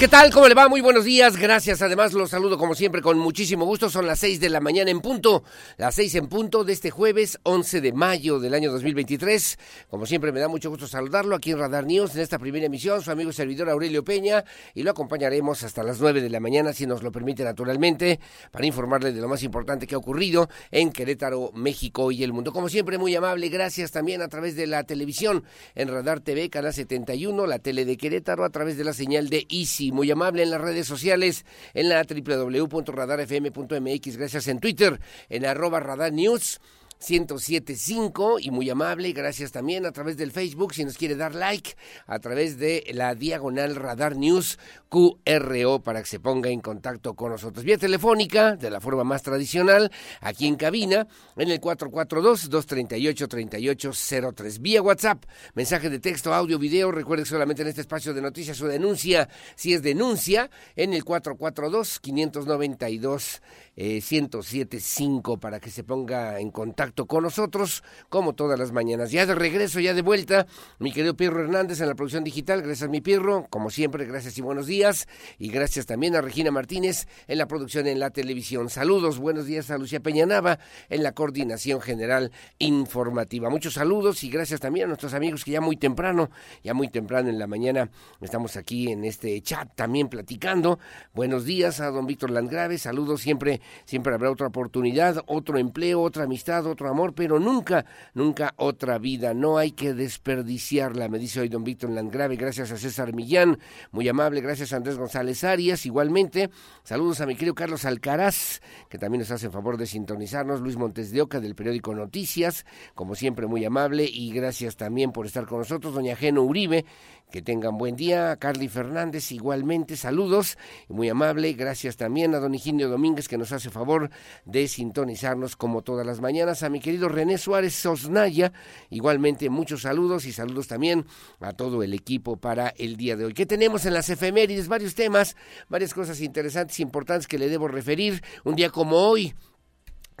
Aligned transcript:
¿Qué 0.00 0.08
tal? 0.08 0.32
¿Cómo 0.32 0.48
le 0.48 0.54
va? 0.54 0.66
Muy 0.66 0.80
buenos 0.80 1.04
días. 1.04 1.36
Gracias. 1.36 1.82
Además, 1.82 2.14
los 2.14 2.30
saludo 2.30 2.56
como 2.56 2.74
siempre 2.74 3.02
con 3.02 3.18
muchísimo 3.18 3.66
gusto. 3.66 3.90
Son 3.90 4.06
las 4.06 4.20
seis 4.20 4.40
de 4.40 4.48
la 4.48 4.58
mañana 4.58 4.90
en 4.90 5.02
punto. 5.02 5.44
Las 5.76 5.96
seis 5.96 6.14
en 6.14 6.26
punto 6.26 6.64
de 6.64 6.72
este 6.72 6.90
jueves 6.90 7.38
11 7.42 7.82
de 7.82 7.92
mayo 7.92 8.40
del 8.40 8.54
año 8.54 8.72
2023. 8.72 9.58
Como 9.90 10.06
siempre, 10.06 10.32
me 10.32 10.40
da 10.40 10.48
mucho 10.48 10.70
gusto 10.70 10.86
saludarlo 10.86 11.36
aquí 11.36 11.50
en 11.50 11.58
Radar 11.58 11.84
News 11.84 12.14
en 12.14 12.22
esta 12.22 12.38
primera 12.38 12.64
emisión. 12.64 13.02
Su 13.02 13.10
amigo 13.10 13.28
y 13.28 13.34
servidor 13.34 13.68
Aurelio 13.68 14.02
Peña. 14.02 14.42
Y 14.74 14.84
lo 14.84 14.92
acompañaremos 14.92 15.64
hasta 15.64 15.82
las 15.82 16.00
nueve 16.00 16.22
de 16.22 16.30
la 16.30 16.40
mañana, 16.40 16.72
si 16.72 16.86
nos 16.86 17.02
lo 17.02 17.12
permite 17.12 17.44
naturalmente, 17.44 18.20
para 18.50 18.64
informarle 18.64 19.12
de 19.12 19.20
lo 19.20 19.28
más 19.28 19.42
importante 19.42 19.86
que 19.86 19.96
ha 19.96 19.98
ocurrido 19.98 20.48
en 20.70 20.92
Querétaro, 20.92 21.50
México 21.52 22.10
y 22.10 22.24
el 22.24 22.32
mundo. 22.32 22.54
Como 22.54 22.70
siempre, 22.70 22.96
muy 22.96 23.14
amable. 23.16 23.50
Gracias 23.50 23.90
también 23.90 24.22
a 24.22 24.28
través 24.28 24.56
de 24.56 24.66
la 24.66 24.82
televisión 24.84 25.44
en 25.74 25.88
Radar 25.88 26.20
TV, 26.20 26.48
Canal 26.48 26.72
71, 26.72 27.46
la 27.46 27.58
tele 27.58 27.84
de 27.84 27.98
Querétaro, 27.98 28.46
a 28.46 28.50
través 28.50 28.78
de 28.78 28.84
la 28.84 28.94
señal 28.94 29.28
de 29.28 29.46
Easy 29.50 29.89
muy 29.92 30.10
amable 30.10 30.42
en 30.42 30.50
las 30.50 30.60
redes 30.60 30.86
sociales, 30.86 31.46
en 31.74 31.88
la 31.88 32.04
www.radarfm.mx, 32.04 34.16
gracias 34.16 34.48
en 34.48 34.58
Twitter, 34.60 35.00
en 35.28 35.46
arroba 35.46 35.80
radar 35.80 36.12
news. 36.12 36.60
1075 37.00 38.40
y 38.40 38.50
muy 38.50 38.68
amable, 38.68 39.12
gracias 39.12 39.52
también 39.52 39.86
a 39.86 39.92
través 39.92 40.18
del 40.18 40.32
Facebook, 40.32 40.74
si 40.74 40.84
nos 40.84 40.98
quiere 40.98 41.16
dar 41.16 41.34
like, 41.34 41.74
a 42.06 42.18
través 42.18 42.58
de 42.58 42.84
la 42.92 43.14
diagonal 43.14 43.74
Radar 43.74 44.16
News 44.16 44.58
QRO 44.90 45.80
para 45.80 46.02
que 46.02 46.08
se 46.08 46.20
ponga 46.20 46.50
en 46.50 46.60
contacto 46.60 47.14
con 47.14 47.32
nosotros. 47.32 47.64
Vía 47.64 47.78
telefónica, 47.78 48.56
de 48.56 48.68
la 48.70 48.80
forma 48.80 49.04
más 49.04 49.22
tradicional, 49.22 49.90
aquí 50.20 50.46
en 50.46 50.56
cabina, 50.56 51.08
en 51.36 51.50
el 51.50 51.58
442-238-3803. 51.60 54.60
Vía 54.60 54.82
WhatsApp, 54.82 55.24
mensaje 55.54 55.88
de 55.88 56.00
texto, 56.00 56.34
audio, 56.34 56.58
video, 56.58 56.92
recuerde 56.92 57.24
solamente 57.24 57.62
en 57.62 57.68
este 57.68 57.80
espacio 57.80 58.12
de 58.12 58.20
noticias 58.20 58.58
su 58.58 58.66
denuncia, 58.66 59.30
si 59.54 59.72
es 59.72 59.82
denuncia, 59.82 60.50
en 60.76 60.92
el 60.92 61.04
442 61.04 62.00
592 62.00 63.40
eh, 63.76 64.00
1075 64.00 65.38
para 65.38 65.60
que 65.60 65.70
se 65.70 65.84
ponga 65.84 66.40
en 66.40 66.50
contacto 66.50 67.06
con 67.06 67.22
nosotros, 67.22 67.82
como 68.08 68.34
todas 68.34 68.58
las 68.58 68.72
mañanas. 68.72 69.10
Ya 69.10 69.26
de 69.26 69.34
regreso, 69.34 69.80
ya 69.80 69.94
de 69.94 70.02
vuelta, 70.02 70.46
mi 70.78 70.92
querido 70.92 71.16
Pierro 71.16 71.40
Hernández 71.40 71.80
en 71.80 71.88
la 71.88 71.94
producción 71.94 72.24
digital. 72.24 72.62
Gracias, 72.62 72.90
mi 72.90 73.00
Pierro. 73.00 73.46
Como 73.50 73.70
siempre, 73.70 74.04
gracias 74.04 74.36
y 74.38 74.42
buenos 74.42 74.66
días. 74.66 75.08
Y 75.38 75.48
gracias 75.48 75.86
también 75.86 76.16
a 76.16 76.20
Regina 76.20 76.50
Martínez 76.50 77.06
en 77.26 77.38
la 77.38 77.46
producción 77.46 77.86
en 77.86 78.00
la 78.00 78.10
televisión. 78.10 78.70
Saludos, 78.70 79.18
buenos 79.18 79.46
días 79.46 79.70
a 79.70 79.78
Lucía 79.78 80.00
Peñanava 80.00 80.58
en 80.88 81.02
la 81.02 81.12
coordinación 81.12 81.80
general 81.80 82.32
informativa. 82.58 83.50
Muchos 83.50 83.74
saludos 83.74 84.24
y 84.24 84.30
gracias 84.30 84.60
también 84.60 84.84
a 84.84 84.88
nuestros 84.88 85.14
amigos 85.14 85.44
que 85.44 85.52
ya 85.52 85.60
muy 85.60 85.76
temprano, 85.76 86.30
ya 86.62 86.74
muy 86.74 86.88
temprano 86.88 87.28
en 87.28 87.38
la 87.38 87.46
mañana, 87.46 87.90
estamos 88.20 88.56
aquí 88.56 88.90
en 88.90 89.04
este 89.04 89.40
chat 89.42 89.68
también 89.74 90.08
platicando. 90.08 90.78
Buenos 91.14 91.44
días 91.44 91.80
a 91.80 91.90
don 91.90 92.06
Víctor 92.06 92.30
Landgrave. 92.30 92.78
Saludos 92.78 93.20
siempre 93.20 93.59
siempre 93.84 94.14
habrá 94.14 94.30
otra 94.30 94.48
oportunidad, 94.48 95.22
otro 95.26 95.58
empleo, 95.58 96.02
otra 96.02 96.24
amistad, 96.24 96.66
otro 96.66 96.88
amor, 96.88 97.14
pero 97.14 97.38
nunca, 97.38 97.84
nunca 98.14 98.54
otra 98.56 98.98
vida. 98.98 99.34
No 99.34 99.58
hay 99.58 99.72
que 99.72 99.94
desperdiciarla, 99.94 101.08
me 101.08 101.18
dice 101.18 101.40
hoy 101.40 101.48
don 101.48 101.64
Víctor 101.64 101.90
Landgrave. 101.90 102.36
Gracias 102.36 102.70
a 102.72 102.76
César 102.76 103.14
Millán, 103.14 103.58
muy 103.90 104.08
amable. 104.08 104.40
Gracias 104.40 104.72
a 104.72 104.76
Andrés 104.76 104.96
González 104.96 105.44
Arias, 105.44 105.86
igualmente. 105.86 106.50
Saludos 106.82 107.20
a 107.20 107.26
mi 107.26 107.34
querido 107.34 107.54
Carlos 107.54 107.84
Alcaraz, 107.84 108.60
que 108.88 108.98
también 108.98 109.20
nos 109.20 109.30
hace 109.30 109.46
el 109.46 109.52
favor 109.52 109.76
de 109.76 109.86
sintonizarnos. 109.86 110.60
Luis 110.60 110.76
Montes 110.76 111.10
de 111.10 111.22
Oca, 111.22 111.40
del 111.40 111.54
periódico 111.54 111.94
Noticias, 111.94 112.64
como 112.94 113.14
siempre, 113.14 113.46
muy 113.46 113.64
amable. 113.64 114.04
Y 114.04 114.32
gracias 114.32 114.76
también 114.76 115.12
por 115.12 115.26
estar 115.26 115.46
con 115.46 115.58
nosotros. 115.58 115.94
Doña 115.94 116.16
Geno 116.16 116.42
Uribe, 116.42 116.84
que 117.30 117.42
tengan 117.42 117.78
buen 117.78 117.96
día. 117.96 118.36
Carly 118.36 118.68
Fernández, 118.68 119.32
igualmente, 119.32 119.96
saludos. 119.96 120.58
Muy 120.88 121.08
amable. 121.08 121.52
Gracias 121.54 121.96
también 121.96 122.34
a 122.34 122.40
don 122.40 122.54
Higinio 122.54 122.88
Domínguez, 122.88 123.28
que 123.28 123.38
nos 123.38 123.52
hace 123.52 123.70
favor 123.70 124.10
de 124.44 124.68
sintonizarnos 124.68 125.56
como 125.56 125.82
todas 125.82 126.06
las 126.06 126.20
mañanas. 126.20 126.62
A 126.62 126.68
mi 126.68 126.80
querido 126.80 127.08
René 127.08 127.38
Suárez 127.38 127.74
Sosnaya, 127.74 128.52
igualmente, 128.90 129.48
muchos 129.48 129.82
saludos 129.82 130.26
y 130.26 130.32
saludos 130.32 130.68
también 130.68 131.06
a 131.40 131.52
todo 131.52 131.82
el 131.82 131.94
equipo 131.94 132.36
para 132.36 132.68
el 132.76 132.96
día 132.96 133.16
de 133.16 133.24
hoy. 133.24 133.34
¿Qué 133.34 133.46
tenemos 133.46 133.86
en 133.86 133.94
las 133.94 134.10
efemérides? 134.10 134.68
Varios 134.68 134.94
temas, 134.94 135.36
varias 135.68 135.94
cosas 135.94 136.20
interesantes, 136.20 136.80
importantes 136.80 137.26
que 137.26 137.38
le 137.38 137.48
debo 137.48 137.68
referir. 137.68 138.22
Un 138.44 138.56
día 138.56 138.70
como 138.70 138.96
hoy, 138.96 139.34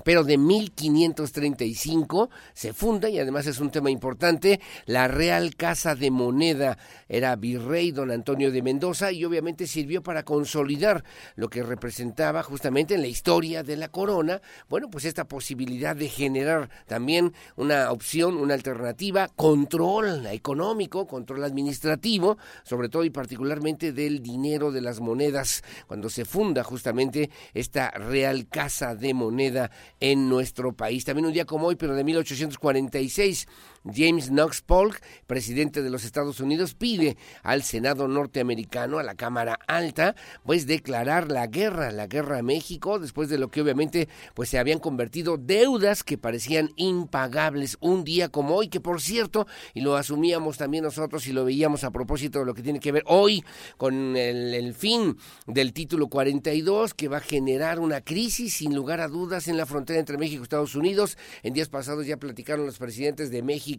pero 0.04 0.24
de 0.24 0.38
1535 0.38 2.30
se 2.52 2.72
funda, 2.72 3.08
y 3.08 3.18
además 3.18 3.46
es 3.46 3.60
un 3.60 3.70
tema 3.70 3.90
importante, 3.90 4.60
la 4.86 5.08
Real 5.08 5.56
Casa 5.56 5.94
de 5.94 6.10
Moneda. 6.10 6.78
Era 7.08 7.36
virrey 7.36 7.90
don 7.90 8.10
Antonio 8.10 8.50
de 8.50 8.62
Mendoza 8.62 9.12
y 9.12 9.24
obviamente 9.24 9.66
sirvió 9.66 10.02
para 10.02 10.24
consolidar 10.24 11.04
lo 11.36 11.48
que 11.48 11.62
representaba 11.62 12.42
justamente 12.42 12.94
en 12.94 13.02
la 13.02 13.08
historia 13.08 13.62
de 13.62 13.76
la 13.76 13.88
corona, 13.88 14.40
bueno, 14.68 14.90
pues 14.90 15.04
esta 15.04 15.26
posibilidad 15.26 15.96
de 15.96 16.08
generar 16.08 16.70
también 16.86 17.32
una 17.56 17.90
opción, 17.90 18.36
una 18.36 18.54
alternativa, 18.54 19.28
control 19.28 20.26
económico, 20.26 21.06
control 21.06 21.44
administrativo, 21.44 22.38
sobre 22.62 22.88
todo 22.88 23.04
y 23.04 23.10
particularmente 23.10 23.92
del 23.92 24.22
dinero 24.22 24.72
de 24.72 24.80
las 24.80 25.00
monedas, 25.00 25.62
cuando 25.86 26.08
se 26.08 26.24
funda 26.24 26.64
justamente 26.64 27.30
esta 27.54 27.90
Real 27.90 28.48
Casa 28.48 28.94
de 28.94 29.14
Moneda 29.14 29.70
en 29.98 30.28
nuestro 30.28 30.72
país. 30.72 31.04
También 31.04 31.26
un 31.26 31.32
día 31.32 31.44
como 31.44 31.66
hoy, 31.66 31.76
pero 31.76 31.94
de 31.94 32.04
1846, 32.04 33.48
James 33.84 34.28
Knox 34.28 34.60
Polk, 34.60 35.00
presidente 35.26 35.82
de 35.82 35.90
los 35.90 36.04
Estados 36.04 36.40
Unidos, 36.40 36.74
pide 36.74 37.16
al 37.42 37.62
Senado 37.62 38.08
norteamericano, 38.08 38.98
a 38.98 39.02
la 39.02 39.14
Cámara 39.14 39.58
Alta, 39.66 40.14
pues 40.44 40.66
declarar 40.66 41.30
la 41.30 41.46
guerra, 41.46 41.90
la 41.90 42.06
guerra 42.06 42.38
a 42.38 42.42
México, 42.42 42.98
después 42.98 43.28
de 43.30 43.38
lo 43.38 43.48
que 43.48 43.62
obviamente 43.62 44.08
pues 44.34 44.50
se 44.50 44.58
habían 44.58 44.80
convertido 44.80 45.38
deudas 45.38 46.04
que 46.04 46.18
parecían 46.18 46.70
impagables 46.76 47.78
un 47.80 48.04
día 48.04 48.28
como 48.28 48.56
hoy, 48.56 48.68
que 48.68 48.80
por 48.80 49.00
cierto, 49.00 49.46
y 49.72 49.80
lo 49.80 49.96
asumíamos 49.96 50.58
también 50.58 50.84
nosotros 50.84 51.26
y 51.26 51.32
lo 51.32 51.44
veíamos 51.44 51.82
a 51.84 51.90
propósito 51.90 52.40
de 52.40 52.44
lo 52.44 52.54
que 52.54 52.62
tiene 52.62 52.80
que 52.80 52.92
ver 52.92 53.04
hoy 53.06 53.42
con 53.78 54.16
el, 54.16 54.54
el 54.54 54.74
fin 54.74 55.16
del 55.46 55.72
título 55.72 56.08
42, 56.08 56.92
que 56.92 57.08
va 57.08 57.18
a 57.18 57.20
generar 57.20 57.80
una 57.80 58.02
crisis 58.02 58.54
sin 58.56 58.74
lugar 58.74 59.00
a 59.00 59.08
dudas 59.08 59.48
en 59.48 59.56
la 59.56 59.64
frontera 59.64 59.98
entre 59.98 60.18
México 60.18 60.42
y 60.42 60.44
Estados 60.44 60.74
Unidos. 60.74 61.16
En 61.42 61.54
días 61.54 61.68
pasados 61.68 62.06
ya 62.06 62.18
platicaron 62.18 62.66
los 62.66 62.78
presidentes 62.78 63.30
de 63.30 63.42
México 63.42 63.69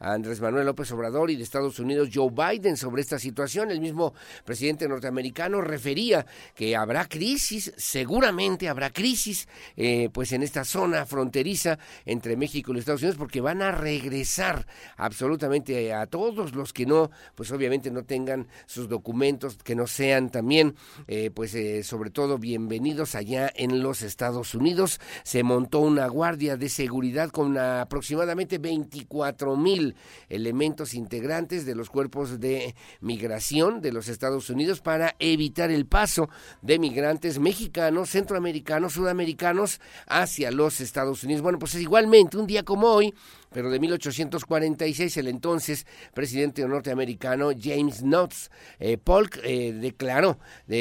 a 0.00 0.12
Andrés 0.12 0.40
Manuel 0.40 0.66
López 0.66 0.90
Obrador 0.90 1.30
y 1.30 1.36
de 1.36 1.44
Estados 1.44 1.78
Unidos 1.78 2.08
Joe 2.12 2.30
Biden 2.30 2.76
sobre 2.76 3.02
esta 3.02 3.18
situación. 3.18 3.70
El 3.70 3.80
mismo 3.80 4.14
presidente 4.44 4.88
norteamericano 4.88 5.60
refería 5.60 6.26
que 6.54 6.74
habrá 6.74 7.06
crisis, 7.06 7.72
seguramente 7.76 8.68
habrá 8.68 8.90
crisis, 8.90 9.48
eh, 9.76 10.08
pues 10.12 10.32
en 10.32 10.42
esta 10.42 10.64
zona 10.64 11.06
fronteriza 11.06 11.78
entre 12.04 12.36
México 12.36 12.70
y 12.70 12.74
los 12.74 12.80
Estados 12.80 13.02
Unidos, 13.02 13.18
porque 13.18 13.40
van 13.40 13.62
a 13.62 13.70
regresar 13.70 14.66
absolutamente 14.96 15.92
a 15.92 16.06
todos 16.06 16.54
los 16.54 16.72
que 16.72 16.86
no, 16.86 17.10
pues 17.34 17.52
obviamente 17.52 17.90
no 17.90 18.04
tengan 18.04 18.48
sus 18.66 18.88
documentos, 18.88 19.56
que 19.58 19.76
no 19.76 19.86
sean 19.86 20.30
también, 20.30 20.74
eh, 21.06 21.30
pues 21.30 21.54
eh, 21.54 21.82
sobre 21.84 22.10
todo 22.10 22.38
bienvenidos 22.38 23.14
allá 23.14 23.52
en 23.54 23.82
los 23.82 24.02
Estados 24.02 24.54
Unidos. 24.54 25.00
se 25.22 25.42
montó 25.42 25.80
una 25.80 26.08
guardia 26.08 26.56
de 26.56 26.68
seguridad 26.68 27.30
con 27.30 27.56
aproximadamente 27.56 28.58
24 28.58 29.27
mil 29.56 29.94
elementos 30.28 30.94
integrantes 30.94 31.66
de 31.66 31.74
los 31.74 31.90
cuerpos 31.90 32.40
de 32.40 32.74
migración 33.00 33.80
de 33.80 33.92
los 33.92 34.08
Estados 34.08 34.50
Unidos 34.50 34.80
para 34.80 35.14
evitar 35.18 35.70
el 35.70 35.86
paso 35.86 36.28
de 36.62 36.78
migrantes 36.78 37.38
mexicanos, 37.38 38.10
centroamericanos, 38.10 38.94
sudamericanos 38.94 39.80
hacia 40.06 40.50
los 40.50 40.80
Estados 40.80 41.24
Unidos. 41.24 41.42
Bueno, 41.42 41.58
pues 41.58 41.74
igualmente 41.74 42.36
un 42.36 42.46
día 42.46 42.62
como 42.62 42.88
hoy, 42.88 43.14
pero 43.52 43.70
de 43.70 43.80
1846 43.80 45.16
el 45.16 45.28
entonces 45.28 45.86
presidente 46.14 46.66
norteamericano 46.66 47.50
James 47.58 48.02
Knotts 48.02 48.50
eh, 48.78 48.98
Polk 48.98 49.40
eh, 49.42 49.72
declaró 49.72 50.38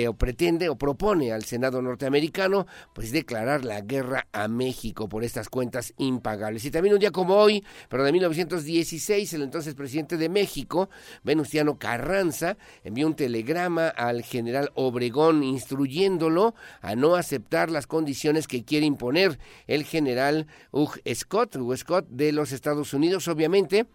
o 0.07 0.13
pretende 0.13 0.69
o 0.69 0.77
propone 0.77 1.31
al 1.31 1.43
Senado 1.43 1.81
norteamericano 1.81 2.67
pues 2.93 3.11
declarar 3.11 3.65
la 3.65 3.81
guerra 3.81 4.27
a 4.31 4.47
México 4.47 5.07
por 5.09 5.23
estas 5.23 5.49
cuentas 5.49 5.93
impagables. 5.97 6.65
Y 6.65 6.71
también 6.71 6.93
un 6.93 6.99
día 6.99 7.11
como 7.11 7.35
hoy, 7.35 7.63
pero 7.89 8.03
de 8.03 8.11
1916, 8.11 9.33
el 9.33 9.43
entonces 9.43 9.75
presidente 9.75 10.17
de 10.17 10.29
México, 10.29 10.89
Venustiano 11.23 11.77
Carranza, 11.77 12.57
envió 12.83 13.07
un 13.07 13.15
telegrama 13.15 13.87
al 13.87 14.23
general 14.23 14.71
Obregón 14.75 15.43
instruyéndolo 15.43 16.55
a 16.81 16.95
no 16.95 17.15
aceptar 17.15 17.69
las 17.69 17.87
condiciones 17.87 18.47
que 18.47 18.63
quiere 18.63 18.85
imponer 18.85 19.39
el 19.67 19.83
general 19.83 20.47
Hugh 20.71 21.01
Scott, 21.13 21.55
Hugh 21.55 21.77
Scott 21.77 22.07
de 22.09 22.31
los 22.31 22.51
Estados 22.57 22.94
Unidos, 22.94 23.27
obviamente 23.27 23.88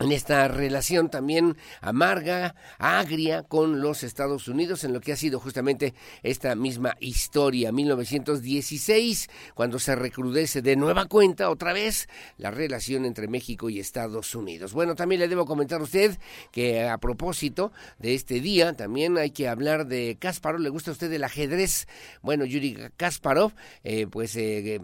en 0.00 0.12
esta 0.12 0.46
relación 0.46 1.10
también 1.10 1.56
amarga, 1.80 2.54
agria 2.78 3.42
con 3.42 3.80
los 3.80 4.04
Estados 4.04 4.46
Unidos, 4.46 4.84
en 4.84 4.92
lo 4.92 5.00
que 5.00 5.10
ha 5.12 5.16
sido 5.16 5.40
justamente 5.40 5.92
esta 6.22 6.54
misma 6.54 6.96
historia. 7.00 7.72
1916, 7.72 9.28
cuando 9.54 9.80
se 9.80 9.96
recrudece 9.96 10.62
de 10.62 10.76
nueva 10.76 11.06
cuenta 11.06 11.50
otra 11.50 11.72
vez 11.72 12.08
la 12.36 12.52
relación 12.52 13.06
entre 13.06 13.26
México 13.26 13.70
y 13.70 13.80
Estados 13.80 14.36
Unidos. 14.36 14.72
Bueno, 14.72 14.94
también 14.94 15.20
le 15.20 15.26
debo 15.26 15.46
comentar 15.46 15.80
a 15.80 15.84
usted 15.84 16.16
que 16.52 16.88
a 16.88 16.98
propósito 16.98 17.72
de 17.98 18.14
este 18.14 18.40
día, 18.40 18.74
también 18.74 19.18
hay 19.18 19.32
que 19.32 19.48
hablar 19.48 19.88
de 19.88 20.16
Kasparov. 20.20 20.60
¿Le 20.60 20.68
gusta 20.68 20.92
a 20.92 20.94
usted 20.94 21.12
el 21.12 21.24
ajedrez? 21.24 21.88
Bueno, 22.22 22.44
Yuri 22.44 22.76
Kasparov, 22.96 23.52
eh, 23.82 24.06
pues... 24.06 24.36
Eh, 24.36 24.78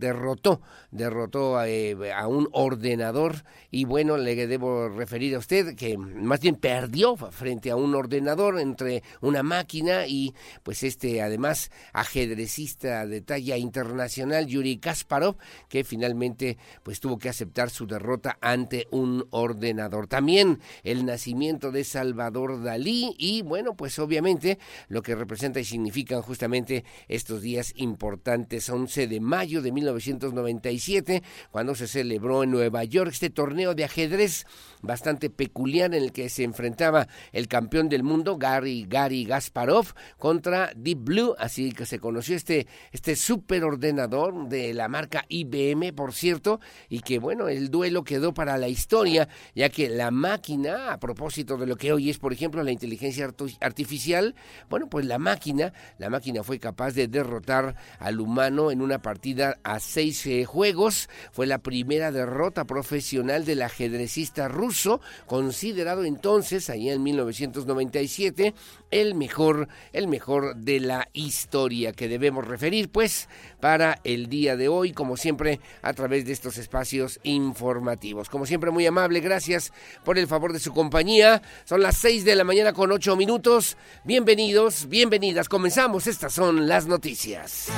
derrotó, 0.00 0.60
derrotó 0.90 1.62
eh, 1.62 2.12
a, 2.12 2.26
un 2.26 2.48
ordenador 2.52 3.44
y 3.70 3.84
bueno, 3.84 4.16
le 4.16 4.46
debo 4.46 4.88
referir 4.88 5.36
a 5.36 5.38
usted 5.38 5.76
que 5.76 5.96
más 5.96 6.40
bien 6.40 6.56
perdió 6.56 7.16
frente 7.16 7.70
a 7.70 7.76
un 7.76 7.94
ordenador 7.94 8.58
entre 8.58 9.02
una 9.20 9.42
máquina 9.42 10.06
y 10.06 10.34
pues 10.62 10.82
este 10.82 11.22
además 11.22 11.70
ajedrecista 11.92 13.06
de 13.06 13.20
talla 13.20 13.56
internacional 13.56 14.46
Yuri 14.46 14.78
Kasparov 14.78 15.36
que 15.68 15.84
finalmente 15.84 16.56
pues 16.82 16.98
tuvo 16.98 17.18
que 17.18 17.28
aceptar 17.28 17.70
su 17.70 17.86
derrota 17.86 18.38
ante 18.40 18.88
un 18.90 19.26
ordenador. 19.30 20.06
También 20.06 20.60
el 20.82 21.04
nacimiento 21.04 21.70
de 21.70 21.84
Salvador 21.84 22.62
Dalí 22.62 23.14
y 23.18 23.42
bueno, 23.42 23.76
pues 23.76 23.98
obviamente 23.98 24.58
lo 24.88 25.02
que 25.02 25.14
representa 25.14 25.60
y 25.60 25.64
significan 25.64 26.22
justamente 26.22 26.84
estos 27.08 27.42
días 27.42 27.74
importantes, 27.76 28.70
11 28.70 29.06
de 29.06 29.20
mayo 29.20 29.60
de 29.60 29.72
1997, 29.92 31.22
cuando 31.50 31.74
se 31.74 31.86
celebró 31.86 32.42
en 32.42 32.50
Nueva 32.50 32.84
York 32.84 33.10
este 33.12 33.30
torneo 33.30 33.74
de 33.74 33.84
ajedrez 33.84 34.46
bastante 34.82 35.30
peculiar 35.30 35.94
en 35.94 36.02
el 36.02 36.12
que 36.12 36.28
se 36.28 36.44
enfrentaba 36.44 37.08
el 37.32 37.48
campeón 37.48 37.88
del 37.88 38.02
mundo, 38.02 38.38
Gary, 38.38 38.86
Gary 38.88 39.24
Gasparov, 39.24 39.94
contra 40.18 40.72
Deep 40.74 40.98
Blue, 40.98 41.34
así 41.38 41.72
que 41.72 41.86
se 41.86 41.98
conoció 41.98 42.36
este, 42.36 42.66
este 42.92 43.16
superordenador 43.16 44.48
de 44.48 44.74
la 44.74 44.88
marca 44.88 45.24
IBM, 45.28 45.92
por 45.94 46.12
cierto, 46.12 46.60
y 46.88 47.00
que 47.00 47.18
bueno, 47.18 47.48
el 47.48 47.70
duelo 47.70 48.04
quedó 48.04 48.32
para 48.32 48.58
la 48.58 48.68
historia, 48.68 49.28
ya 49.54 49.68
que 49.68 49.88
la 49.88 50.10
máquina, 50.10 50.92
a 50.92 51.00
propósito 51.00 51.56
de 51.56 51.66
lo 51.66 51.76
que 51.76 51.92
hoy 51.92 52.10
es, 52.10 52.18
por 52.18 52.32
ejemplo, 52.32 52.62
la 52.62 52.72
inteligencia 52.72 53.30
artificial, 53.60 54.34
bueno, 54.68 54.88
pues 54.88 55.06
la 55.06 55.18
máquina, 55.18 55.72
la 55.98 56.10
máquina 56.10 56.42
fue 56.42 56.58
capaz 56.58 56.92
de 56.92 57.08
derrotar 57.08 57.74
al 57.98 58.20
humano 58.20 58.70
en 58.70 58.82
una 58.82 59.02
partida 59.02 59.58
a 59.62 59.79
seis 59.80 60.26
eh, 60.26 60.44
juegos, 60.44 61.08
fue 61.32 61.46
la 61.46 61.58
primera 61.58 62.12
derrota 62.12 62.64
profesional 62.64 63.44
del 63.44 63.62
ajedrecista 63.62 64.48
ruso, 64.48 65.00
considerado 65.26 66.04
entonces, 66.04 66.70
ahí 66.70 66.90
en 66.90 67.02
1997, 67.02 68.54
el 68.90 69.14
mejor, 69.14 69.68
el 69.92 70.08
mejor 70.08 70.56
de 70.56 70.80
la 70.80 71.08
historia 71.12 71.92
que 71.92 72.08
debemos 72.08 72.46
referir, 72.46 72.90
pues, 72.90 73.28
para 73.60 74.00
el 74.04 74.28
día 74.28 74.56
de 74.56 74.68
hoy, 74.68 74.92
como 74.92 75.16
siempre, 75.16 75.60
a 75.82 75.92
través 75.92 76.24
de 76.24 76.32
estos 76.32 76.58
espacios 76.58 77.20
informativos. 77.22 78.28
Como 78.28 78.46
siempre, 78.46 78.70
muy 78.70 78.86
amable, 78.86 79.20
gracias 79.20 79.72
por 80.04 80.18
el 80.18 80.26
favor 80.26 80.52
de 80.52 80.60
su 80.60 80.72
compañía. 80.72 81.42
Son 81.64 81.82
las 81.82 81.96
6 81.98 82.24
de 82.24 82.36
la 82.36 82.44
mañana 82.44 82.72
con 82.72 82.90
8 82.92 83.16
minutos. 83.16 83.76
Bienvenidos, 84.04 84.88
bienvenidas. 84.88 85.48
Comenzamos, 85.48 86.06
estas 86.06 86.32
son 86.32 86.68
las 86.68 86.86
noticias. 86.86 87.68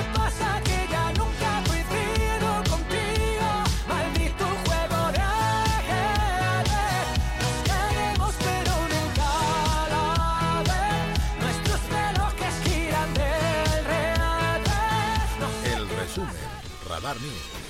News. 17.21 17.62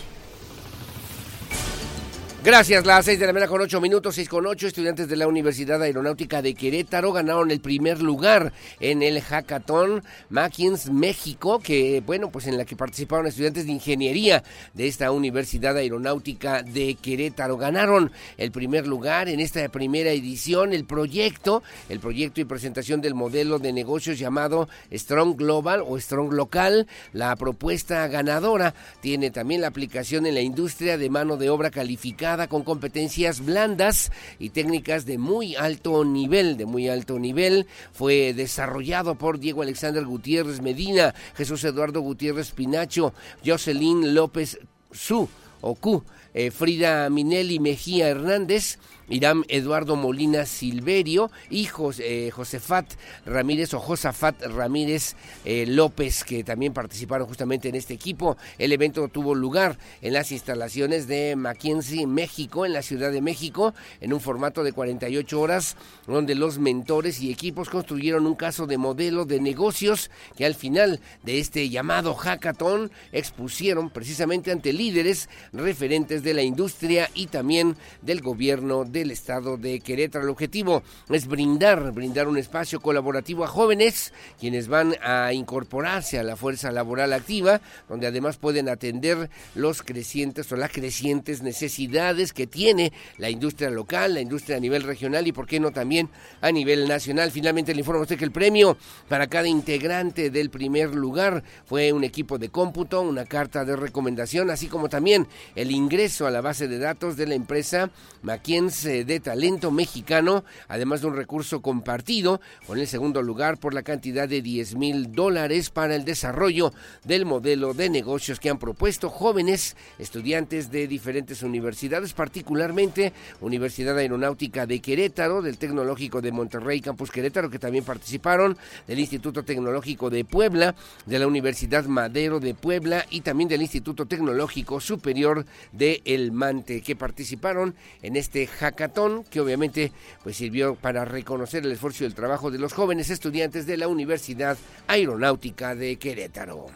Gracias, 2.45 2.85
las 2.85 3.05
seis 3.05 3.21
de 3.21 3.27
la 3.29 3.33
mañana 3.33 3.49
con 3.49 3.61
ocho 3.61 3.81
minutos, 3.81 4.17
seis 4.17 4.29
con 4.29 4.45
ocho, 4.49 4.67
estudiantes 4.67 5.07
de 5.07 5.15
la 5.15 5.29
Universidad 5.29 5.81
Aeronáutica 5.81 6.43
de 6.43 6.55
Querétaro 6.55 7.13
ganaron 7.13 7.53
el 7.53 7.61
primer 7.61 8.03
lugar 8.03 8.53
en 8.81 9.05
el 9.05 9.23
Hackathon 9.23 10.03
Mackins 10.29 10.91
México, 10.91 11.61
que 11.61 12.03
bueno, 12.05 12.33
pues 12.33 12.49
en 12.49 12.59
la 12.59 12.65
que 12.65 12.75
participaron 12.75 13.29
estudiantes 13.29 13.67
de 13.67 13.71
ingeniería 13.71 14.43
de 14.75 14.89
esta 14.89 15.13
Universidad 15.13 15.77
Aeronáutica 15.77 16.65
de 16.65 16.97
Querétaro. 16.97 17.59
Ganaron 17.59 18.11
el 18.37 18.51
primer 18.51 18.89
lugar 18.89 19.29
en 19.29 19.39
esta 19.39 19.69
primera 19.69 20.11
edición, 20.11 20.73
el 20.73 20.85
proyecto, 20.85 21.63
el 21.89 22.01
proyecto 22.01 22.41
y 22.41 22.45
presentación 22.45 23.01
del 23.01 23.15
modelo 23.15 23.61
de 23.61 23.73
negocios 23.73 24.19
llamado 24.19 24.69
Strong 24.93 25.37
Global 25.37 25.85
o 25.87 25.97
Strong 25.97 26.33
Local. 26.33 26.89
La 27.13 27.37
propuesta 27.37 28.09
ganadora 28.09 28.75
tiene 29.01 29.31
también 29.31 29.61
la 29.61 29.69
aplicación 29.69 30.27
en 30.27 30.35
la 30.35 30.41
industria 30.41 30.99
de 30.99 31.09
mano 31.09 31.37
de 31.37 31.49
obra 31.49 31.71
calificada 31.71 32.32
con 32.49 32.63
competencias 32.63 33.45
blandas 33.45 34.11
y 34.39 34.51
técnicas 34.51 35.05
de 35.05 35.19
muy 35.19 35.55
alto 35.55 36.05
nivel, 36.05 36.57
de 36.57 36.65
muy 36.65 36.89
alto 36.89 37.19
nivel. 37.19 37.67
Fue 37.93 38.33
desarrollado 38.33 39.17
por 39.17 39.39
Diego 39.39 39.63
Alexander 39.63 40.05
Gutiérrez 40.05 40.63
Medina, 40.63 41.15
Jesús 41.35 41.63
Eduardo 41.65 42.01
Gutiérrez 42.01 42.53
Pinacho, 42.53 43.13
Jocelyn 43.45 44.15
López 44.15 44.59
Su 44.91 45.29
o 45.61 45.75
Q, 45.75 46.05
eh, 46.35 46.51
Frida 46.51 47.11
Minelli 47.11 47.59
Mejía 47.59 48.09
Hernández, 48.09 48.79
Irán 49.09 49.45
Eduardo 49.49 49.97
Molina 49.97 50.47
Silverio 50.47 51.31
y 51.51 51.69
eh, 51.99 52.31
Josefat 52.33 52.87
Ramírez 53.27 53.75
o 53.75 53.81
Josafat 53.81 54.43
Ramírez 54.43 55.17
eh, 55.45 55.67
López, 55.67 56.25
que 56.25 56.45
también 56.45 56.73
participaron 56.73 57.27
justamente 57.27 57.69
en 57.69 57.75
este 57.75 57.95
equipo. 57.95 58.37
El 58.59 58.73
evento 58.73 59.09
tuvo 59.09 59.35
lugar 59.35 59.79
en 60.01 60.13
las 60.13 60.33
instalaciones 60.33 61.07
de 61.07 61.37
Mackenzie, 61.37 62.07
México, 62.07 62.67
en 62.67 62.73
la 62.73 62.83
Ciudad 62.83 63.13
de 63.13 63.21
México, 63.21 63.75
en 64.01 64.13
un 64.13 64.21
formato 64.21 64.65
de 64.65 64.73
48 64.73 65.41
horas, 65.41 65.77
donde 66.07 66.35
los 66.35 66.59
mentores 66.59 67.21
y 67.21 67.31
equipos 67.31 67.69
construyeron 67.69 68.27
un 68.27 68.35
caso 68.35 68.67
de 68.67 68.79
modelo 68.79 69.25
de 69.25 69.41
negocios 69.41 70.11
que 70.37 70.47
al 70.47 70.55
final 70.55 71.01
de 71.23 71.39
este 71.39 71.69
llamado 71.69 72.15
hackathon 72.15 72.91
expusieron 73.13 73.91
precisamente 73.91 74.53
ante 74.53 74.73
líderes 74.73 75.29
referentes 75.53 76.23
de 76.23 76.35
la 76.35 76.43
industria 76.43 77.11
y 77.15 77.27
también 77.27 77.77
del 78.03 78.21
gobierno 78.21 78.85
de 78.93 79.03
el 79.03 79.11
estado 79.11 79.57
de 79.57 79.81
Querétaro. 79.81 80.25
El 80.25 80.31
objetivo 80.31 80.83
es 81.09 81.27
brindar, 81.27 81.93
brindar 81.93 82.29
un 82.29 82.39
espacio 82.39 82.81
colaborativo 82.81 83.45
a 83.45 83.49
jóvenes 83.49 84.13
quienes 84.39 84.69
van 84.69 84.95
a 85.03 85.33
incorporarse 85.33 86.19
a 86.19 86.23
la 86.23 86.37
fuerza 86.37 86.71
laboral 86.71 87.13
activa, 87.13 87.61
donde 87.89 88.07
además 88.07 88.37
pueden 88.37 88.69
atender 88.69 89.31
los 89.55 89.83
crecientes 89.83 90.53
o 90.53 90.57
las 90.57 90.71
crecientes 90.71 91.43
necesidades 91.43 92.33
que 92.33 92.47
tiene 92.47 92.93
la 93.19 93.31
industria 93.31 93.71
local, 93.71 94.15
la 94.15 94.21
industria 94.21 94.59
a 94.59 94.61
nivel 94.61 94.83
regional 94.83 95.27
y 95.27 95.33
por 95.33 95.47
qué 95.47 95.59
no 95.59 95.73
también 95.73 96.11
a 96.41 96.53
nivel 96.53 96.87
nacional. 96.87 97.31
Finalmente 97.31 97.75
le 97.75 97.81
informo 97.81 98.01
a 98.01 98.03
usted 98.03 98.19
que 98.19 98.25
el 98.25 98.33
premio 98.33 98.77
para 99.09 99.27
cada 99.27 99.49
integrante 99.49 100.31
del 100.31 100.51
primer 100.51 100.95
lugar 100.95 101.43
fue 101.65 101.93
un 101.93 102.05
equipo 102.05 102.39
de 102.39 102.51
cómputo, 102.51 103.01
una 103.01 103.25
carta 103.25 103.65
de 103.65 103.75
recomendación, 103.75 104.51
así 104.51 104.67
como 104.67 104.89
también 104.89 105.27
el 105.55 105.71
ingreso 105.71 106.27
a 106.27 106.31
la 106.31 106.43
base 106.43 106.69
de 106.69 106.79
datos 106.79 107.17
de 107.17 107.27
la 107.27 107.35
empresa 107.35 107.91
Mackenzie 108.23 108.82
eh, 108.85 109.05
de 109.05 109.21
talento 109.21 109.71
mexicano, 109.71 110.45
además 110.69 111.01
de 111.01 111.07
un 111.09 111.17
recurso 111.17 111.63
compartido 111.63 112.41
con 112.67 112.79
el 112.79 112.87
segundo 112.87 113.23
lugar 113.23 113.59
por 113.59 113.75
la 113.75 113.83
cantidad 113.83 114.29
de 114.29 114.43
10 114.43 114.77
mil 114.77 115.13
dólares 115.13 115.71
para 115.71 115.95
el 115.95 116.05
desarrollo 116.05 116.73
del 117.05 117.27
modelo 117.27 117.75
de 117.75 117.91
negocios 117.91 118.41
que 118.41 118.51
han 118.51 118.59
propuesto 118.59 119.11
jóvenes 119.11 119.77
estudiantes 119.99 120.71
de 120.71 120.87
diferentes 120.87 121.43
universidades, 121.43 122.13
particularmente 122.13 123.13
Universidad 123.41 123.99
Aeronáutica 123.99 124.67
de 124.67 124.81
Querétaro, 124.81 125.43
del 125.43 125.59
Tecnológico 125.59 126.21
de 126.21 126.33
Monterrey, 126.33 126.81
Campus 126.81 127.11
Querétaro, 127.11 127.51
que 127.51 127.59
también 127.59 127.85
participaron, 127.85 128.57
del 128.87 128.99
Instituto 128.99 129.43
Tecnológico 129.43 130.11
de 130.11 130.25
Puebla, 130.25 130.75
de 131.07 131.19
la 131.19 131.27
Universidad 131.27 131.85
Madero 131.85 132.41
de 132.41 132.55
Puebla 132.55 133.05
y 133.11 133.21
también 133.21 133.49
del 133.49 133.63
Instituto 133.63 134.07
Tecnológico 134.07 134.81
Superior 134.81 135.45
de 135.73 136.03
El 136.05 136.33
Mante, 136.33 136.83
que 136.83 136.97
participaron 136.97 137.75
en 138.03 138.17
este 138.17 138.47
hackathon 138.73 139.25
que 139.25 139.41
obviamente 139.41 139.93
pues 140.23 140.37
sirvió 140.37 140.75
para 140.75 141.05
reconocer 141.05 141.65
el 141.65 141.73
esfuerzo 141.73 142.05
y 142.05 142.07
el 142.07 142.15
trabajo 142.15 142.51
de 142.51 142.59
los 142.59 142.73
jóvenes 142.73 143.11
estudiantes 143.11 143.67
de 143.67 143.77
la 143.77 143.89
Universidad 143.89 144.57
Aeronáutica 144.89 145.75
de 145.75 145.97
Querétaro. 145.97 146.67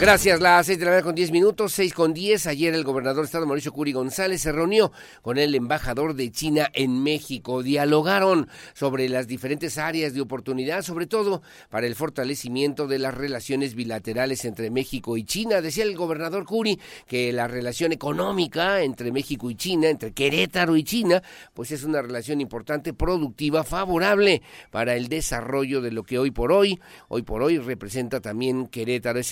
Gracias, 0.00 0.40
las 0.40 0.66
seis 0.66 0.80
de 0.80 0.86
la 0.86 0.90
mañana 0.90 1.04
con 1.04 1.14
10 1.14 1.30
minutos, 1.30 1.72
seis 1.72 1.94
con 1.94 2.12
10. 2.12 2.48
Ayer 2.48 2.74
el 2.74 2.82
gobernador 2.82 3.22
de 3.22 3.26
Estado 3.26 3.46
Mauricio 3.46 3.72
Curi 3.72 3.92
González 3.92 4.42
se 4.42 4.50
reunió 4.50 4.90
con 5.22 5.38
el 5.38 5.54
embajador 5.54 6.14
de 6.14 6.32
China 6.32 6.68
en 6.74 7.00
México. 7.00 7.62
Dialogaron 7.62 8.48
sobre 8.74 9.08
las 9.08 9.28
diferentes 9.28 9.78
áreas 9.78 10.12
de 10.12 10.20
oportunidad, 10.20 10.82
sobre 10.82 11.06
todo 11.06 11.42
para 11.70 11.86
el 11.86 11.94
fortalecimiento 11.94 12.88
de 12.88 12.98
las 12.98 13.14
relaciones 13.14 13.76
bilaterales 13.76 14.44
entre 14.44 14.68
México 14.68 15.16
y 15.16 15.24
China. 15.24 15.60
Decía 15.60 15.84
el 15.84 15.96
gobernador 15.96 16.44
Curi 16.44 16.80
que 17.06 17.32
la 17.32 17.46
relación 17.46 17.92
económica 17.92 18.82
entre 18.82 19.12
México 19.12 19.48
y 19.48 19.54
China, 19.54 19.88
entre 19.88 20.12
Querétaro 20.12 20.76
y 20.76 20.82
China, 20.82 21.22
pues 21.54 21.70
es 21.70 21.84
una 21.84 22.02
relación 22.02 22.40
importante, 22.40 22.94
productiva, 22.94 23.62
favorable 23.62 24.42
para 24.72 24.96
el 24.96 25.08
desarrollo 25.08 25.80
de 25.80 25.92
lo 25.92 26.02
que 26.02 26.18
hoy 26.18 26.32
por 26.32 26.50
hoy, 26.50 26.80
hoy 27.08 27.22
por 27.22 27.44
hoy 27.44 27.58
representa 27.58 28.20
también 28.20 28.66
Querétaro. 28.66 29.20
Es 29.20 29.30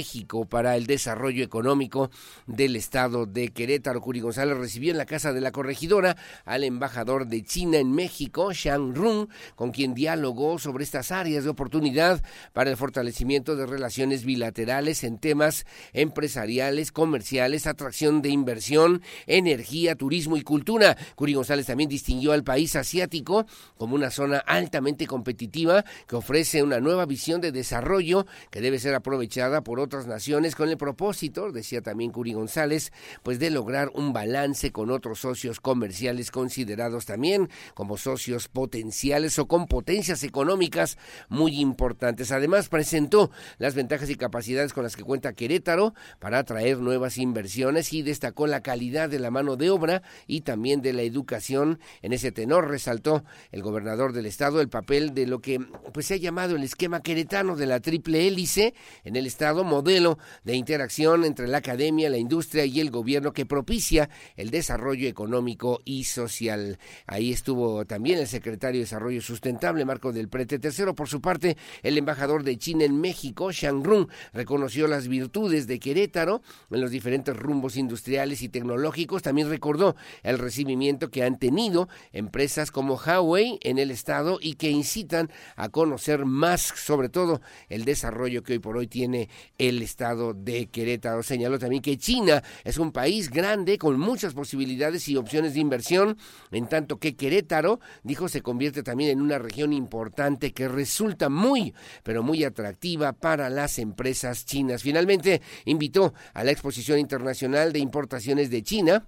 estratégico 0.00 0.46
para 0.46 0.76
el 0.76 0.86
desarrollo 0.86 1.44
económico 1.44 2.10
del 2.46 2.76
estado 2.76 3.26
de 3.26 3.50
Querétaro. 3.50 4.00
Curi 4.00 4.20
González 4.20 4.56
recibió 4.56 4.90
en 4.90 4.98
la 4.98 5.04
casa 5.04 5.32
de 5.32 5.40
la 5.40 5.52
corregidora 5.52 6.16
al 6.44 6.64
embajador 6.64 7.26
de 7.26 7.42
China 7.44 7.78
en 7.78 7.92
México, 7.92 8.52
Shang 8.52 8.94
Run, 8.94 9.28
con 9.54 9.70
quien 9.70 9.94
dialogó 9.94 10.58
sobre 10.58 10.84
estas 10.84 11.12
áreas 11.12 11.44
de 11.44 11.50
oportunidad 11.50 12.22
para 12.52 12.70
el 12.70 12.76
fortalecimiento 12.76 13.56
de 13.56 13.66
relaciones 13.66 14.24
bilaterales 14.24 15.04
en 15.04 15.18
temas 15.18 15.66
empresariales, 15.92 16.92
comerciales, 16.92 17.66
atracción 17.66 18.22
de 18.22 18.30
inversión, 18.30 19.02
energía, 19.26 19.94
turismo 19.96 20.36
y 20.36 20.42
cultura. 20.42 20.96
Curi 21.14 21.34
González 21.34 21.66
también 21.66 21.90
distinguió 21.90 22.32
al 22.32 22.44
país 22.44 22.74
asiático 22.74 23.46
como 23.76 23.94
una 23.94 24.10
zona 24.10 24.38
altamente 24.38 25.06
competitiva 25.06 25.84
que 26.08 26.16
ofrece 26.16 26.62
una 26.62 26.80
nueva 26.80 27.06
visión 27.06 27.40
de 27.40 27.52
desarrollo 27.52 28.26
que 28.50 28.60
debe 28.60 28.78
ser 28.78 28.94
aprovechada 28.94 29.62
por 29.62 29.78
otras 29.90 30.06
naciones 30.06 30.54
con 30.54 30.68
el 30.68 30.76
propósito, 30.76 31.50
decía 31.50 31.82
también 31.82 32.12
Curi 32.12 32.32
González, 32.32 32.92
pues 33.24 33.40
de 33.40 33.50
lograr 33.50 33.90
un 33.92 34.12
balance 34.12 34.70
con 34.70 34.92
otros 34.92 35.18
socios 35.18 35.58
comerciales 35.58 36.30
considerados 36.30 37.06
también 37.06 37.50
como 37.74 37.96
socios 37.96 38.46
potenciales 38.46 39.36
o 39.40 39.48
con 39.48 39.66
potencias 39.66 40.22
económicas 40.22 40.96
muy 41.28 41.58
importantes. 41.58 42.30
Además, 42.30 42.68
presentó 42.68 43.32
las 43.58 43.74
ventajas 43.74 44.08
y 44.10 44.14
capacidades 44.14 44.72
con 44.72 44.84
las 44.84 44.94
que 44.94 45.02
cuenta 45.02 45.32
Querétaro 45.32 45.92
para 46.20 46.38
atraer 46.38 46.78
nuevas 46.78 47.18
inversiones 47.18 47.92
y 47.92 48.02
destacó 48.02 48.46
la 48.46 48.62
calidad 48.62 49.10
de 49.10 49.18
la 49.18 49.32
mano 49.32 49.56
de 49.56 49.70
obra 49.70 50.02
y 50.28 50.42
también 50.42 50.82
de 50.82 50.92
la 50.92 51.02
educación. 51.02 51.80
En 52.00 52.12
ese 52.12 52.30
tenor 52.30 52.68
resaltó 52.68 53.24
el 53.50 53.62
gobernador 53.62 54.12
del 54.12 54.26
estado 54.26 54.60
el 54.60 54.68
papel 54.68 55.14
de 55.14 55.26
lo 55.26 55.40
que 55.40 55.58
pues 55.92 56.06
se 56.06 56.14
ha 56.14 56.18
llamado 56.18 56.54
el 56.54 56.62
esquema 56.62 57.02
queretano 57.02 57.56
de 57.56 57.66
la 57.66 57.80
triple 57.80 58.28
hélice 58.28 58.74
en 59.02 59.16
el 59.16 59.26
estado 59.26 59.64
modelo 59.80 60.18
de 60.44 60.56
interacción 60.56 61.24
entre 61.24 61.48
la 61.48 61.58
academia, 61.58 62.10
la 62.10 62.18
industria 62.18 62.66
y 62.66 62.80
el 62.80 62.90
gobierno 62.90 63.32
que 63.32 63.46
propicia 63.46 64.10
el 64.36 64.50
desarrollo 64.50 65.08
económico 65.08 65.80
y 65.86 66.04
social. 66.04 66.78
Ahí 67.06 67.32
estuvo 67.32 67.86
también 67.86 68.18
el 68.18 68.26
secretario 68.26 68.80
de 68.80 68.84
Desarrollo 68.84 69.22
Sustentable, 69.22 69.86
Marco 69.86 70.12
del 70.12 70.28
Prete 70.28 70.58
Tercero. 70.58 70.94
Por 70.94 71.08
su 71.08 71.22
parte, 71.22 71.56
el 71.82 71.96
embajador 71.96 72.44
de 72.44 72.58
China 72.58 72.84
en 72.84 73.00
México, 73.00 73.52
Shang 73.52 73.82
Run, 73.82 74.08
reconoció 74.34 74.86
las 74.86 75.08
virtudes 75.08 75.66
de 75.66 75.78
Querétaro 75.78 76.42
en 76.70 76.82
los 76.82 76.90
diferentes 76.90 77.34
rumbos 77.34 77.78
industriales 77.78 78.42
y 78.42 78.50
tecnológicos. 78.50 79.22
También 79.22 79.48
recordó 79.48 79.96
el 80.22 80.38
recibimiento 80.38 81.10
que 81.10 81.22
han 81.22 81.38
tenido 81.38 81.88
empresas 82.12 82.70
como 82.70 82.96
Huawei 82.96 83.58
en 83.62 83.78
el 83.78 83.90
estado 83.90 84.38
y 84.42 84.56
que 84.56 84.70
incitan 84.70 85.30
a 85.56 85.70
conocer 85.70 86.26
más, 86.26 86.60
sobre 86.60 87.08
todo, 87.08 87.40
el 87.70 87.86
desarrollo 87.86 88.42
que 88.42 88.52
hoy 88.52 88.58
por 88.58 88.76
hoy 88.76 88.86
tiene 88.86 89.30
el 89.56 89.69
estado 89.82 90.34
de 90.34 90.66
Querétaro. 90.66 91.22
Señaló 91.22 91.58
también 91.58 91.82
que 91.82 91.96
China 91.96 92.42
es 92.64 92.78
un 92.78 92.92
país 92.92 93.30
grande 93.30 93.78
con 93.78 93.98
muchas 93.98 94.34
posibilidades 94.34 95.08
y 95.08 95.16
opciones 95.16 95.54
de 95.54 95.60
inversión, 95.60 96.16
en 96.50 96.68
tanto 96.68 96.98
que 96.98 97.16
Querétaro, 97.16 97.80
dijo, 98.02 98.28
se 98.28 98.42
convierte 98.42 98.82
también 98.82 99.10
en 99.10 99.20
una 99.20 99.38
región 99.38 99.72
importante 99.72 100.52
que 100.52 100.68
resulta 100.68 101.28
muy, 101.28 101.72
pero 102.02 102.22
muy 102.22 102.44
atractiva 102.44 103.12
para 103.12 103.48
las 103.50 103.78
empresas 103.78 104.44
chinas. 104.44 104.82
Finalmente, 104.82 105.40
invitó 105.64 106.14
a 106.34 106.44
la 106.44 106.50
Exposición 106.50 106.98
Internacional 106.98 107.72
de 107.72 107.78
Importaciones 107.78 108.50
de 108.50 108.62
China 108.62 109.06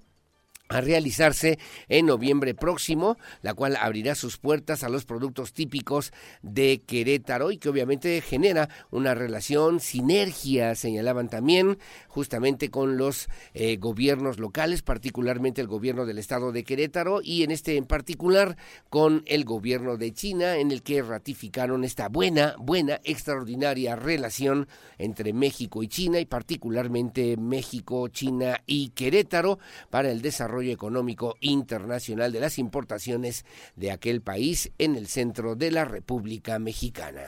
a 0.72 0.80
realizarse 0.80 1.58
en 1.88 2.06
noviembre 2.06 2.54
próximo, 2.54 3.18
la 3.42 3.54
cual 3.54 3.76
abrirá 3.76 4.14
sus 4.14 4.38
puertas 4.38 4.82
a 4.82 4.88
los 4.88 5.04
productos 5.04 5.52
típicos 5.52 6.12
de 6.42 6.82
Querétaro 6.86 7.50
y 7.50 7.58
que 7.58 7.68
obviamente 7.68 8.20
genera 8.22 8.68
una 8.90 9.14
relación, 9.14 9.80
sinergia, 9.80 10.74
señalaban 10.74 11.28
también, 11.28 11.78
justamente 12.08 12.70
con 12.70 12.96
los 12.96 13.28
eh, 13.54 13.76
gobiernos 13.76 14.38
locales, 14.38 14.82
particularmente 14.82 15.60
el 15.60 15.66
gobierno 15.66 16.06
del 16.06 16.18
estado 16.18 16.52
de 16.52 16.64
Querétaro 16.64 17.20
y 17.22 17.42
en 17.42 17.50
este 17.50 17.76
en 17.76 17.84
particular 17.84 18.56
con 18.88 19.22
el 19.26 19.44
gobierno 19.44 19.96
de 19.96 20.12
China, 20.12 20.56
en 20.56 20.70
el 20.70 20.82
que 20.82 21.02
ratificaron 21.02 21.84
esta 21.84 22.08
buena, 22.08 22.54
buena, 22.58 23.00
extraordinaria 23.04 23.96
relación 23.96 24.68
entre 24.98 25.32
México 25.32 25.82
y 25.82 25.88
China 25.88 26.20
y 26.20 26.24
particularmente 26.24 27.36
México, 27.36 28.08
China 28.08 28.60
y 28.66 28.90
Querétaro 28.90 29.58
para 29.90 30.10
el 30.10 30.22
desarrollo 30.22 30.61
Económico 30.70 31.36
Internacional 31.40 32.30
de 32.30 32.40
las 32.40 32.58
Importaciones 32.58 33.44
de 33.74 33.90
aquel 33.90 34.20
país 34.20 34.70
en 34.78 34.96
el 34.96 35.08
centro 35.08 35.56
de 35.56 35.70
la 35.70 35.84
República 35.84 36.58
Mexicana. 36.58 37.22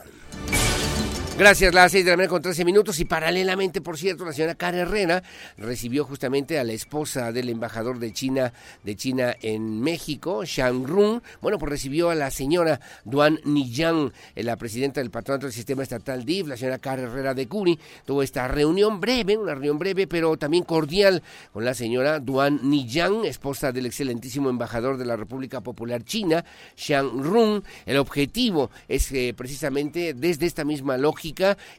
Gracias, 1.37 1.75
las 1.75 1.91
seis 1.91 2.05
de 2.05 2.13
la 2.13 2.17
mañana 2.17 2.31
con 2.31 2.43
13 2.43 2.65
minutos. 2.65 3.01
Y 3.01 3.07
paralelamente, 3.07 3.81
por 3.81 3.99
cierto, 3.99 4.25
la 4.25 4.33
señora 4.33 4.55
Cara 4.55 4.79
Herrera 4.79 5.25
recibió 5.59 6.05
justamente 6.05 6.61
a 6.61 6.65
la 6.65 6.75
esposa 6.75 7.33
del 7.33 7.49
embajador 7.49 7.99
de 7.99 8.13
China, 8.13 8.53
de 8.85 8.95
China 8.95 9.35
en 9.43 9.81
México, 9.81 10.45
Shang 10.45 10.87
Run. 10.87 11.25
Bueno, 11.43 11.59
pues 11.59 11.71
recibió 11.71 12.11
a 12.11 12.15
la 12.15 12.31
señora 12.31 12.79
Duan 13.05 13.41
Niyang, 13.45 14.13
eh, 14.37 14.45
la 14.45 14.57
presidenta 14.57 15.01
del 15.01 15.11
patronato 15.11 15.47
del 15.47 15.53
sistema 15.53 15.83
estatal 15.83 16.25
DIF, 16.25 16.47
la 16.47 16.57
señora 16.57 16.79
Cara 16.79 17.03
Herrera 17.03 17.35
de 17.35 17.49
Curi. 17.49 17.81
Tuvo 18.05 18.23
esta 18.23 18.47
reunión 18.47 19.01
breve, 19.01 19.37
una 19.37 19.55
reunión 19.55 19.81
breve, 19.81 20.07
pero 20.07 20.37
también 20.37 20.63
cordial 20.63 21.21
con 21.53 21.65
la 21.65 21.75
señora 21.75 22.21
Duan 22.21 22.61
Niyang, 22.63 23.25
esposa 23.25 23.73
del 23.73 23.87
excelentísimo 23.87 24.51
embajador 24.51 24.99
de 24.99 25.05
la 25.05 25.17
República 25.17 25.61
Popular 25.63 26.05
China, 26.05 26.45
Shang 26.77 27.25
Run. 27.25 27.65
El 27.87 27.97
objetivo 27.97 28.71
es 28.87 29.11
eh, 29.11 29.35
precisamente 29.37 30.15
desde 30.15 30.47
esta 30.47 30.65
misma 30.65 30.97
lógica 30.97 31.24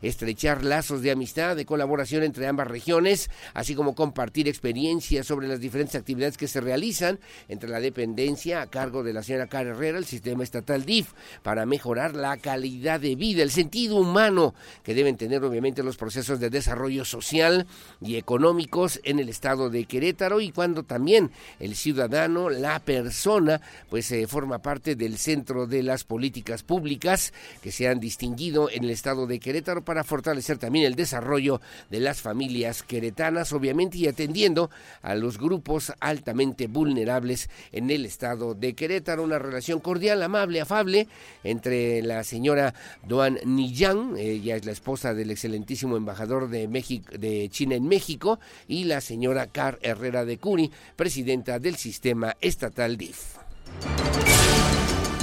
estrechar 0.01 0.63
lazos 0.63 1.01
de 1.01 1.11
amistad, 1.11 1.55
de 1.55 1.65
colaboración 1.65 2.23
entre 2.23 2.47
ambas 2.47 2.67
regiones, 2.67 3.29
así 3.53 3.75
como 3.75 3.93
compartir 3.93 4.47
experiencias 4.47 5.27
sobre 5.27 5.47
las 5.47 5.59
diferentes 5.59 5.95
actividades 5.95 6.37
que 6.37 6.47
se 6.47 6.61
realizan 6.61 7.19
entre 7.47 7.69
la 7.69 7.79
dependencia 7.79 8.61
a 8.61 8.67
cargo 8.67 9.03
de 9.03 9.13
la 9.13 9.23
señora 9.23 9.47
Cara 9.47 9.71
Herrera, 9.71 9.97
el 9.97 10.05
sistema 10.05 10.43
estatal 10.43 10.85
DIF, 10.85 11.13
para 11.43 11.65
mejorar 11.65 12.15
la 12.15 12.37
calidad 12.37 12.99
de 12.99 13.15
vida, 13.15 13.43
el 13.43 13.51
sentido 13.51 13.97
humano 13.97 14.53
que 14.83 14.93
deben 14.93 15.17
tener 15.17 15.43
obviamente 15.43 15.83
los 15.83 15.97
procesos 15.97 16.39
de 16.39 16.49
desarrollo 16.49 17.05
social 17.05 17.67
y 18.01 18.15
económicos 18.15 18.99
en 19.03 19.19
el 19.19 19.29
estado 19.29 19.69
de 19.69 19.85
Querétaro 19.85 20.41
y 20.41 20.51
cuando 20.51 20.83
también 20.83 21.31
el 21.59 21.75
ciudadano, 21.75 22.49
la 22.49 22.79
persona, 22.79 23.61
pues 23.89 24.11
eh, 24.11 24.27
forma 24.27 24.59
parte 24.59 24.95
del 24.95 25.17
centro 25.17 25.67
de 25.67 25.83
las 25.83 26.03
políticas 26.03 26.63
públicas 26.63 27.33
que 27.61 27.71
se 27.71 27.87
han 27.87 27.99
distinguido 27.99 28.69
en 28.69 28.83
el 28.83 28.89
estado 28.89 29.27
de 29.27 29.34
de 29.35 29.39
Querétaro 29.41 29.83
para 29.83 30.05
fortalecer 30.05 30.57
también 30.57 30.85
el 30.85 30.95
desarrollo 30.95 31.59
de 31.89 31.99
las 31.99 32.21
familias 32.21 32.83
queretanas, 32.83 33.51
obviamente, 33.51 33.97
y 33.97 34.07
atendiendo 34.07 34.69
a 35.01 35.13
los 35.15 35.37
grupos 35.37 35.91
altamente 35.99 36.67
vulnerables 36.67 37.49
en 37.73 37.89
el 37.91 38.05
estado 38.05 38.53
de 38.53 38.73
Querétaro. 38.73 39.23
Una 39.23 39.37
relación 39.37 39.81
cordial, 39.81 40.23
amable, 40.23 40.61
afable 40.61 41.07
entre 41.43 42.01
la 42.01 42.23
señora 42.23 42.73
Doan 43.05 43.39
Niyang, 43.43 44.15
ella 44.17 44.55
es 44.55 44.65
la 44.65 44.71
esposa 44.71 45.13
del 45.13 45.31
excelentísimo 45.31 45.97
embajador 45.97 46.49
de, 46.49 46.69
México, 46.69 47.11
de 47.17 47.49
China 47.49 47.75
en 47.75 47.87
México, 47.87 48.39
y 48.69 48.85
la 48.85 49.01
señora 49.01 49.47
Car 49.47 49.79
Herrera 49.81 50.23
de 50.23 50.37
Cuni, 50.37 50.71
presidenta 50.95 51.59
del 51.59 51.75
sistema 51.75 52.37
estatal 52.39 52.95
DIF. 52.95 53.35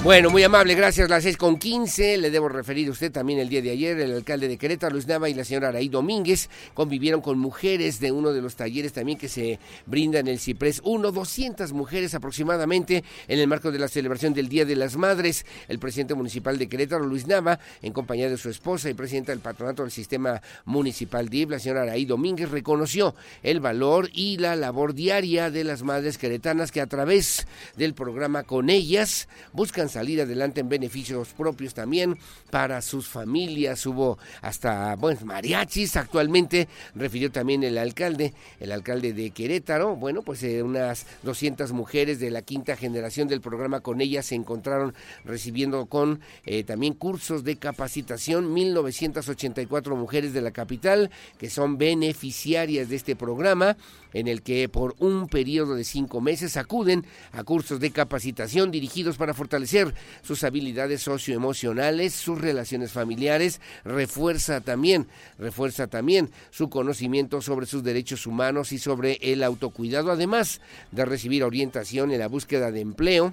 Bueno, 0.04 0.30
muy 0.30 0.42
amable, 0.42 0.74
gracias. 0.74 1.08
Las 1.08 1.22
seis 1.22 1.36
con 1.36 1.58
quince, 1.58 2.18
le 2.18 2.32
debo 2.32 2.48
referir 2.48 2.88
a 2.88 2.90
usted 2.90 3.12
también 3.12 3.38
el 3.38 3.48
día 3.48 3.62
de 3.62 3.70
ayer, 3.70 4.00
el 4.00 4.16
alcalde 4.16 4.48
de 4.48 4.58
Querétaro, 4.58 4.94
Luis 4.94 5.06
Nava, 5.06 5.28
y 5.28 5.34
la 5.34 5.44
señora 5.44 5.68
Araí 5.68 5.88
Domínguez 5.88 6.50
convivieron 6.74 7.20
con 7.20 7.38
mujeres 7.38 8.00
de 8.00 8.10
uno 8.10 8.32
de 8.32 8.42
los 8.42 8.56
talleres 8.56 8.92
también 8.92 9.16
que 9.16 9.28
se 9.28 9.60
brinda 9.86 10.18
en 10.18 10.26
el 10.26 10.40
Ciprés 10.40 10.80
1, 10.82 11.12
200 11.12 11.72
mujeres 11.72 12.16
aproximadamente 12.16 13.04
en 13.28 13.38
el 13.38 13.46
marco 13.46 13.70
de 13.70 13.78
la 13.78 13.86
celebración 13.86 14.34
del 14.34 14.48
Día 14.48 14.64
de 14.64 14.74
las 14.74 14.96
Madres. 14.96 15.46
El 15.68 15.78
presidente 15.78 16.14
municipal 16.14 16.58
de 16.58 16.68
Querétaro, 16.68 17.06
Luis 17.06 17.28
Nava, 17.28 17.60
en 17.80 17.92
compañía 17.92 18.28
de 18.28 18.38
su 18.38 18.50
esposa 18.50 18.90
y 18.90 18.94
presidenta 18.94 19.30
del 19.30 19.38
patronato 19.40 19.82
del 19.82 19.92
sistema 19.92 20.42
municipal 20.64 21.28
DIV, 21.28 21.50
la 21.50 21.58
señora 21.60 21.82
Araí 21.82 22.06
Domínguez, 22.06 22.50
reconoció 22.50 23.14
el 23.44 23.60
valor 23.60 24.10
y 24.12 24.38
la 24.38 24.56
labor 24.56 24.94
diaria 24.94 25.52
de 25.52 25.62
las 25.62 25.84
madres 25.84 26.18
queretanas 26.18 26.72
que 26.72 26.80
a 26.80 26.88
través 26.88 27.46
del 27.76 27.94
programa 27.94 28.42
Con 28.42 28.68
ellas 28.68 29.28
buscan 29.52 29.91
salir 29.92 30.20
adelante 30.20 30.60
en 30.60 30.68
beneficios 30.68 31.28
propios 31.28 31.74
también 31.74 32.18
para 32.50 32.80
sus 32.82 33.06
familias. 33.06 33.84
Hubo 33.86 34.18
hasta 34.40 34.96
bueno, 34.96 35.20
mariachis 35.24 35.96
actualmente, 35.96 36.68
refirió 36.94 37.30
también 37.30 37.62
el 37.62 37.78
alcalde, 37.78 38.32
el 38.58 38.72
alcalde 38.72 39.12
de 39.12 39.30
Querétaro. 39.30 39.96
Bueno, 39.96 40.22
pues 40.22 40.42
eh, 40.42 40.62
unas 40.62 41.06
200 41.22 41.72
mujeres 41.72 42.18
de 42.18 42.30
la 42.30 42.42
quinta 42.42 42.76
generación 42.76 43.28
del 43.28 43.40
programa 43.40 43.80
con 43.80 44.00
ellas 44.00 44.26
se 44.26 44.34
encontraron 44.34 44.94
recibiendo 45.24 45.86
con 45.86 46.20
eh, 46.44 46.64
también 46.64 46.94
cursos 46.94 47.44
de 47.44 47.56
capacitación. 47.56 48.52
1984 48.52 49.96
mujeres 49.96 50.32
de 50.32 50.40
la 50.40 50.50
capital 50.50 51.10
que 51.38 51.50
son 51.50 51.78
beneficiarias 51.78 52.88
de 52.88 52.96
este 52.96 53.16
programa 53.16 53.76
en 54.12 54.28
el 54.28 54.42
que 54.42 54.68
por 54.68 54.94
un 54.98 55.26
periodo 55.28 55.74
de 55.74 55.84
cinco 55.84 56.20
meses 56.20 56.56
acuden 56.56 57.04
a 57.32 57.44
cursos 57.44 57.80
de 57.80 57.90
capacitación 57.90 58.70
dirigidos 58.70 59.16
para 59.16 59.34
fortalecer 59.34 59.81
sus 60.22 60.44
habilidades 60.44 61.02
socioemocionales, 61.02 62.12
sus 62.12 62.40
relaciones 62.40 62.92
familiares, 62.92 63.60
refuerza 63.84 64.60
también, 64.60 65.08
refuerza 65.38 65.86
también 65.86 66.30
su 66.50 66.70
conocimiento 66.70 67.42
sobre 67.42 67.66
sus 67.66 67.82
derechos 67.82 68.26
humanos 68.26 68.72
y 68.72 68.78
sobre 68.78 69.18
el 69.20 69.42
autocuidado, 69.42 70.10
además 70.10 70.60
de 70.90 71.04
recibir 71.04 71.44
orientación 71.44 72.12
en 72.12 72.20
la 72.20 72.28
búsqueda 72.28 72.70
de 72.70 72.80
empleo 72.80 73.32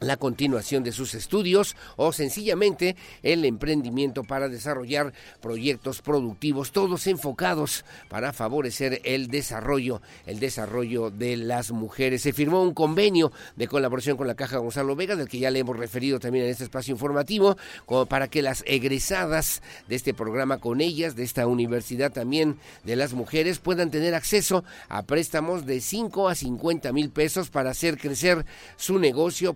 la 0.00 0.16
continuación 0.16 0.84
de 0.84 0.92
sus 0.92 1.14
estudios 1.14 1.76
o 1.96 2.12
sencillamente 2.12 2.96
el 3.22 3.44
emprendimiento 3.44 4.24
para 4.24 4.48
desarrollar 4.48 5.12
proyectos 5.40 6.02
productivos, 6.02 6.72
todos 6.72 7.06
enfocados 7.06 7.84
para 8.08 8.32
favorecer 8.32 9.00
el 9.04 9.28
desarrollo, 9.28 10.00
el 10.26 10.40
desarrollo 10.40 11.10
de 11.10 11.36
las 11.36 11.70
mujeres. 11.70 12.22
Se 12.22 12.32
firmó 12.32 12.62
un 12.62 12.74
convenio 12.74 13.32
de 13.56 13.68
colaboración 13.68 14.16
con 14.16 14.26
la 14.26 14.34
Caja 14.34 14.58
Gonzalo 14.58 14.96
Vega, 14.96 15.16
del 15.16 15.28
que 15.28 15.38
ya 15.38 15.50
le 15.50 15.60
hemos 15.60 15.76
referido 15.76 16.20
también 16.20 16.44
en 16.44 16.50
este 16.50 16.64
espacio 16.64 16.92
informativo, 16.92 17.56
como 17.86 18.06
para 18.06 18.28
que 18.28 18.42
las 18.42 18.62
egresadas 18.66 19.62
de 19.88 19.96
este 19.96 20.14
programa 20.14 20.58
con 20.58 20.80
ellas, 20.80 21.16
de 21.16 21.24
esta 21.24 21.46
universidad 21.46 22.12
también 22.12 22.58
de 22.84 22.96
las 22.96 23.12
mujeres, 23.12 23.58
puedan 23.58 23.90
tener 23.90 24.14
acceso 24.14 24.64
a 24.88 25.02
préstamos 25.02 25.66
de 25.66 25.80
5 25.80 26.28
a 26.28 26.34
50 26.34 26.92
mil 26.92 27.10
pesos 27.10 27.50
para 27.50 27.70
hacer 27.70 27.98
crecer 27.98 28.44
su 28.76 28.98
negocio, 28.98 29.54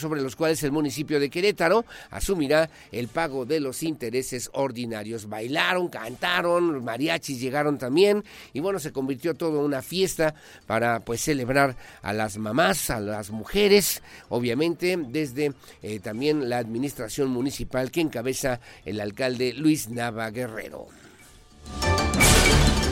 sobre 0.00 0.22
los 0.22 0.36
cuales 0.36 0.62
el 0.62 0.72
municipio 0.72 1.18
de 1.18 1.28
Querétaro 1.28 1.84
asumirá 2.10 2.70
el 2.92 3.08
pago 3.08 3.44
de 3.44 3.60
los 3.60 3.82
intereses 3.82 4.48
ordinarios. 4.52 5.28
Bailaron, 5.28 5.88
cantaron, 5.88 6.72
los 6.72 6.82
mariachis 6.82 7.40
llegaron 7.40 7.78
también 7.78 8.24
y 8.52 8.60
bueno, 8.60 8.78
se 8.78 8.92
convirtió 8.92 9.34
todo 9.34 9.58
en 9.58 9.64
una 9.64 9.82
fiesta 9.82 10.34
para 10.66 11.00
pues 11.00 11.20
celebrar 11.20 11.76
a 12.02 12.12
las 12.12 12.38
mamás, 12.38 12.90
a 12.90 13.00
las 13.00 13.30
mujeres, 13.30 14.02
obviamente 14.28 14.96
desde 14.96 15.52
eh, 15.82 15.98
también 16.00 16.48
la 16.48 16.58
administración 16.58 17.30
municipal 17.30 17.90
que 17.90 18.00
encabeza 18.00 18.60
el 18.84 19.00
alcalde 19.00 19.52
Luis 19.52 19.88
Nava 19.88 20.30
Guerrero. 20.30 20.86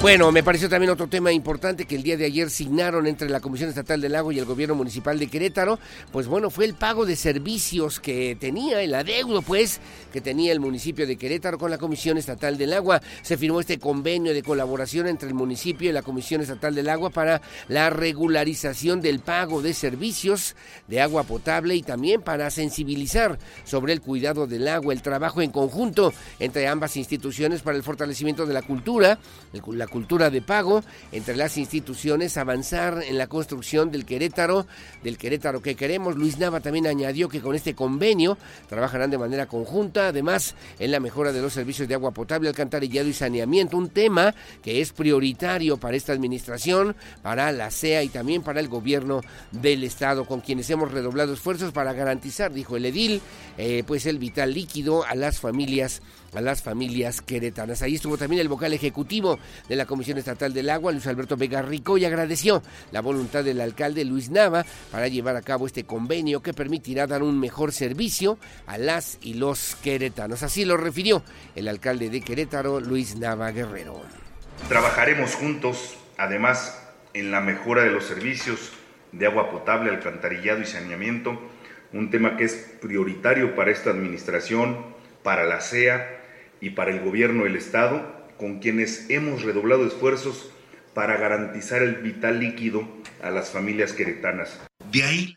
Bueno, 0.00 0.33
me 0.33 0.42
pareció 0.42 0.71
también 0.71 0.90
otro 0.90 1.09
tema 1.09 1.30
importante 1.30 1.85
que 1.85 1.95
el 1.95 2.02
día 2.02 2.16
de 2.16 2.25
ayer 2.25 2.49
signaron 2.49 3.07
entre 3.07 3.28
la 3.28 3.40
Comisión 3.40 3.69
Estatal 3.69 4.00
del 4.00 4.14
Agua 4.14 4.33
y 4.33 4.38
el 4.38 4.47
Gobierno 4.47 4.75
Municipal 4.75 5.19
de 5.19 5.26
Querétaro, 5.26 5.78
pues 6.11 6.26
bueno, 6.26 6.49
fue 6.49 6.64
el 6.64 6.73
pago 6.73 7.04
de 7.04 7.16
servicios 7.16 8.00
que 8.00 8.35
tenía, 8.40 8.80
el 8.80 8.95
adeudo 8.95 9.42
pues, 9.42 9.78
que 10.11 10.23
tenía 10.23 10.52
el 10.52 10.61
municipio 10.61 11.07
de 11.07 11.16
Querétaro 11.16 11.59
con 11.59 11.71
la 11.71 11.76
Comisión 11.76 12.16
Estatal 12.16 12.57
del 12.57 12.73
Agua. 12.73 13.02
Se 13.21 13.37
firmó 13.37 13.61
este 13.61 13.78
convenio 13.78 14.33
de 14.33 14.42
colaboración 14.42 15.07
entre 15.07 15.28
el 15.28 15.35
municipio 15.35 15.90
y 15.90 15.92
la 15.92 16.00
Comisión 16.00 16.40
Estatal 16.40 16.75
del 16.75 16.88
Agua 16.88 17.11
para 17.11 17.42
la 17.68 17.90
regularización 17.90 19.03
del 19.03 19.20
pago 19.20 19.61
de 19.61 19.74
servicios 19.74 20.57
de 20.88 21.03
agua 21.03 21.24
potable 21.24 21.74
y 21.74 21.83
también 21.83 22.22
para 22.22 22.51
sensibilizar 22.51 23.38
sobre 23.64 23.92
el 23.92 24.01
cuidado 24.01 24.46
del 24.46 24.66
agua, 24.66 24.94
el 24.94 25.03
trabajo 25.03 25.42
en 25.42 25.51
conjunto 25.51 26.14
entre 26.38 26.68
ambas 26.68 26.96
instituciones 26.96 27.61
para 27.61 27.77
el 27.77 27.83
fortalecimiento 27.83 28.46
de 28.46 28.55
la 28.55 28.62
cultura, 28.62 29.18
la 29.53 29.89
cultura 29.90 30.31
de 30.31 30.40
pago 30.40 30.83
entre 31.12 31.37
las 31.37 31.59
instituciones, 31.59 32.37
avanzar 32.37 33.03
en 33.03 33.18
la 33.18 33.26
construcción 33.26 33.90
del 33.90 34.07
Querétaro, 34.07 34.66
del 35.03 35.18
Querétaro 35.18 35.61
que 35.61 35.74
queremos. 35.74 36.16
Luis 36.16 36.38
Nava 36.38 36.61
también 36.61 36.87
añadió 36.87 37.29
que 37.29 37.40
con 37.40 37.55
este 37.55 37.74
convenio 37.74 38.38
trabajarán 38.68 39.11
de 39.11 39.18
manera 39.18 39.46
conjunta, 39.46 40.09
además 40.09 40.55
en 40.79 40.92
la 40.92 41.00
mejora 41.00 41.33
de 41.33 41.42
los 41.42 41.53
servicios 41.53 41.88
de 41.88 41.94
agua 41.94 42.12
potable, 42.12 42.48
alcantarillado 42.48 43.09
y 43.09 43.12
saneamiento, 43.12 43.76
un 43.76 43.90
tema 43.90 44.35
que 44.62 44.81
es 44.81 44.92
prioritario 44.92 45.76
para 45.76 45.96
esta 45.96 46.12
administración, 46.12 46.96
para 47.22 47.53
la 47.53 47.70
CEA 47.70 48.03
y 48.03 48.09
también 48.09 48.42
para 48.42 48.61
el 48.61 48.68
gobierno 48.68 49.20
del 49.50 49.85
Estado, 49.85 50.24
con 50.24 50.40
quienes 50.40 50.70
hemos 50.70 50.92
redoblado 50.92 51.35
esfuerzos 51.35 51.72
para 51.72 51.92
garantizar, 51.92 52.53
dijo 52.53 52.76
el 52.76 52.87
edil, 52.87 53.20
eh, 53.59 53.83
pues 53.87 54.07
el 54.07 54.18
vital 54.18 54.55
líquido 54.55 55.05
a 55.05 55.14
las 55.14 55.40
familias 55.40 56.03
a 56.35 56.40
las 56.40 56.62
familias 56.62 57.21
queretanas. 57.21 57.83
Ahí 57.83 57.97
estuvo 57.97 58.16
también 58.16 58.40
el 58.40 58.49
vocal 58.49 58.73
ejecutivo 58.73 59.38
de 59.69 59.77
la 59.77 59.87
Comisión 59.87 60.19
Estatal 60.19 60.53
del 60.53 60.71
Agua, 60.71 60.93
Luis 60.93 61.07
Alberto 61.07 61.37
Vega 61.37 61.62
Rico, 61.62 61.99
y 61.99 62.05
agradeció 62.05 62.62
la 62.93 63.01
voluntad 63.01 63.45
del 63.45 63.61
alcalde 63.61 64.05
Luis 64.05 64.31
Nava 64.31 64.64
para 64.90 65.09
llevar 65.09 65.37
a 65.37 65.43
cabo 65.43 65.66
este 65.66 65.85
convenio 65.85 66.43
que 66.43 66.55
permitirá 66.55 67.07
dar 67.07 67.23
un 67.23 67.38
mejor 67.38 67.73
servicio 67.73 68.38
a 68.66 68.79
las 68.79 69.19
y 69.23 69.35
los 69.35 69.77
queretanos. 69.77 70.43
Así 70.43 70.64
lo 70.64 70.77
refirió 70.77 71.23
el 71.55 71.69
alcalde 71.69 72.11
de 72.11 72.21
Querétaro, 72.21 72.81
Luis 72.81 73.16
Nava 73.16 73.51
Guerrero. 73.51 74.03
Trabajaremos 74.69 75.35
juntos, 75.35 75.97
además, 76.16 76.79
en 77.14 77.31
la 77.31 77.40
mejora 77.40 77.83
de 77.83 77.90
los 77.90 78.05
servicios 78.05 78.73
de 79.12 79.27
agua 79.27 79.51
potable, 79.51 79.90
alcantarillado 79.90 80.61
y 80.61 80.66
saneamiento, 80.66 81.40
un 81.93 82.11
tema 82.11 82.37
que 82.37 82.45
es 82.45 82.55
prioritario 82.81 83.57
para 83.57 83.73
esta 83.73 83.90
administración, 83.90 84.95
para 85.25 85.45
la 85.45 85.61
CEA 85.61 86.19
y 86.61 86.70
para 86.70 86.90
el 86.90 87.01
gobierno 87.01 87.44
del 87.44 87.57
Estado, 87.57 88.05
con 88.37 88.59
quienes 88.61 89.09
hemos 89.11 89.42
redoblado 89.42 89.87
esfuerzos 89.87 90.51
para 90.94 91.16
garantizar 91.16 91.83
el 91.83 91.96
vital 91.96 92.40
líquido 92.40 92.87
a 93.23 93.31
las 93.31 93.51
familias 93.51 93.92
queretanas. 93.92 94.61
De 94.90 95.03
ahí 95.05 95.37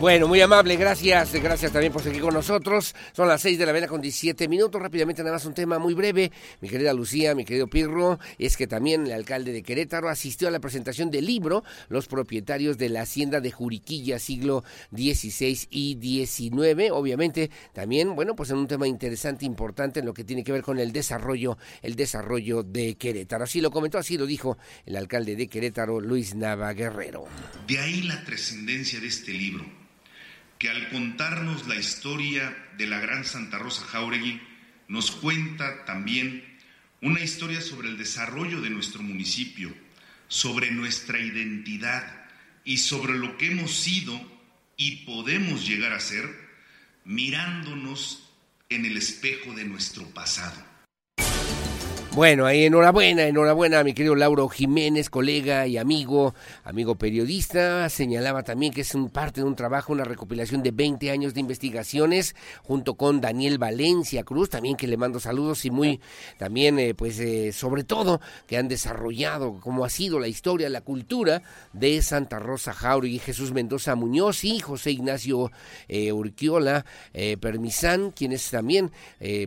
bueno, 0.00 0.28
muy 0.28 0.40
amable, 0.40 0.76
gracias, 0.76 1.34
gracias 1.34 1.72
también 1.72 1.92
por 1.92 2.02
seguir 2.02 2.22
con 2.22 2.32
nosotros. 2.32 2.94
Son 3.12 3.28
las 3.28 3.42
6 3.42 3.58
de 3.58 3.66
la 3.66 3.72
mañana 3.72 3.86
con 3.86 4.00
17 4.00 4.48
minutos. 4.48 4.80
Rápidamente, 4.80 5.22
nada 5.22 5.34
más 5.34 5.44
un 5.44 5.52
tema 5.52 5.78
muy 5.78 5.92
breve. 5.92 6.32
Mi 6.62 6.70
querida 6.70 6.94
Lucía, 6.94 7.34
mi 7.34 7.44
querido 7.44 7.66
Pirro, 7.66 8.18
es 8.38 8.56
que 8.56 8.66
también 8.66 9.06
el 9.06 9.12
alcalde 9.12 9.52
de 9.52 9.62
Querétaro 9.62 10.08
asistió 10.08 10.48
a 10.48 10.50
la 10.50 10.58
presentación 10.58 11.10
del 11.10 11.26
libro 11.26 11.64
Los 11.90 12.06
propietarios 12.06 12.78
de 12.78 12.88
la 12.88 13.02
hacienda 13.02 13.42
de 13.42 13.52
Juriquilla, 13.52 14.18
siglo 14.18 14.64
XVI 14.90 15.68
y 15.68 15.98
XIX. 16.26 16.92
Obviamente, 16.92 17.50
también, 17.74 18.16
bueno, 18.16 18.34
pues 18.34 18.48
en 18.48 18.56
un 18.56 18.68
tema 18.68 18.88
interesante, 18.88 19.44
importante 19.44 20.00
en 20.00 20.06
lo 20.06 20.14
que 20.14 20.24
tiene 20.24 20.44
que 20.44 20.52
ver 20.52 20.62
con 20.62 20.78
el 20.78 20.92
desarrollo, 20.92 21.58
el 21.82 21.94
desarrollo 21.94 22.62
de 22.62 22.94
Querétaro. 22.94 23.44
Así 23.44 23.60
lo 23.60 23.70
comentó, 23.70 23.98
así 23.98 24.16
lo 24.16 24.24
dijo 24.24 24.56
el 24.86 24.96
alcalde 24.96 25.36
de 25.36 25.46
Querétaro, 25.46 26.00
Luis 26.00 26.34
Nava 26.34 26.72
Guerrero. 26.72 27.26
De 27.68 27.78
ahí 27.78 28.00
la 28.04 28.24
trascendencia 28.24 28.98
de 28.98 29.06
este 29.06 29.32
libro 29.32 29.80
que 30.60 30.68
al 30.68 30.90
contarnos 30.90 31.66
la 31.68 31.76
historia 31.76 32.54
de 32.76 32.86
la 32.86 33.00
gran 33.00 33.24
Santa 33.24 33.58
Rosa 33.58 33.82
Jauregui, 33.86 34.42
nos 34.88 35.10
cuenta 35.10 35.86
también 35.86 36.44
una 37.00 37.20
historia 37.20 37.62
sobre 37.62 37.88
el 37.88 37.96
desarrollo 37.96 38.60
de 38.60 38.68
nuestro 38.68 39.02
municipio, 39.02 39.74
sobre 40.28 40.70
nuestra 40.70 41.18
identidad 41.18 42.26
y 42.62 42.76
sobre 42.76 43.16
lo 43.16 43.38
que 43.38 43.46
hemos 43.46 43.74
sido 43.74 44.20
y 44.76 44.96
podemos 45.06 45.66
llegar 45.66 45.94
a 45.94 46.00
ser, 46.00 46.28
mirándonos 47.06 48.30
en 48.68 48.84
el 48.84 48.98
espejo 48.98 49.54
de 49.54 49.64
nuestro 49.64 50.10
pasado. 50.10 50.62
Bueno, 52.12 52.44
ahí 52.44 52.64
enhorabuena, 52.64 53.28
enhorabuena 53.28 53.84
mi 53.84 53.94
querido 53.94 54.16
Lauro 54.16 54.48
Jiménez, 54.48 55.08
colega 55.08 55.68
y 55.68 55.78
amigo, 55.78 56.34
amigo 56.64 56.96
periodista. 56.96 57.88
Señalaba 57.88 58.42
también 58.42 58.72
que 58.72 58.80
es 58.80 58.96
un 58.96 59.10
parte 59.10 59.42
de 59.42 59.46
un 59.46 59.54
trabajo, 59.54 59.92
una 59.92 60.02
recopilación 60.02 60.64
de 60.64 60.72
20 60.72 61.08
años 61.12 61.34
de 61.34 61.40
investigaciones, 61.40 62.34
junto 62.64 62.94
con 62.94 63.20
Daniel 63.20 63.58
Valencia 63.58 64.24
Cruz, 64.24 64.50
también 64.50 64.76
que 64.76 64.88
le 64.88 64.96
mando 64.96 65.20
saludos 65.20 65.64
y 65.64 65.70
muy, 65.70 66.00
también, 66.36 66.80
eh, 66.80 66.94
pues, 66.94 67.20
eh, 67.20 67.52
sobre 67.52 67.84
todo, 67.84 68.20
que 68.48 68.56
han 68.56 68.66
desarrollado 68.66 69.60
cómo 69.60 69.84
ha 69.84 69.88
sido 69.88 70.18
la 70.18 70.26
historia, 70.26 70.68
la 70.68 70.80
cultura 70.80 71.42
de 71.72 72.02
Santa 72.02 72.40
Rosa 72.40 72.72
Jauregui, 72.72 73.20
Jesús 73.20 73.52
Mendoza 73.52 73.94
Muñoz 73.94 74.42
y 74.42 74.58
José 74.58 74.90
Ignacio 74.90 75.52
eh, 75.86 76.10
Urquiola 76.10 76.84
Permisán, 77.40 78.10
quienes 78.10 78.50
también, 78.50 78.90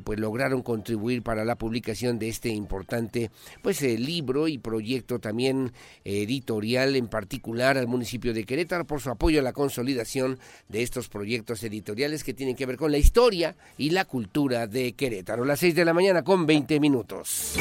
pues, 0.06 0.18
lograron 0.18 0.62
contribuir 0.62 1.24
para 1.24 1.44
la 1.44 1.58
publicación 1.58 2.20
de 2.20 2.30
este 2.30 2.53
importante 2.54 3.32
pues 3.62 3.82
el 3.82 3.92
eh, 3.92 4.00
libro 4.00 4.48
y 4.48 4.58
proyecto 4.58 5.20
también 5.20 5.72
editorial 6.04 6.96
en 6.96 7.08
particular 7.08 7.78
al 7.78 7.88
municipio 7.88 8.34
de 8.34 8.44
Querétaro 8.44 8.86
por 8.86 9.02
su 9.02 9.10
apoyo 9.10 9.40
a 9.40 9.44
la 9.44 9.54
consolidación 9.54 10.40
de 10.70 10.84
estos 10.84 11.10
proyectos 11.10 11.64
editoriales 11.64 12.24
que 12.24 12.34
tienen 12.34 12.56
que 12.56 12.66
ver 12.66 12.78
con 12.78 12.92
la 12.92 12.98
historia 12.98 13.56
y 13.78 13.92
la 13.92 14.06
cultura 14.06 14.68
de 14.68 14.94
Querétaro. 14.94 15.46
Las 15.46 15.60
seis 15.60 15.76
de 15.76 15.86
la 15.86 15.94
mañana 15.94 16.24
con 16.24 16.46
20 16.46 16.80
minutos. 16.80 17.56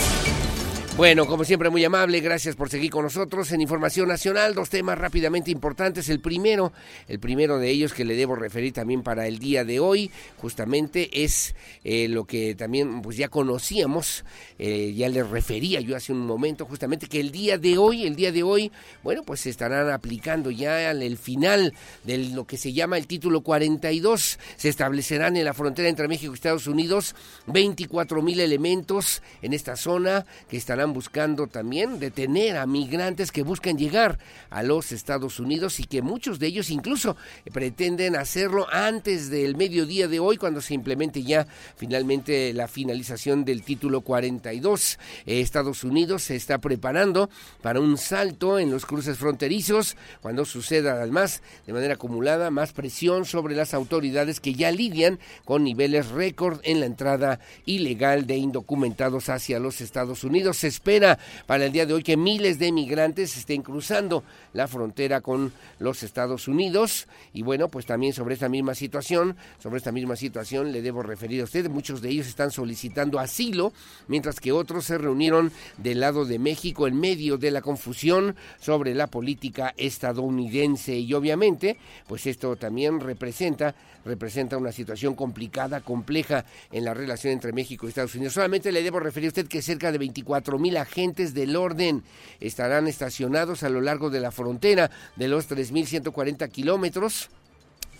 Bueno, 0.94 1.26
como 1.26 1.42
siempre, 1.44 1.70
muy 1.70 1.83
amable, 1.83 2.20
gracias 2.20 2.55
por 2.55 2.68
seguir 2.68 2.90
con 2.90 3.05
nosotros 3.05 3.50
en 3.50 3.62
Información 3.62 4.09
Nacional. 4.09 4.55
Dos 4.55 4.68
temas 4.68 4.98
rápidamente 4.98 5.50
importantes. 5.50 6.11
El 6.11 6.20
primero, 6.20 6.70
el 7.09 7.18
primero 7.18 7.59
de 7.59 7.70
ellos 7.70 7.94
que 7.94 8.05
le 8.05 8.14
debo 8.14 8.37
referir 8.37 8.74
también 8.74 9.02
para 9.02 9.26
el 9.26 9.38
día 9.38 9.64
de 9.64 9.81
hoy, 9.81 10.11
justamente 10.37 11.24
es 11.24 11.55
eh, 11.83 12.09
lo 12.09 12.26
que 12.26 12.55
también 12.55 13.00
pues 13.00 13.16
ya 13.16 13.28
conocíamos, 13.28 14.22
eh, 14.59 14.92
ya 14.94 15.09
le 15.09 15.22
refería 15.22 15.81
yo 15.81 15.96
hace 15.96 16.12
un 16.12 16.26
momento, 16.26 16.66
justamente 16.66 17.07
que 17.07 17.20
el 17.20 17.33
día 17.33 17.57
de 17.57 17.78
hoy, 17.78 18.07
el 18.07 18.14
día 18.14 18.31
de 18.31 18.42
hoy, 18.42 18.70
bueno, 19.02 19.22
pues 19.22 19.40
se 19.40 19.50
estarán 19.50 19.90
aplicando 19.90 20.50
ya 20.50 20.90
el 20.90 21.16
final 21.16 21.72
de 22.05 22.18
lo 22.18 22.46
que 22.46 22.59
se 22.59 22.74
llama 22.74 22.98
el 22.98 23.07
título 23.07 23.40
42. 23.40 24.38
Se 24.57 24.68
establecerán 24.68 25.38
en 25.38 25.46
la 25.46 25.55
frontera 25.55 25.88
entre 25.88 26.07
México 26.07 26.33
y 26.33 26.35
Estados 26.35 26.66
Unidos 26.66 27.14
24 27.46 28.20
mil 28.20 28.40
elementos 28.40 29.22
en 29.40 29.55
esta 29.55 29.74
zona 29.76 30.26
que 30.50 30.59
estarán 30.59 30.81
buscando 30.90 31.46
también 31.46 32.00
detener 32.00 32.56
a 32.56 32.66
migrantes 32.66 33.30
que 33.30 33.42
buscan 33.42 33.78
llegar 33.78 34.18
a 34.50 34.62
los 34.62 34.90
Estados 34.90 35.38
Unidos 35.38 35.78
y 35.78 35.84
que 35.84 36.02
muchos 36.02 36.38
de 36.38 36.48
ellos 36.48 36.70
incluso 36.70 37.16
pretenden 37.52 38.16
hacerlo 38.16 38.66
antes 38.72 39.30
del 39.30 39.56
mediodía 39.56 40.08
de 40.08 40.18
hoy 40.18 40.36
cuando 40.36 40.60
se 40.60 40.74
implemente 40.74 41.22
ya 41.22 41.46
finalmente 41.76 42.52
la 42.52 42.66
finalización 42.66 43.44
del 43.44 43.62
título 43.62 44.00
42. 44.00 44.98
Estados 45.26 45.84
Unidos 45.84 46.24
se 46.24 46.36
está 46.36 46.58
preparando 46.58 47.30
para 47.60 47.80
un 47.80 47.98
salto 47.98 48.58
en 48.58 48.70
los 48.70 48.86
cruces 48.86 49.18
fronterizos 49.18 49.96
cuando 50.20 50.44
suceda 50.44 50.94
además 50.94 51.42
de 51.66 51.72
manera 51.72 51.94
acumulada 51.94 52.50
más 52.50 52.72
presión 52.72 53.24
sobre 53.24 53.54
las 53.54 53.74
autoridades 53.74 54.40
que 54.40 54.54
ya 54.54 54.70
lidian 54.70 55.18
con 55.44 55.64
niveles 55.64 56.08
récord 56.08 56.60
en 56.64 56.80
la 56.80 56.86
entrada 56.86 57.40
ilegal 57.66 58.26
de 58.26 58.36
indocumentados 58.36 59.28
hacia 59.28 59.60
los 59.60 59.80
Estados 59.80 60.24
Unidos 60.24 60.64
espera 60.72 61.18
para 61.46 61.66
el 61.66 61.72
día 61.72 61.87
de 61.87 61.94
hoy 61.94 62.02
que 62.02 62.16
miles 62.16 62.58
de 62.58 62.72
migrantes 62.72 63.37
estén 63.37 63.62
cruzando 63.62 64.24
la 64.52 64.66
frontera 64.66 65.20
con 65.20 65.52
los 65.78 66.02
Estados 66.02 66.48
Unidos. 66.48 67.06
Y 67.32 67.42
bueno, 67.42 67.68
pues 67.68 67.87
también 67.87 68.12
sobre 68.12 68.35
esta 68.35 68.48
misma 68.48 68.74
situación, 68.74 69.37
sobre 69.58 69.78
esta 69.78 69.92
misma 69.92 70.16
situación 70.16 70.72
le 70.72 70.82
debo 70.82 71.02
referir 71.02 71.40
a 71.42 71.44
usted, 71.44 71.68
muchos 71.68 72.00
de 72.02 72.08
ellos 72.11 72.26
están 72.26 72.50
solicitando 72.50 73.18
asilo, 73.18 73.72
mientras 74.08 74.40
que 74.40 74.52
otros 74.52 74.87
se 74.87 74.98
reunieron 74.98 75.52
del 75.76 76.00
lado 76.00 76.24
de 76.24 76.38
México 76.38 76.87
en 76.87 76.98
medio 76.98 77.37
de 77.37 77.50
la 77.50 77.61
confusión 77.61 78.35
sobre 78.61 78.94
la 78.94 79.06
política 79.06 79.74
estadounidense. 79.76 80.96
Y 80.98 81.12
obviamente, 81.14 81.76
pues 82.06 82.26
esto 82.26 82.56
también 82.56 83.00
representa, 83.00 83.74
representa 84.04 84.56
una 84.56 84.72
situación 84.72 85.14
complicada, 85.14 85.80
compleja 85.80 86.44
en 86.70 86.85
la 86.85 86.94
relación 86.94 87.32
entre 87.32 87.52
México 87.52 87.87
y 87.87 87.90
Estados 87.90 88.14
Unidos. 88.14 88.35
Solamente 88.35 88.72
le 88.72 88.82
debo 88.82 89.00
referir 89.00 89.28
a 89.28 89.28
usted 89.28 89.48
que 89.48 89.62
cerca 89.62 89.92
de 89.92 89.98
24 89.98 90.58
mil 90.62 90.79
agentes 90.79 91.35
del 91.35 91.57
orden 91.57 92.03
estarán 92.40 92.88
estacionados 92.88 93.62
a 93.62 93.68
lo 93.68 93.83
largo 93.83 94.09
de 94.09 94.20
la 94.20 94.33
frontera 94.33 94.90
de 95.16 95.29
los 95.29 95.51
3.140 95.51 96.48
kilómetros 96.51 97.29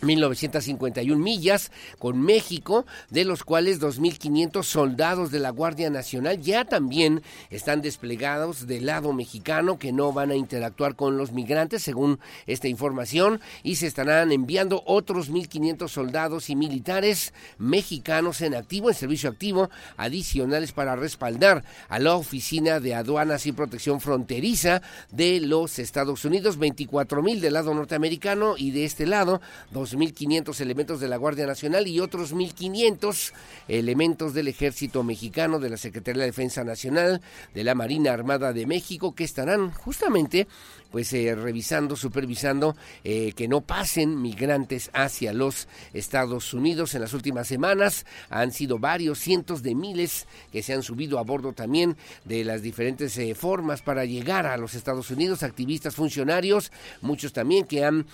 1951 0.03 1.23
millas 1.23 1.71
con 1.99 2.21
México, 2.21 2.85
de 3.11 3.25
los 3.25 3.45
cuales 3.45 3.81
2.500 3.81 4.65
soldados 4.65 5.31
de 5.31 5.39
la 5.39 5.51
Guardia 5.51 5.91
Nacional 5.91 6.41
ya 6.41 6.65
también 6.65 7.23
están 7.51 7.83
desplegados 7.83 8.67
del 8.67 8.87
lado 8.87 9.13
mexicano 9.13 9.79
que 9.79 9.93
no 9.93 10.13
van 10.13 10.33
a 10.33 10.37
interactuar 10.37 10.97
con 10.97 11.17
los 11.17 11.33
migrantes, 11.33 11.83
según 11.83 12.19
esta 12.47 12.67
información, 12.67 13.41
y 13.63 13.77
se 13.77 13.87
estarán 13.87 14.33
enviando 14.33 14.83
otros 14.87 15.31
1.500 15.31 15.89
soldados 15.89 16.51
y 16.51 16.57
militares 16.57 17.33
mexicanos 17.59 18.41
en 18.41 18.57
activo, 18.57 18.89
en 18.89 18.97
servicio 18.97 19.31
activo, 19.31 19.71
adicionales 19.97 20.73
para 20.73 20.97
respaldar 20.97 21.65
a 21.89 21.99
la 22.01 22.17
Oficina 22.17 22.81
de 22.81 22.95
Aduanas 22.95 23.47
y 23.47 23.53
Protección 23.53 24.01
Fronteriza 24.01 24.83
de 25.11 25.41
los 25.41 25.79
Estados 25.79 26.25
Unidos, 26.25 26.59
24.000 26.59 27.39
del 27.39 27.55
lado 27.55 27.73
norteamericano 27.73 28.55
y 28.57 28.73
de 28.73 28.85
este 28.85 29.07
lado, 29.07 29.41
2 29.71 29.92
1.500 29.97 30.61
elementos 30.61 31.01
de 31.01 31.09
la 31.09 31.17
Guardia 31.17 31.47
Nacional 31.47 31.87
y 31.87 32.01
otros 32.01 32.35
1.500 32.35 33.33
elementos 33.69 34.35
del 34.35 34.49
Ejército 34.49 35.03
Mexicano, 35.03 35.59
de 35.59 35.71
la 35.71 35.77
Secretaría 35.77 36.21
de 36.21 36.27
Defensa 36.27 36.65
Nacional, 36.65 37.21
de 37.55 37.65
la 37.65 37.75
Marina 37.75 38.13
Armada 38.13 38.53
de 38.53 38.67
México, 38.67 39.15
que 39.15 39.25
estarán 39.25 39.73
justamente 39.73 40.47
pues 40.93 41.13
eh, 41.15 41.35
revisando, 41.35 41.97
supervisando 41.97 42.77
eh, 43.03 43.33
que 43.33 43.49
no 43.49 43.63
pasen 43.63 44.21
migrantes 44.21 44.91
hacia 44.93 45.33
los 45.33 45.67
Estados 45.95 46.55
Unidos. 46.55 46.95
En 46.95 47.01
las 47.01 47.15
últimas 47.15 47.49
semanas 47.49 48.05
han 48.29 48.53
sido 48.53 48.79
varios 48.79 49.19
cientos 49.19 49.63
de 49.63 49.75
miles 49.75 50.29
que 50.53 50.63
se 50.63 50.75
han 50.75 50.83
subido 50.83 51.19
a 51.19 51.23
bordo 51.23 51.55
también 51.55 51.97
de 52.25 52.45
las 52.45 52.63
diferentes 52.63 53.17
eh, 53.19 53.35
formas 53.35 53.81
para 53.81 54.05
llegar 54.05 54.47
a 54.47 54.59
los 54.59 54.75
Estados 54.75 55.11
Unidos, 55.11 55.43
activistas, 55.43 55.97
funcionarios, 55.97 56.71
muchos 57.01 57.33
también 57.33 57.65
que 57.65 57.85
han 57.85 58.07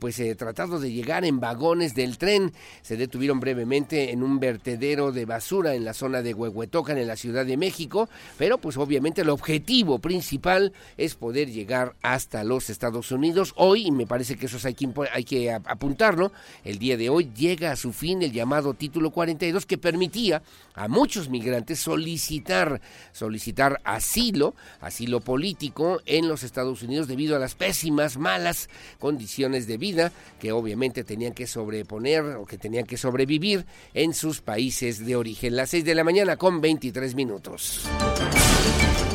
pues 0.00 0.22
tratado 0.38 0.80
de 0.80 0.90
llegar 0.90 1.21
en 1.24 1.40
vagones 1.40 1.94
del 1.94 2.18
tren, 2.18 2.52
se 2.82 2.96
detuvieron 2.96 3.40
brevemente 3.40 4.10
en 4.10 4.22
un 4.22 4.40
vertedero 4.40 5.12
de 5.12 5.24
basura 5.24 5.74
en 5.74 5.84
la 5.84 5.94
zona 5.94 6.22
de 6.22 6.34
Huehuetocan 6.34 6.98
en 6.98 7.06
la 7.06 7.16
Ciudad 7.16 7.46
de 7.46 7.56
México, 7.56 8.08
pero 8.38 8.58
pues 8.58 8.76
obviamente 8.76 9.22
el 9.22 9.30
objetivo 9.30 9.98
principal 9.98 10.72
es 10.96 11.14
poder 11.14 11.50
llegar 11.50 11.94
hasta 12.02 12.44
los 12.44 12.70
Estados 12.70 13.10
Unidos. 13.12 13.54
Hoy, 13.56 13.86
y 13.86 13.90
me 13.90 14.06
parece 14.06 14.36
que 14.36 14.46
eso 14.46 14.58
hay 14.66 14.74
que, 14.74 14.88
hay 15.12 15.24
que 15.24 15.52
apuntarlo, 15.52 16.32
el 16.64 16.78
día 16.78 16.96
de 16.96 17.10
hoy 17.10 17.30
llega 17.34 17.72
a 17.72 17.76
su 17.76 17.92
fin 17.92 18.22
el 18.22 18.32
llamado 18.32 18.74
título 18.74 19.10
42 19.10 19.66
que 19.66 19.78
permitía 19.78 20.42
a 20.74 20.88
muchos 20.88 21.28
migrantes 21.28 21.80
solicitar, 21.80 22.80
solicitar 23.12 23.80
asilo, 23.84 24.54
asilo 24.80 25.20
político 25.20 26.00
en 26.06 26.28
los 26.28 26.42
Estados 26.42 26.82
Unidos 26.82 27.08
debido 27.08 27.36
a 27.36 27.38
las 27.38 27.54
pésimas, 27.54 28.16
malas 28.16 28.68
condiciones 28.98 29.66
de 29.66 29.76
vida 29.76 30.12
que 30.40 30.52
obviamente 30.52 31.04
tenían 31.12 31.34
que 31.34 31.46
sobreponer 31.46 32.22
o 32.40 32.46
que 32.46 32.56
tenían 32.56 32.86
que 32.86 32.96
sobrevivir 32.96 33.66
en 33.92 34.14
sus 34.14 34.40
países 34.40 35.04
de 35.04 35.14
origen. 35.14 35.56
Las 35.56 35.68
6 35.68 35.84
de 35.84 35.94
la 35.94 36.04
mañana 36.04 36.38
con 36.38 36.62
23 36.62 37.14
minutos. 37.14 37.86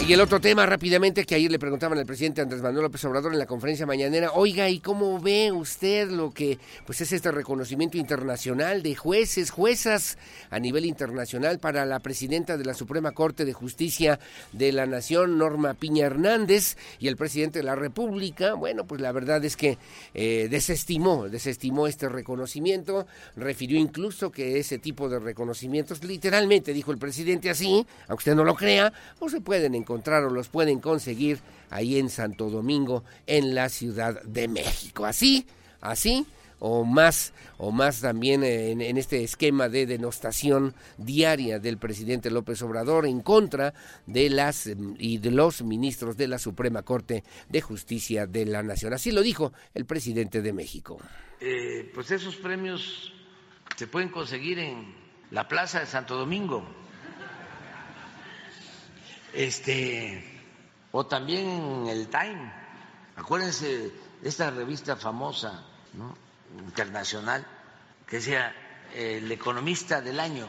Y 0.07 0.13
el 0.13 0.21
otro 0.21 0.39
tema 0.39 0.65
rápidamente 0.65 1.25
que 1.25 1.35
ayer 1.35 1.51
le 1.51 1.59
preguntaban 1.59 1.97
al 1.97 2.05
presidente 2.05 2.39
Andrés 2.39 2.61
Manuel 2.61 2.83
López 2.83 3.03
Obrador 3.03 3.33
en 3.33 3.39
la 3.39 3.45
conferencia 3.45 3.85
mañanera, 3.85 4.31
oiga, 4.31 4.69
¿y 4.69 4.79
cómo 4.79 5.19
ve 5.19 5.51
usted 5.51 6.09
lo 6.09 6.31
que 6.31 6.59
pues 6.85 7.01
es 7.01 7.11
este 7.11 7.29
reconocimiento 7.29 7.97
internacional 7.97 8.83
de 8.83 8.95
jueces, 8.95 9.51
juezas 9.51 10.17
a 10.49 10.59
nivel 10.59 10.85
internacional 10.85 11.59
para 11.59 11.85
la 11.85 11.99
presidenta 11.99 12.55
de 12.55 12.63
la 12.63 12.73
Suprema 12.73 13.11
Corte 13.11 13.43
de 13.43 13.51
Justicia 13.51 14.17
de 14.53 14.71
la 14.71 14.85
Nación, 14.85 15.37
Norma 15.37 15.73
Piña 15.73 16.05
Hernández, 16.05 16.77
y 16.99 17.09
el 17.09 17.17
presidente 17.17 17.59
de 17.59 17.65
la 17.65 17.75
República? 17.75 18.53
Bueno, 18.53 18.87
pues 18.87 19.01
la 19.01 19.11
verdad 19.11 19.43
es 19.43 19.57
que 19.57 19.77
eh, 20.13 20.47
desestimó, 20.49 21.27
desestimó 21.27 21.85
este 21.85 22.07
reconocimiento, 22.07 23.07
refirió 23.35 23.77
incluso 23.77 24.31
que 24.31 24.57
ese 24.57 24.77
tipo 24.77 25.09
de 25.09 25.19
reconocimientos, 25.19 26.01
literalmente 26.05 26.71
dijo 26.71 26.93
el 26.93 26.97
presidente 26.97 27.49
así, 27.49 27.85
aunque 28.07 28.21
usted 28.21 28.35
no 28.35 28.45
lo 28.45 28.55
crea, 28.55 28.93
no 29.19 29.27
pueden 29.39 29.75
encontrar 29.75 30.23
o 30.23 30.29
los 30.29 30.49
pueden 30.49 30.79
conseguir 30.79 31.39
ahí 31.69 31.97
en 31.97 32.09
Santo 32.09 32.49
Domingo, 32.49 33.03
en 33.25 33.55
la 33.55 33.69
Ciudad 33.69 34.21
de 34.23 34.47
México. 34.47 35.05
Así, 35.05 35.45
así 35.81 36.25
o 36.59 36.83
más 36.83 37.33
o 37.57 37.71
más 37.71 38.01
también 38.01 38.43
en, 38.43 38.81
en, 38.81 38.97
este 38.97 39.23
esquema 39.23 39.69
de 39.69 39.85
denostación 39.85 40.73
diaria 40.97 41.59
del 41.59 41.77
presidente 41.77 42.31
López 42.31 42.61
Obrador 42.61 43.05
en 43.05 43.21
contra 43.21 43.73
de 44.05 44.29
las 44.29 44.69
y 44.97 45.17
de 45.19 45.31
los 45.31 45.61
ministros 45.61 46.17
de 46.17 46.27
la 46.27 46.39
Suprema 46.39 46.83
Corte 46.83 47.23
de 47.49 47.61
Justicia 47.61 48.25
de 48.27 48.45
la 48.45 48.63
Nación. 48.63 48.93
Así 48.93 49.11
lo 49.11 49.21
dijo 49.21 49.53
el 49.73 49.85
presidente 49.85 50.41
de 50.41 50.53
México. 50.53 50.99
Eh, 51.39 51.91
pues 51.93 52.11
esos 52.11 52.35
premios 52.35 53.13
se 53.75 53.87
pueden 53.87 54.09
conseguir 54.09 54.59
en 54.59 54.95
la 55.31 55.47
Plaza 55.47 55.79
de 55.79 55.85
Santo 55.85 56.15
Domingo. 56.15 56.67
Este, 59.33 60.23
o 60.91 61.05
también 61.05 61.47
en 61.47 61.87
el 61.87 62.07
Time. 62.07 62.53
Acuérdense 63.15 63.65
de 64.21 64.29
esta 64.29 64.49
revista 64.51 64.95
famosa, 64.95 65.63
internacional, 66.59 67.45
que 68.07 68.17
decía 68.17 68.53
el 68.95 69.31
economista 69.31 70.01
del 70.01 70.19
año. 70.19 70.47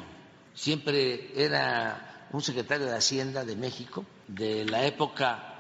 Siempre 0.55 1.33
era 1.43 2.29
un 2.33 2.43
secretario 2.43 2.87
de 2.87 2.97
Hacienda 2.97 3.45
de 3.45 3.57
México 3.57 4.05
de 4.27 4.65
la 4.65 4.85
época 4.85 5.55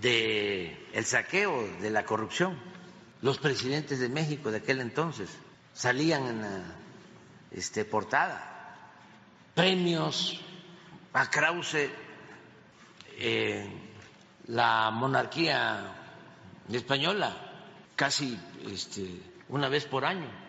del 0.00 0.86
el 0.92 1.04
saqueo, 1.04 1.66
de 1.80 1.90
la 1.90 2.04
corrupción. 2.04 2.58
Los 3.22 3.38
presidentes 3.38 3.98
de 3.98 4.08
México 4.08 4.50
de 4.50 4.58
aquel 4.58 4.80
entonces 4.80 5.30
salían 5.74 6.26
en 6.26 6.42
la 6.42 6.62
este, 7.50 7.84
portada. 7.84 8.76
Premios 9.54 10.40
a 11.12 11.28
Krause, 11.30 11.90
eh, 13.18 13.66
la 14.46 14.90
monarquía 14.90 15.94
española, 16.72 17.36
casi 17.96 18.38
este, 18.70 19.20
una 19.48 19.68
vez 19.68 19.84
por 19.86 20.04
año. 20.04 20.47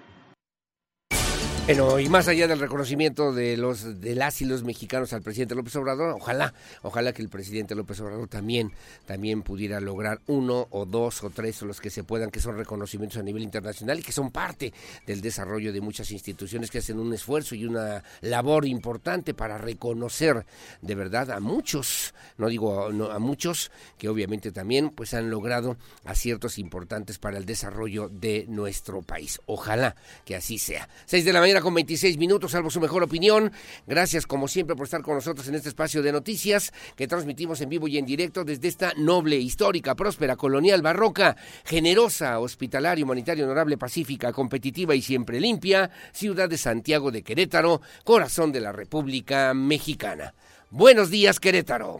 Bueno, 1.69 1.99
y 1.99 2.09
más 2.09 2.27
allá 2.27 2.47
del 2.47 2.59
reconocimiento 2.59 3.31
de 3.31 3.55
los 3.55 4.01
de 4.01 4.15
las 4.15 4.41
y 4.41 4.45
los 4.45 4.63
mexicanos 4.63 5.13
al 5.13 5.21
presidente 5.21 5.53
López 5.53 5.75
Obrador, 5.75 6.15
ojalá, 6.19 6.51
ojalá 6.81 7.13
que 7.13 7.21
el 7.21 7.29
presidente 7.29 7.75
López 7.75 7.99
Obrador 7.99 8.27
también, 8.27 8.71
también 9.05 9.43
pudiera 9.43 9.79
lograr 9.79 10.19
uno 10.25 10.65
o 10.71 10.87
dos 10.87 11.23
o 11.23 11.29
tres 11.29 11.61
o 11.61 11.67
los 11.67 11.79
que 11.79 11.91
se 11.91 12.03
puedan, 12.03 12.31
que 12.31 12.39
son 12.39 12.57
reconocimientos 12.57 13.19
a 13.19 13.21
nivel 13.21 13.43
internacional 13.43 13.99
y 13.99 14.01
que 14.01 14.11
son 14.11 14.31
parte 14.31 14.73
del 15.05 15.21
desarrollo 15.21 15.71
de 15.71 15.79
muchas 15.79 16.09
instituciones 16.09 16.71
que 16.71 16.79
hacen 16.79 16.97
un 16.97 17.13
esfuerzo 17.13 17.53
y 17.53 17.65
una 17.65 18.03
labor 18.21 18.65
importante 18.65 19.35
para 19.35 19.59
reconocer 19.59 20.47
de 20.81 20.95
verdad 20.95 21.29
a 21.29 21.39
muchos, 21.39 22.15
no 22.39 22.47
digo 22.47 22.87
a, 22.87 23.15
a 23.15 23.19
muchos, 23.19 23.69
que 23.99 24.09
obviamente 24.09 24.51
también 24.51 24.89
pues 24.89 25.13
han 25.13 25.29
logrado 25.29 25.77
aciertos 26.03 26.57
importantes 26.57 27.19
para 27.19 27.37
el 27.37 27.45
desarrollo 27.45 28.09
de 28.09 28.47
nuestro 28.49 29.03
país. 29.03 29.39
Ojalá 29.45 29.95
que 30.25 30.35
así 30.35 30.57
sea. 30.57 30.89
Seis 31.05 31.25
de 31.25 31.31
la 31.31 31.41
mañana 31.41 31.58
con 31.61 31.73
26 31.73 32.17
minutos, 32.17 32.51
salvo 32.51 32.69
su 32.69 32.79
mejor 32.79 33.03
opinión. 33.03 33.51
Gracias, 33.87 34.25
como 34.25 34.47
siempre, 34.47 34.75
por 34.75 34.85
estar 34.85 35.01
con 35.01 35.15
nosotros 35.15 35.47
en 35.47 35.55
este 35.55 35.69
espacio 35.69 36.01
de 36.01 36.11
noticias 36.11 36.73
que 36.95 37.07
transmitimos 37.07 37.61
en 37.61 37.69
vivo 37.69 37.87
y 37.87 37.97
en 37.97 38.05
directo 38.05 38.43
desde 38.43 38.67
esta 38.67 38.93
noble, 38.97 39.37
histórica, 39.37 39.95
próspera, 39.95 40.35
colonial, 40.35 40.81
barroca, 40.81 41.35
generosa, 41.65 42.39
hospitalaria, 42.39 43.03
humanitaria, 43.03 43.45
honorable, 43.45 43.77
pacífica, 43.77 44.31
competitiva 44.31 44.95
y 44.95 45.01
siempre 45.01 45.39
limpia, 45.39 45.89
ciudad 46.11 46.49
de 46.49 46.57
Santiago 46.57 47.11
de 47.11 47.23
Querétaro, 47.23 47.81
corazón 48.03 48.51
de 48.51 48.61
la 48.61 48.71
República 48.71 49.53
Mexicana. 49.53 50.33
Buenos 50.69 51.09
días, 51.09 51.39
Querétaro. 51.39 51.99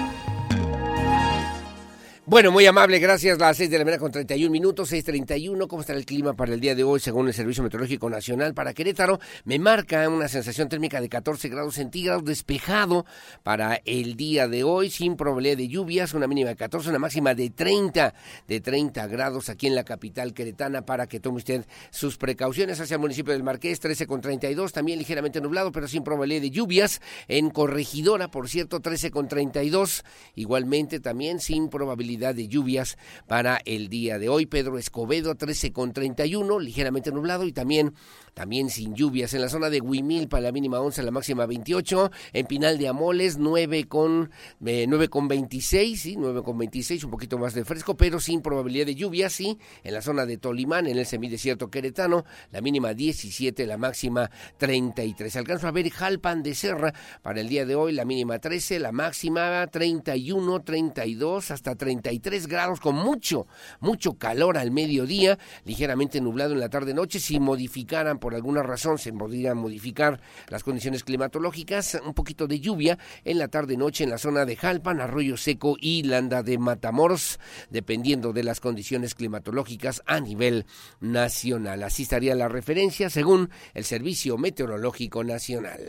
Bueno, 2.23 2.51
muy 2.51 2.67
amable, 2.67 2.99
gracias. 2.99 3.39
Las 3.39 3.57
6 3.57 3.71
de 3.71 3.79
la 3.79 3.83
mañana 3.83 3.99
con 3.99 4.11
31 4.11 4.51
minutos, 4.51 4.91
6.31. 4.91 5.67
¿Cómo 5.67 5.81
está 5.81 5.93
el 5.93 6.05
clima 6.05 6.33
para 6.33 6.53
el 6.53 6.59
día 6.59 6.75
de 6.75 6.83
hoy 6.83 6.99
según 6.99 7.27
el 7.27 7.33
Servicio 7.33 7.63
Meteorológico 7.63 8.11
Nacional? 8.11 8.53
Para 8.53 8.75
Querétaro 8.75 9.19
me 9.43 9.57
marca 9.57 10.07
una 10.07 10.27
sensación 10.27 10.69
térmica 10.69 11.01
de 11.01 11.09
14 11.09 11.49
grados 11.49 11.73
centígrados, 11.73 12.23
despejado 12.23 13.07
para 13.41 13.81
el 13.85 14.15
día 14.17 14.47
de 14.47 14.63
hoy, 14.63 14.91
sin 14.91 15.15
probabilidad 15.17 15.57
de 15.57 15.67
lluvias, 15.67 16.13
una 16.13 16.27
mínima 16.27 16.49
de 16.49 16.57
14, 16.57 16.89
una 16.89 16.99
máxima 16.99 17.33
de 17.33 17.49
30, 17.49 18.13
de 18.47 18.61
30 18.61 19.07
grados 19.07 19.49
aquí 19.49 19.65
en 19.65 19.73
la 19.73 19.83
capital 19.83 20.35
queretana 20.35 20.85
para 20.85 21.07
que 21.07 21.19
tome 21.19 21.37
usted 21.37 21.65
sus 21.89 22.17
precauciones 22.17 22.79
hacia 22.79 22.95
el 22.95 23.01
municipio 23.01 23.33
del 23.33 23.41
Marqués, 23.41 23.79
13 23.79 24.05
con 24.05 24.21
32, 24.21 24.71
también 24.71 24.99
ligeramente 24.99 25.41
nublado, 25.41 25.71
pero 25.71 25.87
sin 25.87 26.03
probabilidad 26.03 26.41
de 26.41 26.51
lluvias. 26.51 27.01
En 27.27 27.49
Corregidora, 27.49 28.29
por 28.29 28.47
cierto, 28.47 28.79
13 28.79 29.09
con 29.09 29.27
32, 29.27 30.03
igualmente 30.35 30.99
también 30.99 31.39
sin 31.39 31.67
probabilidad 31.67 32.10
de 32.17 32.47
lluvias 32.47 32.97
para 33.27 33.59
el 33.65 33.87
día 33.89 34.19
de 34.19 34.29
hoy. 34.29 34.45
Pedro 34.45 34.77
Escobedo 34.77 35.35
13 35.35 35.71
con 35.71 35.93
31, 35.93 36.59
ligeramente 36.59 37.11
nublado 37.11 37.45
y 37.45 37.53
también 37.53 37.93
también 38.33 38.69
sin 38.69 38.95
lluvias. 38.95 39.33
En 39.33 39.41
la 39.41 39.49
zona 39.49 39.69
de 39.69 39.81
para 40.29 40.43
la 40.43 40.51
mínima 40.51 40.79
11, 40.79 41.03
la 41.03 41.11
máxima 41.11 41.45
28. 41.45 42.11
En 42.33 42.45
Pinal 42.45 42.77
de 42.77 42.87
Amoles 42.87 43.37
9 43.37 43.87
con, 43.87 44.31
eh, 44.65 44.85
9 44.87 45.09
con 45.09 45.27
26, 45.27 46.01
sí, 46.01 46.15
9 46.17 46.43
con 46.43 46.57
26, 46.57 47.03
un 47.03 47.11
poquito 47.11 47.37
más 47.37 47.53
de 47.53 47.65
fresco, 47.65 47.95
pero 47.95 48.19
sin 48.19 48.41
probabilidad 48.41 48.85
de 48.85 48.95
lluvias, 48.95 49.33
sí. 49.33 49.57
En 49.83 49.93
la 49.93 50.01
zona 50.01 50.25
de 50.25 50.37
Tolimán, 50.37 50.87
en 50.87 50.97
el 50.97 51.05
semidesierto 51.05 51.69
queretano, 51.69 52.25
la 52.51 52.61
mínima 52.61 52.93
17, 52.93 53.65
la 53.65 53.77
máxima 53.77 54.31
33. 54.57 55.35
Alcanzo 55.35 55.67
a 55.67 55.71
ver 55.71 55.89
Jalpan 55.89 56.43
de 56.43 56.55
Serra 56.55 56.93
para 57.21 57.41
el 57.41 57.49
día 57.49 57.65
de 57.65 57.75
hoy, 57.75 57.91
la 57.91 58.05
mínima 58.05 58.39
13, 58.39 58.79
la 58.79 58.91
máxima 58.91 59.67
31, 59.67 60.61
32, 60.61 61.51
hasta 61.51 61.75
33 62.01 62.47
grados, 62.47 62.79
con 62.79 62.95
mucho, 62.95 63.47
mucho 63.79 64.13
calor 64.13 64.57
al 64.57 64.71
mediodía, 64.71 65.37
ligeramente 65.65 66.19
nublado 66.19 66.53
en 66.53 66.59
la 66.59 66.69
tarde-noche, 66.69 67.19
si 67.19 67.39
modificaran 67.39 68.19
por 68.19 68.35
alguna 68.35 68.63
razón 68.63 68.97
se 68.97 69.13
podrían 69.13 69.57
modificar 69.57 70.21
las 70.47 70.63
condiciones 70.63 71.03
climatológicas, 71.03 71.99
un 72.05 72.13
poquito 72.13 72.47
de 72.47 72.59
lluvia 72.59 72.97
en 73.23 73.37
la 73.37 73.47
tarde-noche 73.47 74.03
en 74.03 74.09
la 74.09 74.17
zona 74.17 74.45
de 74.45 74.55
Jalpan, 74.55 74.99
Arroyo 75.01 75.37
Seco 75.37 75.77
y 75.79 76.03
Landa 76.03 76.43
de 76.43 76.57
Matamoros, 76.57 77.39
dependiendo 77.69 78.33
de 78.33 78.43
las 78.43 78.59
condiciones 78.59 79.15
climatológicas 79.15 80.01
a 80.05 80.19
nivel 80.19 80.65
nacional. 80.99 81.83
Así 81.83 82.03
estaría 82.03 82.35
la 82.35 82.47
referencia 82.47 83.09
según 83.09 83.49
el 83.73 83.83
Servicio 83.83 84.37
Meteorológico 84.37 85.23
Nacional. 85.23 85.79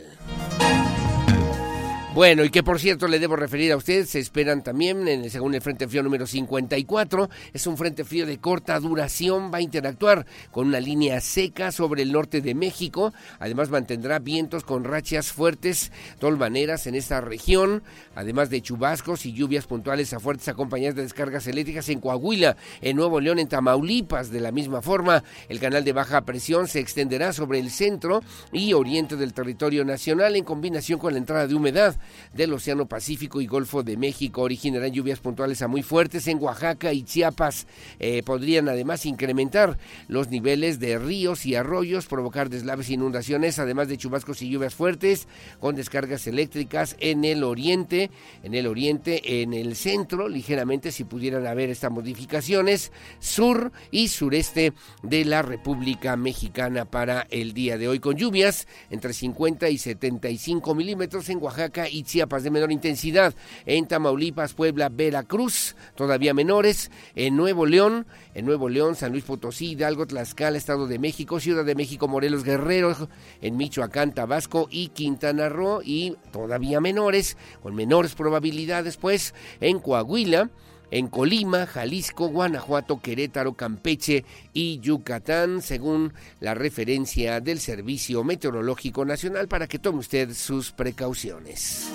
Bueno, 2.13 2.43
y 2.43 2.51
que 2.51 2.61
por 2.61 2.79
cierto 2.79 3.07
le 3.07 3.17
debo 3.17 3.35
referir 3.35 3.71
a 3.71 3.75
usted, 3.75 4.05
se 4.05 4.19
esperan 4.19 4.61
también, 4.61 5.07
en, 5.07 5.27
según 5.31 5.55
el 5.55 5.61
Frente 5.61 5.87
Frío 5.87 6.03
número 6.03 6.27
54, 6.27 7.27
es 7.53 7.65
un 7.65 7.75
Frente 7.75 8.03
Frío 8.03 8.27
de 8.27 8.37
corta 8.37 8.79
duración, 8.79 9.51
va 9.51 9.57
a 9.57 9.61
interactuar 9.61 10.27
con 10.51 10.67
una 10.67 10.79
línea 10.79 11.19
seca 11.21 11.71
sobre 11.71 12.03
el 12.03 12.11
norte 12.11 12.41
de 12.41 12.53
México, 12.53 13.13
además 13.39 13.71
mantendrá 13.71 14.19
vientos 14.19 14.63
con 14.63 14.83
rachas 14.83 15.31
fuertes, 15.31 15.91
tolvaneras 16.19 16.85
en 16.85 16.93
esta 16.93 17.19
región, 17.19 17.81
además 18.13 18.51
de 18.51 18.61
chubascos 18.61 19.25
y 19.25 19.33
lluvias 19.33 19.65
puntuales 19.65 20.13
a 20.13 20.19
fuertes 20.19 20.47
acompañadas 20.47 20.95
de 20.95 21.01
descargas 21.01 21.47
eléctricas 21.47 21.89
en 21.89 21.99
Coahuila, 21.99 22.57
en 22.81 22.95
Nuevo 22.95 23.19
León, 23.21 23.39
en 23.39 23.47
Tamaulipas. 23.47 24.29
De 24.29 24.39
la 24.39 24.51
misma 24.51 24.83
forma, 24.83 25.23
el 25.49 25.59
canal 25.59 25.83
de 25.83 25.93
baja 25.93 26.21
presión 26.21 26.67
se 26.67 26.79
extenderá 26.79 27.33
sobre 27.33 27.57
el 27.57 27.71
centro 27.71 28.21
y 28.51 28.73
oriente 28.73 29.15
del 29.15 29.33
territorio 29.33 29.83
nacional 29.83 30.35
en 30.35 30.43
combinación 30.43 30.99
con 30.99 31.13
la 31.13 31.17
entrada 31.17 31.47
de 31.47 31.55
humedad 31.55 31.95
del 32.33 32.53
Océano 32.53 32.87
Pacífico 32.87 33.41
y 33.41 33.47
Golfo 33.47 33.83
de 33.83 33.97
México 33.97 34.41
originarán 34.41 34.91
lluvias 34.91 35.19
puntuales 35.19 35.61
a 35.61 35.67
muy 35.67 35.83
fuertes 35.83 36.27
en 36.27 36.41
Oaxaca 36.41 36.93
y 36.93 37.03
Chiapas. 37.03 37.67
Eh, 37.99 38.23
podrían 38.23 38.69
además 38.69 39.05
incrementar 39.05 39.77
los 40.07 40.29
niveles 40.29 40.79
de 40.79 40.97
ríos 40.97 41.45
y 41.45 41.55
arroyos, 41.55 42.07
provocar 42.07 42.49
deslaves 42.49 42.89
e 42.89 42.93
inundaciones, 42.93 43.59
además 43.59 43.87
de 43.87 43.97
chubascos 43.97 44.41
y 44.41 44.49
lluvias 44.49 44.75
fuertes 44.75 45.27
con 45.59 45.75
descargas 45.75 46.27
eléctricas 46.27 46.95
en 46.99 47.25
el 47.25 47.43
oriente, 47.43 48.11
en 48.43 48.53
el 48.53 48.67
oriente, 48.67 49.41
en 49.41 49.53
el 49.53 49.75
centro, 49.75 50.27
ligeramente 50.27 50.91
si 50.91 51.03
pudieran 51.03 51.47
haber 51.47 51.69
estas 51.69 51.91
modificaciones, 51.91 52.91
sur 53.19 53.71
y 53.91 54.07
sureste 54.07 54.73
de 55.01 55.25
la 55.25 55.41
República 55.41 56.15
Mexicana 56.15 56.85
para 56.85 57.27
el 57.29 57.53
día 57.53 57.77
de 57.77 57.87
hoy, 57.87 57.99
con 57.99 58.15
lluvias 58.15 58.67
entre 58.89 59.13
50 59.13 59.69
y 59.69 59.77
75 59.77 60.75
milímetros 60.75 61.29
en 61.29 61.41
Oaxaca 61.41 61.89
y 61.93 62.03
Chiapas 62.03 62.43
de 62.43 62.51
menor 62.51 62.71
intensidad. 62.71 63.33
En 63.65 63.87
Tamaulipas, 63.87 64.53
Puebla, 64.53 64.89
Veracruz, 64.89 65.75
todavía 65.95 66.33
menores. 66.33 66.91
En 67.15 67.35
Nuevo 67.35 67.65
León, 67.65 68.07
en 68.33 68.45
Nuevo 68.45 68.69
León, 68.69 68.95
San 68.95 69.11
Luis 69.11 69.23
Potosí, 69.23 69.71
Hidalgo, 69.71 70.07
Tlaxcala, 70.07 70.57
Estado 70.57 70.87
de 70.87 70.99
México, 70.99 71.39
Ciudad 71.39 71.63
de 71.63 71.75
México, 71.75 72.07
Morelos, 72.07 72.43
Guerrero, 72.43 73.09
en 73.41 73.57
Michoacán, 73.57 74.13
Tabasco 74.13 74.67
y 74.71 74.89
Quintana 74.89 75.49
Roo 75.49 75.81
y 75.83 76.15
todavía 76.31 76.81
menores, 76.81 77.37
con 77.61 77.75
menores 77.75 78.15
probabilidades, 78.15 78.97
pues 78.97 79.33
en 79.61 79.79
Coahuila, 79.79 80.49
en 80.93 81.07
Colima, 81.07 81.65
Jalisco, 81.65 82.27
Guanajuato, 82.27 83.01
Querétaro, 83.01 83.53
Campeche 83.53 84.25
y 84.53 84.79
Yucatán, 84.79 85.63
según 85.63 86.13
la 86.39 86.53
referencia 86.53 87.41
del 87.41 87.59
Servicio 87.59 88.23
Meteorológico 88.23 89.03
Nacional, 89.03 89.47
para 89.47 89.65
que 89.65 89.79
tome 89.79 89.97
usted 89.97 90.35
sus 90.35 90.71
precauciones. 90.71 91.89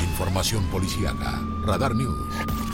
Información 0.00 0.64
policiaca, 0.70 1.42
Radar 1.66 1.94
News. 1.94 2.71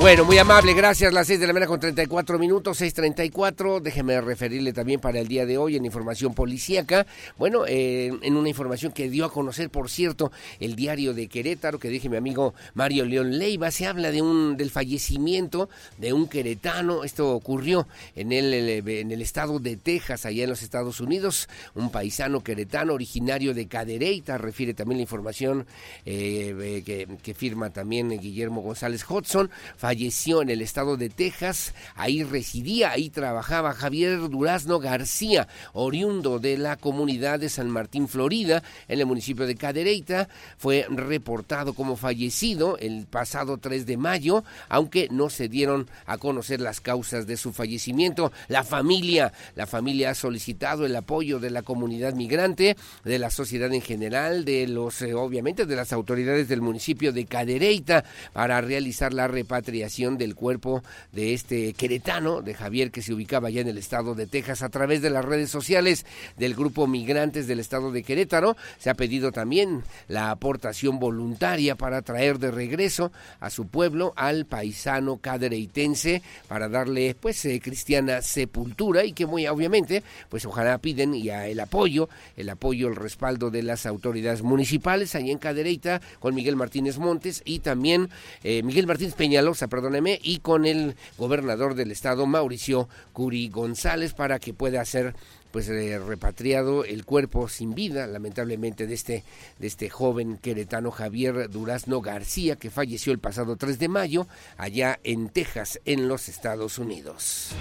Bueno, 0.00 0.24
muy 0.24 0.38
amable, 0.38 0.74
gracias. 0.74 1.12
Las 1.12 1.26
6 1.26 1.40
de 1.40 1.48
la 1.48 1.52
mañana 1.52 1.66
con 1.66 1.80
34 1.80 2.38
minutos, 2.38 2.80
6.34. 2.80 3.80
Déjeme 3.80 4.20
referirle 4.20 4.72
también 4.72 5.00
para 5.00 5.18
el 5.18 5.26
día 5.26 5.44
de 5.44 5.58
hoy 5.58 5.74
en 5.74 5.84
información 5.84 6.34
policíaca. 6.34 7.04
Bueno, 7.36 7.66
eh, 7.66 8.16
en 8.22 8.36
una 8.36 8.48
información 8.48 8.92
que 8.92 9.10
dio 9.10 9.24
a 9.24 9.32
conocer, 9.32 9.70
por 9.70 9.90
cierto, 9.90 10.30
el 10.60 10.76
diario 10.76 11.14
de 11.14 11.26
Querétaro, 11.26 11.80
que 11.80 11.88
dije 11.88 12.08
mi 12.08 12.16
amigo 12.16 12.54
Mario 12.74 13.06
León 13.06 13.40
Leiva, 13.40 13.72
se 13.72 13.86
habla 13.88 14.12
de 14.12 14.22
un 14.22 14.56
del 14.56 14.70
fallecimiento 14.70 15.68
de 15.98 16.12
un 16.12 16.28
queretano. 16.28 17.02
Esto 17.02 17.34
ocurrió 17.34 17.88
en 18.14 18.30
el, 18.30 18.54
en 18.54 19.10
el 19.10 19.20
estado 19.20 19.58
de 19.58 19.76
Texas, 19.76 20.26
allá 20.26 20.44
en 20.44 20.50
los 20.50 20.62
Estados 20.62 21.00
Unidos. 21.00 21.48
Un 21.74 21.90
paisano 21.90 22.44
queretano 22.44 22.94
originario 22.94 23.52
de 23.52 23.66
Cadereyta, 23.66 24.38
refiere 24.38 24.74
también 24.74 24.98
la 24.98 25.02
información 25.02 25.66
eh, 26.06 26.84
eh, 26.86 27.16
que, 27.20 27.34
firma 27.34 27.70
también 27.70 28.10
Guillermo 28.10 28.62
González 28.62 29.04
Hudson 29.08 29.50
falleció 29.88 30.42
en 30.42 30.50
el 30.50 30.60
estado 30.60 30.98
de 30.98 31.08
Texas. 31.08 31.72
Ahí 31.94 32.22
residía, 32.22 32.90
ahí 32.90 33.08
trabajaba 33.08 33.72
Javier 33.72 34.18
Durazno 34.28 34.80
García, 34.80 35.48
oriundo 35.72 36.38
de 36.38 36.58
la 36.58 36.76
comunidad 36.76 37.40
de 37.40 37.48
San 37.48 37.70
Martín, 37.70 38.06
Florida, 38.06 38.62
en 38.86 39.00
el 39.00 39.06
municipio 39.06 39.46
de 39.46 39.54
Cadereyta. 39.54 40.28
Fue 40.58 40.84
reportado 40.90 41.72
como 41.72 41.96
fallecido 41.96 42.76
el 42.76 43.06
pasado 43.06 43.56
3 43.56 43.86
de 43.86 43.96
mayo, 43.96 44.44
aunque 44.68 45.08
no 45.10 45.30
se 45.30 45.48
dieron 45.48 45.88
a 46.04 46.18
conocer 46.18 46.60
las 46.60 46.82
causas 46.82 47.26
de 47.26 47.38
su 47.38 47.54
fallecimiento. 47.54 48.30
La 48.48 48.64
familia, 48.64 49.32
la 49.54 49.66
familia 49.66 50.10
ha 50.10 50.14
solicitado 50.14 50.84
el 50.84 50.94
apoyo 50.96 51.38
de 51.38 51.48
la 51.48 51.62
comunidad 51.62 52.12
migrante, 52.12 52.76
de 53.04 53.18
la 53.18 53.30
sociedad 53.30 53.72
en 53.72 53.80
general, 53.80 54.44
de 54.44 54.68
los, 54.68 55.00
eh, 55.00 55.14
obviamente, 55.14 55.64
de 55.64 55.76
las 55.76 55.94
autoridades 55.94 56.46
del 56.46 56.60
municipio 56.60 57.10
de 57.10 57.24
Cadereyta 57.24 58.04
para 58.34 58.60
realizar 58.60 59.14
la 59.14 59.28
repatriación 59.28 59.77
del 59.78 60.34
cuerpo 60.34 60.82
de 61.12 61.34
este 61.34 61.72
queretano, 61.72 62.42
de 62.42 62.54
Javier, 62.54 62.90
que 62.90 63.02
se 63.02 63.12
ubicaba 63.12 63.50
ya 63.50 63.60
en 63.60 63.68
el 63.68 63.78
estado 63.78 64.14
de 64.14 64.26
Texas 64.26 64.62
a 64.62 64.68
través 64.68 65.02
de 65.02 65.10
las 65.10 65.24
redes 65.24 65.50
sociales 65.50 66.04
del 66.36 66.54
grupo 66.54 66.86
Migrantes 66.86 67.46
del 67.46 67.60
estado 67.60 67.90
de 67.90 68.02
Querétaro. 68.02 68.56
Se 68.78 68.90
ha 68.90 68.94
pedido 68.94 69.32
también 69.32 69.82
la 70.08 70.30
aportación 70.30 70.98
voluntaria 70.98 71.74
para 71.74 72.02
traer 72.02 72.38
de 72.38 72.50
regreso 72.50 73.12
a 73.40 73.50
su 73.50 73.66
pueblo 73.66 74.12
al 74.16 74.46
paisano 74.46 75.16
cadereitense 75.16 76.22
para 76.48 76.68
darle 76.68 77.14
pues 77.18 77.44
eh, 77.44 77.60
cristiana 77.60 78.20
sepultura 78.20 79.04
y 79.04 79.12
que 79.12 79.26
muy 79.26 79.46
obviamente 79.46 80.02
pues 80.28 80.44
ojalá 80.44 80.78
piden 80.78 81.14
ya 81.14 81.46
el 81.46 81.60
apoyo, 81.60 82.08
el 82.36 82.50
apoyo, 82.50 82.88
el 82.88 82.96
respaldo 82.96 83.50
de 83.50 83.62
las 83.62 83.86
autoridades 83.86 84.42
municipales 84.42 85.14
ahí 85.14 85.30
en 85.30 85.38
Cadereyta 85.38 86.00
con 86.18 86.34
Miguel 86.34 86.56
Martínez 86.56 86.98
Montes 86.98 87.42
y 87.44 87.60
también 87.60 88.10
eh, 88.42 88.62
Miguel 88.62 88.86
Martínez 88.86 89.14
Peñalosa 89.14 89.67
perdóneme, 89.68 90.18
y 90.22 90.38
con 90.38 90.66
el 90.66 90.96
gobernador 91.16 91.74
del 91.74 91.90
estado, 91.90 92.26
Mauricio 92.26 92.88
Curi 93.12 93.48
González, 93.48 94.14
para 94.14 94.38
que 94.38 94.54
pueda 94.54 94.84
ser 94.84 95.14
pues 95.50 95.68
eh, 95.68 95.98
repatriado 95.98 96.84
el 96.84 97.04
cuerpo 97.04 97.48
sin 97.48 97.74
vida, 97.74 98.06
lamentablemente, 98.06 98.86
de 98.86 98.94
este, 98.94 99.24
de 99.58 99.66
este 99.66 99.88
joven 99.88 100.36
queretano 100.38 100.90
Javier 100.90 101.48
Durazno 101.48 102.00
García, 102.00 102.56
que 102.56 102.70
falleció 102.70 103.12
el 103.12 103.18
pasado 103.18 103.56
3 103.56 103.78
de 103.78 103.88
mayo 103.88 104.26
allá 104.56 104.98
en 105.04 105.28
Texas, 105.30 105.80
en 105.84 106.08
los 106.08 106.28
Estados 106.28 106.78
Unidos. 106.78 107.54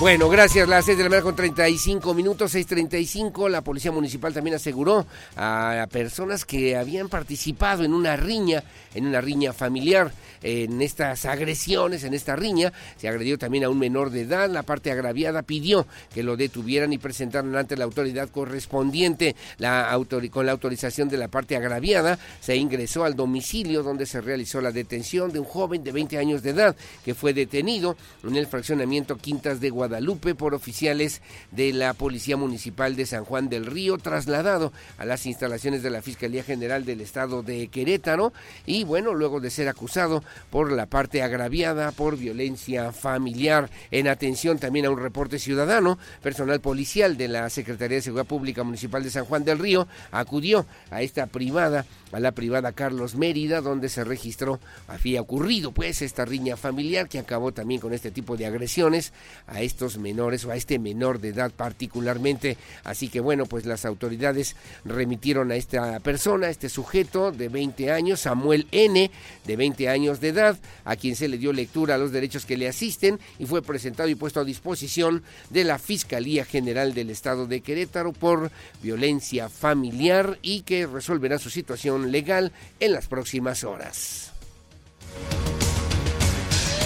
Bueno, 0.00 0.28
gracias. 0.28 0.68
Las 0.68 0.84
6 0.84 0.96
de 0.96 1.02
la 1.02 1.10
mañana 1.10 1.24
con 1.24 1.34
35 1.34 2.14
minutos, 2.14 2.54
6.35. 2.54 3.50
La 3.50 3.62
Policía 3.62 3.90
Municipal 3.90 4.32
también 4.32 4.54
aseguró 4.54 5.04
a 5.36 5.88
personas 5.90 6.44
que 6.44 6.76
habían 6.76 7.08
participado 7.08 7.82
en 7.82 7.92
una 7.92 8.14
riña, 8.14 8.62
en 8.94 9.08
una 9.08 9.20
riña 9.20 9.52
familiar, 9.52 10.12
en 10.40 10.80
estas 10.82 11.24
agresiones, 11.24 12.04
en 12.04 12.14
esta 12.14 12.36
riña. 12.36 12.72
Se 12.96 13.08
agredió 13.08 13.38
también 13.38 13.64
a 13.64 13.70
un 13.70 13.78
menor 13.80 14.10
de 14.10 14.20
edad. 14.20 14.48
La 14.48 14.62
parte 14.62 14.92
agraviada 14.92 15.42
pidió 15.42 15.84
que 16.14 16.22
lo 16.22 16.36
detuvieran 16.36 16.92
y 16.92 16.98
presentaran 16.98 17.56
ante 17.56 17.76
la 17.76 17.82
autoridad 17.82 18.28
correspondiente. 18.28 19.34
La 19.58 19.98
con 20.30 20.46
la 20.46 20.52
autorización 20.52 21.08
de 21.08 21.16
la 21.16 21.26
parte 21.26 21.56
agraviada, 21.56 22.20
se 22.40 22.54
ingresó 22.54 23.02
al 23.02 23.16
domicilio 23.16 23.82
donde 23.82 24.06
se 24.06 24.20
realizó 24.20 24.60
la 24.60 24.70
detención 24.70 25.32
de 25.32 25.40
un 25.40 25.44
joven 25.44 25.82
de 25.82 25.90
20 25.90 26.18
años 26.18 26.44
de 26.44 26.50
edad 26.50 26.76
que 27.04 27.16
fue 27.16 27.32
detenido 27.32 27.96
en 28.22 28.36
el 28.36 28.46
fraccionamiento 28.46 29.16
Quintas 29.16 29.60
de 29.60 29.70
Guadalajara 29.70 29.87
Guadalupe 29.88 30.34
por 30.34 30.54
oficiales 30.54 31.22
de 31.50 31.72
la 31.72 31.94
Policía 31.94 32.36
Municipal 32.36 32.94
de 32.94 33.06
San 33.06 33.24
Juan 33.24 33.48
del 33.48 33.64
Río, 33.64 33.96
trasladado 33.96 34.72
a 34.98 35.06
las 35.06 35.24
instalaciones 35.24 35.82
de 35.82 35.88
la 35.88 36.02
Fiscalía 36.02 36.44
General 36.44 36.84
del 36.84 37.00
Estado 37.00 37.42
de 37.42 37.68
Querétaro 37.68 38.32
y 38.66 38.84
bueno, 38.84 39.14
luego 39.14 39.40
de 39.40 39.50
ser 39.50 39.66
acusado 39.68 40.22
por 40.50 40.70
la 40.70 40.86
parte 40.86 41.22
agraviada 41.22 41.90
por 41.92 42.18
violencia 42.18 42.92
familiar. 42.92 43.70
En 43.90 44.08
atención 44.08 44.58
también 44.58 44.84
a 44.84 44.90
un 44.90 45.00
reporte 45.00 45.38
ciudadano, 45.38 45.98
personal 46.22 46.60
policial 46.60 47.16
de 47.16 47.28
la 47.28 47.48
Secretaría 47.48 47.96
de 47.96 48.02
Seguridad 48.02 48.26
Pública 48.26 48.62
Municipal 48.62 49.02
de 49.02 49.10
San 49.10 49.24
Juan 49.24 49.44
del 49.44 49.58
Río 49.58 49.88
acudió 50.10 50.66
a 50.90 51.00
esta 51.00 51.26
privada 51.26 51.86
a 52.12 52.20
la 52.20 52.32
privada 52.32 52.72
Carlos 52.72 53.14
Mérida, 53.14 53.60
donde 53.60 53.88
se 53.88 54.04
registró, 54.04 54.60
había 54.86 55.20
ocurrido 55.20 55.72
pues 55.72 56.02
esta 56.02 56.24
riña 56.24 56.56
familiar 56.56 57.08
que 57.08 57.18
acabó 57.18 57.52
también 57.52 57.80
con 57.80 57.92
este 57.92 58.10
tipo 58.10 58.36
de 58.36 58.46
agresiones 58.46 59.12
a 59.46 59.60
estos 59.78 59.96
menores 59.98 60.44
o 60.44 60.50
a 60.50 60.56
este 60.56 60.80
menor 60.80 61.20
de 61.20 61.28
edad 61.28 61.52
particularmente. 61.52 62.56
Así 62.82 63.08
que 63.08 63.20
bueno, 63.20 63.46
pues 63.46 63.64
las 63.64 63.84
autoridades 63.84 64.56
remitieron 64.84 65.52
a 65.52 65.54
esta 65.56 66.00
persona, 66.00 66.48
a 66.48 66.50
este 66.50 66.68
sujeto 66.68 67.30
de 67.30 67.48
20 67.48 67.92
años, 67.92 68.20
Samuel 68.20 68.66
N, 68.72 69.08
de 69.46 69.56
20 69.56 69.88
años 69.88 70.20
de 70.20 70.30
edad, 70.30 70.58
a 70.84 70.96
quien 70.96 71.14
se 71.14 71.28
le 71.28 71.38
dio 71.38 71.52
lectura 71.52 71.94
a 71.94 71.98
los 71.98 72.10
derechos 72.10 72.44
que 72.44 72.56
le 72.56 72.66
asisten 72.66 73.20
y 73.38 73.46
fue 73.46 73.62
presentado 73.62 74.08
y 74.08 74.16
puesto 74.16 74.40
a 74.40 74.44
disposición 74.44 75.22
de 75.50 75.62
la 75.62 75.78
Fiscalía 75.78 76.44
General 76.44 76.92
del 76.92 77.10
Estado 77.10 77.46
de 77.46 77.60
Querétaro 77.60 78.12
por 78.12 78.50
violencia 78.82 79.48
familiar 79.48 80.40
y 80.42 80.62
que 80.62 80.88
resolverá 80.88 81.38
su 81.38 81.50
situación 81.50 82.10
legal 82.10 82.50
en 82.80 82.92
las 82.94 83.06
próximas 83.06 83.62
horas. 83.62 84.32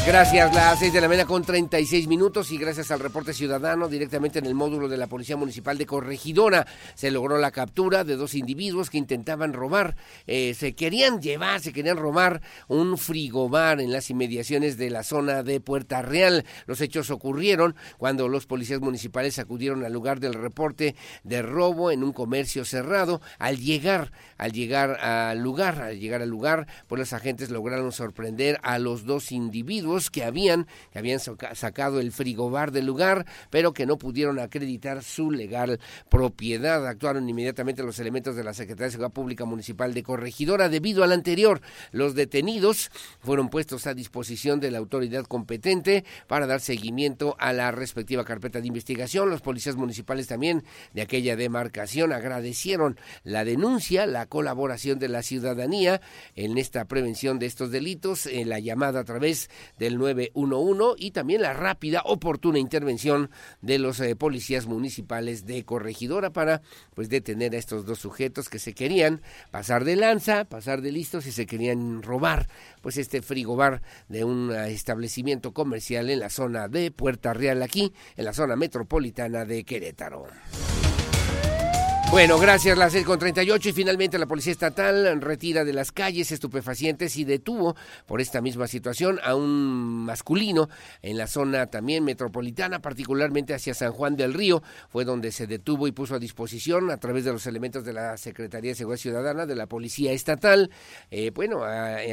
Gracias, 0.05 0.53
las 0.53 0.81
6 0.81 0.93
de 0.93 1.01
la 1.01 1.07
mañana 1.07 1.29
con 1.29 1.45
36 1.45 2.09
minutos 2.09 2.51
y 2.51 2.59
gracias 2.59 2.91
al 2.91 2.99
reporte 2.99 3.33
ciudadano 3.33 3.89
directamente 3.89 4.41
en 4.41 4.47
el 4.47 4.55
módulo 4.55 4.89
de 4.89 4.97
la 4.97 5.07
Policía 5.07 5.37
Municipal 5.37 5.79
de 5.79 5.87
Corregidora 5.87 6.67
se 6.97 7.13
logró 7.13 7.39
la 7.39 7.53
captura 7.53 8.03
de 8.03 8.17
dos 8.17 8.35
individuos 8.35 8.91
que 8.91 8.99
intentaban 8.99 9.53
robar, 9.53 9.95
eh, 10.27 10.55
se 10.55 10.75
querían 10.75 11.23
llevar, 11.23 11.61
se 11.61 11.73
querían 11.73 11.99
robar 11.99 12.43
un 12.67 12.99
frigobar 12.99 13.81
en 13.81 13.93
las 13.93 14.11
inmediaciones 14.11 14.77
de 14.77 14.91
la 14.91 15.05
zona 15.05 15.45
de 15.45 15.61
Puerta 15.61 16.03
Real. 16.03 16.45
Los 16.67 16.81
hechos 16.81 17.11
ocurrieron 17.11 17.77
cuando 17.97 18.29
los 18.29 18.47
policías 18.47 18.81
municipales 18.81 19.39
acudieron 19.39 19.85
al 19.85 19.93
lugar 19.93 20.19
del 20.19 20.35
reporte 20.35 20.97
de 21.23 21.43
robo 21.43 21.93
en 21.93 22.03
un 22.03 22.13
comercio 22.13 22.65
cerrado. 22.65 23.21
Al 23.39 23.59
llegar, 23.59 24.11
al 24.37 24.51
llegar 24.51 24.99
al 25.01 25.39
lugar, 25.39 25.81
al 25.81 26.01
llegar 26.01 26.23
al 26.23 26.29
lugar, 26.29 26.67
pues 26.89 26.99
los 26.99 27.13
agentes 27.13 27.51
lograron 27.51 27.93
sorprender 27.93 28.59
a 28.65 28.81
los 28.81 29.05
dos 29.05 29.31
individuos 29.31 29.92
que 30.11 30.25
habían, 30.25 30.67
que 30.93 30.99
habían 30.99 31.21
sacado 31.21 32.01
el 32.01 32.13
frigobar 32.13 32.73
del 32.73 32.87
lugar, 32.87 33.27
pero 33.51 33.73
que 33.73 33.87
no 33.87 33.99
pudieron 33.99 34.39
acreditar 34.39 35.03
su 35.03 35.31
legal 35.31 35.81
propiedad. 36.09 36.87
Actuaron 36.87 37.29
inmediatamente 37.29 37.83
los 37.83 37.99
elementos 37.99 38.37
de 38.37 38.45
la 38.45 38.55
Secretaría 38.55 38.87
de 38.87 38.93
Seguridad 38.93 39.13
Pública 39.13 39.45
Municipal 39.45 39.95
de 39.95 40.03
Corregidora. 40.03 40.69
Debido 40.69 41.05
al 41.05 41.13
anterior, 41.13 41.61
los 41.91 42.15
detenidos 42.15 42.91
fueron 43.21 43.49
puestos 43.49 43.87
a 43.87 43.95
disposición 43.95 44.61
de 44.61 44.71
la 44.71 44.79
autoridad 44.79 45.25
competente 45.25 46.05
para 46.27 46.47
dar 46.47 46.61
seguimiento 46.61 47.37
a 47.39 47.53
la 47.53 47.71
respectiva 47.71 48.25
carpeta 48.25 48.61
de 48.61 48.69
investigación. 48.69 49.31
Los 49.31 49.41
policías 49.41 49.77
municipales 49.77 50.27
también 50.27 50.65
de 50.93 51.03
aquella 51.03 51.37
demarcación 51.37 52.13
agradecieron 52.13 52.99
la 53.25 53.45
denuncia, 53.45 54.07
la 54.07 54.27
colaboración 54.27 54.99
de 54.99 55.09
la 55.09 55.23
ciudadanía 55.23 56.01
en 56.37 56.59
esta 56.59 56.85
prevención 56.87 57.39
de 57.39 57.47
estos 57.47 57.71
delitos, 57.71 58.27
en 58.27 58.49
la 58.49 58.59
llamada 58.59 59.01
a 59.01 59.05
través 59.05 59.51
de 59.79 59.82
del 59.83 59.99
911 59.99 60.95
y 60.97 61.11
también 61.11 61.43
la 61.43 61.55
rápida, 61.55 62.03
oportuna 62.05 62.61
intervención 62.61 63.31
de 63.63 63.81
los 63.81 63.99
eh, 63.99 64.15
policías 64.15 64.67
municipales 64.67 65.45
de 65.45 65.65
Corregidora 65.65 66.33
para 66.33 66.63
pues 66.95 67.09
detener 67.09 67.53
a 67.55 67.59
estos 67.59 67.85
dos 67.85 67.99
sujetos 67.99 68.49
que 68.49 68.61
se 68.61 68.75
querían 68.75 69.23
pasar 69.51 69.83
de 69.85 69.97
lanza, 69.97 70.45
pasar 70.45 70.83
de 70.83 70.93
listos 70.93 71.27
y 71.27 71.33
se 71.33 71.47
querían 71.47 72.01
robar 72.03 72.49
pues 72.81 72.97
este 72.97 73.23
frigobar 73.23 73.83
de 74.09 74.23
un 74.23 74.53
eh, 74.53 74.71
establecimiento 74.71 75.53
comercial 75.53 76.11
en 76.11 76.21
la 76.21 76.31
zona 76.31 76.69
de 76.69 76.93
Puerta 76.93 77.35
Real 77.35 77.61
aquí, 77.61 77.93
en 78.17 78.25
la 78.25 78.33
zona 78.33 78.55
metropolitana 78.55 79.45
de 79.45 79.65
Querétaro. 79.65 80.27
Bueno, 82.13 82.39
gracias, 82.39 82.77
las 82.77 82.93
6 82.93 83.07
con 83.07 83.19
38 83.19 83.71
y 83.71 83.73
finalmente 83.73 84.19
la 84.19 84.27
Policía 84.27 84.53
Estatal 84.53 85.19
retira 85.23 85.65
de 85.65 85.73
las 85.73 85.93
calles 85.93 86.31
estupefacientes 86.31 87.17
y 87.17 87.25
detuvo 87.25 87.75
por 88.05 88.21
esta 88.21 88.43
misma 88.43 88.67
situación 88.67 89.19
a 89.25 89.35
un 89.35 90.05
masculino 90.05 90.69
en 91.01 91.17
la 91.17 91.27
zona 91.27 91.69
también 91.69 92.05
metropolitana, 92.05 92.83
particularmente 92.83 93.55
hacia 93.55 93.73
San 93.73 93.93
Juan 93.93 94.15
del 94.15 94.35
Río, 94.35 94.63
fue 94.91 95.07
donde 95.07 95.33
se 95.33 95.47
detuvo 95.47 95.87
y 95.87 95.93
puso 95.93 96.15
a 96.15 96.19
disposición 96.19 96.91
a 96.91 96.99
través 96.99 97.25
de 97.25 97.33
los 97.33 97.47
elementos 97.47 97.83
de 97.83 97.95
la 97.95 98.19
Secretaría 98.19 98.73
de 98.73 98.75
Seguridad 98.75 99.01
Ciudadana, 99.01 99.47
de 99.47 99.57
la 99.57 99.67
Policía 99.67 100.13
Estatal, 100.13 100.71
eh, 101.11 101.31
bueno, 101.35 101.63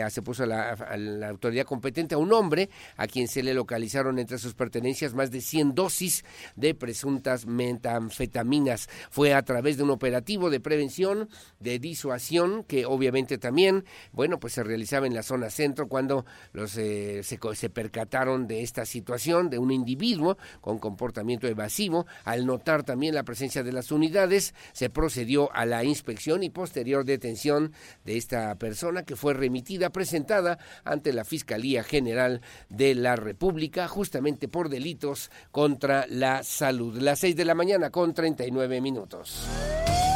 se 0.09 0.21
puso 0.21 0.43
a 0.43 0.47
la, 0.47 0.69
a 0.69 0.95
la, 0.95 1.27
autoridad 1.27 1.65
competente 1.65 2.15
a 2.15 2.19
un 2.19 2.31
hombre 2.31 2.69
a 2.95 3.05
quien 3.05 3.27
se 3.27 3.43
le 3.43 3.53
localizaron 3.53 4.17
entre 4.17 4.37
sus 4.37 4.53
pertenencias 4.53 5.13
más 5.13 5.29
de 5.29 5.41
100 5.41 5.75
dosis 5.75 6.23
de 6.55 6.73
presuntas 6.73 7.45
metanfetaminas. 7.45 8.87
Fue 9.09 9.33
a 9.33 9.41
través 9.41 9.75
de 9.75 9.83
un 9.83 9.88
operativo 9.89 10.49
de 10.49 10.59
prevención, 10.59 11.29
de 11.59 11.79
disuasión, 11.79 12.63
que 12.63 12.85
obviamente 12.85 13.37
también, 13.37 13.85
bueno, 14.11 14.39
pues 14.39 14.53
se 14.53 14.63
realizaba 14.63 15.07
en 15.07 15.13
la 15.13 15.23
zona 15.23 15.49
centro 15.49 15.87
cuando 15.87 16.25
los 16.53 16.77
eh, 16.77 17.21
se, 17.23 17.39
se 17.53 17.69
percataron 17.69 18.47
de 18.47 18.61
esta 18.63 18.85
situación 18.85 19.49
de 19.49 19.57
un 19.57 19.71
individuo 19.71 20.37
con 20.61 20.79
comportamiento 20.79 21.47
evasivo. 21.47 22.05
Al 22.23 22.45
notar 22.45 22.83
también 22.83 23.15
la 23.15 23.23
presencia 23.23 23.63
de 23.63 23.71
las 23.71 23.91
unidades, 23.91 24.53
se 24.73 24.89
procedió 24.89 25.51
a 25.53 25.65
la 25.65 25.83
inspección 25.83 26.43
y 26.43 26.49
posterior 26.49 27.05
detención 27.05 27.73
de 28.05 28.17
esta 28.17 28.55
persona 28.55 29.03
que 29.03 29.15
fue 29.15 29.33
remitida, 29.33 29.89
presentada 29.89 30.59
ante 30.83 31.13
la 31.13 31.23
Fiscalía 31.23 31.83
General 31.83 32.41
de 32.69 32.95
la 32.95 33.15
República, 33.15 33.87
justamente 33.87 34.47
por 34.47 34.69
delitos 34.69 35.31
contra 35.51 36.05
la 36.07 36.43
salud. 36.43 36.97
Las 36.97 37.19
seis 37.19 37.35
de 37.35 37.45
la 37.45 37.55
mañana 37.55 37.89
con 37.89 38.13
39 38.13 38.81
minutos. 38.81 39.47
Yeah. 39.87 40.08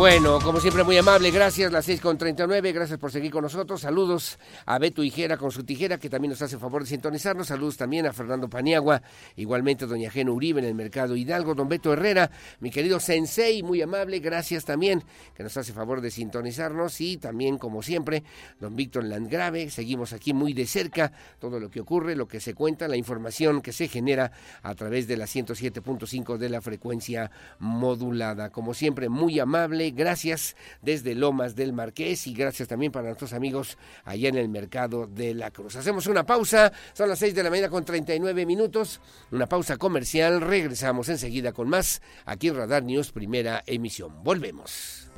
Bueno, 0.00 0.38
como 0.42 0.60
siempre, 0.60 0.82
muy 0.82 0.96
amable, 0.96 1.30
gracias, 1.30 1.70
las 1.70 1.84
6 1.84 2.00
con 2.00 2.16
39, 2.16 2.72
gracias 2.72 2.98
por 2.98 3.12
seguir 3.12 3.30
con 3.30 3.42
nosotros. 3.42 3.82
Saludos 3.82 4.38
a 4.64 4.78
Beto 4.78 5.04
Hijera 5.04 5.36
con 5.36 5.50
su 5.50 5.62
tijera, 5.62 5.98
que 5.98 6.08
también 6.08 6.30
nos 6.30 6.40
hace 6.40 6.56
favor 6.56 6.84
de 6.84 6.88
sintonizarnos. 6.88 7.48
Saludos 7.48 7.76
también 7.76 8.06
a 8.06 8.14
Fernando 8.14 8.48
Paniagua, 8.48 9.02
igualmente 9.36 9.84
a 9.84 9.88
doña 9.88 10.10
Geno 10.10 10.32
Uribe 10.32 10.60
en 10.60 10.64
el 10.64 10.74
Mercado 10.74 11.16
Hidalgo, 11.16 11.54
don 11.54 11.68
Beto 11.68 11.92
Herrera, 11.92 12.30
mi 12.60 12.70
querido 12.70 12.98
Sensei, 12.98 13.62
muy 13.62 13.82
amable, 13.82 14.20
gracias 14.20 14.64
también, 14.64 15.04
que 15.34 15.42
nos 15.42 15.54
hace 15.58 15.74
favor 15.74 16.00
de 16.00 16.10
sintonizarnos. 16.10 16.98
Y 17.02 17.18
también, 17.18 17.58
como 17.58 17.82
siempre, 17.82 18.24
don 18.58 18.74
Víctor 18.76 19.04
Landgrave, 19.04 19.68
seguimos 19.68 20.14
aquí 20.14 20.32
muy 20.32 20.54
de 20.54 20.66
cerca 20.66 21.12
todo 21.38 21.60
lo 21.60 21.70
que 21.70 21.80
ocurre, 21.80 22.16
lo 22.16 22.26
que 22.26 22.40
se 22.40 22.54
cuenta, 22.54 22.88
la 22.88 22.96
información 22.96 23.60
que 23.60 23.74
se 23.74 23.86
genera 23.86 24.32
a 24.62 24.74
través 24.74 25.06
de 25.08 25.18
la 25.18 25.26
107.5 25.26 26.38
de 26.38 26.48
la 26.48 26.62
frecuencia 26.62 27.30
modulada. 27.58 28.48
Como 28.48 28.72
siempre, 28.72 29.10
muy 29.10 29.38
amable 29.38 29.89
gracias 29.92 30.56
desde 30.82 31.14
Lomas 31.14 31.54
del 31.56 31.72
Marqués 31.72 32.26
y 32.26 32.34
gracias 32.34 32.68
también 32.68 32.92
para 32.92 33.06
nuestros 33.06 33.32
amigos 33.32 33.78
allá 34.04 34.28
en 34.28 34.36
el 34.36 34.48
mercado 34.48 35.06
de 35.06 35.34
la 35.34 35.50
Cruz. 35.50 35.76
Hacemos 35.76 36.06
una 36.06 36.24
pausa, 36.24 36.72
son 36.92 37.08
las 37.08 37.18
6 37.18 37.34
de 37.34 37.42
la 37.42 37.50
mañana 37.50 37.68
con 37.68 37.84
39 37.84 38.46
minutos, 38.46 39.00
una 39.30 39.46
pausa 39.46 39.76
comercial, 39.76 40.40
regresamos 40.40 41.08
enseguida 41.08 41.52
con 41.52 41.68
más 41.68 42.02
aquí 42.24 42.48
en 42.48 42.56
Radar 42.56 42.82
News, 42.82 43.12
primera 43.12 43.62
emisión. 43.66 44.22
Volvemos. 44.22 45.10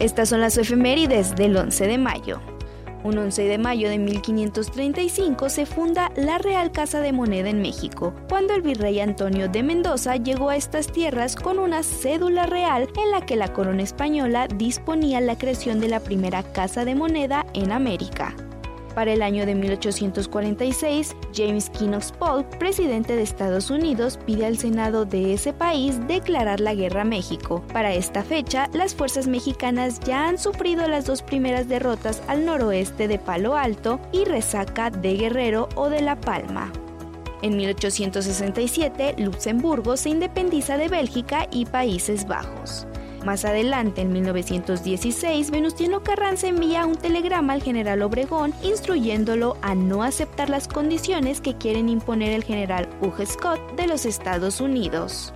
Estas 0.00 0.30
son 0.30 0.40
las 0.40 0.56
efemérides 0.56 1.36
del 1.36 1.54
11 1.54 1.86
de 1.86 1.98
mayo. 1.98 2.49
Un 3.02 3.16
11 3.16 3.42
de 3.44 3.58
mayo 3.58 3.88
de 3.88 3.98
1535 3.98 5.48
se 5.48 5.64
funda 5.64 6.12
la 6.16 6.38
Real 6.38 6.70
Casa 6.70 7.00
de 7.00 7.12
Moneda 7.12 7.48
en 7.48 7.62
México, 7.62 8.12
cuando 8.28 8.54
el 8.54 8.62
virrey 8.62 9.00
Antonio 9.00 9.48
de 9.48 9.62
Mendoza 9.62 10.16
llegó 10.16 10.50
a 10.50 10.56
estas 10.56 10.92
tierras 10.92 11.34
con 11.34 11.58
una 11.58 11.82
cédula 11.82 12.46
real 12.46 12.88
en 13.02 13.10
la 13.10 13.24
que 13.24 13.36
la 13.36 13.52
corona 13.52 13.82
española 13.82 14.48
disponía 14.48 15.20
la 15.20 15.38
creación 15.38 15.80
de 15.80 15.88
la 15.88 16.00
primera 16.00 16.42
casa 16.42 16.84
de 16.84 16.94
moneda 16.94 17.46
en 17.54 17.72
América. 17.72 18.34
Para 18.94 19.12
el 19.12 19.22
año 19.22 19.46
de 19.46 19.54
1846, 19.54 21.14
James 21.34 21.70
Knox 21.70 22.12
Polk, 22.12 22.58
presidente 22.58 23.14
de 23.14 23.22
Estados 23.22 23.70
Unidos, 23.70 24.18
pide 24.26 24.46
al 24.46 24.58
Senado 24.58 25.04
de 25.04 25.32
ese 25.32 25.52
país 25.52 26.06
declarar 26.08 26.60
la 26.60 26.74
guerra 26.74 27.02
a 27.02 27.04
México. 27.04 27.62
Para 27.72 27.94
esta 27.94 28.22
fecha, 28.22 28.68
las 28.72 28.94
fuerzas 28.94 29.26
mexicanas 29.26 30.00
ya 30.00 30.28
han 30.28 30.38
sufrido 30.38 30.88
las 30.88 31.06
dos 31.06 31.22
primeras 31.22 31.68
derrotas 31.68 32.22
al 32.26 32.44
noroeste 32.44 33.06
de 33.06 33.18
Palo 33.18 33.56
Alto 33.56 34.00
y 34.12 34.24
resaca 34.24 34.90
de 34.90 35.16
Guerrero 35.16 35.68
o 35.76 35.88
de 35.88 36.02
La 36.02 36.20
Palma. 36.20 36.72
En 37.42 37.56
1867, 37.56 39.14
Luxemburgo 39.18 39.96
se 39.96 40.10
independiza 40.10 40.76
de 40.76 40.88
Bélgica 40.88 41.48
y 41.50 41.64
Países 41.64 42.26
Bajos. 42.26 42.86
Más 43.24 43.44
adelante, 43.44 44.00
en 44.00 44.12
1916, 44.12 45.50
Venustiano 45.50 46.02
Carranza 46.02 46.48
envía 46.48 46.86
un 46.86 46.96
telegrama 46.96 47.52
al 47.52 47.62
general 47.62 48.00
Obregón 48.00 48.54
instruyéndolo 48.62 49.58
a 49.60 49.74
no 49.74 50.02
aceptar 50.02 50.48
las 50.48 50.66
condiciones 50.66 51.42
que 51.42 51.54
quieren 51.54 51.90
imponer 51.90 52.32
el 52.32 52.44
general 52.44 52.88
Hugh 53.02 53.26
Scott 53.26 53.60
de 53.76 53.86
los 53.86 54.06
Estados 54.06 54.60
Unidos. 54.62 55.34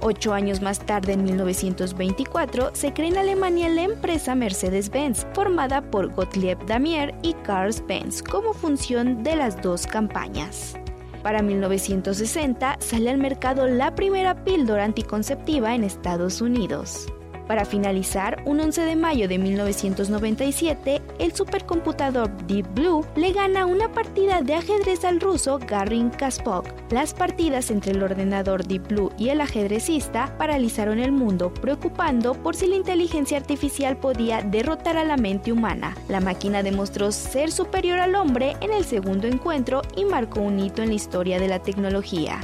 Ocho 0.00 0.32
años 0.32 0.60
más 0.60 0.78
tarde, 0.80 1.14
en 1.14 1.24
1924, 1.24 2.70
se 2.74 2.92
crea 2.92 3.08
en 3.08 3.18
Alemania 3.18 3.68
la 3.68 3.82
empresa 3.82 4.34
Mercedes-Benz, 4.34 5.26
formada 5.32 5.80
por 5.90 6.14
Gottlieb 6.14 6.64
Damier 6.66 7.14
y 7.22 7.32
Karl 7.32 7.74
Benz 7.88 8.22
como 8.22 8.52
función 8.52 9.24
de 9.24 9.34
las 9.34 9.60
dos 9.60 9.86
campañas. 9.86 10.76
Para 11.22 11.42
1960 11.42 12.76
sale 12.80 13.10
al 13.10 13.18
mercado 13.18 13.66
la 13.66 13.94
primera 13.94 14.44
píldora 14.44 14.84
anticonceptiva 14.84 15.74
en 15.74 15.82
Estados 15.82 16.42
Unidos. 16.42 17.08
Para 17.46 17.66
finalizar, 17.66 18.42
un 18.46 18.60
11 18.60 18.82
de 18.82 18.96
mayo 18.96 19.28
de 19.28 19.38
1997, 19.38 21.02
el 21.18 21.34
supercomputador 21.34 22.30
Deep 22.46 22.66
Blue 22.74 23.04
le 23.16 23.32
gana 23.32 23.66
una 23.66 23.92
partida 23.92 24.40
de 24.40 24.54
ajedrez 24.54 25.04
al 25.04 25.20
ruso 25.20 25.58
Garrin 25.58 26.08
Kasparov. 26.10 26.64
Las 26.90 27.12
partidas 27.12 27.70
entre 27.70 27.92
el 27.92 28.02
ordenador 28.02 28.64
Deep 28.64 28.88
Blue 28.88 29.12
y 29.18 29.28
el 29.28 29.42
ajedrecista 29.42 30.36
paralizaron 30.38 30.98
el 30.98 31.12
mundo, 31.12 31.52
preocupando 31.52 32.32
por 32.34 32.56
si 32.56 32.66
la 32.66 32.76
inteligencia 32.76 33.36
artificial 33.36 33.96
podía 33.98 34.40
derrotar 34.40 34.96
a 34.96 35.04
la 35.04 35.16
mente 35.16 35.52
humana. 35.52 35.94
La 36.08 36.20
máquina 36.20 36.62
demostró 36.62 37.12
ser 37.12 37.50
superior 37.50 37.98
al 37.98 38.14
hombre 38.14 38.56
en 38.60 38.72
el 38.72 38.84
segundo 38.84 39.26
encuentro 39.26 39.82
y 39.96 40.04
marcó 40.04 40.40
un 40.40 40.58
hito 40.58 40.82
en 40.82 40.88
la 40.88 40.94
historia 40.94 41.38
de 41.38 41.48
la 41.48 41.60
tecnología. 41.60 42.40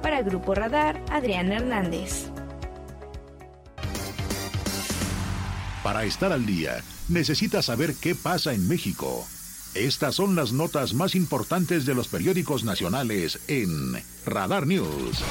Para 0.00 0.22
Grupo 0.22 0.54
Radar, 0.54 1.00
Adrián 1.10 1.50
Hernández. 1.50 2.33
Para 5.84 6.04
estar 6.04 6.32
al 6.32 6.46
día, 6.46 6.82
necesita 7.10 7.60
saber 7.60 7.94
qué 7.94 8.14
pasa 8.14 8.54
en 8.54 8.66
México. 8.66 9.28
Estas 9.74 10.14
son 10.14 10.34
las 10.34 10.50
notas 10.50 10.94
más 10.94 11.14
importantes 11.14 11.84
de 11.84 11.94
los 11.94 12.08
periódicos 12.08 12.64
nacionales 12.64 13.38
en 13.48 14.02
Radar 14.24 14.66
News. 14.66 15.22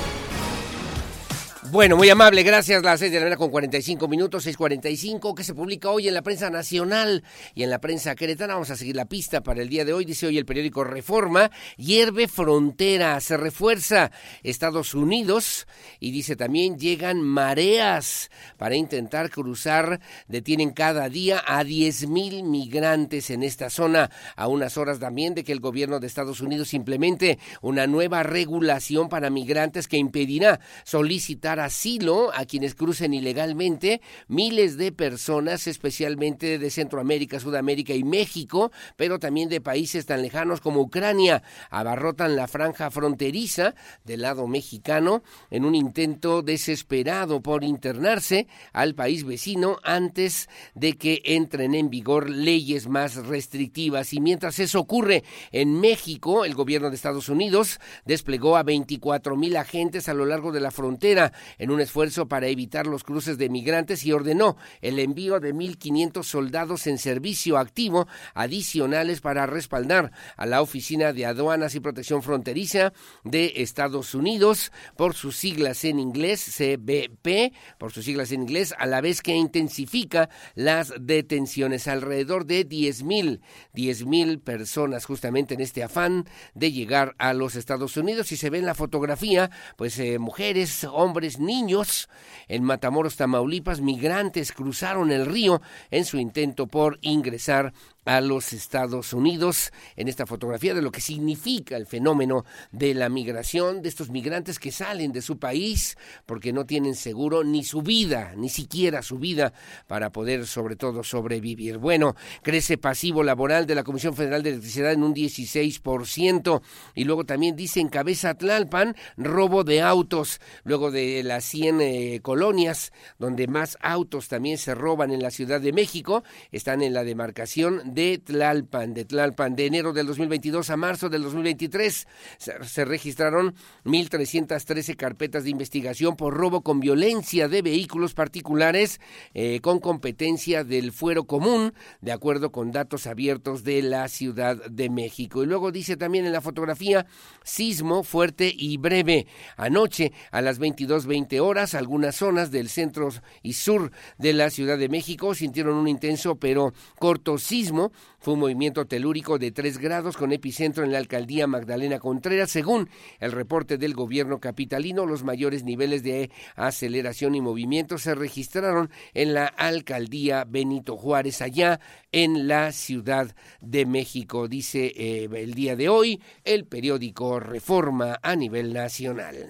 Bueno, 1.73 1.97
muy 1.97 2.07
amable, 2.07 2.43
gracias. 2.43 2.83
Las 2.83 2.99
6 2.99 3.11
de 3.11 3.17
la 3.17 3.23
mañana 3.23 3.37
con 3.37 3.49
45 3.49 4.07
minutos, 4.07 4.45
6.45, 4.45 5.33
que 5.33 5.43
se 5.43 5.55
publica 5.55 5.89
hoy 5.89 6.07
en 6.07 6.13
la 6.13 6.21
prensa 6.21 6.51
nacional 6.51 7.23
y 7.55 7.63
en 7.63 7.71
la 7.71 7.81
prensa 7.81 8.13
queretana. 8.13 8.53
Vamos 8.53 8.69
a 8.69 8.75
seguir 8.75 8.95
la 8.95 9.05
pista 9.05 9.41
para 9.41 9.63
el 9.63 9.69
día 9.69 9.83
de 9.83 9.91
hoy. 9.91 10.05
Dice 10.05 10.27
hoy 10.27 10.37
el 10.37 10.45
periódico 10.45 10.83
Reforma, 10.83 11.49
hierve 11.75 12.27
frontera, 12.27 13.19
se 13.21 13.37
refuerza 13.37 14.11
Estados 14.43 14.93
Unidos 14.93 15.65
y 15.99 16.11
dice 16.11 16.35
también 16.35 16.77
llegan 16.77 17.21
mareas 17.21 18.29
para 18.57 18.75
intentar 18.75 19.31
cruzar. 19.31 19.99
Detienen 20.27 20.73
cada 20.73 21.09
día 21.09 21.43
a 21.43 21.63
10 21.63 22.05
mil 22.07 22.43
migrantes 22.43 23.31
en 23.31 23.41
esta 23.41 23.71
zona, 23.71 24.11
a 24.35 24.47
unas 24.47 24.77
horas 24.77 24.99
también 24.99 25.33
de 25.33 25.43
que 25.43 25.51
el 25.53 25.59
gobierno 25.59 25.99
de 25.99 26.05
Estados 26.05 26.39
Unidos 26.39 26.75
implemente 26.75 27.39
una 27.63 27.87
nueva 27.87 28.21
regulación 28.21 29.09
para 29.09 29.31
migrantes 29.31 29.87
que 29.87 29.97
impedirá 29.97 30.59
solicitar 30.83 31.62
asilo 31.65 32.31
a 32.33 32.45
quienes 32.45 32.75
crucen 32.75 33.13
ilegalmente. 33.13 34.01
Miles 34.27 34.77
de 34.77 34.91
personas, 34.91 35.67
especialmente 35.67 36.59
de 36.59 36.69
Centroamérica, 36.69 37.39
Sudamérica 37.39 37.93
y 37.93 38.03
México, 38.03 38.71
pero 38.95 39.19
también 39.19 39.49
de 39.49 39.61
países 39.61 40.05
tan 40.05 40.21
lejanos 40.21 40.61
como 40.61 40.81
Ucrania, 40.81 41.43
abarrotan 41.69 42.35
la 42.35 42.47
franja 42.47 42.91
fronteriza 42.91 43.75
del 44.03 44.21
lado 44.21 44.47
mexicano 44.47 45.23
en 45.49 45.65
un 45.65 45.75
intento 45.75 46.41
desesperado 46.41 47.41
por 47.41 47.63
internarse 47.63 48.47
al 48.71 48.95
país 48.95 49.23
vecino 49.23 49.77
antes 49.83 50.49
de 50.75 50.93
que 50.93 51.21
entren 51.25 51.75
en 51.75 51.89
vigor 51.89 52.29
leyes 52.29 52.87
más 52.87 53.15
restrictivas. 53.15 54.13
Y 54.13 54.19
mientras 54.19 54.59
eso 54.59 54.79
ocurre 54.79 55.23
en 55.51 55.79
México, 55.79 56.45
el 56.45 56.53
gobierno 56.53 56.89
de 56.89 56.95
Estados 56.95 57.29
Unidos 57.29 57.79
desplegó 58.05 58.57
a 58.57 58.63
24 58.63 59.35
mil 59.35 59.55
agentes 59.57 60.09
a 60.09 60.13
lo 60.13 60.25
largo 60.25 60.51
de 60.51 60.59
la 60.59 60.71
frontera 60.71 61.33
en 61.57 61.71
un 61.71 61.81
esfuerzo 61.81 62.27
para 62.27 62.47
evitar 62.47 62.87
los 62.87 63.03
cruces 63.03 63.37
de 63.37 63.49
migrantes 63.49 64.05
y 64.05 64.11
ordenó 64.11 64.57
el 64.81 64.99
envío 64.99 65.39
de 65.39 65.53
1.500 65.53 66.23
soldados 66.23 66.87
en 66.87 66.97
servicio 66.97 67.57
activo 67.57 68.07
adicionales 68.33 69.21
para 69.21 69.45
respaldar 69.45 70.11
a 70.37 70.45
la 70.45 70.61
Oficina 70.61 71.13
de 71.13 71.25
Aduanas 71.25 71.75
y 71.75 71.79
Protección 71.79 72.23
Fronteriza 72.23 72.93
de 73.23 73.53
Estados 73.57 74.15
Unidos 74.15 74.71
por 74.95 75.13
sus 75.13 75.37
siglas 75.37 75.83
en 75.83 75.99
inglés, 75.99 76.43
CBP, 76.57 77.53
por 77.77 77.91
sus 77.91 78.05
siglas 78.05 78.31
en 78.31 78.41
inglés, 78.41 78.73
a 78.77 78.85
la 78.85 79.01
vez 79.01 79.21
que 79.21 79.35
intensifica 79.35 80.29
las 80.55 80.93
detenciones. 80.99 81.87
Alrededor 81.87 82.45
de 82.45 82.63
10 82.63 83.03
mil, 83.03 83.41
10 83.73 84.05
mil 84.05 84.39
personas 84.39 85.05
justamente 85.05 85.53
en 85.53 85.61
este 85.61 85.83
afán 85.83 86.25
de 86.53 86.71
llegar 86.71 87.15
a 87.17 87.33
los 87.33 87.55
Estados 87.55 87.97
Unidos. 87.97 88.31
Y 88.31 88.37
se 88.37 88.49
ve 88.49 88.59
en 88.59 88.65
la 88.65 88.75
fotografía, 88.75 89.49
pues 89.77 89.97
eh, 89.99 90.19
mujeres, 90.19 90.83
hombres, 90.85 91.32
niños 91.39 92.09
en 92.47 92.63
Matamoros, 92.63 93.15
Tamaulipas, 93.15 93.81
migrantes 93.81 94.51
cruzaron 94.51 95.11
el 95.11 95.25
río 95.25 95.61
en 95.91 96.05
su 96.05 96.17
intento 96.17 96.67
por 96.67 96.99
ingresar 97.01 97.73
a 98.05 98.21
los 98.21 98.53
Estados 98.53 99.13
Unidos 99.13 99.71
en 99.95 100.07
esta 100.07 100.25
fotografía 100.25 100.73
de 100.73 100.81
lo 100.81 100.91
que 100.91 101.01
significa 101.01 101.77
el 101.77 101.85
fenómeno 101.85 102.45
de 102.71 102.93
la 102.93 103.09
migración, 103.09 103.81
de 103.81 103.89
estos 103.89 104.09
migrantes 104.09 104.59
que 104.59 104.71
salen 104.71 105.11
de 105.11 105.21
su 105.21 105.37
país 105.37 105.97
porque 106.25 106.53
no 106.53 106.65
tienen 106.65 106.95
seguro 106.95 107.43
ni 107.43 107.63
su 107.63 107.81
vida, 107.81 108.33
ni 108.35 108.49
siquiera 108.49 109.01
su 109.01 109.19
vida 109.19 109.53
para 109.87 110.11
poder 110.11 110.47
sobre 110.47 110.75
todo 110.75 111.03
sobrevivir. 111.03 111.77
Bueno, 111.77 112.15
crece 112.41 112.77
pasivo 112.77 113.23
laboral 113.23 113.65
de 113.65 113.75
la 113.75 113.83
Comisión 113.83 114.15
Federal 114.15 114.43
de 114.43 114.49
Electricidad 114.49 114.91
en 114.91 115.03
un 115.03 115.13
16% 115.13 116.61
y 116.95 117.03
luego 117.03 117.25
también 117.25 117.55
dice 117.55 117.79
en 117.79 117.89
cabeza 117.89 118.35
Tlalpan 118.35 118.95
robo 119.17 119.63
de 119.63 119.81
autos, 119.81 120.39
luego 120.63 120.91
de 120.91 121.23
las 121.23 121.43
100 121.45 121.81
eh, 121.81 122.19
colonias 122.21 122.91
donde 123.19 123.47
más 123.47 123.77
autos 123.81 124.27
también 124.27 124.57
se 124.57 124.75
roban 124.75 125.11
en 125.11 125.21
la 125.21 125.31
Ciudad 125.31 125.61
de 125.61 125.73
México, 125.73 126.23
están 126.51 126.81
en 126.81 126.93
la 126.93 127.03
demarcación 127.03 127.92
de 127.93 128.17
Tlalpan, 128.17 128.93
de 128.93 129.05
Tlalpan, 129.05 129.55
de 129.55 129.65
enero 129.65 129.93
del 129.93 130.07
2022 130.07 130.69
a 130.69 130.77
marzo 130.77 131.09
del 131.09 131.23
2023. 131.23 132.07
Se, 132.37 132.85
registraron 132.85 133.55
1.313 133.85 134.95
carpetas 134.95 135.43
de 135.43 135.49
investigación 135.49 136.15
por 136.15 136.33
robo 136.33 136.61
con 136.61 136.79
violencia 136.79 137.47
de 137.47 137.61
vehículos 137.61 138.13
particulares 138.13 138.99
eh, 139.33 139.59
con 139.61 139.79
competencia 139.79 140.63
del 140.63 140.91
fuero 140.91 141.25
común, 141.25 141.73
de 142.01 142.11
acuerdo 142.11 142.51
con 142.51 142.71
datos 142.71 143.07
abiertos 143.07 143.63
de 143.63 143.81
la 143.81 144.07
Ciudad 144.07 144.57
de 144.69 144.89
México. 144.89 145.43
Y 145.43 145.45
luego 145.45 145.71
dice 145.71 145.97
también 145.97 146.25
en 146.25 146.33
la 146.33 146.41
fotografía, 146.41 147.05
sismo 147.43 148.03
fuerte 148.03 148.53
y 148.55 148.77
breve. 148.77 149.27
Anoche, 149.57 150.11
a 150.31 150.41
las 150.41 150.59
22.20 150.59 151.39
horas, 151.39 151.73
algunas 151.73 152.15
zonas 152.15 152.51
del 152.51 152.69
centro 152.69 153.09
y 153.41 153.53
sur 153.53 153.91
de 154.17 154.33
la 154.33 154.49
Ciudad 154.49 154.77
de 154.77 154.89
México 154.89 155.35
sintieron 155.35 155.75
un 155.75 155.87
intenso 155.87 156.35
pero 156.35 156.73
corto 156.99 157.37
sismo 157.37 157.82
fue 158.19 158.35
un 158.35 158.41
movimiento 158.41 158.85
telúrico 158.85 159.37
de 159.37 159.51
3 159.51 159.77
grados 159.77 160.17
con 160.17 160.31
epicentro 160.31 160.83
en 160.83 160.91
la 160.91 160.97
alcaldía 160.97 161.47
Magdalena 161.47 161.99
Contreras. 161.99 162.51
Según 162.51 162.89
el 163.19 163.31
reporte 163.31 163.77
del 163.77 163.93
gobierno 163.93 164.39
capitalino, 164.39 165.05
los 165.05 165.23
mayores 165.23 165.63
niveles 165.63 166.03
de 166.03 166.31
aceleración 166.55 167.35
y 167.35 167.41
movimiento 167.41 167.97
se 167.97 168.15
registraron 168.15 168.89
en 169.13 169.33
la 169.33 169.47
alcaldía 169.47 170.45
Benito 170.45 170.97
Juárez, 170.97 171.41
allá 171.41 171.79
en 172.11 172.47
la 172.47 172.71
Ciudad 172.71 173.35
de 173.61 173.85
México, 173.85 174.47
dice 174.47 174.93
eh, 174.95 175.29
el 175.33 175.53
día 175.53 175.75
de 175.75 175.89
hoy 175.89 176.21
el 176.43 176.65
periódico 176.65 177.39
Reforma 177.39 178.19
a 178.21 178.35
nivel 178.35 178.73
nacional. 178.73 179.49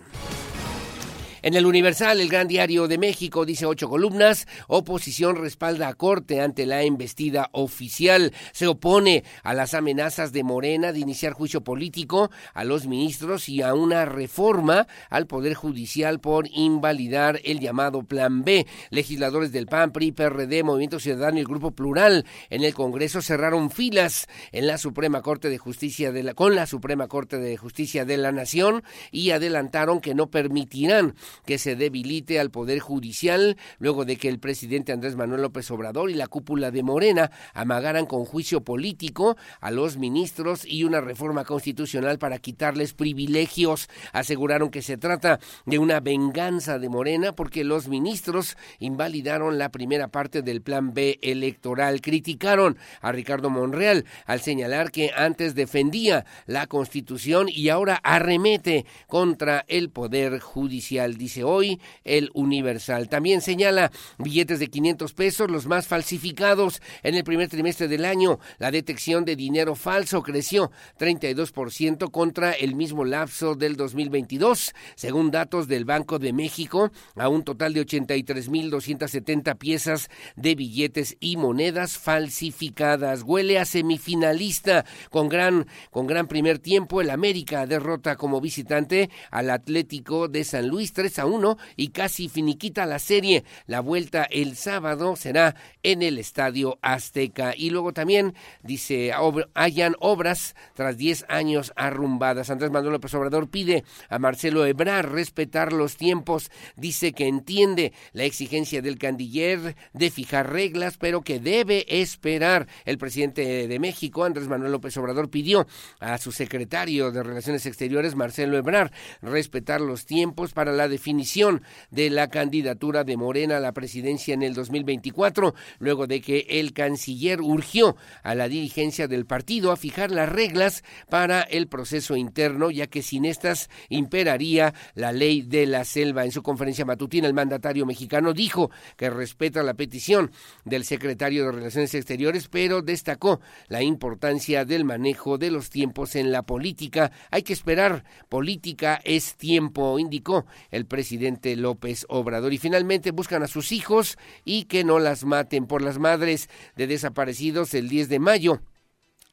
En 1.44 1.56
el 1.56 1.66
Universal, 1.66 2.22
el 2.22 2.30
Gran 2.30 2.48
Diario 2.48 2.88
de 2.88 2.98
México, 2.98 3.46
dice 3.46 3.66
ocho 3.66 3.90
columnas, 3.90 4.48
oposición 4.70 5.36
respalda 5.36 5.90
a 5.90 5.94
corte 5.94 6.40
ante 6.40 6.66
la 6.66 6.84
embestida 6.84 7.50
oficial, 7.52 8.32
se 8.54 8.66
opone 8.66 9.26
a 9.44 9.54
las 9.54 9.74
amenazas 9.74 10.32
de 10.32 10.42
Morena 10.46 10.94
de 10.94 11.00
iniciar 11.00 11.34
juicio 11.34 11.62
político 11.62 12.32
a 12.54 12.64
los 12.64 12.88
ministros 12.88 13.50
y 13.50 13.62
a 13.62 13.74
una 13.74 14.06
reforma 14.06 14.88
al 15.10 15.28
Poder 15.28 15.54
Judicial 15.54 16.22
por 16.22 16.48
invalidar 16.48 17.42
el 17.44 17.60
llamado 17.60 18.04
Plan 18.04 18.46
B. 18.46 18.66
Legisladores 18.90 19.52
del 19.52 19.66
PAN, 19.66 19.92
PRI, 19.92 20.14
PRD, 20.14 20.64
Movimiento 20.64 21.02
Ciudadano 21.02 21.40
y 21.40 21.42
el 21.42 21.48
Grupo 21.48 21.72
Plural 21.72 22.26
en 22.52 22.64
el 22.64 22.74
Congreso 22.74 23.22
cerraron 23.22 23.70
filas 23.70 24.28
en 24.54 24.66
la 24.66 24.78
Suprema 24.78 25.22
Corte 25.22 25.50
de 25.50 25.58
Justicia 25.58 26.14
de 26.14 26.24
la, 26.24 26.36
con 26.36 26.56
la 26.56 26.68
Suprema 26.68 27.10
Corte 27.10 27.38
de 27.38 27.58
Justicia 27.58 28.06
de 28.06 28.16
la 28.16 28.32
Nación 28.32 28.82
y 29.12 29.32
adelantaron 29.32 30.00
que 30.00 30.16
no 30.16 30.32
permitirán 30.32 31.16
que 31.46 31.58
se 31.58 31.76
debilite 31.76 32.40
al 32.40 32.52
Poder 32.52 32.80
Judicial 32.80 33.58
luego 33.80 34.06
de 34.06 34.18
que 34.18 34.30
el 34.30 34.40
presidente 34.40 34.92
Andrés 34.92 35.16
Manuel 35.16 35.42
López 35.42 35.70
Obrador 35.72 36.10
y 36.10 36.14
la 36.14 36.28
cúpula 36.28 36.72
de 36.72 36.84
Morena 36.84 37.32
amagaran 37.54 38.06
con 38.06 38.26
juicio 38.26 38.62
político 38.62 39.38
a 39.60 39.72
los 39.72 39.98
ministros 39.98 40.66
y 40.66 40.84
una 40.84 41.02
reforma 41.02 41.44
constitucional 41.44 42.20
para 42.20 42.40
quitarles 42.40 42.94
privilegios. 42.94 43.90
Aseguraron 44.12 44.70
que 44.70 44.82
se 44.82 44.98
trata 44.98 45.40
de 45.66 45.80
una 45.80 46.00
venganza 46.00 46.80
de 46.80 46.90
Morena 46.90 47.36
porque 47.36 47.64
los 47.64 47.88
ministros 47.88 48.58
invalidaron 48.80 49.58
la 49.58 49.70
primera 49.70 50.08
parte 50.08 50.42
del 50.42 50.62
Plan 50.62 50.94
B 50.94 51.20
electoral. 51.22 52.02
Criticaron 52.02 52.78
a 53.02 53.12
Ricardo 53.12 53.50
Monreal 53.50 54.06
al 54.26 54.42
señalar 54.42 54.92
que 54.92 55.12
antes 55.16 55.56
defendía 55.56 56.26
la 56.46 56.68
Constitución 56.68 57.48
y 57.50 57.70
ahora 57.70 58.00
arremete 58.04 58.86
contra 59.08 59.66
el 59.68 59.90
Poder 59.90 60.40
Judicial 60.40 61.18
dice 61.24 61.44
hoy 61.46 61.80
el 62.04 62.30
Universal. 62.34 63.08
También 63.08 63.42
señala 63.42 63.92
billetes 64.18 64.60
de 64.60 64.68
500 64.68 65.14
pesos, 65.14 65.50
los 65.50 65.68
más 65.68 65.88
falsificados 65.88 66.82
en 67.02 67.16
el 67.16 67.24
primer 67.24 67.48
trimestre 67.48 67.88
del 67.88 68.04
año. 68.04 68.40
La 68.60 68.72
detección 68.72 69.24
de 69.24 69.38
dinero 69.38 69.76
falso 69.76 70.22
creció 70.22 70.72
32% 71.00 72.12
contra 72.12 72.52
el 72.52 72.76
mismo 72.76 73.06
lapso 73.06 73.56
del 73.56 73.78
2022, 73.78 74.74
según 74.96 75.32
datos 75.32 75.68
del 75.70 75.86
Banco 75.86 76.20
de 76.20 76.34
México, 76.34 76.92
a 77.16 77.30
un 77.30 77.44
total 77.44 77.74
de 77.74 77.86
83.270 77.86 79.58
piezas 79.58 80.10
de 80.36 80.56
billetes 80.56 81.16
y 81.22 81.38
monedas 81.38 81.98
falsificadas. 81.98 83.24
Huele 83.24 83.60
a 83.60 83.66
semifinalista 83.66 84.84
con 85.10 85.30
gran, 85.30 85.68
con 85.90 86.06
gran 86.06 86.28
primer 86.28 86.60
tiempo. 86.60 87.00
El 87.00 87.12
América 87.12 87.66
derrota 87.66 88.18
como 88.18 88.42
visitante 88.42 89.10
al 89.32 89.50
Atlético 89.50 90.28
de 90.28 90.44
San 90.44 90.68
Luis 90.68 90.92
3 90.92 91.13
a 91.20 91.26
1 91.26 91.58
y 91.76 91.90
casi 91.90 92.30
finiquita 92.30 92.86
la 92.86 93.00
serie. 93.00 93.44
La 93.68 93.80
vuelta 93.80 94.24
el 94.24 94.56
sábado 94.56 95.16
será 95.16 95.56
en 95.84 96.02
el 96.02 96.18
Estadio 96.18 96.80
Azteca. 96.82 97.54
Y 97.56 97.70
luego 97.70 97.94
también 97.94 98.34
dice, 98.64 99.12
hayan 99.54 99.96
obras 100.00 100.56
tras 100.74 100.98
10 100.98 101.26
años 101.30 101.74
arrumbadas. 101.76 102.50
Andrés 102.50 102.72
Manuel 102.72 102.94
López 102.94 103.14
Obrador 103.14 103.50
pide 103.50 103.84
a 104.10 104.20
Marcelo 104.20 104.66
Ebrard 104.66 105.12
respetar 105.12 105.74
los 105.74 105.98
tiempos. 105.98 106.52
Dice 106.76 107.14
que 107.14 107.28
entiende 107.28 107.94
la 108.14 108.24
exigencia 108.24 108.82
del 108.82 108.98
candiller 108.98 109.76
de 109.94 110.12
fijar 110.12 110.52
reglas, 110.52 110.98
pero 110.98 111.22
que 111.22 111.40
debe 111.40 111.86
esperar. 112.02 112.68
El 112.86 112.98
presidente 112.98 113.68
de 113.68 113.80
México, 113.80 114.24
Andrés 114.24 114.48
Manuel 114.48 114.72
López 114.72 114.96
Obrador, 114.98 115.30
pidió 115.30 115.68
a 116.00 116.18
su 116.18 116.32
secretario 116.32 117.12
de 117.12 117.24
Relaciones 117.24 117.66
Exteriores, 117.66 118.16
Marcelo 118.16 118.58
Ebrard, 118.58 118.92
respetar 119.22 119.82
los 119.82 120.06
tiempos 120.06 120.54
para 120.54 120.72
la 120.72 120.88
definición 120.88 121.03
definición 121.04 121.64
de 121.92 122.10
la 122.10 122.30
candidatura 122.30 123.04
de 123.04 123.18
Morena 123.18 123.58
a 123.58 123.60
la 123.60 123.74
presidencia 123.74 124.34
en 124.34 124.42
el 124.42 124.54
2024, 124.54 125.54
luego 125.80 126.08
de 126.08 126.22
que 126.22 126.46
el 126.48 126.72
canciller 126.72 127.42
urgió 127.42 127.98
a 128.24 128.36
la 128.36 128.48
dirigencia 128.48 129.10
del 129.10 129.26
partido 129.26 129.74
a 129.74 129.76
fijar 129.76 130.12
las 130.12 130.30
reglas 130.30 130.82
para 131.10 131.42
el 131.42 131.68
proceso 131.68 132.16
interno, 132.16 132.72
ya 132.72 132.88
que 132.88 133.02
sin 133.02 133.26
estas 133.26 133.70
imperaría 133.90 134.74
la 134.96 135.12
ley 135.12 135.42
de 135.42 135.66
la 135.66 135.84
selva. 135.84 136.24
En 136.24 136.32
su 136.32 136.42
conferencia 136.42 136.86
matutina, 136.86 137.28
el 137.28 137.34
mandatario 137.34 137.86
mexicano 137.86 138.32
dijo 138.32 138.72
que 138.96 139.10
respeta 139.10 139.62
la 139.62 139.74
petición 139.74 140.32
del 140.64 140.86
secretario 140.86 141.44
de 141.44 141.52
Relaciones 141.52 141.94
Exteriores, 141.96 142.48
pero 142.48 142.82
destacó 142.82 143.42
la 143.68 143.84
importancia 143.84 144.64
del 144.64 144.86
manejo 144.86 145.38
de 145.38 145.52
los 145.52 145.70
tiempos 145.70 146.16
en 146.16 146.32
la 146.32 146.44
política. 146.44 147.12
Hay 147.30 147.44
que 147.44 147.52
esperar, 147.52 148.06
política 148.30 149.02
es 149.04 149.36
tiempo, 149.36 150.00
indicó 150.00 150.46
el 150.72 150.86
presidente 150.94 151.56
López 151.56 152.06
Obrador. 152.08 152.54
Y 152.54 152.60
finalmente 152.60 153.10
buscan 153.10 153.42
a 153.42 153.48
sus 153.48 153.72
hijos 153.72 154.16
y 154.46 154.66
que 154.66 154.84
no 154.84 155.00
las 155.00 155.26
maten 155.26 155.66
por 155.66 155.82
las 155.82 155.98
madres 155.98 156.50
de 156.76 156.86
desaparecidos 156.86 157.74
el 157.74 157.90
10 157.90 158.10
de 158.10 158.20
mayo 158.20 158.62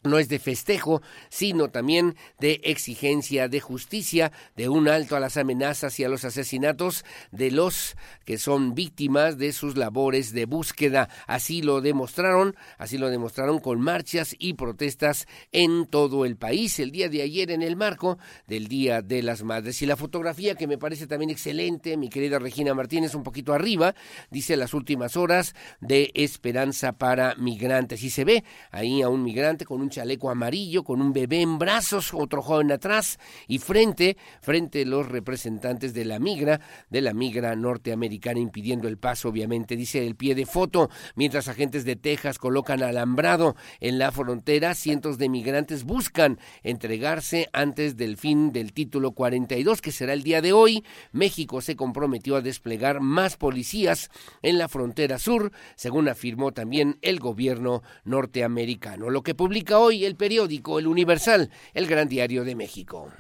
no 0.02 0.18
es 0.18 0.28
de 0.28 0.38
festejo, 0.38 1.02
sino 1.28 1.68
también 1.68 2.16
de 2.38 2.60
exigencia 2.64 3.48
de 3.48 3.60
justicia, 3.60 4.32
de 4.56 4.68
un 4.68 4.88
alto 4.88 5.16
a 5.16 5.20
las 5.20 5.36
amenazas 5.36 5.98
y 6.00 6.04
a 6.04 6.08
los 6.08 6.24
asesinatos 6.24 7.04
de 7.30 7.50
los 7.50 7.96
que 8.24 8.38
son 8.38 8.74
víctimas 8.74 9.36
de 9.38 9.52
sus 9.52 9.76
labores 9.76 10.32
de 10.32 10.46
búsqueda. 10.46 11.08
Así 11.26 11.62
lo 11.62 11.80
demostraron, 11.80 12.56
así 12.78 12.96
lo 12.96 13.10
demostraron 13.10 13.58
con 13.58 13.80
marchas 13.80 14.34
y 14.38 14.54
protestas 14.54 15.26
en 15.52 15.86
todo 15.86 16.24
el 16.24 16.36
país 16.36 16.78
el 16.78 16.90
día 16.90 17.08
de 17.08 17.22
ayer 17.22 17.50
en 17.50 17.62
el 17.62 17.76
marco 17.76 18.18
del 18.46 18.68
Día 18.68 19.02
de 19.02 19.22
las 19.22 19.42
Madres. 19.42 19.82
Y 19.82 19.86
la 19.86 19.96
fotografía 19.96 20.54
que 20.54 20.66
me 20.66 20.78
parece 20.78 21.06
también 21.06 21.30
excelente, 21.30 21.96
mi 21.96 22.08
querida 22.08 22.38
Regina 22.38 22.74
Martínez, 22.74 23.14
un 23.14 23.22
poquito 23.22 23.52
arriba, 23.52 23.94
dice 24.30 24.56
las 24.56 24.74
últimas 24.74 25.16
horas 25.16 25.54
de 25.80 26.10
esperanza 26.14 26.92
para 26.92 27.34
migrantes. 27.34 28.02
Y 28.02 28.10
se 28.10 28.24
ve 28.24 28.44
ahí 28.70 29.02
a 29.02 29.08
un 29.08 29.22
migrante 29.22 29.64
con 29.64 29.80
un 29.80 29.89
chaleco 29.90 30.30
amarillo 30.30 30.84
con 30.84 31.00
un 31.00 31.12
bebé 31.12 31.42
en 31.42 31.58
brazos, 31.58 32.14
otro 32.14 32.42
joven 32.42 32.72
atrás 32.72 33.18
y 33.46 33.58
frente, 33.58 34.16
frente 34.40 34.84
los 34.84 35.08
representantes 35.08 35.92
de 35.94 36.04
la 36.04 36.18
migra, 36.18 36.60
de 36.88 37.00
la 37.00 37.12
migra 37.12 37.54
norteamericana 37.56 38.40
impidiendo 38.40 38.88
el 38.88 38.98
paso, 38.98 39.28
obviamente, 39.28 39.76
dice 39.76 40.06
el 40.06 40.16
pie 40.16 40.34
de 40.34 40.46
foto, 40.46 40.90
mientras 41.14 41.48
agentes 41.48 41.84
de 41.84 41.96
Texas 41.96 42.38
colocan 42.38 42.82
alambrado 42.82 43.56
en 43.80 43.98
la 43.98 44.12
frontera, 44.12 44.74
cientos 44.74 45.18
de 45.18 45.28
migrantes 45.28 45.84
buscan 45.84 46.38
entregarse 46.62 47.48
antes 47.52 47.96
del 47.96 48.16
fin 48.16 48.52
del 48.52 48.72
título 48.72 49.12
42, 49.12 49.80
que 49.80 49.92
será 49.92 50.12
el 50.12 50.22
día 50.22 50.40
de 50.40 50.52
hoy. 50.52 50.84
México 51.12 51.60
se 51.60 51.76
comprometió 51.76 52.36
a 52.36 52.40
desplegar 52.40 53.00
más 53.00 53.36
policías 53.36 54.10
en 54.42 54.58
la 54.58 54.68
frontera 54.68 55.18
sur, 55.18 55.52
según 55.76 56.08
afirmó 56.08 56.52
también 56.52 56.98
el 57.02 57.18
gobierno 57.18 57.82
norteamericano. 58.04 59.10
Lo 59.10 59.22
que 59.22 59.34
publica 59.34 59.78
hoy 59.80 60.04
el 60.04 60.16
periódico 60.16 60.78
El 60.78 60.86
Universal, 60.86 61.50
el 61.74 61.86
gran 61.86 62.08
diario 62.08 62.44
de 62.44 62.54
México. 62.54 63.10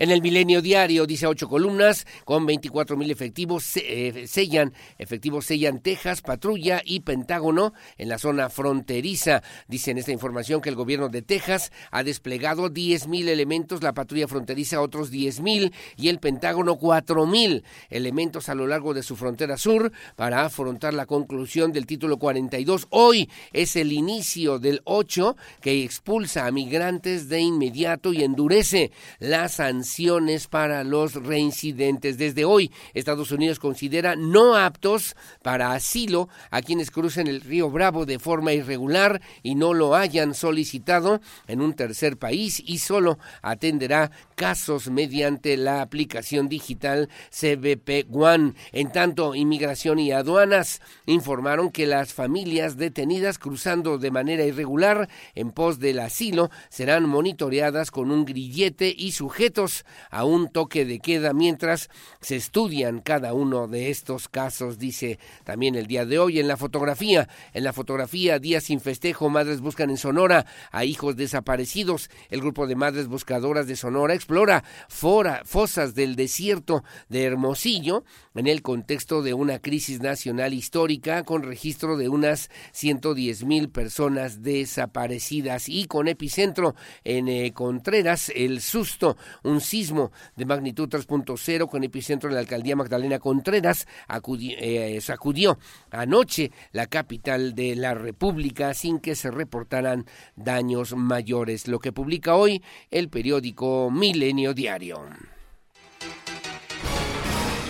En 0.00 0.10
el 0.10 0.22
Milenio 0.22 0.62
Diario 0.62 1.04
dice 1.04 1.26
ocho 1.26 1.46
columnas 1.46 2.06
con 2.24 2.46
24 2.46 2.96
mil 2.96 3.10
efectivos 3.10 3.76
eh, 3.76 4.24
sellan, 4.26 4.72
efectivos 4.96 5.44
sellan 5.44 5.80
Texas, 5.80 6.22
patrulla 6.22 6.80
y 6.82 7.00
Pentágono 7.00 7.74
en 7.98 8.08
la 8.08 8.18
zona 8.18 8.48
fronteriza. 8.48 9.42
Dice 9.68 9.90
en 9.90 9.98
esta 9.98 10.10
información 10.10 10.62
que 10.62 10.70
el 10.70 10.74
gobierno 10.74 11.10
de 11.10 11.20
Texas 11.20 11.70
ha 11.90 12.02
desplegado 12.02 12.70
10 12.70 13.08
mil 13.08 13.28
elementos, 13.28 13.82
la 13.82 13.92
patrulla 13.92 14.26
fronteriza 14.26 14.80
otros 14.80 15.10
10 15.10 15.40
mil 15.40 15.74
y 15.98 16.08
el 16.08 16.18
Pentágono 16.18 16.76
4 16.76 17.26
mil 17.26 17.62
elementos 17.90 18.48
a 18.48 18.54
lo 18.54 18.66
largo 18.66 18.94
de 18.94 19.02
su 19.02 19.16
frontera 19.16 19.58
sur 19.58 19.92
para 20.16 20.46
afrontar 20.46 20.94
la 20.94 21.04
conclusión 21.04 21.72
del 21.72 21.84
título 21.84 22.16
42. 22.16 22.86
Hoy 22.88 23.28
es 23.52 23.76
el 23.76 23.92
inicio 23.92 24.58
del 24.58 24.80
8 24.84 25.36
que 25.60 25.84
expulsa 25.84 26.46
a 26.46 26.52
migrantes 26.52 27.28
de 27.28 27.40
inmediato 27.40 28.14
y 28.14 28.24
endurece 28.24 28.92
las 29.18 29.56
sanciones 29.56 29.89
para 30.48 30.84
los 30.84 31.14
reincidentes. 31.14 32.16
Desde 32.16 32.44
hoy, 32.44 32.70
Estados 32.94 33.32
Unidos 33.32 33.58
considera 33.58 34.14
no 34.14 34.54
aptos 34.54 35.16
para 35.42 35.72
asilo 35.72 36.28
a 36.50 36.62
quienes 36.62 36.90
crucen 36.90 37.26
el 37.26 37.40
río 37.40 37.70
Bravo 37.70 38.06
de 38.06 38.18
forma 38.18 38.52
irregular 38.52 39.20
y 39.42 39.56
no 39.56 39.74
lo 39.74 39.96
hayan 39.96 40.34
solicitado 40.34 41.20
en 41.48 41.60
un 41.60 41.74
tercer 41.74 42.16
país 42.18 42.62
y 42.64 42.78
solo 42.78 43.18
atenderá 43.42 44.10
casos 44.36 44.88
mediante 44.90 45.56
la 45.56 45.82
aplicación 45.82 46.48
digital 46.48 47.08
CBP 47.30 48.06
One. 48.10 48.54
En 48.72 48.92
tanto, 48.92 49.34
Inmigración 49.34 49.98
y 49.98 50.12
Aduanas 50.12 50.80
informaron 51.06 51.70
que 51.70 51.86
las 51.86 52.14
familias 52.14 52.76
detenidas 52.76 53.38
cruzando 53.38 53.98
de 53.98 54.10
manera 54.10 54.44
irregular 54.44 55.08
en 55.34 55.50
pos 55.50 55.78
del 55.78 55.98
asilo 55.98 56.50
serán 56.68 57.08
monitoreadas 57.08 57.90
con 57.90 58.10
un 58.10 58.24
grillete 58.24 58.94
y 58.96 59.12
sujetos 59.12 59.79
a 60.10 60.24
un 60.24 60.50
toque 60.50 60.84
de 60.84 60.98
queda 60.98 61.32
mientras 61.32 61.88
se 62.20 62.36
estudian 62.36 63.00
cada 63.00 63.34
uno 63.34 63.68
de 63.68 63.90
estos 63.90 64.28
casos, 64.28 64.78
dice 64.78 65.18
también 65.44 65.74
el 65.74 65.86
día 65.86 66.04
de 66.04 66.18
hoy 66.18 66.40
en 66.40 66.48
la 66.48 66.56
fotografía. 66.56 67.28
En 67.52 67.64
la 67.64 67.72
fotografía, 67.72 68.38
Día 68.38 68.60
sin 68.60 68.80
festejo, 68.80 69.28
madres 69.28 69.60
buscan 69.60 69.90
en 69.90 69.96
Sonora 69.96 70.46
a 70.70 70.84
hijos 70.84 71.16
desaparecidos. 71.16 72.10
El 72.30 72.40
grupo 72.40 72.66
de 72.66 72.76
madres 72.76 73.08
buscadoras 73.08 73.66
de 73.66 73.76
Sonora 73.76 74.14
explora 74.14 74.64
fora, 74.88 75.42
fosas 75.44 75.94
del 75.94 76.16
desierto 76.16 76.84
de 77.08 77.24
Hermosillo 77.24 78.04
en 78.34 78.46
el 78.46 78.62
contexto 78.62 79.22
de 79.22 79.34
una 79.34 79.58
crisis 79.58 80.00
nacional 80.00 80.54
histórica 80.54 81.24
con 81.24 81.42
registro 81.42 81.96
de 81.96 82.08
unas 82.08 82.50
110 82.72 83.44
mil 83.44 83.68
personas 83.70 84.42
desaparecidas 84.42 85.68
y 85.68 85.86
con 85.86 86.08
epicentro 86.08 86.74
en 87.04 87.28
eh, 87.28 87.52
Contreras, 87.52 88.30
el 88.34 88.60
susto, 88.60 89.16
un 89.42 89.60
sismo 89.70 90.10
de 90.36 90.44
magnitud 90.46 90.88
3.0 90.88 91.68
con 91.68 91.84
epicentro 91.84 92.28
en 92.28 92.34
la 92.34 92.40
alcaldía 92.40 92.74
Magdalena 92.74 93.20
Contreras 93.20 93.86
eh, 94.58 94.98
sacudió 95.00 95.58
anoche 95.92 96.50
la 96.72 96.86
capital 96.86 97.54
de 97.54 97.76
la 97.76 97.94
República 97.94 98.74
sin 98.74 98.98
que 98.98 99.14
se 99.14 99.30
reportaran 99.30 100.06
daños 100.34 100.96
mayores, 100.96 101.68
lo 101.68 101.78
que 101.78 101.92
publica 101.92 102.34
hoy 102.34 102.62
el 102.90 103.08
periódico 103.08 103.90
Milenio 103.92 104.54
Diario. 104.54 105.04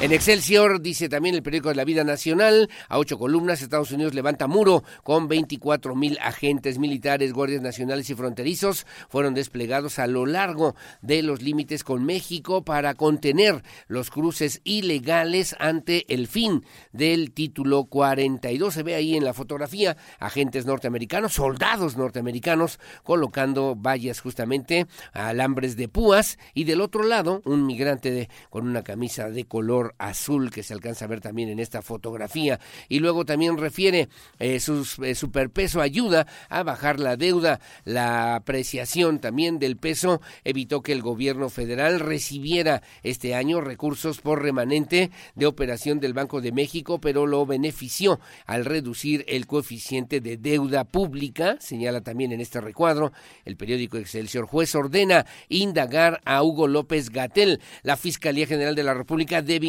En 0.00 0.14
Excelsior, 0.14 0.80
dice 0.80 1.10
también 1.10 1.34
el 1.34 1.42
periódico 1.42 1.68
de 1.68 1.74
la 1.74 1.84
vida 1.84 2.04
nacional, 2.04 2.70
a 2.88 2.98
ocho 2.98 3.18
columnas, 3.18 3.60
Estados 3.60 3.92
Unidos 3.92 4.14
levanta 4.14 4.46
muro 4.46 4.82
con 5.02 5.28
24 5.28 5.94
mil 5.94 6.16
agentes 6.22 6.78
militares, 6.78 7.34
guardias 7.34 7.60
nacionales 7.60 8.08
y 8.08 8.14
fronterizos 8.14 8.86
fueron 9.10 9.34
desplegados 9.34 9.98
a 9.98 10.06
lo 10.06 10.24
largo 10.24 10.74
de 11.02 11.22
los 11.22 11.42
límites 11.42 11.84
con 11.84 12.06
México 12.06 12.64
para 12.64 12.94
contener 12.94 13.62
los 13.88 14.08
cruces 14.08 14.62
ilegales 14.64 15.54
ante 15.58 16.06
el 16.08 16.28
fin 16.28 16.64
del 16.92 17.32
título 17.32 17.84
42. 17.84 18.72
Se 18.72 18.82
ve 18.82 18.94
ahí 18.94 19.18
en 19.18 19.24
la 19.24 19.34
fotografía 19.34 19.98
agentes 20.18 20.64
norteamericanos, 20.64 21.34
soldados 21.34 21.98
norteamericanos, 21.98 22.80
colocando 23.04 23.76
vallas 23.76 24.20
justamente 24.20 24.86
alambres 25.12 25.76
de 25.76 25.88
púas 25.88 26.38
y 26.54 26.64
del 26.64 26.80
otro 26.80 27.02
lado 27.02 27.42
un 27.44 27.66
migrante 27.66 28.30
con 28.48 28.66
una 28.66 28.82
camisa 28.82 29.28
de 29.28 29.44
color 29.44 29.89
azul 29.98 30.50
que 30.50 30.62
se 30.62 30.74
alcanza 30.74 31.04
a 31.04 31.08
ver 31.08 31.20
también 31.20 31.48
en 31.48 31.58
esta 31.58 31.82
fotografía. 31.82 32.60
Y 32.88 33.00
luego 33.00 33.24
también 33.24 33.58
refiere 33.58 34.08
eh, 34.38 34.60
su 34.60 34.86
eh, 35.02 35.14
superpeso 35.14 35.80
ayuda 35.80 36.26
a 36.48 36.62
bajar 36.62 37.00
la 37.00 37.16
deuda. 37.16 37.60
La 37.84 38.34
apreciación 38.36 39.18
también 39.20 39.58
del 39.58 39.76
peso 39.76 40.20
evitó 40.44 40.82
que 40.82 40.92
el 40.92 41.02
gobierno 41.02 41.48
federal 41.48 42.00
recibiera 42.00 42.82
este 43.02 43.34
año 43.34 43.60
recursos 43.60 44.20
por 44.20 44.42
remanente 44.42 45.10
de 45.34 45.46
operación 45.46 46.00
del 46.00 46.14
Banco 46.14 46.40
de 46.40 46.52
México, 46.52 47.00
pero 47.00 47.26
lo 47.26 47.46
benefició 47.46 48.20
al 48.46 48.64
reducir 48.64 49.24
el 49.28 49.46
coeficiente 49.46 50.20
de 50.20 50.36
deuda 50.36 50.84
pública, 50.84 51.56
señala 51.60 52.00
también 52.00 52.32
en 52.32 52.40
este 52.40 52.60
recuadro 52.60 53.12
el 53.44 53.56
periódico 53.56 53.96
Excelsior. 53.98 54.46
Juez 54.46 54.74
ordena 54.74 55.26
indagar 55.48 56.20
a 56.24 56.42
Hugo 56.42 56.68
López 56.68 57.10
Gatel. 57.10 57.60
La 57.82 57.96
Fiscalía 57.96 58.46
General 58.46 58.74
de 58.74 58.82
la 58.82 58.94
República 58.94 59.42
debe 59.42 59.66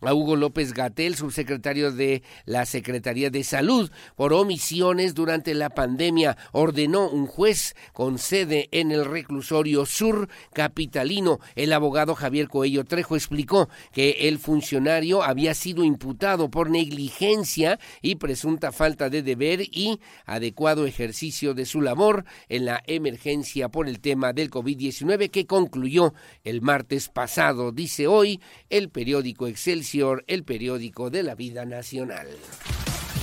a 0.00 0.14
Hugo 0.14 0.34
López 0.34 0.72
Gatel, 0.72 1.14
subsecretario 1.14 1.92
de 1.92 2.22
la 2.46 2.64
Secretaría 2.64 3.28
de 3.28 3.44
Salud, 3.44 3.90
por 4.16 4.32
omisiones 4.32 5.14
durante 5.14 5.52
la 5.54 5.68
pandemia. 5.68 6.38
Ordenó 6.52 7.08
un 7.10 7.26
juez 7.26 7.74
con 7.92 8.18
sede 8.18 8.68
en 8.72 8.92
el 8.92 9.04
reclusorio 9.04 9.84
sur 9.84 10.28
capitalino. 10.54 11.38
El 11.54 11.74
abogado 11.74 12.14
Javier 12.14 12.48
Coello 12.48 12.84
Trejo 12.84 13.14
explicó 13.14 13.68
que 13.92 14.28
el 14.28 14.38
funcionario 14.38 15.22
había 15.22 15.52
sido 15.52 15.84
imputado 15.84 16.50
por 16.50 16.70
negligencia 16.70 17.78
y 18.00 18.14
presunta 18.14 18.72
falta 18.72 19.10
de 19.10 19.22
deber 19.22 19.60
y 19.60 20.00
adecuado 20.24 20.86
ejercicio 20.86 21.52
de 21.52 21.66
su 21.66 21.82
labor 21.82 22.24
en 22.48 22.64
la 22.64 22.82
emergencia 22.86 23.68
por 23.68 23.86
el 23.86 24.00
tema 24.00 24.32
del 24.32 24.50
COVID-19 24.50 25.30
que 25.30 25.46
concluyó 25.46 26.14
el 26.42 26.62
martes 26.62 27.10
pasado, 27.10 27.70
dice 27.70 28.06
hoy 28.06 28.40
el 28.70 28.88
periódico 28.88 29.09
periódico 29.10 29.48
Excelsior, 29.48 30.24
el 30.28 30.44
periódico 30.44 31.10
de 31.10 31.24
la 31.24 31.34
vida 31.34 31.64
nacional. 31.64 32.28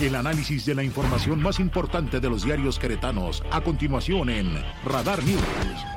El 0.01 0.15
análisis 0.15 0.65
de 0.65 0.75
la 0.75 0.83
información 0.83 1.41
más 1.41 1.61
importante 1.61 2.19
de 2.19 2.29
los 2.29 2.43
diarios 2.43 2.77
queretanos, 2.77 3.41
a 3.51 3.61
continuación 3.61 4.29
en 4.29 4.51
Radar 4.83 5.23
News. 5.23 5.96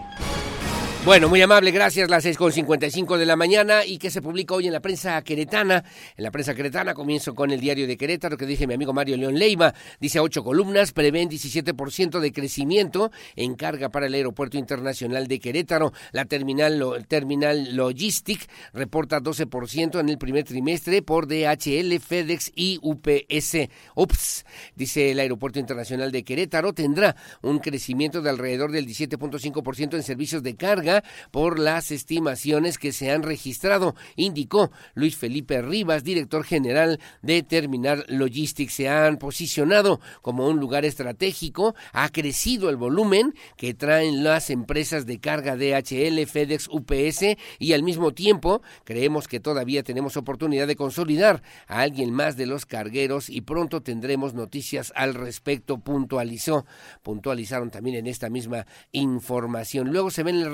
Bueno, 1.03 1.31
muy 1.31 1.41
amable, 1.41 1.71
gracias. 1.71 2.11
Las 2.11 2.27
6.55 2.27 3.17
de 3.17 3.25
la 3.25 3.35
mañana 3.35 3.87
y 3.87 3.97
que 3.97 4.11
se 4.11 4.21
publica 4.21 4.55
hoy 4.55 4.67
en 4.67 4.75
la 4.75 4.81
prensa 4.81 5.23
queretana. 5.23 5.83
En 6.15 6.23
la 6.23 6.31
prensa 6.31 6.55
queretana 6.55 6.93
comienzo 6.93 7.35
con 7.35 7.51
el 7.51 7.59
diario 7.59 7.87
de 7.87 7.97
Querétaro 7.97 8.37
que 8.37 8.45
dije 8.45 8.67
mi 8.67 8.75
amigo 8.75 8.93
Mario 8.93 9.17
León 9.17 9.39
Leiva. 9.39 9.73
Dice 9.99 10.21
ocho 10.21 10.45
columnas, 10.45 10.93
prevén 10.93 11.31
17% 11.31 12.21
de 12.21 12.33
crecimiento 12.33 13.11
en 13.35 13.55
carga 13.55 13.89
para 13.89 14.09
el 14.09 14.15
Aeropuerto 14.15 14.59
Internacional 14.59 15.27
de 15.27 15.41
Querétaro. 15.41 15.95
La 16.13 16.27
terminal, 16.27 17.07
terminal 17.09 17.75
Logistic 17.75 18.47
reporta 18.75 19.23
12% 19.23 20.01
en 20.01 20.11
el 20.11 20.19
primer 20.19 20.45
trimestre 20.45 21.01
por 21.01 21.27
DHL, 21.27 21.99
FedEx 21.99 22.53
y 22.55 22.79
UPS. 22.83 23.71
Ups, 23.95 24.45
dice 24.77 25.13
el 25.13 25.21
Aeropuerto 25.21 25.59
Internacional 25.59 26.13
de 26.13 26.25
Querétaro 26.25 26.75
tendrá 26.75 27.17
un 27.41 27.59
crecimiento 27.59 28.21
de 28.21 28.29
alrededor 28.29 28.71
del 28.71 28.87
17.5% 28.87 29.95
en 29.95 30.03
servicios 30.03 30.43
de 30.43 30.57
carga 30.57 30.90
por 31.31 31.59
las 31.59 31.91
estimaciones 31.91 32.79
que 32.79 32.93
se 32.93 33.11
han 33.11 33.23
registrado, 33.23 33.95
indicó 34.17 34.71
Luis 34.95 35.17
Felipe 35.17 35.63
Rivas, 35.63 36.05
director 36.05 36.45
general 36.45 37.01
de 37.23 37.43
Terminal 37.43 38.05
Logistics. 38.09 38.75
Se 38.75 38.89
han 38.89 39.19
posicionado 39.19 40.01
como 40.23 40.47
un 40.49 40.59
lugar 40.61 40.85
estratégico, 40.85 41.75
ha 41.93 42.09
crecido 42.09 42.71
el 42.71 42.77
volumen 42.77 43.35
que 43.57 43.75
traen 43.75 44.25
las 44.25 44.51
empresas 44.51 45.07
de 45.07 45.21
carga 45.21 45.57
DHL, 45.57 46.27
FedEx, 46.27 46.69
UPS 46.69 47.37
y 47.59 47.73
al 47.73 47.83
mismo 47.83 48.13
tiempo 48.13 48.63
creemos 48.85 49.29
que 49.29 49.41
todavía 49.41 49.83
tenemos 49.83 50.17
oportunidad 50.17 50.67
de 50.67 50.77
consolidar 50.77 51.43
a 51.67 51.81
alguien 51.81 52.13
más 52.13 52.37
de 52.37 52.47
los 52.47 52.67
cargueros 52.67 53.29
y 53.29 53.41
pronto 53.43 53.83
tendremos 53.83 54.35
noticias 54.35 54.93
al 54.97 55.15
respecto, 55.15 55.79
puntualizó. 55.79 56.67
Puntualizaron 57.03 57.71
también 57.71 57.97
en 57.97 58.07
esta 58.07 58.31
misma 58.31 58.67
información. 58.93 59.93
Luego 59.93 60.11
se 60.11 60.23
ven 60.23 60.37
el 60.37 60.53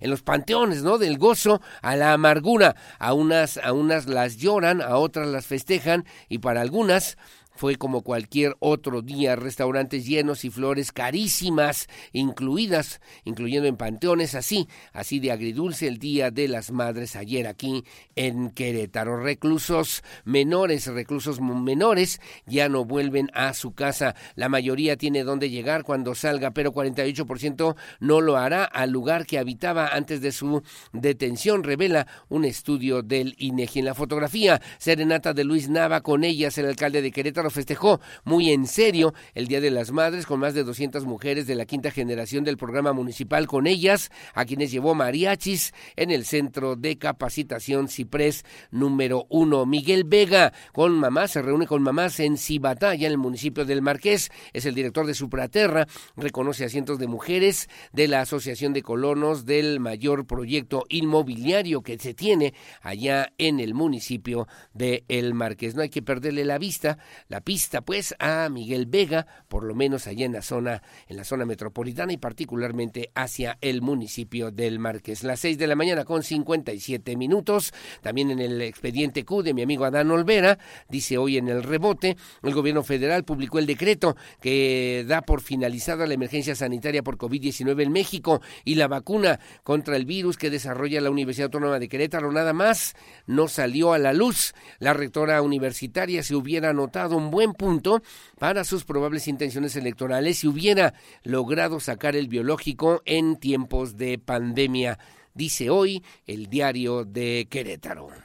en 0.00 0.10
los 0.10 0.22
panteones, 0.22 0.82
¿no? 0.82 0.98
Del 0.98 1.18
gozo 1.18 1.60
a 1.82 1.96
la 1.96 2.12
amargura. 2.12 2.76
A 2.98 3.12
unas, 3.12 3.58
a 3.58 3.72
unas 3.72 4.06
las 4.06 4.36
lloran, 4.36 4.80
a 4.82 4.96
otras 4.96 5.28
las 5.28 5.46
festejan 5.46 6.04
y 6.28 6.38
para 6.38 6.60
algunas 6.60 7.16
fue 7.54 7.76
como 7.76 8.02
cualquier 8.02 8.56
otro 8.58 9.02
día, 9.02 9.36
restaurantes 9.36 10.06
llenos 10.06 10.44
y 10.44 10.50
flores 10.50 10.92
carísimas 10.92 11.88
incluidas, 12.12 13.00
incluyendo 13.24 13.68
en 13.68 13.76
panteones, 13.76 14.34
así, 14.34 14.68
así 14.92 15.20
de 15.20 15.32
agridulce 15.32 15.86
el 15.86 15.98
Día 15.98 16.30
de 16.30 16.48
las 16.48 16.70
Madres 16.72 17.16
ayer 17.16 17.46
aquí 17.46 17.84
en 18.16 18.50
Querétaro. 18.50 19.16
Reclusos 19.22 20.02
menores, 20.24 20.86
reclusos 20.86 21.40
menores 21.40 22.20
ya 22.46 22.68
no 22.68 22.84
vuelven 22.84 23.30
a 23.34 23.54
su 23.54 23.72
casa. 23.72 24.14
La 24.34 24.48
mayoría 24.48 24.96
tiene 24.96 25.24
dónde 25.24 25.50
llegar 25.50 25.84
cuando 25.84 26.14
salga, 26.14 26.50
pero 26.50 26.72
48% 26.72 27.76
no 28.00 28.20
lo 28.20 28.36
hará 28.36 28.64
al 28.64 28.90
lugar 28.90 29.26
que 29.26 29.38
habitaba 29.38 29.88
antes 29.88 30.20
de 30.20 30.32
su 30.32 30.62
detención, 30.92 31.62
revela 31.62 32.06
un 32.28 32.44
estudio 32.44 33.02
del 33.02 33.34
INEGI. 33.38 33.80
En 33.80 33.84
la 33.86 33.94
fotografía, 33.94 34.60
serenata 34.78 35.32
de 35.32 35.44
Luis 35.44 35.68
Nava 35.68 36.00
con 36.00 36.24
ellas, 36.24 36.58
el 36.58 36.66
alcalde 36.66 37.02
de 37.02 37.10
Querétaro 37.10 37.43
festejó 37.50 38.00
muy 38.24 38.50
en 38.50 38.66
serio 38.66 39.14
el 39.34 39.46
Día 39.46 39.60
de 39.60 39.70
las 39.70 39.92
Madres 39.92 40.26
con 40.26 40.40
más 40.40 40.54
de 40.54 40.64
200 40.64 41.04
mujeres 41.04 41.46
de 41.46 41.54
la 41.54 41.66
quinta 41.66 41.90
generación 41.90 42.44
del 42.44 42.56
programa 42.56 42.92
municipal 42.92 43.46
con 43.46 43.66
ellas, 43.66 44.10
a 44.34 44.44
quienes 44.44 44.70
llevó 44.70 44.94
mariachis 44.94 45.72
en 45.96 46.10
el 46.10 46.24
centro 46.24 46.76
de 46.76 46.98
capacitación 46.98 47.88
Ciprés 47.88 48.44
número 48.70 49.26
uno. 49.28 49.66
Miguel 49.66 50.04
Vega 50.04 50.52
con 50.72 50.92
mamás, 50.92 51.32
se 51.32 51.42
reúne 51.42 51.66
con 51.66 51.82
mamás 51.82 52.20
en 52.20 52.36
Cibatá, 52.36 52.94
ya 52.94 53.06
en 53.06 53.12
el 53.12 53.18
municipio 53.18 53.64
del 53.64 53.82
Marqués, 53.82 54.30
es 54.52 54.66
el 54.66 54.74
director 54.74 55.06
de 55.06 55.14
Supraterra, 55.14 55.86
reconoce 56.16 56.64
a 56.64 56.68
cientos 56.68 56.98
de 56.98 57.06
mujeres 57.06 57.68
de 57.92 58.08
la 58.08 58.20
Asociación 58.20 58.72
de 58.72 58.82
Colonos 58.82 59.44
del 59.44 59.80
mayor 59.80 60.26
proyecto 60.26 60.84
inmobiliario 60.88 61.82
que 61.82 61.98
se 61.98 62.14
tiene 62.14 62.54
allá 62.82 63.32
en 63.38 63.60
el 63.60 63.74
municipio 63.74 64.46
de 64.72 65.04
El 65.08 65.34
Marqués. 65.34 65.74
No 65.74 65.82
hay 65.82 65.90
que 65.90 66.02
perderle 66.02 66.44
la 66.44 66.58
vista, 66.58 66.98
la 67.34 67.40
pista 67.40 67.80
pues 67.80 68.14
a 68.20 68.48
Miguel 68.48 68.86
Vega, 68.86 69.26
por 69.48 69.64
lo 69.64 69.74
menos 69.74 70.06
allá 70.06 70.24
en 70.24 70.34
la 70.34 70.40
zona, 70.40 70.82
en 71.08 71.16
la 71.16 71.24
zona 71.24 71.44
metropolitana 71.44 72.12
y 72.12 72.16
particularmente 72.16 73.10
hacia 73.12 73.58
el 73.60 73.82
municipio 73.82 74.52
del 74.52 74.78
Marqués. 74.78 75.24
Las 75.24 75.40
seis 75.40 75.58
de 75.58 75.66
la 75.66 75.74
mañana 75.74 76.04
con 76.04 76.22
57 76.22 77.16
minutos. 77.16 77.74
También 78.02 78.30
en 78.30 78.38
el 78.38 78.62
expediente 78.62 79.24
Q 79.24 79.42
de 79.42 79.52
mi 79.52 79.62
amigo 79.62 79.84
Adán 79.84 80.12
Olvera, 80.12 80.60
dice 80.88 81.18
hoy 81.18 81.36
en 81.36 81.48
el 81.48 81.64
rebote, 81.64 82.16
el 82.44 82.54
gobierno 82.54 82.84
federal 82.84 83.24
publicó 83.24 83.58
el 83.58 83.66
decreto 83.66 84.16
que 84.40 85.04
da 85.08 85.22
por 85.22 85.40
finalizada 85.40 86.06
la 86.06 86.14
emergencia 86.14 86.54
sanitaria 86.54 87.02
por 87.02 87.18
COVID-19 87.18 87.82
en 87.82 87.90
México 87.90 88.42
y 88.64 88.76
la 88.76 88.86
vacuna 88.86 89.40
contra 89.64 89.96
el 89.96 90.04
virus 90.04 90.36
que 90.36 90.50
desarrolla 90.50 91.00
la 91.00 91.10
Universidad 91.10 91.46
Autónoma 91.46 91.80
de 91.80 91.88
Querétaro 91.88 92.30
nada 92.30 92.52
más 92.52 92.94
no 93.26 93.48
salió 93.48 93.92
a 93.92 93.98
la 93.98 94.12
luz. 94.12 94.54
La 94.78 94.92
rectora 94.92 95.42
universitaria 95.42 96.22
se 96.22 96.36
hubiera 96.36 96.70
anotado 96.70 97.23
un 97.24 97.30
buen 97.30 97.52
punto 97.52 98.02
para 98.38 98.64
sus 98.64 98.84
probables 98.84 99.28
intenciones 99.28 99.76
electorales 99.76 100.38
si 100.38 100.46
hubiera 100.46 100.94
logrado 101.22 101.80
sacar 101.80 102.16
el 102.16 102.28
biológico 102.28 103.02
en 103.04 103.36
tiempos 103.36 103.96
de 103.96 104.18
pandemia, 104.18 104.98
dice 105.34 105.70
hoy 105.70 106.02
el 106.26 106.48
diario 106.48 107.04
de 107.04 107.46
Querétaro. 107.50 108.08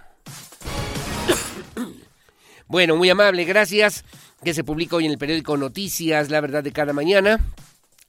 Bueno, 2.68 2.96
muy 2.96 3.10
amable, 3.10 3.46
gracias. 3.46 4.06
Que 4.44 4.54
se 4.54 4.64
publica 4.64 4.96
hoy 4.96 5.06
en 5.06 5.12
el 5.12 5.18
periódico 5.18 5.58
Noticias, 5.58 6.30
la 6.30 6.40
verdad 6.40 6.64
de 6.64 6.72
cada 6.72 6.94
mañana. 6.94 7.40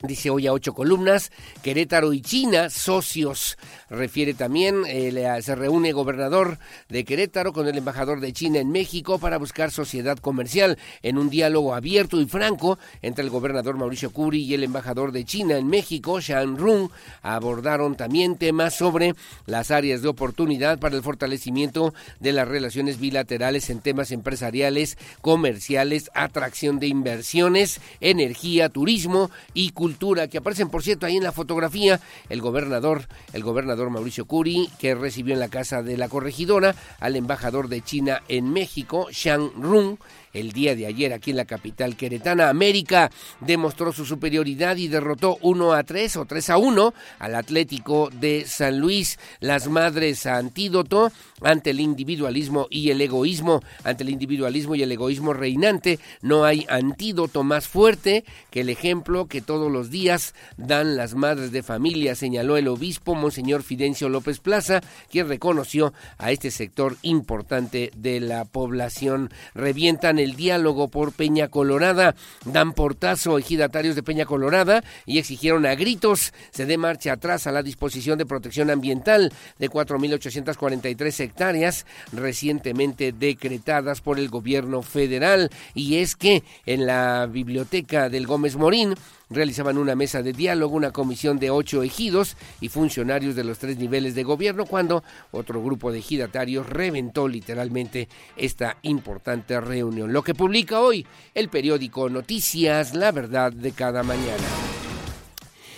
Dice 0.03 0.31
hoy 0.31 0.47
a 0.47 0.55
ocho 0.55 0.73
columnas, 0.73 1.31
Querétaro 1.63 2.15
y 2.15 2.23
China, 2.23 2.71
socios. 2.71 3.59
Refiere 3.91 4.33
también, 4.33 4.85
eh, 4.87 5.13
se 5.43 5.55
reúne 5.55 5.93
gobernador 5.93 6.57
de 6.89 7.05
Querétaro 7.05 7.53
con 7.53 7.69
el 7.69 7.77
embajador 7.77 8.21
de 8.21 8.33
China 8.33 8.61
en 8.61 8.71
México 8.71 9.19
para 9.19 9.37
buscar 9.37 9.71
sociedad 9.71 10.17
comercial 10.17 10.79
en 11.03 11.19
un 11.19 11.29
diálogo 11.29 11.75
abierto 11.75 12.19
y 12.19 12.25
franco 12.25 12.79
entre 13.03 13.25
el 13.25 13.31
gobernador 13.31 13.77
Mauricio 13.77 14.11
Curi 14.11 14.43
y 14.43 14.55
el 14.55 14.65
embajador 14.65 15.13
de 15.13 15.27
China 15.27 15.59
en 15.59 15.67
México, 15.67 16.19
Shan 16.19 16.57
Rung. 16.57 16.89
Abordaron 17.21 17.95
también 17.95 18.39
temas 18.39 18.75
sobre 18.75 19.15
las 19.45 19.71
áreas 19.71 20.01
de 20.01 20.09
oportunidad 20.09 20.79
para 20.79 20.97
el 20.97 21.03
fortalecimiento 21.03 21.93
de 22.21 22.33
las 22.33 22.49
relaciones 22.49 22.99
bilaterales 22.99 23.69
en 23.69 23.81
temas 23.81 24.13
empresariales, 24.13 24.97
comerciales, 25.21 26.11
atracción 26.15 26.79
de 26.79 26.87
inversiones, 26.87 27.83
energía, 28.01 28.71
turismo 28.71 29.31
y 29.53 29.73
cultura 29.73 29.90
que 30.29 30.39
aparecen 30.39 30.69
por 30.69 30.83
cierto 30.83 31.07
ahí 31.07 31.17
en 31.17 31.25
la 31.25 31.33
fotografía, 31.33 32.01
el 32.29 32.41
gobernador, 32.41 33.07
el 33.33 33.43
gobernador 33.43 33.91
Mauricio 33.91 34.25
Curi, 34.25 34.69
que 34.79 34.95
recibió 34.95 35.35
en 35.35 35.41
la 35.41 35.49
casa 35.49 35.83
de 35.83 35.97
la 35.97 36.09
corregidora 36.09 36.75
al 36.99 37.17
embajador 37.17 37.69
de 37.69 37.83
China 37.83 38.23
en 38.29 38.53
México, 38.53 39.09
Shang 39.11 39.51
Rung, 39.57 39.97
el 40.33 40.53
día 40.53 40.75
de 40.75 40.87
ayer 40.87 41.13
aquí 41.13 41.31
en 41.31 41.37
la 41.37 41.45
capital 41.45 41.97
queretana. 41.97 42.49
América 42.49 43.11
demostró 43.41 43.93
su 43.93 44.05
superioridad 44.05 44.77
y 44.77 44.89
derrotó 44.89 45.39
1 45.43 45.73
a 45.73 45.83
3 45.83 46.17
o 46.17 46.25
3 46.25 46.51
a 46.51 46.59
1 46.59 46.95
al 47.19 47.35
Atlético 47.35 48.11
de 48.11 48.45
San 48.47 48.79
Luis. 48.79 49.19
Las 49.41 49.69
madres 49.69 50.27
antídoto 50.27 51.13
ante 51.43 51.71
el 51.71 51.81
individualismo 51.81 52.67
y 52.71 52.91
el 52.91 53.01
egoísmo, 53.01 53.63
ante 53.85 54.03
el 54.03 54.11
individualismo 54.11 54.75
y 54.75 54.83
el 54.83 54.93
egoísmo 54.93 55.33
reinante, 55.33 55.99
no 56.23 56.45
hay 56.45 56.67
antídoto 56.69 57.43
más 57.43 57.67
fuerte 57.67 58.25
que 58.51 58.61
el 58.61 58.69
ejemplo 58.69 59.27
que 59.27 59.41
todos 59.41 59.71
los 59.71 59.91
días 59.91 60.35
dan 60.57 60.97
las 60.97 61.15
madres 61.15 61.53
de 61.53 61.63
familia, 61.63 62.15
señaló 62.15 62.57
el 62.57 62.69
obispo 62.69 63.15
Monseñor 63.15 63.63
Fidencio 63.63 64.09
López 64.09 64.39
Plaza, 64.39 64.81
quien 65.11 65.29
reconoció 65.29 65.93
a 66.19 66.31
este 66.31 66.51
sector 66.51 66.97
importante 67.03 67.91
de 67.97 68.21
la 68.21 68.45
población. 68.45 69.31
Revientan 69.55 70.19
el 70.21 70.37
diálogo 70.37 70.89
por 70.89 71.13
Peña 71.13 71.49
Colorada, 71.49 72.15
dan 72.45 72.73
portazo 72.73 73.39
ejidatarios 73.39 73.97
de 73.97 74.03
Peña 74.03 74.27
Colorada 74.27 74.85
y 75.07 75.19
exigieron 75.19 75.67
a 75.67 75.75
gritos 75.75 76.33
se 76.51 76.67
dé 76.67 76.77
marcha 76.77 77.13
atrás 77.13 77.47
a 77.47 77.53
la 77.53 77.63
disposición 77.63 78.19
de 78.19 78.27
protección 78.27 78.71
ambiental 78.71 79.33
de 79.59 79.71
4.843 79.71 81.21
hectáreas 81.21 81.87
recientemente 82.13 83.13
decretadas 83.13 84.01
por 84.01 84.19
el 84.19 84.29
gobierno 84.29 84.83
federal. 84.83 85.51
Y 85.75 85.97
es 85.97 86.17
que 86.17 86.43
en 86.67 86.87
la 86.87 87.27
biblioteca 87.27 88.09
del 88.09 88.27
Gómez 88.27 88.57
Morín, 88.57 88.95
realizaban 89.31 89.79
una 89.79 89.95
mesa 89.95 90.23
de 90.23 90.33
diálogo, 90.33 90.77
una 90.77 90.91
comisión 90.91 91.39
de 91.39 91.51
ocho 91.51 91.83
ejidos 91.83 92.37
y 92.61 92.69
funcionarios 92.69 93.35
de 93.37 93.45
los 93.45 93.59
tres 93.59 93.79
niveles 93.79 94.15
de 94.15 94.25
gobierno, 94.25 94.67
cuando 94.67 95.03
otro 95.31 95.63
grupo 95.63 95.93
de 95.93 96.01
ejidatarios 96.01 96.69
reventó 96.69 97.29
literalmente 97.29 98.09
esta 98.37 98.77
importante 98.83 99.61
reunión. 99.61 100.13
Lo 100.13 100.23
que 100.23 100.35
publica 100.35 100.81
hoy 100.81 101.07
el 101.35 101.49
periódico 101.49 102.11
Noticias, 102.11 102.95
la 102.95 103.13
verdad 103.13 103.53
de 103.53 103.73
cada 103.73 104.03
mañana. 104.03 104.90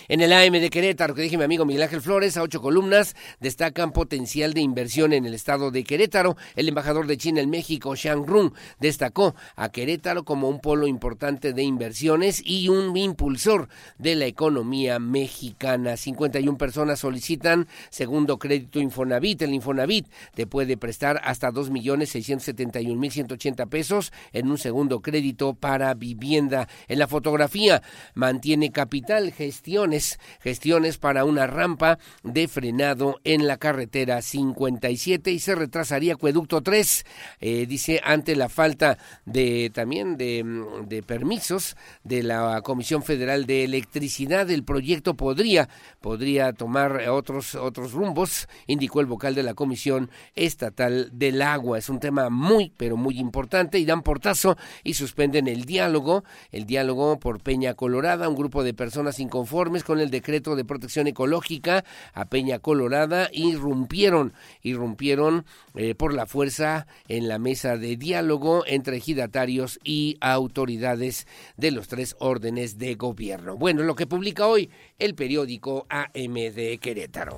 En 0.09 0.19
el 0.19 0.33
AM 0.33 0.51
de 0.51 0.69
Querétaro, 0.69 1.15
que 1.15 1.21
dije 1.21 1.37
mi 1.37 1.45
amigo 1.45 1.63
Miguel 1.65 1.83
Ángel 1.83 2.01
Flores, 2.01 2.35
a 2.35 2.41
ocho 2.41 2.61
columnas, 2.61 3.15
destacan 3.39 3.93
potencial 3.93 4.53
de 4.53 4.59
inversión 4.59 5.13
en 5.13 5.25
el 5.25 5.33
estado 5.33 5.71
de 5.71 5.85
Querétaro. 5.85 6.35
El 6.55 6.67
embajador 6.67 7.07
de 7.07 7.17
China 7.17 7.39
en 7.39 7.49
México, 7.49 7.95
Shang 7.95 8.27
Run, 8.27 8.53
destacó 8.81 9.33
a 9.55 9.69
Querétaro 9.69 10.25
como 10.25 10.49
un 10.49 10.59
polo 10.59 10.87
importante 10.87 11.53
de 11.53 11.63
inversiones 11.63 12.41
y 12.45 12.67
un 12.67 12.97
impulsor 12.97 13.69
de 13.97 14.15
la 14.15 14.25
economía 14.25 14.99
mexicana. 14.99 15.95
51 15.95 16.57
personas 16.57 16.99
solicitan 16.99 17.69
segundo 17.89 18.37
crédito 18.37 18.81
Infonavit. 18.81 19.43
El 19.43 19.53
Infonavit 19.53 20.07
te 20.35 20.47
puede 20.47 20.75
prestar 20.75 21.21
hasta 21.23 21.49
2.671.180 21.51 23.69
pesos 23.69 24.11
en 24.33 24.51
un 24.51 24.57
segundo 24.57 25.01
crédito 25.01 25.53
para 25.53 25.93
vivienda. 25.93 26.67
En 26.89 26.99
la 26.99 27.07
fotografía 27.07 27.81
mantiene 28.15 28.71
capital 28.71 29.31
gestiones, 29.31 29.93
gestiones 30.41 30.97
para 30.97 31.25
una 31.25 31.47
rampa 31.47 31.99
de 32.23 32.47
frenado 32.47 33.19
en 33.23 33.47
la 33.47 33.57
carretera 33.57 34.21
57 34.21 35.31
y 35.31 35.39
se 35.39 35.55
retrasaría 35.55 36.13
acueducto 36.13 36.61
3, 36.61 37.05
eh, 37.39 37.65
dice, 37.65 38.01
ante 38.03 38.35
la 38.35 38.49
falta 38.49 38.97
de 39.25 39.71
también 39.73 40.17
de, 40.17 40.43
de 40.87 41.03
permisos 41.03 41.75
de 42.03 42.23
la 42.23 42.61
Comisión 42.61 43.03
Federal 43.03 43.45
de 43.45 43.63
Electricidad. 43.63 44.49
El 44.49 44.63
proyecto 44.63 45.15
podría, 45.15 45.69
podría 46.01 46.53
tomar 46.53 47.09
otros, 47.09 47.55
otros 47.55 47.93
rumbos, 47.93 48.47
indicó 48.67 48.99
el 48.99 49.05
vocal 49.05 49.35
de 49.35 49.43
la 49.43 49.53
Comisión 49.53 50.09
Estatal 50.35 51.09
del 51.13 51.41
Agua. 51.41 51.77
Es 51.77 51.89
un 51.89 51.99
tema 51.99 52.29
muy, 52.29 52.71
pero 52.77 52.97
muy 52.97 53.19
importante 53.19 53.79
y 53.79 53.85
dan 53.85 54.01
portazo 54.01 54.57
y 54.83 54.93
suspenden 54.93 55.47
el 55.47 55.65
diálogo, 55.65 56.23
el 56.51 56.65
diálogo 56.65 57.19
por 57.19 57.41
Peña 57.41 57.73
Colorada, 57.73 58.29
un 58.29 58.35
grupo 58.35 58.63
de 58.63 58.73
personas 58.73 59.19
inconformes 59.19 59.82
con 59.83 59.99
el 59.99 60.09
decreto 60.09 60.55
de 60.55 60.65
protección 60.65 61.07
ecológica 61.07 61.85
a 62.13 62.25
Peña 62.25 62.59
Colorada 62.59 63.29
irrumpieron, 63.31 64.33
irrumpieron 64.61 65.45
eh, 65.75 65.95
por 65.95 66.13
la 66.13 66.25
fuerza 66.25 66.87
en 67.07 67.27
la 67.27 67.39
mesa 67.39 67.77
de 67.77 67.97
diálogo 67.97 68.63
entre 68.65 68.97
ejidatarios 68.97 69.79
y 69.83 70.17
autoridades 70.21 71.27
de 71.57 71.71
los 71.71 71.87
tres 71.87 72.15
órdenes 72.19 72.77
de 72.77 72.95
gobierno. 72.95 73.57
Bueno, 73.57 73.83
lo 73.83 73.95
que 73.95 74.07
publica 74.07 74.47
hoy 74.47 74.69
el 74.99 75.15
periódico 75.15 75.85
AM 75.89 76.33
de 76.33 76.79
Querétaro. 76.81 77.37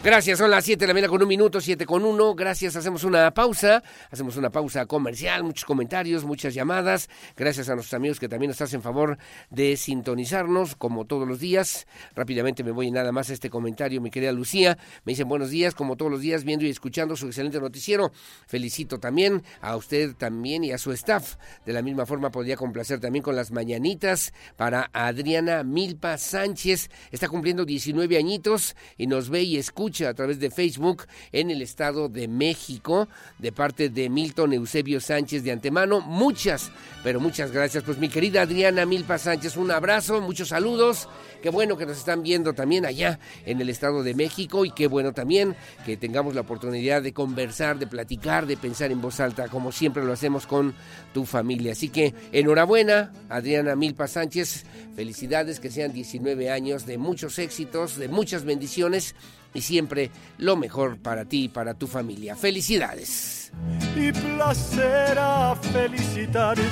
Gracias, 0.00 0.38
son 0.38 0.52
las 0.52 0.64
7 0.64 0.78
de 0.78 0.86
la 0.86 0.94
mañana 0.94 1.10
con 1.10 1.20
un 1.20 1.26
minuto, 1.28 1.60
7 1.60 1.84
con 1.84 2.04
1. 2.04 2.36
Gracias, 2.36 2.76
hacemos 2.76 3.02
una 3.02 3.34
pausa, 3.34 3.82
hacemos 4.12 4.36
una 4.36 4.48
pausa 4.48 4.86
comercial, 4.86 5.42
muchos 5.42 5.64
comentarios, 5.64 6.24
muchas 6.24 6.54
llamadas. 6.54 7.10
Gracias 7.36 7.68
a 7.68 7.74
nuestros 7.74 7.94
amigos 7.94 8.20
que 8.20 8.28
también 8.28 8.50
nos 8.50 8.60
hacen 8.60 8.80
favor 8.80 9.18
de 9.50 9.76
sintonizarnos, 9.76 10.76
como 10.76 11.04
todos 11.04 11.26
los 11.26 11.40
días. 11.40 11.88
Rápidamente 12.14 12.62
me 12.62 12.70
voy 12.70 12.92
nada 12.92 13.10
más 13.10 13.28
a 13.30 13.32
este 13.32 13.50
comentario, 13.50 14.00
mi 14.00 14.08
querida 14.08 14.30
Lucía. 14.30 14.78
Me 15.04 15.14
dicen 15.14 15.28
buenos 15.28 15.50
días, 15.50 15.74
como 15.74 15.96
todos 15.96 16.12
los 16.12 16.20
días, 16.20 16.44
viendo 16.44 16.64
y 16.64 16.70
escuchando 16.70 17.16
su 17.16 17.26
excelente 17.26 17.58
noticiero. 17.58 18.12
Felicito 18.46 19.00
también 19.00 19.42
a 19.60 19.74
usted 19.74 20.14
también 20.14 20.62
y 20.62 20.70
a 20.70 20.78
su 20.78 20.92
staff. 20.92 21.34
De 21.66 21.72
la 21.72 21.82
misma 21.82 22.06
forma, 22.06 22.30
podría 22.30 22.56
complacer 22.56 23.00
también 23.00 23.24
con 23.24 23.34
las 23.34 23.50
mañanitas 23.50 24.32
para 24.56 24.90
Adriana 24.92 25.64
Milpa 25.64 26.18
Sánchez. 26.18 26.88
Está 27.10 27.28
cumpliendo 27.28 27.64
19 27.64 28.16
añitos 28.16 28.76
y 28.96 29.08
nos 29.08 29.28
ve 29.28 29.42
y 29.42 29.56
escucha 29.56 29.88
a 30.06 30.14
través 30.14 30.38
de 30.38 30.50
Facebook 30.50 31.04
en 31.32 31.50
el 31.50 31.62
Estado 31.62 32.08
de 32.08 32.28
México 32.28 33.08
de 33.38 33.52
parte 33.52 33.88
de 33.88 34.08
Milton 34.08 34.52
Eusebio 34.52 35.00
Sánchez 35.00 35.42
de 35.42 35.52
antemano. 35.52 36.00
Muchas, 36.00 36.70
pero 37.02 37.20
muchas 37.20 37.50
gracias. 37.50 37.84
Pues 37.84 37.98
mi 37.98 38.08
querida 38.08 38.42
Adriana 38.42 38.86
Milpa 38.86 39.18
Sánchez, 39.18 39.56
un 39.56 39.70
abrazo, 39.70 40.20
muchos 40.20 40.48
saludos. 40.48 41.08
Qué 41.42 41.50
bueno 41.50 41.76
que 41.76 41.86
nos 41.86 41.98
están 41.98 42.22
viendo 42.22 42.52
también 42.52 42.84
allá 42.84 43.18
en 43.46 43.60
el 43.60 43.68
Estado 43.68 44.02
de 44.02 44.14
México 44.14 44.64
y 44.64 44.70
qué 44.72 44.88
bueno 44.88 45.12
también 45.12 45.54
que 45.86 45.96
tengamos 45.96 46.34
la 46.34 46.40
oportunidad 46.40 47.02
de 47.02 47.12
conversar, 47.12 47.78
de 47.78 47.86
platicar, 47.86 48.46
de 48.46 48.56
pensar 48.56 48.90
en 48.90 49.00
voz 49.00 49.20
alta, 49.20 49.48
como 49.48 49.72
siempre 49.72 50.04
lo 50.04 50.12
hacemos 50.12 50.46
con 50.46 50.74
tu 51.14 51.24
familia. 51.24 51.72
Así 51.72 51.88
que 51.88 52.14
enhorabuena, 52.32 53.12
Adriana 53.28 53.76
Milpa 53.76 54.08
Sánchez. 54.08 54.64
Felicidades, 54.96 55.60
que 55.60 55.70
sean 55.70 55.92
19 55.92 56.50
años 56.50 56.84
de 56.84 56.98
muchos 56.98 57.38
éxitos, 57.38 57.96
de 57.96 58.08
muchas 58.08 58.44
bendiciones 58.44 59.14
y 59.54 59.62
siempre 59.62 60.10
lo 60.38 60.56
mejor 60.56 60.98
para 60.98 61.24
ti 61.24 61.44
y 61.44 61.48
para 61.48 61.74
tu 61.74 61.86
familia. 61.86 62.36
Felicidades. 62.36 63.52
Y 63.96 64.12
placer 64.12 65.18
a 65.18 65.56
felicitarte. 65.56 66.64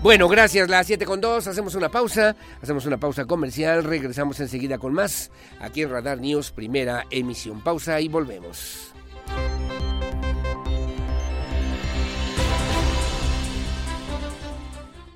Bueno, 0.00 0.28
gracias, 0.28 0.68
las 0.68 0.86
7 0.86 1.04
con 1.04 1.20
2, 1.20 1.48
hacemos 1.48 1.74
una 1.74 1.88
pausa, 1.88 2.36
hacemos 2.62 2.86
una 2.86 2.98
pausa 2.98 3.24
comercial, 3.24 3.82
regresamos 3.82 4.38
enseguida 4.38 4.78
con 4.78 4.92
más, 4.92 5.32
aquí 5.58 5.82
en 5.82 5.90
Radar 5.90 6.20
News, 6.20 6.52
primera 6.52 7.04
emisión. 7.10 7.60
Pausa 7.62 8.00
y 8.00 8.06
volvemos. 8.06 8.94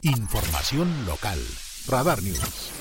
Información 0.02 1.06
local. 1.06 1.38
Radar 1.86 2.20
News. 2.24 2.72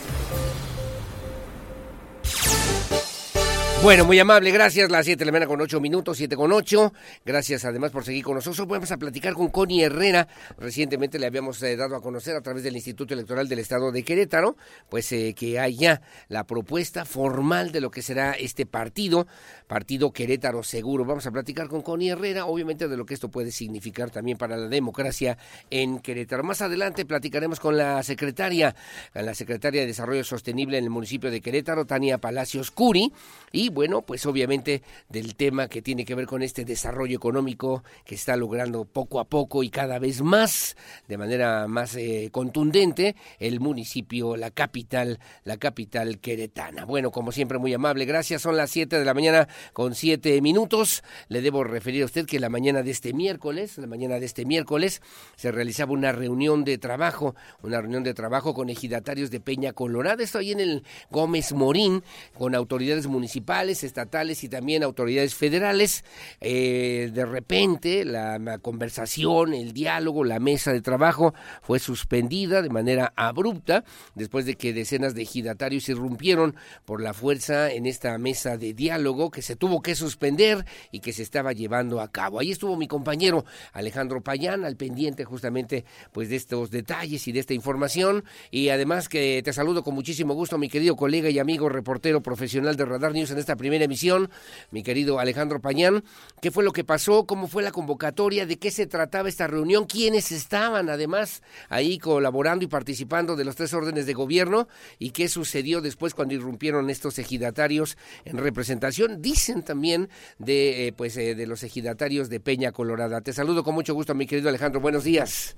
Bueno, 3.84 4.06
muy 4.06 4.20
amable, 4.20 4.52
gracias. 4.52 4.92
Las 4.92 5.06
7 5.06 5.18
de 5.18 5.26
la 5.26 5.32
mañana 5.32 5.48
con 5.48 5.60
8 5.60 5.82
minutos, 5.82 6.16
7 6.16 6.36
con 6.36 6.52
8. 6.52 6.94
Gracias 7.26 7.66
además 7.66 7.90
por 7.90 8.06
seguir 8.06 8.24
con 8.24 8.36
nosotros. 8.36 8.68
Vamos 8.68 8.92
a 8.92 8.98
platicar 8.98 9.34
con 9.34 9.48
Connie 9.48 9.82
Herrera. 9.82 10.28
Recientemente 10.60 11.18
le 11.18 11.26
habíamos 11.26 11.64
eh, 11.64 11.76
dado 11.76 11.96
a 11.96 12.02
conocer 12.02 12.36
a 12.36 12.42
través 12.42 12.62
del 12.62 12.76
Instituto 12.76 13.16
Electoral 13.16 13.48
del 13.48 13.58
Estado 13.58 13.92
de 13.92 14.04
Querétaro, 14.04 14.56
pues 14.88 15.12
eh, 15.14 15.34
que 15.36 15.60
hay 15.60 15.78
ya 15.78 16.00
la 16.28 16.44
propuesta 16.44 17.06
formal 17.06 17.72
de 17.72 17.82
lo 17.82 17.90
que 17.90 18.04
será 18.04 18.34
este 18.34 18.68
partido, 18.68 19.26
Partido 19.66 20.12
Querétaro 20.12 20.62
Seguro. 20.62 21.04
Vamos 21.04 21.26
a 21.26 21.32
platicar 21.32 21.68
con 21.68 21.82
Connie 21.82 22.12
Herrera, 22.12 22.46
obviamente 22.46 22.88
de 22.88 22.98
lo 22.98 23.08
que 23.08 23.16
esto 23.16 23.30
puede 23.30 23.52
significar 23.52 24.12
también 24.12 24.38
para 24.38 24.58
la 24.58 24.68
democracia 24.68 25.40
en 25.72 25.98
Querétaro. 26.02 26.44
Más 26.44 26.62
adelante 26.62 27.04
platicaremos 27.04 27.60
con 27.60 27.78
la 27.78 28.04
secretaria, 28.04 28.76
la 29.16 29.34
secretaria 29.34 29.82
de 29.82 29.88
Desarrollo 29.88 30.24
Sostenible 30.24 30.78
en 30.78 30.84
el 30.84 30.92
municipio 30.92 31.32
de 31.32 31.42
Querétaro, 31.42 31.86
Tania 31.86 32.20
Palacios 32.20 32.70
Curi, 32.70 33.12
y 33.52 33.71
bueno, 33.72 34.02
pues 34.02 34.26
obviamente 34.26 34.84
del 35.10 35.36
tema 35.36 35.68
que 35.68 35.82
tiene 35.82 36.06
que 36.06 36.16
ver 36.16 36.28
con 36.28 36.42
este 36.42 36.66
desarrollo 36.66 37.16
económico 37.16 37.84
que 38.06 38.16
está 38.16 38.36
logrando 38.36 38.86
poco 38.86 39.20
a 39.20 39.26
poco 39.26 39.64
y 39.64 39.70
cada 39.70 39.98
vez 40.00 40.22
más, 40.22 40.76
de 41.08 41.18
manera 41.18 41.68
más 41.68 41.96
eh, 41.96 42.30
contundente, 42.32 43.16
el 43.40 43.60
municipio, 43.60 44.36
la 44.38 44.52
capital, 44.52 45.20
la 45.44 45.58
capital 45.58 46.20
queretana. 46.20 46.86
Bueno, 46.86 47.12
como 47.12 47.32
siempre, 47.32 47.58
muy 47.58 47.74
amable, 47.74 48.06
gracias. 48.06 48.42
Son 48.42 48.58
las 48.58 48.72
7 48.72 49.00
de 49.00 49.06
la 49.06 49.14
mañana 49.14 49.48
con 49.74 49.96
7 49.96 50.42
minutos. 50.42 51.04
Le 51.30 51.42
debo 51.42 51.64
referir 51.64 52.04
a 52.04 52.06
usted 52.06 52.26
que 52.26 52.40
la 52.40 52.50
mañana 52.50 52.84
de 52.84 52.92
este 52.92 53.14
miércoles, 53.14 53.78
la 53.78 53.88
mañana 53.88 54.20
de 54.20 54.26
este 54.26 54.46
miércoles, 54.46 55.02
se 55.36 55.52
realizaba 55.52 55.94
una 55.94 56.12
reunión 56.12 56.64
de 56.66 56.78
trabajo, 56.78 57.36
una 57.64 57.80
reunión 57.80 58.04
de 58.04 58.14
trabajo 58.14 58.54
con 58.54 58.70
ejidatarios 58.70 59.32
de 59.32 59.40
Peña 59.40 59.74
Colorada. 59.74 60.24
Estoy 60.24 60.52
en 60.52 60.60
el 60.60 60.84
Gómez 61.10 61.54
Morín, 61.54 62.04
con 62.38 62.56
autoridades 62.56 63.08
municipales 63.08 63.61
estatales 63.70 64.44
y 64.44 64.50
también 64.50 64.84
autoridades 64.84 65.36
federales. 65.36 66.04
Eh, 66.40 67.12
de 67.14 67.26
repente 67.26 68.06
la, 68.06 68.58
conversación, 68.60 69.54
el 69.54 69.74
diálogo, 69.74 70.24
la 70.24 70.40
mesa 70.40 70.74
de 70.74 70.82
trabajo 70.82 71.34
fue 71.62 71.80
suspendida 71.80 72.62
de 72.62 72.70
manera 72.70 73.14
abrupta 73.16 73.84
después 74.16 74.46
de 74.46 74.56
que 74.56 74.74
decenas 74.74 75.14
de 75.14 75.24
ejidatarios 75.24 75.90
irrumpieron 75.90 76.56
por 76.86 77.02
la 77.02 77.14
fuerza 77.14 77.72
en 77.72 77.86
esta 77.86 78.18
mesa 78.18 78.58
de 78.58 78.74
diálogo 78.74 79.32
que 79.32 79.42
se 79.42 79.56
tuvo 79.56 79.82
que 79.82 79.96
suspender 79.96 80.66
y 80.92 81.00
que 81.00 81.14
se 81.14 81.24
estaba 81.24 81.54
llevando 81.54 82.02
a 82.02 82.12
cabo. 82.12 82.40
Ahí 82.40 82.52
estuvo 82.52 82.76
mi 82.76 82.88
compañero 82.88 83.46
Alejandro 83.74 84.22
Payán 84.22 84.66
al 84.66 84.76
pendiente 84.76 85.26
justamente 85.26 85.86
pues 86.12 86.30
de 86.30 86.36
estos 86.36 86.72
detalles 86.72 87.28
y 87.28 87.32
de 87.32 87.40
esta 87.40 87.54
información 87.54 88.24
y 88.50 88.70
además 88.70 89.10
que 89.10 89.42
te 89.44 89.54
saludo 89.54 89.84
con 89.84 89.94
muchísimo 89.94 90.34
gusto 90.34 90.58
mi 90.58 90.70
querido 90.70 90.96
colega 90.96 91.30
y 91.30 91.40
amigo 91.40 91.70
reportero 91.70 92.22
profesional 92.22 92.76
de 92.76 92.86
Radar 92.86 93.14
News 93.14 93.32
en 93.32 93.38
esta 93.38 93.51
primera 93.56 93.86
emisión, 93.86 94.30
mi 94.72 94.84
querido 94.84 95.20
Alejandro 95.20 95.62
Pañán. 95.62 96.04
¿Qué 96.42 96.52
fue 96.52 96.64
lo 96.64 96.72
que 96.72 96.84
pasó? 96.84 97.26
¿Cómo 97.26 97.48
fue 97.48 97.64
la 97.64 97.72
convocatoria? 97.72 98.46
¿De 98.46 98.58
qué 98.58 98.72
se 98.72 98.88
trataba 98.88 99.30
esta 99.30 99.48
reunión? 99.48 99.86
¿Quiénes 99.86 100.32
estaban 100.32 100.90
además 100.90 101.42
ahí 101.70 101.98
colaborando 101.98 102.66
y 102.66 102.68
participando 102.68 103.36
de 103.36 103.46
los 103.46 103.56
tres 103.56 103.74
órdenes 103.74 104.06
de 104.06 104.14
gobierno? 104.14 104.68
¿Y 105.00 105.12
qué 105.12 105.28
sucedió 105.28 105.82
después 105.82 106.14
cuando 106.14 106.34
irrumpieron 106.34 106.90
estos 106.90 107.20
ejidatarios 107.20 107.98
en 108.26 108.38
representación? 108.38 109.22
Dicen 109.22 109.64
también 109.64 110.10
de, 110.40 110.88
eh, 110.88 110.94
pues, 110.94 111.18
eh, 111.18 111.36
de 111.36 111.48
los 111.48 111.64
ejidatarios 111.64 112.30
de 112.30 112.40
Peña 112.40 112.72
Colorada. 112.72 113.22
Te 113.22 113.34
saludo 113.34 113.64
con 113.64 113.76
mucho 113.76 113.94
gusto, 113.94 114.16
mi 114.16 114.28
querido 114.28 114.50
Alejandro. 114.50 114.82
Buenos 114.82 115.04
días. 115.04 115.56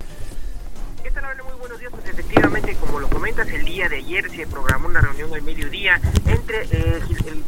¿Qué 1.03 1.11
tal, 1.11 1.25
efectivamente, 2.13 2.75
como 2.79 2.99
lo 2.99 3.09
comentas, 3.09 3.47
el 3.49 3.65
día 3.65 3.89
de 3.89 3.97
ayer 3.97 4.29
se 4.29 4.47
programó 4.47 4.87
una 4.87 5.01
reunión 5.01 5.33
al 5.33 5.41
mediodía 5.41 5.99
entre 6.27 6.61
eh, 6.71 7.01
el, 7.25 7.43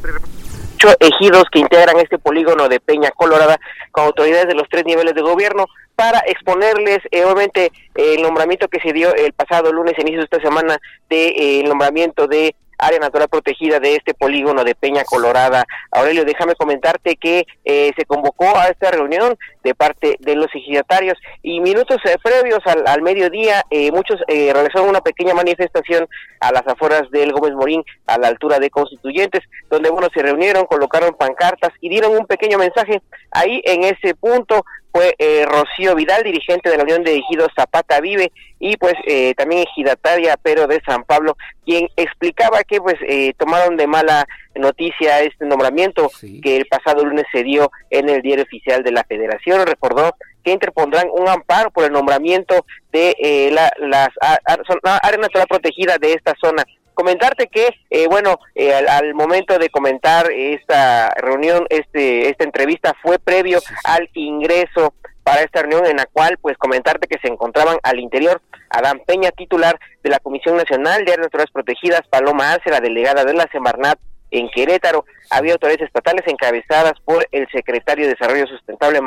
ejidos 1.00 1.46
que 1.52 1.60
integran 1.60 1.98
este 1.98 2.20
polígono 2.20 2.68
de 2.68 2.80
Peña 2.80 3.12
Colorada 3.12 3.60
con 3.92 4.06
autoridades 4.06 4.48
de 4.48 4.56
los 4.56 4.68
tres 4.70 4.86
niveles 4.86 5.16
de 5.16 5.22
gobierno 5.22 5.66
para 5.96 6.20
exponerles 6.28 7.00
eh, 7.12 7.24
obviamente 7.24 7.72
el 7.96 8.22
nombramiento 8.22 8.68
que 8.68 8.80
se 8.82 8.94
dio 8.94 9.14
el 9.16 9.34
pasado 9.34 9.72
lunes, 9.72 9.98
inicio 9.98 10.20
de 10.20 10.26
esta 10.26 10.42
semana, 10.42 10.78
de 11.10 11.28
eh, 11.28 11.60
el 11.62 11.70
nombramiento 11.70 12.28
de 12.28 12.56
área 12.78 13.00
natural 13.00 13.30
protegida 13.30 13.80
de 13.80 13.96
este 13.96 14.14
polígono 14.14 14.64
de 14.64 14.76
Peña 14.76 15.04
Colorada. 15.04 15.66
Aurelio, 15.92 16.26
déjame 16.26 16.56
comentarte 16.56 17.16
que 17.16 17.46
eh, 17.64 17.92
se 17.98 18.06
convocó 18.06 18.58
a 18.58 18.68
esta 18.68 18.92
reunión 18.92 19.38
de 19.64 19.76
parte 19.76 20.18
de 20.20 20.36
los 20.36 20.48
ejidatarios 20.54 21.18
y 21.42 21.60
minutos 21.60 21.98
eh, 22.06 22.16
previos 22.22 22.60
al, 22.66 23.02
mediodía 23.02 23.64
eh, 23.70 23.92
muchos 23.92 24.20
realizaron 24.28 24.90
una 24.90 25.02
pequeña 25.02 25.34
manifestación 25.34 26.08
a 26.40 26.52
las 26.52 26.68
afueras 26.68 27.10
del 27.12 27.32
Gómez 27.32 27.54
Morín 27.54 27.84
a 28.08 28.18
la 28.18 28.28
altura 28.28 28.60
de 28.60 28.70
Constituyentes, 28.70 29.44
donde 29.70 29.90
bueno 29.90 30.08
se 30.14 30.22
reunieron, 30.22 30.66
colocaron 30.66 31.16
pancartas 31.16 31.72
y 31.82 31.90
dieron 31.90 32.16
un 32.18 32.26
pequeño 32.26 32.58
mensaje. 32.58 33.02
Ahí 33.32 33.62
en 33.66 33.84
ese 33.84 34.16
punto 34.16 34.66
fue 34.96 35.14
eh, 35.20 35.46
Rocío 35.46 35.94
Vidal, 35.94 36.24
dirigente 36.24 36.70
de 36.70 36.78
la 36.78 36.84
Unión 36.84 37.04
de 37.04 37.18
Ejidos 37.18 37.52
Zapata 37.54 38.00
Vive, 38.00 38.32
y 38.62 38.78
pues 38.78 38.94
eh, 39.06 39.34
también 39.36 39.66
ejidataria 39.68 40.38
pero 40.42 40.68
de 40.68 40.82
San 40.86 41.04
Pablo, 41.04 41.36
quien 41.66 41.90
explicaba 41.98 42.64
que 42.64 42.80
pues 42.80 42.96
eh, 43.06 43.34
tomaron 43.38 43.76
de 43.76 43.88
mala 43.88 44.26
noticia 44.56 45.20
este 45.20 45.44
nombramiento 45.46 46.10
que 46.42 46.56
el 46.56 46.66
pasado 46.68 47.04
lunes 47.04 47.26
se 47.34 47.44
dio 47.44 47.72
en 47.90 48.08
el 48.08 48.22
diario 48.22 48.46
oficial 48.46 48.84
de 48.84 48.94
la 48.94 49.04
Federación. 49.04 49.68
Recordó 49.68 50.16
que 50.46 50.54
interpondrán 50.54 51.10
un 51.12 51.28
amparo 51.28 51.72
por 51.72 51.84
el 51.84 51.92
nombramiento 51.92 52.66
de 52.94 53.50
la, 53.52 53.70
las 53.80 54.08
áreas 54.22 55.20
natural 55.20 55.48
protegida 55.50 55.98
de 55.98 56.14
esta 56.14 56.34
zona 56.40 56.64
comentarte 56.96 57.48
que 57.48 57.70
eh, 57.90 58.08
bueno 58.08 58.40
eh, 58.56 58.74
al, 58.74 59.14
momento 59.14 59.60
de 59.60 59.70
comentar 59.70 60.32
esta 60.32 61.14
reunión 61.16 61.66
este 61.70 62.30
esta 62.30 62.44
entrevista 62.44 62.94
fue 63.02 63.20
previo 63.20 63.60
al 63.84 64.10
ingreso 64.14 64.96
para 65.24 65.42
esta 65.42 65.62
reunión 65.62 65.86
en 65.86 65.98
la 65.98 66.08
cual 66.08 66.38
pues 66.42 66.58
comentarte 66.58 67.08
que 67.08 67.20
se 67.20 67.28
encontraban 67.28 67.78
al 67.84 68.00
interior 68.00 68.42
Adán 68.70 69.02
Peña 69.06 69.32
titular 69.32 69.80
de 70.04 70.10
la 70.10 70.20
Comisión 70.20 70.58
Nacional 70.58 71.06
de 71.06 71.14
Áreas 71.14 71.28
Naturales 71.28 71.52
Protegidas 71.52 72.02
Paloma 72.10 72.54
Arce 72.54 72.72
la 72.72 72.82
delegada 72.82 73.24
de 73.24 73.34
la 73.34 73.48
Semarnat 73.52 74.00
en 74.32 74.50
Querétaro. 74.50 75.06
Había 75.30 75.54
autoridades 75.54 75.88
estatales 75.88 76.26
encabezadas 76.28 76.94
por 77.04 77.28
el 77.32 77.48
secretario 77.52 78.06
de 78.06 78.16
Desarrollo 78.16 78.48
Sustentable 78.48 79.00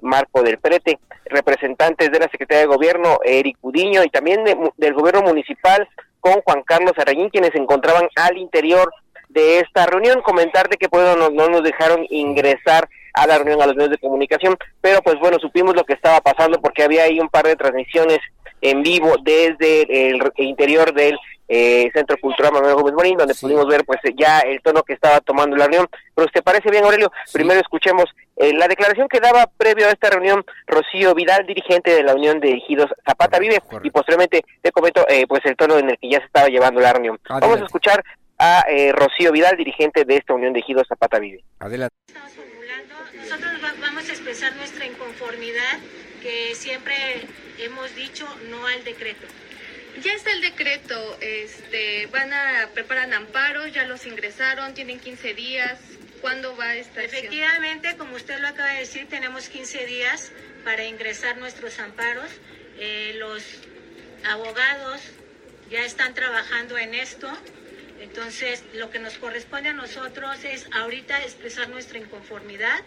Marco 0.00 0.42
del 0.42 0.58
Prete, 0.58 0.98
representantes 1.26 2.10
de 2.12 2.18
la 2.18 2.28
Secretaría 2.28 2.60
de 2.60 2.66
Gobierno, 2.66 3.18
Eric 3.24 3.56
Udiño, 3.62 4.04
y 4.04 4.10
también 4.10 4.44
del 4.76 4.94
Gobierno 4.94 5.22
Municipal, 5.22 5.88
con 6.24 6.40
Juan 6.40 6.62
Carlos 6.62 6.94
Arayín, 6.96 7.28
quienes 7.28 7.50
se 7.50 7.58
encontraban 7.58 8.08
al 8.16 8.38
interior 8.38 8.90
de 9.28 9.58
esta 9.58 9.84
reunión. 9.84 10.22
Comentarte 10.22 10.78
que 10.78 10.88
pues, 10.88 11.04
no, 11.18 11.28
no 11.28 11.48
nos 11.50 11.62
dejaron 11.62 12.06
ingresar 12.08 12.88
a 13.12 13.26
la 13.26 13.36
reunión 13.36 13.60
a 13.60 13.66
los 13.66 13.76
medios 13.76 13.90
de 13.90 13.98
comunicación, 13.98 14.56
pero 14.80 15.02
pues 15.02 15.18
bueno, 15.20 15.36
supimos 15.38 15.76
lo 15.76 15.84
que 15.84 15.92
estaba 15.92 16.22
pasando 16.22 16.60
porque 16.62 16.82
había 16.82 17.04
ahí 17.04 17.20
un 17.20 17.28
par 17.28 17.44
de 17.44 17.56
transmisiones 17.56 18.20
en 18.62 18.82
vivo 18.82 19.16
desde 19.22 20.08
el 20.08 20.32
interior 20.38 20.94
del 20.94 21.18
eh, 21.46 21.90
Centro 21.92 22.16
Cultural 22.16 22.54
Manuel 22.54 22.74
Gómez 22.74 22.94
Morín, 22.94 23.18
donde 23.18 23.34
pudimos 23.34 23.66
ver 23.66 23.84
pues 23.84 24.00
ya 24.16 24.40
el 24.40 24.62
tono 24.62 24.82
que 24.82 24.94
estaba 24.94 25.20
tomando 25.20 25.56
la 25.56 25.66
reunión. 25.66 25.86
Pero 26.14 26.28
¿te 26.28 26.42
parece 26.42 26.70
bien, 26.70 26.84
Aurelio? 26.84 27.12
Primero 27.32 27.60
escuchemos 27.60 28.06
eh, 28.36 28.52
la 28.52 28.68
declaración 28.68 29.08
que 29.08 29.20
daba 29.20 29.46
previo 29.46 29.86
a 29.86 29.90
esta 29.90 30.10
reunión 30.10 30.44
Rocío 30.66 31.14
Vidal, 31.14 31.46
dirigente 31.46 31.92
de 31.92 32.02
la 32.02 32.14
Unión 32.14 32.40
de 32.40 32.52
Ejidos 32.52 32.90
Zapata 33.06 33.38
Vive, 33.38 33.60
y 33.82 33.90
posteriormente 33.90 34.44
te 34.60 34.72
comento 34.72 35.06
eh, 35.08 35.26
pues 35.26 35.44
el 35.44 35.56
tono 35.56 35.78
en 35.78 35.90
el 35.90 35.98
que 35.98 36.10
ya 36.10 36.18
se 36.18 36.26
estaba 36.26 36.48
llevando 36.48 36.80
la 36.80 36.92
reunión. 36.92 37.18
Vamos 37.28 37.60
a 37.60 37.64
escuchar 37.64 38.04
a 38.38 38.64
Rocío 38.92 39.32
Vidal, 39.32 39.56
dirigente 39.56 40.04
de 40.04 40.16
esta 40.16 40.34
Unión 40.34 40.52
de 40.52 40.60
Ejidos 40.60 40.88
Zapata 40.88 41.18
Vive. 41.18 41.44
Adelante. 41.60 41.94
Nosotros 43.16 43.52
vamos 43.80 44.08
a 44.08 44.12
expresar 44.12 44.54
nuestra 44.56 44.84
inconformidad 44.84 45.78
que 46.24 46.54
siempre 46.54 46.94
hemos 47.58 47.94
dicho 47.94 48.26
no 48.48 48.66
al 48.66 48.82
decreto. 48.82 49.26
Ya 50.02 50.12
está 50.12 50.32
el 50.32 50.40
decreto, 50.40 51.16
este, 51.20 52.06
van 52.06 52.32
a 52.32 52.68
preparar 52.74 53.12
amparos, 53.12 53.72
ya 53.72 53.84
los 53.84 54.06
ingresaron, 54.06 54.74
tienen 54.74 54.98
15 54.98 55.34
días. 55.34 55.78
¿Cuándo 56.24 56.56
va 56.56 56.74
esta 56.74 57.04
Efectivamente, 57.04 57.98
como 57.98 58.16
usted 58.16 58.38
lo 58.38 58.48
acaba 58.48 58.70
de 58.70 58.78
decir, 58.78 59.06
tenemos 59.10 59.50
15 59.50 59.84
días 59.84 60.32
para 60.64 60.86
ingresar 60.86 61.36
nuestros 61.36 61.78
amparos. 61.80 62.30
Eh, 62.78 63.12
los 63.18 63.42
abogados 64.24 65.02
ya 65.70 65.84
están 65.84 66.14
trabajando 66.14 66.78
en 66.78 66.94
esto. 66.94 67.30
Entonces, 68.00 68.64
lo 68.72 68.88
que 68.88 69.00
nos 69.00 69.18
corresponde 69.18 69.68
a 69.68 69.72
nosotros 69.74 70.42
es 70.44 70.66
ahorita 70.72 71.22
expresar 71.22 71.68
nuestra 71.68 71.98
inconformidad 71.98 72.80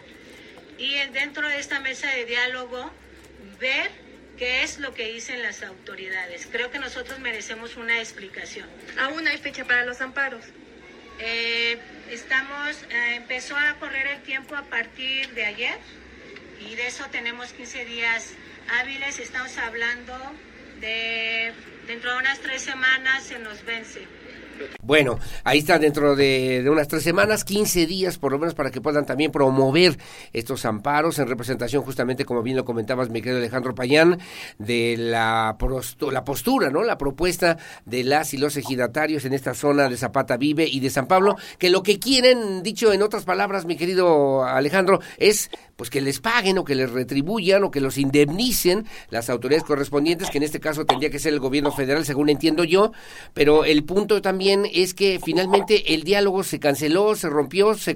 y 0.76 0.96
dentro 1.12 1.48
de 1.48 1.60
esta 1.60 1.78
mesa 1.78 2.10
de 2.10 2.24
diálogo 2.24 2.90
ver 3.60 3.88
qué 4.36 4.64
es 4.64 4.80
lo 4.80 4.94
que 4.94 5.12
dicen 5.12 5.44
las 5.44 5.62
autoridades. 5.62 6.48
Creo 6.50 6.72
que 6.72 6.80
nosotros 6.80 7.20
merecemos 7.20 7.76
una 7.76 8.00
explicación. 8.00 8.68
¿Aún 8.98 9.28
hay 9.28 9.38
fecha 9.38 9.64
para 9.64 9.84
los 9.84 10.00
amparos? 10.00 10.44
Eh, 11.20 11.78
estamos, 12.10 12.82
eh, 12.90 13.16
empezó 13.16 13.56
a 13.56 13.74
correr 13.80 14.06
el 14.06 14.22
tiempo 14.22 14.54
a 14.54 14.62
partir 14.62 15.28
de 15.34 15.44
ayer 15.44 15.78
y 16.60 16.74
de 16.76 16.86
eso 16.86 17.04
tenemos 17.10 17.52
15 17.52 17.84
días 17.84 18.34
hábiles. 18.78 19.18
Estamos 19.18 19.56
hablando 19.58 20.14
de 20.80 21.52
dentro 21.86 22.12
de 22.12 22.18
unas 22.18 22.38
tres 22.40 22.62
semanas 22.62 23.24
se 23.24 23.38
nos 23.38 23.64
vence. 23.64 24.17
Bueno, 24.82 25.18
ahí 25.44 25.58
está 25.58 25.78
dentro 25.78 26.16
de, 26.16 26.66
unas 26.70 26.88
tres 26.88 27.02
semanas, 27.02 27.44
15 27.44 27.86
días 27.86 28.18
por 28.18 28.32
lo 28.32 28.38
menos 28.38 28.54
para 28.54 28.70
que 28.70 28.80
puedan 28.80 29.06
también 29.06 29.30
promover 29.30 29.98
estos 30.32 30.64
amparos 30.64 31.18
en 31.18 31.28
representación 31.28 31.82
justamente, 31.82 32.24
como 32.24 32.42
bien 32.42 32.56
lo 32.56 32.64
comentabas, 32.64 33.10
mi 33.10 33.20
querido 33.20 33.38
Alejandro 33.38 33.74
Payán, 33.74 34.18
de 34.58 34.96
la, 34.98 35.56
la 36.10 36.24
postura, 36.24 36.70
¿no? 36.70 36.82
La 36.82 36.98
propuesta 36.98 37.58
de 37.84 38.04
las 38.04 38.34
y 38.34 38.38
los 38.38 38.56
ejidatarios 38.56 39.24
en 39.24 39.32
esta 39.32 39.54
zona 39.54 39.88
de 39.88 39.96
Zapata 39.96 40.36
Vive 40.36 40.66
y 40.66 40.80
de 40.80 40.90
San 40.90 41.06
Pablo, 41.06 41.36
que 41.58 41.70
lo 41.70 41.82
que 41.82 41.98
quieren, 41.98 42.62
dicho 42.62 42.92
en 42.92 43.02
otras 43.02 43.24
palabras, 43.24 43.66
mi 43.66 43.76
querido 43.76 44.44
Alejandro, 44.44 45.00
es 45.18 45.50
pues 45.78 45.90
que 45.90 46.00
les 46.00 46.18
paguen 46.18 46.58
o 46.58 46.64
que 46.64 46.74
les 46.74 46.90
retribuyan 46.90 47.62
o 47.62 47.70
que 47.70 47.80
los 47.80 47.98
indemnicen 47.98 48.84
las 49.10 49.30
autoridades 49.30 49.62
correspondientes, 49.62 50.28
que 50.28 50.38
en 50.38 50.42
este 50.42 50.58
caso 50.58 50.84
tendría 50.84 51.08
que 51.08 51.20
ser 51.20 51.32
el 51.32 51.38
gobierno 51.38 51.70
federal, 51.70 52.04
según 52.04 52.30
entiendo 52.30 52.64
yo, 52.64 52.90
pero 53.32 53.64
el 53.64 53.84
punto 53.84 54.20
también 54.20 54.66
es 54.74 54.92
que 54.92 55.20
finalmente 55.24 55.94
el 55.94 56.02
diálogo 56.02 56.42
se 56.42 56.58
canceló, 56.58 57.14
se 57.14 57.30
rompió, 57.30 57.74
se 57.74 57.94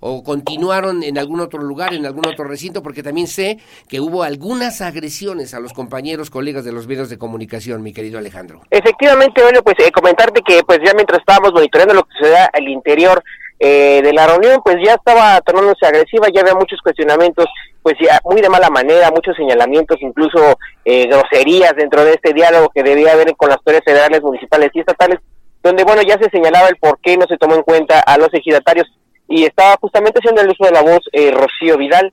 o 0.00 0.22
continuaron 0.22 1.02
en 1.02 1.16
algún 1.16 1.40
otro 1.40 1.62
lugar, 1.62 1.94
en 1.94 2.04
algún 2.04 2.26
otro 2.26 2.44
recinto, 2.44 2.82
porque 2.82 3.02
también 3.02 3.26
sé 3.26 3.58
que 3.88 4.00
hubo 4.00 4.24
algunas 4.24 4.82
agresiones 4.82 5.54
a 5.54 5.60
los 5.60 5.72
compañeros, 5.72 6.28
colegas 6.28 6.66
de 6.66 6.72
los 6.72 6.86
medios 6.86 7.08
de 7.08 7.16
comunicación, 7.16 7.82
mi 7.82 7.94
querido 7.94 8.18
Alejandro. 8.18 8.60
Efectivamente, 8.68 9.42
bueno, 9.42 9.62
pues 9.62 9.76
eh, 9.78 9.90
comentarte 9.90 10.42
que 10.46 10.62
pues 10.64 10.80
ya 10.84 10.92
mientras 10.92 11.20
estábamos 11.20 11.54
monitoreando 11.54 11.94
lo 11.94 12.02
que 12.02 12.12
se 12.20 12.28
da 12.28 12.50
al 12.52 12.68
interior 12.68 13.24
eh, 13.64 14.02
de 14.02 14.12
la 14.12 14.26
reunión, 14.26 14.60
pues 14.64 14.74
ya 14.84 14.94
estaba 14.94 15.40
tornándose 15.42 15.86
agresiva, 15.86 16.26
ya 16.34 16.40
había 16.40 16.56
muchos 16.56 16.80
cuestionamientos, 16.82 17.46
pues 17.80 17.94
ya 18.00 18.18
muy 18.24 18.40
de 18.40 18.48
mala 18.48 18.70
manera, 18.70 19.12
muchos 19.12 19.36
señalamientos, 19.36 19.98
incluso 20.00 20.58
eh, 20.84 21.06
groserías 21.06 21.72
dentro 21.76 22.04
de 22.04 22.14
este 22.14 22.32
diálogo 22.32 22.70
que 22.74 22.82
debía 22.82 23.12
haber 23.12 23.36
con 23.36 23.50
las 23.50 23.58
autoridades 23.58 23.84
federales, 23.84 24.20
municipales 24.20 24.70
y 24.74 24.80
estatales, 24.80 25.20
donde, 25.62 25.84
bueno, 25.84 26.02
ya 26.02 26.18
se 26.18 26.28
señalaba 26.30 26.70
el 26.70 26.76
por 26.76 26.98
qué 26.98 27.16
no 27.16 27.24
se 27.28 27.36
tomó 27.38 27.54
en 27.54 27.62
cuenta 27.62 28.00
a 28.00 28.18
los 28.18 28.34
ejidatarios 28.34 28.88
y 29.28 29.44
estaba 29.44 29.76
justamente 29.80 30.18
haciendo 30.18 30.40
el 30.40 30.50
uso 30.50 30.64
de 30.64 30.72
la 30.72 30.82
voz 30.82 31.08
eh, 31.12 31.30
Rocío 31.30 31.78
Vidal, 31.78 32.12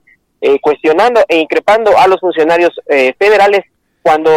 cuestionando 0.62 1.22
e 1.28 1.38
increpando 1.38 1.98
a 1.98 2.08
los 2.08 2.22
funcionarios 2.22 2.72
federales 3.18 3.66
cuando 4.02 4.32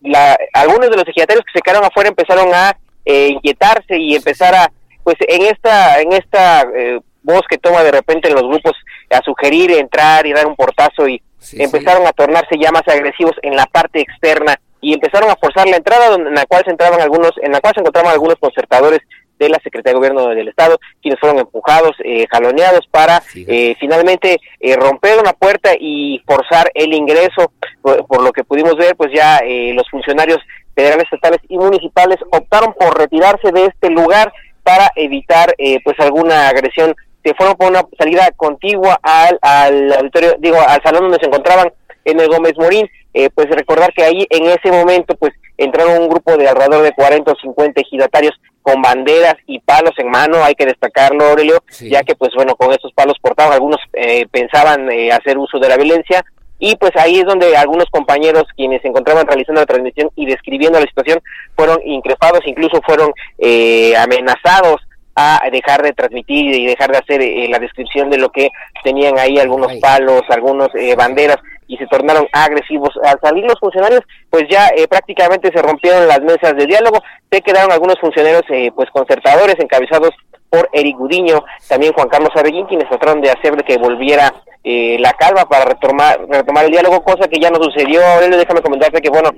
la, 0.00 0.38
algunos 0.54 0.88
de 0.88 0.96
los 0.96 1.06
ejidatarios 1.06 1.44
que 1.44 1.58
se 1.58 1.60
quedaron 1.60 1.84
afuera 1.84 2.08
empezaron 2.08 2.48
a 2.54 2.78
inquietarse 3.04 3.98
y 3.98 4.16
empezar 4.16 4.54
a 4.54 4.72
pues 5.08 5.16
en 5.26 5.40
esta 5.46 6.02
en 6.02 6.12
esta 6.12 6.66
eh, 6.76 7.00
voz 7.22 7.40
que 7.48 7.56
toma 7.56 7.82
de 7.82 7.92
repente 7.92 8.28
en 8.28 8.34
los 8.34 8.42
grupos 8.42 8.74
a 9.08 9.22
sugerir 9.22 9.70
entrar 9.70 10.26
y 10.26 10.34
dar 10.34 10.46
un 10.46 10.54
portazo 10.54 11.08
y 11.08 11.22
empezaron 11.52 12.06
a 12.06 12.12
tornarse 12.12 12.58
ya 12.60 12.70
más 12.72 12.86
agresivos 12.86 13.32
en 13.40 13.56
la 13.56 13.64
parte 13.64 14.02
externa 14.02 14.60
y 14.82 14.92
empezaron 14.92 15.30
a 15.30 15.36
forzar 15.36 15.66
la 15.66 15.78
entrada 15.78 16.10
donde, 16.10 16.28
en 16.28 16.34
la 16.34 16.44
cual 16.44 16.62
se 16.62 16.72
entraban 16.72 17.00
algunos 17.00 17.32
en 17.40 17.52
la 17.52 17.60
cual 17.62 17.72
se 17.72 17.80
encontraban 17.80 18.12
algunos 18.12 18.36
concertadores 18.38 19.00
de 19.38 19.48
la 19.48 19.58
Secretaría 19.64 19.94
de 19.94 19.98
Gobierno 19.98 20.28
del 20.28 20.48
Estado, 20.48 20.78
quienes 21.00 21.18
fueron 21.18 21.38
empujados, 21.38 21.92
eh, 22.04 22.26
jaloneados 22.30 22.86
para 22.90 23.22
eh, 23.34 23.76
finalmente 23.80 24.40
eh, 24.60 24.76
romper 24.76 25.18
una 25.18 25.32
puerta 25.32 25.70
y 25.78 26.22
forzar 26.26 26.70
el 26.74 26.92
ingreso. 26.92 27.50
Por, 27.80 28.04
por 28.06 28.22
lo 28.22 28.32
que 28.32 28.44
pudimos 28.44 28.76
ver, 28.76 28.94
pues 28.96 29.10
ya 29.14 29.38
eh, 29.38 29.72
los 29.74 29.88
funcionarios 29.88 30.40
federales, 30.78 31.04
estatales 31.04 31.40
y 31.48 31.58
municipales 31.58 32.18
optaron 32.30 32.72
por 32.74 32.96
retirarse 32.96 33.50
de 33.50 33.66
este 33.66 33.90
lugar 33.90 34.32
para 34.68 34.92
evitar 34.96 35.54
eh, 35.56 35.78
pues 35.82 35.98
alguna 35.98 36.48
agresión. 36.48 36.94
Se 37.24 37.32
fueron 37.34 37.56
por 37.56 37.70
una 37.70 37.86
salida 37.98 38.30
contigua 38.36 39.00
al, 39.02 39.38
al 39.40 39.92
auditorio, 39.94 40.36
digo, 40.38 40.58
al 40.60 40.82
salón 40.82 41.04
donde 41.04 41.18
se 41.18 41.26
encontraban 41.26 41.72
en 42.04 42.20
el 42.20 42.28
Gómez 42.28 42.52
Morín. 42.58 42.86
Eh, 43.14 43.30
pues 43.34 43.48
recordar 43.48 43.94
que 43.94 44.04
ahí 44.04 44.26
en 44.28 44.44
ese 44.44 44.70
momento 44.70 45.16
pues 45.16 45.32
entraron 45.56 46.02
un 46.02 46.08
grupo 46.10 46.36
de 46.36 46.46
alrededor 46.46 46.82
de 46.82 46.92
40 46.92 47.32
o 47.32 47.34
50 47.34 47.80
ejidatarios 47.80 48.34
con 48.60 48.82
banderas 48.82 49.36
y 49.46 49.58
palos 49.60 49.94
en 49.96 50.10
mano, 50.10 50.44
hay 50.44 50.54
que 50.54 50.66
destacarlo 50.66 51.24
Aurelio, 51.24 51.64
ya 51.80 52.02
que 52.02 52.14
pues 52.14 52.32
bueno, 52.36 52.54
con 52.54 52.70
estos 52.70 52.92
palos 52.92 53.16
portados 53.22 53.54
algunos 53.54 53.80
eh, 53.94 54.26
pensaban 54.30 54.90
hacer 55.10 55.38
uso 55.38 55.58
de 55.58 55.70
la 55.70 55.78
violencia, 55.78 56.22
y 56.58 56.76
pues 56.76 56.92
ahí 56.96 57.20
es 57.20 57.24
donde 57.24 57.56
algunos 57.56 57.86
compañeros 57.90 58.44
quienes 58.56 58.82
se 58.82 58.88
encontraban 58.88 59.26
realizando 59.26 59.60
la 59.60 59.66
transmisión 59.66 60.10
y 60.16 60.26
describiendo 60.26 60.80
la 60.80 60.86
situación 60.86 61.20
fueron 61.54 61.78
increpados, 61.84 62.40
incluso 62.46 62.80
fueron 62.84 63.12
eh, 63.38 63.96
amenazados 63.96 64.80
a 65.20 65.40
dejar 65.50 65.82
de 65.82 65.92
transmitir 65.92 66.54
y 66.54 66.66
dejar 66.66 66.92
de 66.92 66.98
hacer 66.98 67.20
eh, 67.20 67.48
la 67.50 67.58
descripción 67.58 68.08
de 68.08 68.18
lo 68.18 68.30
que 68.30 68.50
tenían 68.84 69.18
ahí 69.18 69.36
algunos 69.36 69.74
palos, 69.78 70.22
algunos 70.28 70.68
eh, 70.76 70.94
banderas 70.94 71.38
y 71.66 71.76
se 71.76 71.88
tornaron 71.88 72.28
agresivos. 72.32 72.90
Al 73.02 73.18
salir 73.20 73.44
los 73.44 73.58
funcionarios, 73.58 74.02
pues 74.30 74.44
ya 74.48 74.68
eh, 74.68 74.86
prácticamente 74.86 75.50
se 75.52 75.60
rompieron 75.60 76.06
las 76.06 76.20
mesas 76.20 76.54
de 76.56 76.66
diálogo, 76.66 77.02
se 77.32 77.40
quedaron 77.40 77.72
algunos 77.72 77.98
funcionarios 77.98 78.42
pues 78.76 78.88
concertadores 78.90 79.56
encabezados 79.58 80.10
por 80.50 80.68
Eric 80.72 80.96
Gudiño, 80.96 81.44
también 81.68 81.92
Juan 81.92 82.08
Carlos 82.08 82.30
Arreguín, 82.34 82.66
quienes 82.66 82.88
trataron 82.88 83.20
de 83.20 83.30
hacer 83.30 83.54
que 83.64 83.78
volviera 83.78 84.32
la 84.64 85.12
calma 85.14 85.48
para 85.48 85.64
retomar, 85.64 86.20
retomar 86.28 86.66
el 86.66 86.70
diálogo, 86.70 87.02
cosa 87.02 87.26
que 87.28 87.40
ya 87.40 87.48
no 87.50 87.62
sucedió. 87.62 88.04
Aurelio, 88.04 88.36
déjame 88.36 88.60
comentarte 88.60 89.00
que, 89.00 89.08
bueno, 89.08 89.30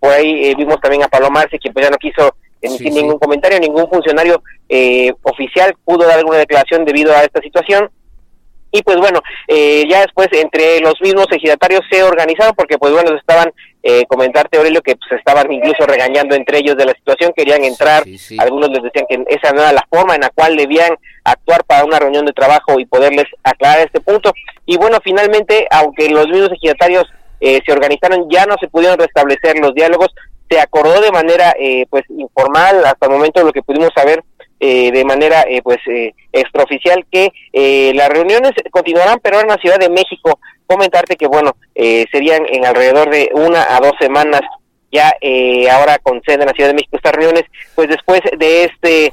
por 0.00 0.10
ahí 0.12 0.54
vimos 0.54 0.80
también 0.80 1.02
a 1.02 1.08
Pablo 1.08 1.30
Marci, 1.30 1.58
quien 1.58 1.74
pues 1.74 1.84
ya 1.84 1.90
no 1.90 1.98
quiso 1.98 2.34
emitir 2.62 2.92
ningún 2.92 3.18
comentario, 3.18 3.60
ningún 3.60 3.88
funcionario 3.88 4.42
eh, 4.68 5.12
oficial 5.22 5.74
pudo 5.84 6.06
dar 6.06 6.18
alguna 6.18 6.38
declaración 6.38 6.84
debido 6.84 7.14
a 7.14 7.22
esta 7.22 7.40
situación. 7.40 7.90
Y 8.72 8.82
pues 8.82 8.96
bueno, 8.98 9.20
eh, 9.48 9.84
ya 9.88 10.00
después 10.00 10.28
entre 10.32 10.80
los 10.80 10.94
mismos 11.00 11.26
ejidatarios 11.30 11.82
se 11.90 12.02
organizaron 12.02 12.54
porque 12.54 12.78
pues 12.78 12.92
bueno, 12.92 13.16
estaban, 13.16 13.52
eh, 13.82 14.04
comentarte 14.06 14.58
Aurelio, 14.58 14.82
que 14.82 14.96
pues 14.96 15.12
estaban 15.12 15.50
incluso 15.50 15.86
regañando 15.86 16.34
entre 16.34 16.58
ellos 16.58 16.76
de 16.76 16.86
la 16.86 16.92
situación, 16.92 17.32
querían 17.34 17.64
entrar, 17.64 18.02
algunos 18.38 18.70
les 18.70 18.82
decían 18.82 19.06
que 19.08 19.24
esa 19.28 19.52
no 19.52 19.62
era 19.62 19.72
la 19.72 19.86
forma 19.88 20.14
en 20.14 20.22
la 20.22 20.30
cual 20.30 20.56
debían 20.56 20.94
actuar 21.24 21.64
para 21.64 21.84
una 21.84 21.98
reunión 21.98 22.26
de 22.26 22.32
trabajo 22.32 22.78
y 22.78 22.86
poderles 22.86 23.26
aclarar 23.44 23.86
este 23.86 24.00
punto. 24.00 24.32
Y 24.66 24.76
bueno, 24.76 24.98
finalmente, 25.02 25.66
aunque 25.70 26.08
los 26.10 26.26
mismos 26.28 26.52
ejidatarios 26.52 27.06
eh, 27.40 27.60
se 27.64 27.72
organizaron, 27.72 28.28
ya 28.30 28.46
no 28.46 28.56
se 28.60 28.68
pudieron 28.68 28.98
restablecer 28.98 29.58
los 29.58 29.74
diálogos, 29.74 30.08
se 30.48 30.60
acordó 30.60 31.00
de 31.00 31.12
manera 31.12 31.54
eh, 31.58 31.86
pues 31.90 32.04
informal 32.08 32.84
hasta 32.84 33.06
el 33.06 33.12
momento 33.12 33.42
lo 33.42 33.52
que 33.52 33.62
pudimos 33.62 33.90
saber 33.94 34.22
eh, 34.60 34.90
de 34.90 35.04
manera 35.04 35.44
eh, 35.48 35.60
pues 35.62 35.78
extraoficial 36.32 37.04
que 37.10 37.30
las 37.94 38.08
reuniones 38.08 38.52
continuarán 38.70 39.20
pero 39.22 39.40
en 39.40 39.48
la 39.48 39.56
Ciudad 39.56 39.78
de 39.78 39.90
México. 39.90 40.38
Comentarte 40.66 41.16
que 41.16 41.26
bueno 41.26 41.56
serían 41.74 42.44
en 42.48 42.64
alrededor 42.64 43.10
de 43.10 43.30
una 43.32 43.76
a 43.76 43.80
dos 43.80 43.92
semanas 44.00 44.40
ya 44.90 45.12
ahora 45.70 45.98
con 45.98 46.22
sede 46.22 46.42
en 46.42 46.46
la 46.46 46.52
Ciudad 46.52 46.70
de 46.70 46.74
México 46.74 46.96
estas 46.96 47.12
reuniones 47.12 47.44
pues 47.74 47.88
después 47.88 48.20
de 48.38 48.64
este 48.64 49.12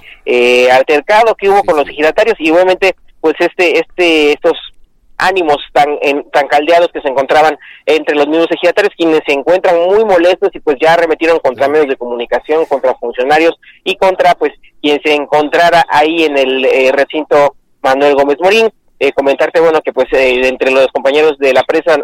altercado 0.71 1.35
que 1.35 1.49
hubo 1.49 1.63
con 1.63 1.77
los 1.77 1.87
ejidatarios 1.87 2.35
y 2.39 2.49
obviamente 2.49 2.95
pues 3.21 3.35
este 3.39 3.79
este 3.79 4.33
estos 4.33 4.57
ánimos 5.17 5.57
tan, 5.71 5.97
tan 6.31 6.47
caldeados 6.47 6.89
que 6.93 7.01
se 7.01 7.09
encontraban 7.09 7.57
entre 7.85 8.15
los 8.15 8.27
mismos 8.27 8.47
ejidatarios, 8.51 8.93
quienes 8.95 9.21
se 9.25 9.33
encuentran 9.33 9.75
muy 9.87 10.03
molestos 10.05 10.49
y 10.53 10.59
pues 10.59 10.77
ya 10.81 10.93
arremetieron 10.93 11.39
contra 11.39 11.67
medios 11.67 11.87
de 11.87 11.97
comunicación, 11.97 12.65
contra 12.65 12.95
funcionarios 12.95 13.55
y 13.83 13.95
contra 13.95 14.35
pues 14.35 14.53
quien 14.81 14.99
se 15.03 15.15
encontrara 15.15 15.85
ahí 15.89 16.23
en 16.23 16.37
el 16.37 16.65
eh, 16.65 16.91
recinto 16.91 17.55
Manuel 17.81 18.15
Gómez 18.15 18.37
Morín. 18.41 18.69
Eh, 18.99 19.11
comentarte, 19.11 19.59
bueno, 19.59 19.81
que 19.81 19.91
pues 19.91 20.07
eh, 20.13 20.47
entre 20.47 20.71
los 20.71 20.87
compañeros 20.87 21.37
de 21.39 21.53
la 21.53 21.63
presa, 21.63 21.95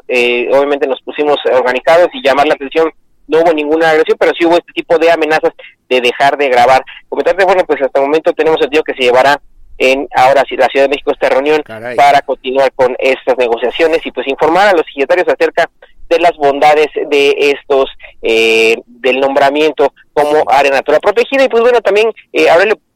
obviamente 0.52 0.88
nos 0.88 1.02
pusimos 1.02 1.38
organizados 1.52 2.08
y 2.14 2.22
llamar 2.22 2.48
la 2.48 2.56
atención, 2.56 2.92
no 3.28 3.40
hubo 3.40 3.54
ninguna 3.54 3.92
agresión, 3.92 4.18
pero 4.20 4.34
sí 4.38 4.46
hubo 4.46 4.58
este 4.58 4.74
tipo 4.74 4.98
de 4.98 5.12
amenazas 5.12 5.54
de 5.88 6.02
dejar 6.02 6.38
de 6.38 6.50
grabar. 6.50 6.84
Comentarte, 7.08 7.46
bueno, 7.46 7.64
pues 7.66 7.82
hasta 7.82 8.00
el 8.00 8.08
momento 8.08 8.34
tenemos 8.34 8.60
sentido 8.60 8.84
que 8.84 8.96
se 8.96 9.04
llevará 9.04 9.40
en 9.80 10.08
ahora 10.14 10.44
la 10.50 10.68
Ciudad 10.68 10.86
de 10.86 10.90
México 10.90 11.12
esta 11.12 11.30
reunión 11.30 11.64
para 11.64 12.22
continuar 12.22 12.72
con 12.74 12.96
estas 13.00 13.38
negociaciones 13.38 14.06
y 14.06 14.12
pues 14.12 14.28
informar 14.28 14.68
a 14.68 14.74
los 14.74 14.86
secretarios 14.86 15.28
acerca 15.28 15.70
de 16.10 16.20
las 16.20 16.36
bondades 16.38 16.88
de 17.10 17.36
estos 17.56 17.86
eh, 18.22 18.76
del 18.86 19.20
nombramiento 19.20 19.94
como 20.12 20.44
área 20.48 20.72
natural 20.72 21.00
protegida. 21.00 21.46
Y 21.46 21.50
pues 21.50 21.62
bueno 21.62 21.80
también 21.82 22.12
eh, 22.34 22.48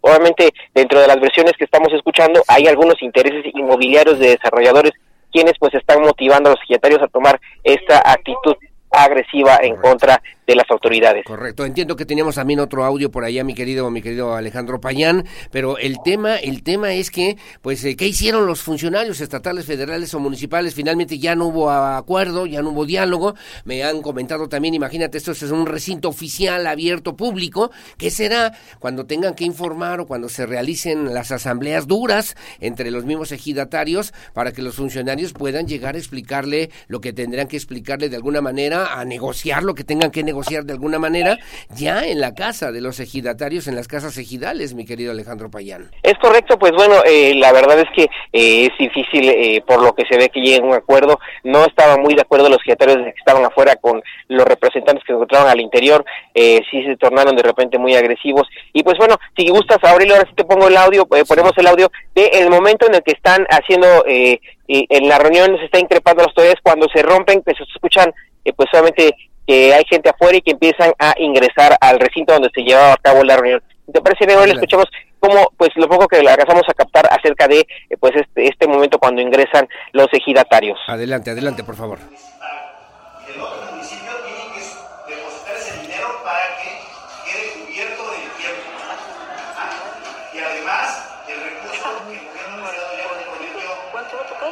obviamente 0.02 0.52
dentro 0.76 1.00
de 1.00 1.08
las 1.08 1.20
versiones 1.22 1.54
que 1.58 1.64
estamos 1.64 1.92
escuchando 1.94 2.44
hay 2.48 2.68
algunos 2.68 3.02
intereses 3.02 3.46
inmobiliarios 3.56 4.20
de 4.20 4.32
desarrolladores 4.32 4.92
quienes 5.32 5.54
pues 5.60 5.74
están 5.74 6.02
motivando 6.02 6.50
a 6.50 6.54
los 6.54 6.60
secretarios 6.60 7.02
a 7.02 7.08
tomar 7.08 7.40
esta 7.64 8.02
actitud 8.06 8.56
agresiva 8.92 9.58
en 9.62 9.76
contra 9.78 10.22
de 10.46 10.56
las 10.56 10.70
autoridades. 10.70 11.24
Correcto, 11.26 11.66
entiendo 11.66 11.96
que 11.96 12.06
teníamos 12.06 12.36
también 12.36 12.60
otro 12.60 12.84
audio 12.84 13.12
por 13.12 13.24
allá, 13.24 13.44
mi 13.44 13.54
querido, 13.54 13.90
mi 13.90 14.02
querido 14.02 14.36
Alejandro 14.36 14.82
Payán, 14.82 15.26
pero 15.52 15.78
el 15.78 15.98
tema, 16.04 16.36
el 16.36 16.64
tema 16.64 16.94
es 16.94 17.12
que, 17.12 17.38
pues, 17.62 17.84
eh, 17.86 17.96
¿qué 17.96 18.08
hicieron 18.08 18.46
los 18.46 18.62
funcionarios 18.62 19.22
estatales, 19.22 19.66
federales 19.66 20.14
o 20.14 20.20
municipales? 20.20 20.74
Finalmente 20.74 21.18
ya 21.20 21.36
no 21.36 21.48
hubo 21.48 21.72
acuerdo, 21.72 22.46
ya 22.46 22.62
no 22.62 22.70
hubo 22.70 22.86
diálogo. 22.86 23.36
Me 23.64 23.84
han 23.84 24.02
comentado 24.02 24.50
también, 24.50 24.74
imagínate, 24.74 25.18
esto 25.18 25.32
es 25.32 25.44
un 25.44 25.66
recinto 25.66 26.10
oficial, 26.10 26.68
abierto, 26.68 27.16
público. 27.16 27.72
¿Qué 27.98 28.12
será 28.12 28.54
cuando 28.80 29.06
tengan 29.06 29.36
que 29.36 29.46
informar 29.46 30.02
o 30.02 30.06
cuando 30.06 30.30
se 30.30 30.46
realicen 30.46 31.14
las 31.14 31.32
asambleas 31.32 31.88
duras 31.88 32.36
entre 32.60 32.92
los 32.92 33.06
mismos 33.06 33.32
ejidatarios 33.32 34.14
para 34.34 34.52
que 34.52 34.62
los 34.62 34.76
funcionarios 34.76 35.34
puedan 35.34 35.68
llegar 35.68 35.96
a 35.96 35.98
explicarle 35.98 36.70
lo 36.88 37.00
que 37.00 37.14
tendrán 37.14 37.48
que 37.48 37.58
explicarle 37.58 38.10
de 38.10 38.16
alguna 38.16 38.42
manera, 38.42 39.00
a 39.00 39.06
negociar 39.06 39.64
lo 39.64 39.74
que 39.74 39.84
tengan 39.84 40.12
que 40.12 40.24
negociar? 40.24 40.33
Negociar 40.34 40.64
de 40.64 40.74
alguna 40.74 40.98
manera 40.98 41.38
ya 41.70 42.06
en 42.06 42.20
la 42.20 42.34
casa 42.34 42.72
de 42.72 42.82
los 42.82 43.00
ejidatarios, 43.00 43.68
en 43.68 43.76
las 43.76 43.88
casas 43.88 44.18
ejidales, 44.18 44.74
mi 44.74 44.84
querido 44.84 45.12
Alejandro 45.12 45.52
Payán. 45.52 45.92
Es 46.02 46.16
correcto, 46.20 46.58
pues 46.58 46.72
bueno, 46.72 46.96
eh, 47.06 47.36
la 47.36 47.52
verdad 47.52 47.80
es 47.80 47.88
que 47.96 48.04
eh, 48.34 48.66
es 48.66 48.72
difícil, 48.80 49.30
eh, 49.30 49.64
por 49.66 49.80
lo 49.84 49.94
que 49.94 50.06
se 50.10 50.18
ve 50.18 50.30
que 50.30 50.42
lleguen 50.42 50.64
a 50.64 50.68
un 50.68 50.74
acuerdo. 50.74 51.20
No 51.44 51.66
estaban 51.66 52.02
muy 52.02 52.16
de 52.16 52.22
acuerdo 52.22 52.50
los 52.50 52.58
ejidatarios 52.62 52.98
que 52.98 53.20
estaban 53.20 53.46
afuera 53.46 53.76
con 53.76 54.02
los 54.28 54.46
representantes 54.46 55.04
que 55.06 55.14
encontraban 55.14 55.50
al 55.50 55.62
interior, 55.62 56.04
sí 56.34 56.84
se 56.84 56.98
tornaron 56.98 57.36
de 57.36 57.44
repente 57.44 57.78
muy 57.78 57.94
agresivos. 57.96 58.48
Y 58.74 58.82
pues 58.82 58.98
bueno, 58.98 59.18
si 59.38 59.48
gustas, 59.50 59.78
Aurelio, 59.84 60.16
ahora 60.16 60.28
sí 60.28 60.36
te 60.36 60.46
pongo 60.46 60.68
el 60.68 60.78
audio, 60.78 61.06
ponemos 61.06 61.52
el 61.58 61.68
audio 61.68 61.92
de 62.16 62.26
el 62.34 62.50
momento 62.50 62.88
en 62.88 62.96
el 62.96 63.04
que 63.04 63.12
están 63.12 63.46
haciendo 63.50 64.04
en 64.08 65.08
la 65.08 65.20
reunión 65.20 65.56
se 65.58 65.66
está 65.66 65.80
increpando 65.80 66.24
las 66.24 66.30
autoridades 66.30 66.60
cuando 66.64 66.88
se 66.90 67.04
rompen, 67.04 67.44
que 67.44 67.54
se 67.54 67.64
escuchan 67.64 68.12
pues 68.56 68.70
solamente 68.72 69.16
que 69.46 69.74
hay 69.74 69.84
gente 69.90 70.10
afuera 70.10 70.38
y 70.38 70.42
que 70.42 70.52
empiezan 70.52 70.94
a 71.00 71.14
ingresar 71.18 71.78
al 71.82 72.00
recinto 72.00 72.34
donde 72.34 72.50
se 72.54 72.62
llevaba 72.62 72.94
a 72.94 72.98
cabo 72.98 73.24
la 73.24 73.36
reunión. 73.36 73.62
¿Te 73.92 74.02
parece 74.02 74.26
bien? 74.26 74.40
Hoy 74.40 74.48
le 74.48 74.54
escuchamos 74.54 74.86
cómo, 75.20 75.52
pues 75.58 75.70
lo 75.76 75.88
poco 75.88 76.08
que 76.08 76.18
alcanzamos 76.18 76.64
a 76.68 76.74
captar 76.74 77.08
acerca 77.12 77.48
de 77.48 77.60
eh, 77.60 77.98
pues 78.00 78.14
este, 78.16 78.48
este 78.48 78.68
momento 78.68 79.00
cuando 79.00 79.22
ingresan 79.22 79.68
los 79.92 80.08
ejidatarios. 80.14 80.80
Adelante, 80.88 81.32
adelante, 81.32 81.64
por 81.64 81.76
favor. 81.76 82.00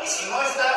Si 0.03 0.29
no 0.29 0.41
está, 0.41 0.70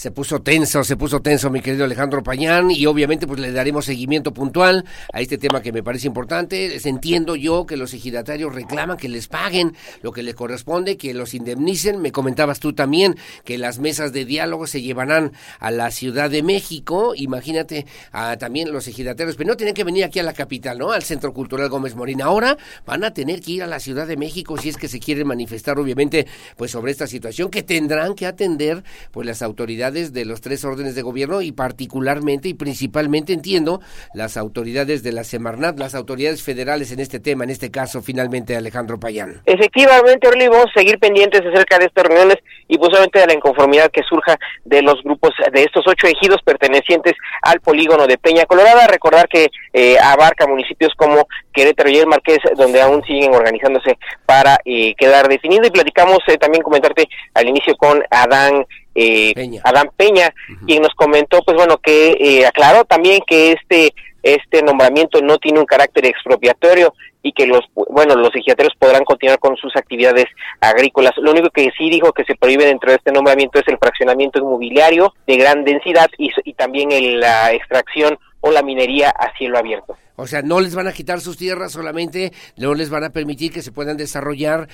Se 0.00 0.10
puso 0.10 0.40
tenso, 0.40 0.82
se 0.82 0.96
puso 0.96 1.20
tenso 1.20 1.50
mi 1.50 1.60
querido 1.60 1.84
Alejandro 1.84 2.22
Pañán 2.22 2.70
y 2.70 2.86
obviamente 2.86 3.26
pues 3.26 3.38
le 3.38 3.52
daremos 3.52 3.84
seguimiento 3.84 4.32
puntual 4.32 4.86
a 5.12 5.20
este 5.20 5.36
tema 5.36 5.60
que 5.60 5.72
me 5.72 5.82
parece 5.82 6.06
importante. 6.06 6.74
Entiendo 6.88 7.36
yo 7.36 7.66
que 7.66 7.76
los 7.76 7.92
ejidatarios 7.92 8.54
reclaman 8.54 8.96
que 8.96 9.10
les 9.10 9.28
paguen 9.28 9.76
lo 10.00 10.12
que 10.12 10.22
les 10.22 10.34
corresponde, 10.34 10.96
que 10.96 11.12
los 11.12 11.34
indemnicen. 11.34 12.00
Me 12.00 12.12
comentabas 12.12 12.60
tú 12.60 12.72
también 12.72 13.14
que 13.44 13.58
las 13.58 13.78
mesas 13.78 14.14
de 14.14 14.24
diálogo 14.24 14.66
se 14.66 14.80
llevarán 14.80 15.32
a 15.58 15.70
la 15.70 15.90
Ciudad 15.90 16.30
de 16.30 16.42
México. 16.42 17.12
Imagínate 17.14 17.84
a 18.10 18.38
también 18.38 18.72
los 18.72 18.88
ejidatarios, 18.88 19.36
pero 19.36 19.48
no 19.48 19.58
tienen 19.58 19.74
que 19.74 19.84
venir 19.84 20.04
aquí 20.04 20.18
a 20.18 20.22
la 20.22 20.32
capital, 20.32 20.78
¿no? 20.78 20.92
Al 20.92 21.02
Centro 21.02 21.34
Cultural 21.34 21.68
Gómez 21.68 21.94
Morín. 21.94 22.22
Ahora 22.22 22.56
van 22.86 23.04
a 23.04 23.12
tener 23.12 23.42
que 23.42 23.52
ir 23.52 23.62
a 23.62 23.66
la 23.66 23.80
Ciudad 23.80 24.06
de 24.06 24.16
México 24.16 24.56
si 24.56 24.70
es 24.70 24.78
que 24.78 24.88
se 24.88 24.98
quieren 24.98 25.26
manifestar 25.26 25.78
obviamente 25.78 26.26
pues 26.56 26.70
sobre 26.70 26.90
esta 26.90 27.06
situación 27.06 27.50
que 27.50 27.62
tendrán 27.62 28.14
que 28.14 28.24
atender 28.24 28.82
pues 29.10 29.26
las 29.26 29.42
autoridades 29.42 29.89
de 29.90 30.24
los 30.24 30.40
tres 30.40 30.64
órdenes 30.64 30.94
de 30.94 31.02
gobierno 31.02 31.42
y 31.42 31.52
particularmente 31.52 32.48
y 32.48 32.54
principalmente 32.54 33.32
entiendo 33.32 33.80
las 34.14 34.36
autoridades 34.36 35.02
de 35.02 35.12
la 35.12 35.24
Semarnat, 35.24 35.78
las 35.78 35.94
autoridades 35.94 36.42
federales 36.42 36.92
en 36.92 37.00
este 37.00 37.18
tema, 37.18 37.44
en 37.44 37.50
este 37.50 37.70
caso 37.70 38.02
finalmente 38.02 38.56
Alejandro 38.56 39.00
Payán. 39.00 39.42
Efectivamente, 39.46 40.28
Orly, 40.28 40.48
seguir 40.74 40.98
pendientes 40.98 41.40
acerca 41.40 41.78
de 41.78 41.86
estas 41.86 42.04
reuniones 42.04 42.36
y 42.68 42.78
posiblemente 42.78 43.18
de 43.18 43.26
la 43.26 43.34
inconformidad 43.34 43.90
que 43.90 44.02
surja 44.02 44.38
de 44.64 44.82
los 44.82 45.02
grupos 45.02 45.30
de 45.52 45.62
estos 45.62 45.84
ocho 45.86 46.06
ejidos 46.06 46.40
pertenecientes 46.44 47.14
al 47.42 47.60
polígono 47.60 48.06
de 48.06 48.16
Peña 48.16 48.44
Colorada. 48.46 48.86
Recordar 48.86 49.28
que 49.28 49.48
eh, 49.72 49.96
abarca 49.98 50.46
municipios 50.46 50.92
como 50.96 51.26
Querétaro 51.52 51.90
y 51.90 51.98
el 51.98 52.06
Marqués, 52.06 52.38
donde 52.56 52.80
aún 52.80 53.02
siguen 53.04 53.34
organizándose 53.34 53.98
para 54.24 54.58
eh, 54.64 54.94
quedar 54.96 55.28
definido. 55.28 55.66
Y 55.66 55.70
platicamos 55.70 56.18
eh, 56.28 56.36
también 56.36 56.62
comentarte 56.62 57.08
al 57.34 57.48
inicio 57.48 57.76
con 57.76 58.02
Adán 58.10 58.64
eh, 58.94 59.32
Peña. 59.34 59.60
Adán 59.64 59.90
Peña, 59.96 60.34
quien 60.66 60.82
nos 60.82 60.94
comentó, 60.94 61.42
pues 61.42 61.56
bueno, 61.56 61.78
que 61.78 62.12
eh, 62.12 62.46
aclaró 62.46 62.84
también 62.84 63.22
que 63.26 63.52
este 63.52 63.94
este 64.22 64.62
nombramiento 64.62 65.22
no 65.22 65.38
tiene 65.38 65.60
un 65.60 65.64
carácter 65.64 66.04
expropiatorio 66.04 66.92
y 67.22 67.32
que 67.32 67.46
los 67.46 67.60
bueno 67.74 68.14
los 68.14 68.34
ejidatarios 68.34 68.74
podrán 68.78 69.04
continuar 69.04 69.38
con 69.38 69.56
sus 69.56 69.74
actividades 69.76 70.26
agrícolas. 70.60 71.12
Lo 71.16 71.30
único 71.30 71.50
que 71.50 71.70
sí 71.76 71.90
dijo 71.90 72.12
que 72.12 72.24
se 72.24 72.34
prohíbe 72.34 72.66
dentro 72.66 72.90
de 72.90 72.96
este 72.96 73.12
nombramiento 73.12 73.58
es 73.58 73.68
el 73.68 73.78
fraccionamiento 73.78 74.38
inmobiliario 74.38 75.14
de 75.26 75.36
gran 75.36 75.64
densidad 75.64 76.10
y, 76.18 76.30
y 76.44 76.54
también 76.54 76.92
el, 76.92 77.20
la 77.20 77.52
extracción 77.52 78.18
o 78.40 78.50
la 78.50 78.62
minería 78.62 79.10
a 79.10 79.32
cielo 79.36 79.58
abierto. 79.58 79.96
O 80.20 80.26
sea, 80.26 80.42
no 80.42 80.60
les 80.60 80.74
van 80.74 80.86
a 80.86 80.92
quitar 80.92 81.20
sus 81.20 81.38
tierras, 81.38 81.72
solamente 81.72 82.32
no 82.56 82.74
les 82.74 82.90
van 82.90 83.04
a 83.04 83.10
permitir 83.10 83.52
que 83.52 83.62
se 83.62 83.72
puedan 83.72 83.96
desarrollar 83.96 84.68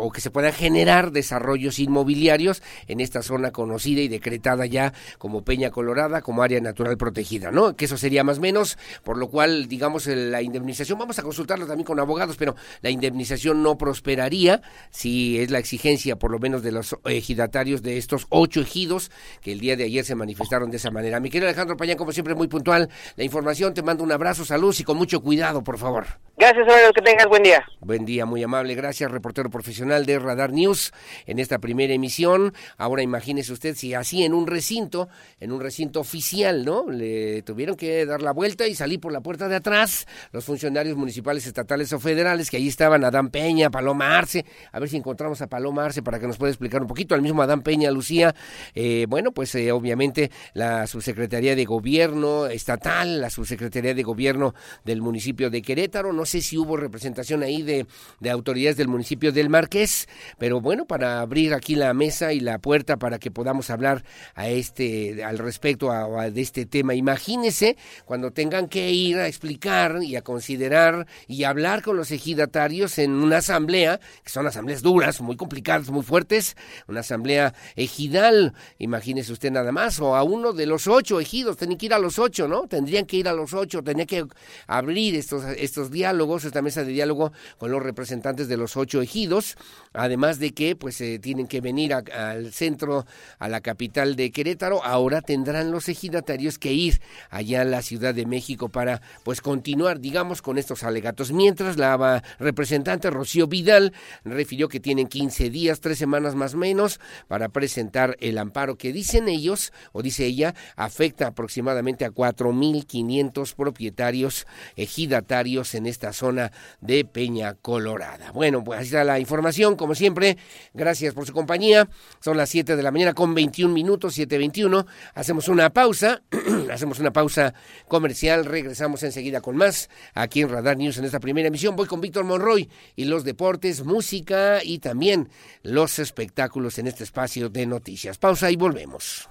o 0.00 0.10
que 0.10 0.20
se 0.22 0.30
puedan 0.30 0.52
generar 0.52 1.12
desarrollos 1.12 1.78
inmobiliarios 1.78 2.62
en 2.86 3.00
esta 3.00 3.22
zona 3.22 3.50
conocida 3.50 4.00
y 4.00 4.08
decretada 4.08 4.64
ya 4.64 4.94
como 5.18 5.44
Peña 5.44 5.70
Colorada, 5.70 6.22
como 6.22 6.42
área 6.42 6.60
natural 6.60 6.96
protegida, 6.96 7.50
¿no? 7.50 7.76
Que 7.76 7.84
eso 7.84 7.98
sería 7.98 8.24
más 8.24 8.38
o 8.38 8.40
menos, 8.40 8.78
por 9.04 9.18
lo 9.18 9.28
cual, 9.28 9.68
digamos, 9.68 10.06
la 10.06 10.40
indemnización, 10.40 10.98
vamos 10.98 11.18
a 11.18 11.22
consultarlo 11.22 11.66
también 11.66 11.84
con 11.84 12.00
abogados, 12.00 12.36
pero 12.38 12.56
la 12.80 12.88
indemnización 12.88 13.62
no 13.62 13.76
prosperaría 13.76 14.62
si 14.90 15.38
es 15.38 15.50
la 15.50 15.58
exigencia, 15.58 16.16
por 16.16 16.30
lo 16.30 16.38
menos, 16.38 16.62
de 16.62 16.72
los 16.72 16.96
ejidatarios 17.04 17.82
de 17.82 17.98
estos 17.98 18.26
ocho 18.30 18.62
ejidos 18.62 19.10
que 19.42 19.52
el 19.52 19.60
día 19.60 19.76
de 19.76 19.84
ayer 19.84 20.04
se 20.04 20.14
manifestaron 20.14 20.70
de 20.70 20.78
esa 20.78 20.90
manera. 20.90 21.20
Mi 21.20 21.28
querido 21.28 21.48
Alejandro 21.48 21.76
Payán, 21.76 21.98
como 21.98 22.12
siempre, 22.12 22.34
muy 22.34 22.48
puntual 22.48 22.88
la 23.16 23.24
información, 23.24 23.74
te 23.74 23.82
mando 23.82 24.02
un 24.02 24.12
abrazo, 24.12 24.46
salud 24.46 24.77
y 24.80 24.84
con 24.84 24.96
mucho 24.96 25.20
cuidado, 25.20 25.62
por 25.62 25.78
favor. 25.78 26.06
Gracias, 26.40 26.68
Horacio, 26.68 26.92
que 26.92 27.02
tengas 27.02 27.26
buen 27.26 27.42
día. 27.42 27.66
Buen 27.80 28.04
día, 28.04 28.24
muy 28.24 28.44
amable. 28.44 28.76
Gracias, 28.76 29.10
reportero 29.10 29.50
profesional 29.50 30.06
de 30.06 30.20
Radar 30.20 30.52
News 30.52 30.92
en 31.26 31.40
esta 31.40 31.58
primera 31.58 31.92
emisión. 31.92 32.54
Ahora 32.76 33.02
imagínese 33.02 33.52
usted 33.52 33.74
si 33.74 33.92
así 33.92 34.22
en 34.22 34.34
un 34.34 34.46
recinto, 34.46 35.08
en 35.40 35.50
un 35.50 35.60
recinto 35.60 35.98
oficial, 35.98 36.64
¿no? 36.64 36.88
Le 36.88 37.42
tuvieron 37.42 37.74
que 37.74 38.06
dar 38.06 38.22
la 38.22 38.30
vuelta 38.30 38.68
y 38.68 38.76
salir 38.76 39.00
por 39.00 39.10
la 39.10 39.20
puerta 39.20 39.48
de 39.48 39.56
atrás 39.56 40.06
los 40.30 40.44
funcionarios 40.44 40.96
municipales, 40.96 41.44
estatales 41.44 41.92
o 41.92 41.98
federales, 41.98 42.50
que 42.50 42.58
ahí 42.58 42.68
estaban 42.68 43.02
Adán 43.02 43.30
Peña, 43.30 43.68
Paloma 43.68 44.16
Arce. 44.16 44.44
A 44.70 44.78
ver 44.78 44.88
si 44.88 44.96
encontramos 44.96 45.42
a 45.42 45.48
Paloma 45.48 45.86
Arce 45.86 46.04
para 46.04 46.20
que 46.20 46.28
nos 46.28 46.36
pueda 46.36 46.52
explicar 46.52 46.82
un 46.82 46.86
poquito. 46.86 47.16
Al 47.16 47.22
mismo 47.22 47.42
Adán 47.42 47.62
Peña, 47.62 47.90
Lucía. 47.90 48.32
Eh, 48.76 49.06
bueno, 49.08 49.32
pues 49.32 49.52
eh, 49.56 49.72
obviamente 49.72 50.30
la 50.54 50.86
subsecretaría 50.86 51.56
de 51.56 51.64
gobierno 51.64 52.46
estatal, 52.46 53.20
la 53.20 53.30
subsecretaría 53.30 53.92
de 53.92 54.04
gobierno 54.04 54.54
del 54.84 55.02
municipio 55.02 55.50
de 55.50 55.62
Querétaro. 55.62 56.12
No 56.12 56.24
sé 56.24 56.40
si 56.40 56.58
hubo 56.58 56.76
representación 56.76 57.42
ahí 57.42 57.62
de, 57.62 57.86
de, 58.20 58.30
autoridades 58.30 58.76
del 58.76 58.88
municipio 58.88 59.32
del 59.32 59.48
Marqués, 59.48 60.08
pero 60.38 60.60
bueno, 60.60 60.86
para 60.86 61.20
abrir 61.20 61.54
aquí 61.54 61.74
la 61.74 61.94
mesa 61.94 62.32
y 62.32 62.40
la 62.40 62.58
puerta 62.58 62.96
para 62.96 63.18
que 63.18 63.30
podamos 63.30 63.70
hablar 63.70 64.04
a 64.34 64.48
este, 64.48 65.24
al 65.24 65.38
respecto 65.38 65.90
a, 65.90 66.30
de 66.30 66.40
este 66.40 66.66
tema. 66.66 66.94
Imagínense 66.94 67.76
cuando 68.04 68.32
tengan 68.32 68.68
que 68.68 68.90
ir 68.90 69.18
a 69.18 69.28
explicar 69.28 70.02
y 70.02 70.16
a 70.16 70.22
considerar 70.22 71.06
y 71.26 71.44
hablar 71.44 71.82
con 71.82 71.96
los 71.96 72.10
ejidatarios 72.10 72.98
en 72.98 73.12
una 73.12 73.38
asamblea, 73.38 74.00
que 74.22 74.30
son 74.30 74.46
asambleas 74.46 74.82
duras, 74.82 75.20
muy 75.20 75.36
complicadas, 75.36 75.90
muy 75.90 76.02
fuertes, 76.02 76.56
una 76.86 77.00
asamblea 77.00 77.54
ejidal, 77.76 78.54
imagínese 78.78 79.32
usted 79.32 79.50
nada 79.50 79.72
más, 79.72 80.00
o 80.00 80.16
a 80.16 80.22
uno 80.22 80.52
de 80.52 80.66
los 80.66 80.86
ocho 80.86 81.20
ejidos, 81.20 81.56
tienen 81.56 81.78
que 81.78 81.86
ir 81.86 81.94
a 81.94 81.98
los 81.98 82.18
ocho, 82.18 82.48
¿no? 82.48 82.66
Tendrían 82.66 83.06
que 83.06 83.16
ir 83.16 83.28
a 83.28 83.32
los 83.32 83.54
ocho, 83.54 83.82
tendría 83.82 84.06
que 84.06 84.26
abrir 84.66 85.14
estos, 85.14 85.44
estos 85.56 85.90
diálogos, 85.90 86.44
esta 86.44 86.62
mesa 86.62 86.84
de 86.84 86.92
diálogo 86.92 87.32
con 87.58 87.70
los 87.70 87.82
representantes 87.82 88.48
de 88.48 88.56
los 88.56 88.76
ocho 88.76 89.02
ejidos, 89.02 89.56
además 89.92 90.38
de 90.38 90.52
que 90.52 90.76
pues 90.76 91.00
eh, 91.00 91.18
tienen 91.18 91.46
que 91.46 91.60
venir 91.60 91.94
al 91.94 92.52
centro, 92.52 93.06
a 93.38 93.48
la 93.48 93.60
capital 93.60 94.16
de 94.16 94.30
Querétaro, 94.30 94.84
ahora 94.84 95.22
tendrán 95.22 95.70
los 95.70 95.88
ejidatarios 95.88 96.58
que 96.58 96.72
ir 96.72 97.00
allá 97.30 97.62
a 97.62 97.64
la 97.64 97.82
Ciudad 97.82 98.14
de 98.14 98.26
México 98.26 98.68
para 98.68 99.02
pues 99.24 99.40
continuar, 99.40 100.00
digamos, 100.00 100.42
con 100.42 100.58
estos 100.58 100.82
alegatos. 100.82 101.32
Mientras 101.32 101.76
la 101.76 102.22
representante 102.38 103.10
Rocío 103.10 103.46
Vidal 103.46 103.92
refirió 104.24 104.68
que 104.68 104.80
tienen 104.80 105.08
15 105.08 105.50
días, 105.50 105.80
tres 105.80 105.98
semanas 105.98 106.34
más 106.34 106.54
o 106.54 106.58
menos, 106.58 107.00
para 107.26 107.48
presentar 107.48 108.16
el 108.20 108.38
amparo 108.38 108.76
que 108.76 108.92
dicen 108.92 109.28
ellos, 109.28 109.72
o 109.92 110.02
dice 110.02 110.26
ella, 110.26 110.54
afecta 110.76 111.28
aproximadamente 111.28 112.04
a 112.04 112.10
4.500 112.10 113.54
propietarios 113.54 114.37
ejidatarios 114.76 115.74
en 115.74 115.86
esta 115.86 116.12
zona 116.12 116.52
de 116.80 117.04
Peña 117.04 117.54
Colorada. 117.54 118.32
Bueno, 118.32 118.62
pues 118.64 118.78
ahí 118.80 118.86
está 118.86 119.04
la 119.04 119.18
información, 119.18 119.76
como 119.76 119.94
siempre, 119.94 120.36
gracias 120.74 121.14
por 121.14 121.26
su 121.26 121.32
compañía. 121.32 121.88
Son 122.20 122.36
las 122.36 122.50
7 122.50 122.76
de 122.76 122.82
la 122.82 122.90
mañana 122.90 123.14
con 123.14 123.34
21 123.34 123.72
minutos, 123.72 124.18
7.21. 124.18 124.86
Hacemos 125.14 125.48
una 125.48 125.70
pausa, 125.70 126.22
hacemos 126.72 126.98
una 126.98 127.12
pausa 127.12 127.54
comercial, 127.88 128.44
regresamos 128.44 129.02
enseguida 129.02 129.40
con 129.40 129.56
más 129.56 129.88
aquí 130.14 130.42
en 130.42 130.48
Radar 130.48 130.76
News 130.76 130.98
en 130.98 131.04
esta 131.04 131.20
primera 131.20 131.48
emisión. 131.48 131.76
Voy 131.76 131.86
con 131.86 132.00
Víctor 132.00 132.24
Monroy 132.24 132.68
y 132.96 133.04
los 133.04 133.24
deportes, 133.24 133.84
música 133.84 134.62
y 134.62 134.78
también 134.78 135.28
los 135.62 135.98
espectáculos 135.98 136.78
en 136.78 136.86
este 136.86 137.04
espacio 137.04 137.48
de 137.48 137.66
noticias. 137.66 138.18
Pausa 138.18 138.50
y 138.50 138.56
volvemos. 138.56 139.28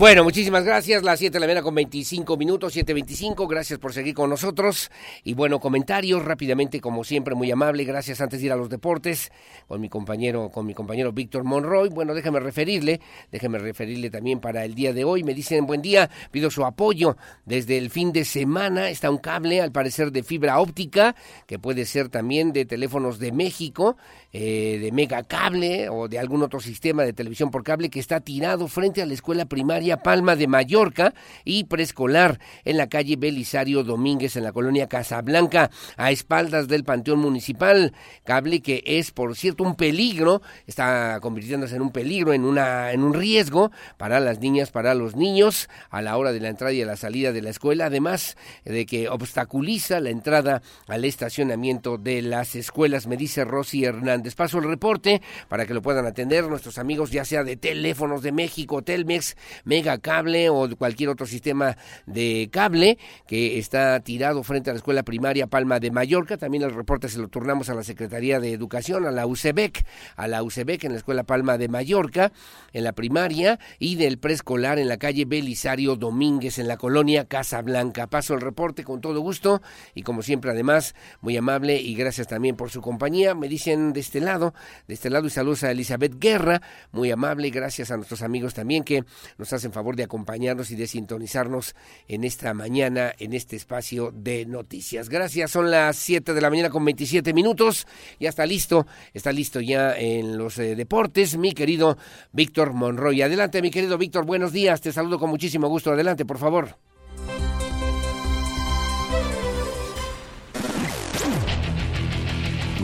Bueno, 0.00 0.24
muchísimas 0.24 0.64
gracias. 0.64 1.02
Las 1.02 1.18
7 1.18 1.34
de 1.34 1.40
la 1.40 1.46
mañana 1.46 1.62
con 1.62 1.74
25 1.74 2.38
minutos, 2.38 2.74
7.25. 2.74 3.46
Gracias 3.46 3.78
por 3.78 3.92
seguir 3.92 4.14
con 4.14 4.30
nosotros. 4.30 4.90
Y 5.24 5.34
bueno, 5.34 5.60
comentarios 5.60 6.24
rápidamente, 6.24 6.80
como 6.80 7.04
siempre, 7.04 7.34
muy 7.34 7.50
amable. 7.50 7.84
Gracias 7.84 8.22
antes 8.22 8.40
de 8.40 8.46
ir 8.46 8.52
a 8.52 8.56
los 8.56 8.70
deportes 8.70 9.30
con 9.68 9.78
mi 9.78 9.90
compañero, 9.90 10.48
con 10.48 10.64
mi 10.64 10.72
compañero 10.72 11.12
Víctor 11.12 11.44
Monroy. 11.44 11.90
Bueno, 11.90 12.14
déjeme 12.14 12.40
referirle, 12.40 13.02
déjeme 13.30 13.58
referirle 13.58 14.08
también 14.08 14.40
para 14.40 14.64
el 14.64 14.74
día 14.74 14.94
de 14.94 15.04
hoy. 15.04 15.22
Me 15.22 15.34
dicen 15.34 15.66
buen 15.66 15.82
día, 15.82 16.08
pido 16.30 16.50
su 16.50 16.64
apoyo. 16.64 17.18
Desde 17.44 17.76
el 17.76 17.90
fin 17.90 18.10
de 18.10 18.24
semana 18.24 18.88
está 18.88 19.10
un 19.10 19.18
cable, 19.18 19.60
al 19.60 19.70
parecer, 19.70 20.12
de 20.12 20.22
fibra 20.22 20.60
óptica, 20.60 21.14
que 21.46 21.58
puede 21.58 21.84
ser 21.84 22.08
también 22.08 22.54
de 22.54 22.64
teléfonos 22.64 23.18
de 23.18 23.32
México, 23.32 23.98
eh, 24.32 24.78
de 24.80 24.92
mega 24.92 25.24
cable 25.24 25.88
o 25.88 26.06
de 26.06 26.20
algún 26.20 26.44
otro 26.44 26.60
sistema 26.60 27.02
de 27.02 27.12
televisión 27.12 27.50
por 27.50 27.64
cable 27.64 27.90
que 27.90 27.98
está 27.98 28.20
tirado 28.20 28.68
frente 28.68 29.02
a 29.02 29.06
la 29.06 29.14
escuela 29.14 29.46
primaria 29.46 30.04
Palma 30.04 30.36
de 30.36 30.46
Mallorca 30.46 31.14
y 31.44 31.64
preescolar 31.64 32.38
en 32.64 32.76
la 32.76 32.88
calle 32.88 33.16
Belisario 33.16 33.82
Domínguez 33.82 34.36
en 34.36 34.44
la 34.44 34.52
colonia 34.52 34.88
Casablanca, 34.88 35.72
a 35.96 36.12
espaldas 36.12 36.68
del 36.68 36.84
Panteón 36.84 37.18
Municipal. 37.18 37.92
Cable 38.22 38.60
que 38.60 38.84
es, 38.86 39.10
por 39.10 39.34
cierto, 39.34 39.64
un 39.64 39.74
peligro, 39.74 40.42
está 40.68 41.18
convirtiéndose 41.20 41.74
en 41.74 41.82
un 41.82 41.90
peligro, 41.90 42.32
en, 42.32 42.44
una, 42.44 42.92
en 42.92 43.02
un 43.02 43.14
riesgo 43.14 43.72
para 43.96 44.20
las 44.20 44.38
niñas, 44.38 44.70
para 44.70 44.94
los 44.94 45.16
niños, 45.16 45.68
a 45.90 46.02
la 46.02 46.16
hora 46.16 46.30
de 46.30 46.38
la 46.38 46.50
entrada 46.50 46.72
y 46.72 46.82
a 46.82 46.86
la 46.86 46.96
salida 46.96 47.32
de 47.32 47.42
la 47.42 47.50
escuela, 47.50 47.86
además 47.86 48.36
de 48.64 48.86
que 48.86 49.08
obstaculiza 49.08 49.98
la 49.98 50.10
entrada 50.10 50.62
al 50.86 51.04
estacionamiento 51.04 51.98
de 51.98 52.22
las 52.22 52.54
escuelas, 52.54 53.08
me 53.08 53.16
dice 53.16 53.44
Rosy 53.44 53.84
Hernández. 53.84 54.19
Paso 54.36 54.58
el 54.58 54.64
reporte 54.64 55.20
para 55.48 55.66
que 55.66 55.74
lo 55.74 55.82
puedan 55.82 56.06
atender 56.06 56.44
nuestros 56.48 56.78
amigos, 56.78 57.10
ya 57.10 57.24
sea 57.24 57.44
de 57.44 57.56
teléfonos 57.56 58.22
de 58.22 58.32
México, 58.32 58.82
Telmex, 58.82 59.36
Mega 59.64 59.98
Cable 59.98 60.48
o 60.48 60.68
cualquier 60.76 61.10
otro 61.10 61.26
sistema 61.26 61.76
de 62.06 62.48
cable 62.52 62.98
que 63.26 63.58
está 63.58 64.00
tirado 64.00 64.42
frente 64.42 64.70
a 64.70 64.72
la 64.72 64.78
escuela 64.78 65.02
primaria 65.02 65.46
Palma 65.46 65.80
de 65.80 65.90
Mallorca. 65.90 66.36
También 66.36 66.62
el 66.62 66.74
reporte 66.74 67.08
se 67.08 67.18
lo 67.18 67.28
turnamos 67.28 67.68
a 67.68 67.74
la 67.74 67.82
Secretaría 67.82 68.40
de 68.40 68.52
Educación, 68.52 69.06
a 69.06 69.10
la 69.10 69.26
UCEBEC, 69.26 69.84
a 70.16 70.28
la 70.28 70.42
UCEBEC 70.42 70.84
en 70.84 70.92
la 70.92 70.98
escuela 70.98 71.24
Palma 71.24 71.58
de 71.58 71.68
Mallorca, 71.68 72.32
en 72.72 72.84
la 72.84 72.92
primaria 72.92 73.58
y 73.78 73.96
del 73.96 74.18
preescolar 74.18 74.78
en 74.78 74.88
la 74.88 74.96
calle 74.96 75.24
Belisario 75.24 75.96
Domínguez 75.96 76.58
en 76.58 76.68
la 76.68 76.76
colonia 76.76 77.26
Casa 77.26 77.62
Blanca. 77.62 78.06
Paso 78.06 78.34
el 78.34 78.40
reporte 78.40 78.84
con 78.84 79.00
todo 79.00 79.20
gusto 79.20 79.62
y 79.94 80.02
como 80.02 80.22
siempre 80.22 80.50
además 80.50 80.94
muy 81.20 81.36
amable 81.36 81.80
y 81.80 81.94
gracias 81.94 82.26
también 82.26 82.56
por 82.56 82.70
su 82.70 82.80
compañía. 82.80 83.34
Me 83.34 83.48
dicen 83.48 83.92
este 84.10 84.20
lado, 84.20 84.54
de 84.88 84.94
este 84.94 85.08
lado 85.08 85.28
y 85.28 85.30
saludos 85.30 85.62
a 85.62 85.70
Elizabeth 85.70 86.18
Guerra, 86.18 86.60
muy 86.90 87.12
amable 87.12 87.48
gracias 87.50 87.92
a 87.92 87.96
nuestros 87.96 88.22
amigos 88.22 88.54
también 88.54 88.82
que 88.82 89.04
nos 89.38 89.52
hacen 89.52 89.60
hacen 89.60 89.72
favor 89.72 89.94
de 89.94 90.02
acompañarnos 90.02 90.72
y 90.72 90.74
de 90.74 90.88
sintonizarnos 90.88 91.76
en 92.08 92.24
esta 92.24 92.52
mañana, 92.54 93.12
en 93.18 93.34
este 93.34 93.54
espacio 93.54 94.10
de 94.12 94.46
noticias. 94.46 95.08
Gracias, 95.08 95.52
son 95.52 95.70
las 95.70 95.96
7 95.96 96.34
de 96.34 96.40
la 96.40 96.50
mañana 96.50 96.70
con 96.70 96.84
27 96.84 97.32
minutos. 97.32 97.86
Ya 98.18 98.30
está 98.30 98.46
listo, 98.46 98.86
está 99.14 99.30
listo 99.30 99.60
ya 99.60 99.96
en 99.96 100.38
los 100.38 100.58
eh, 100.58 100.74
deportes, 100.74 101.36
mi 101.36 101.52
querido 101.52 101.98
Víctor 102.32 102.72
Monroy. 102.72 103.22
Adelante, 103.22 103.62
mi 103.62 103.70
querido 103.70 103.96
Víctor, 103.96 104.26
buenos 104.26 104.52
días, 104.52 104.80
te 104.80 104.90
saludo 104.90 105.20
con 105.20 105.30
muchísimo 105.30 105.68
gusto. 105.68 105.92
Adelante, 105.92 106.24
por 106.24 106.38
favor. 106.38 106.89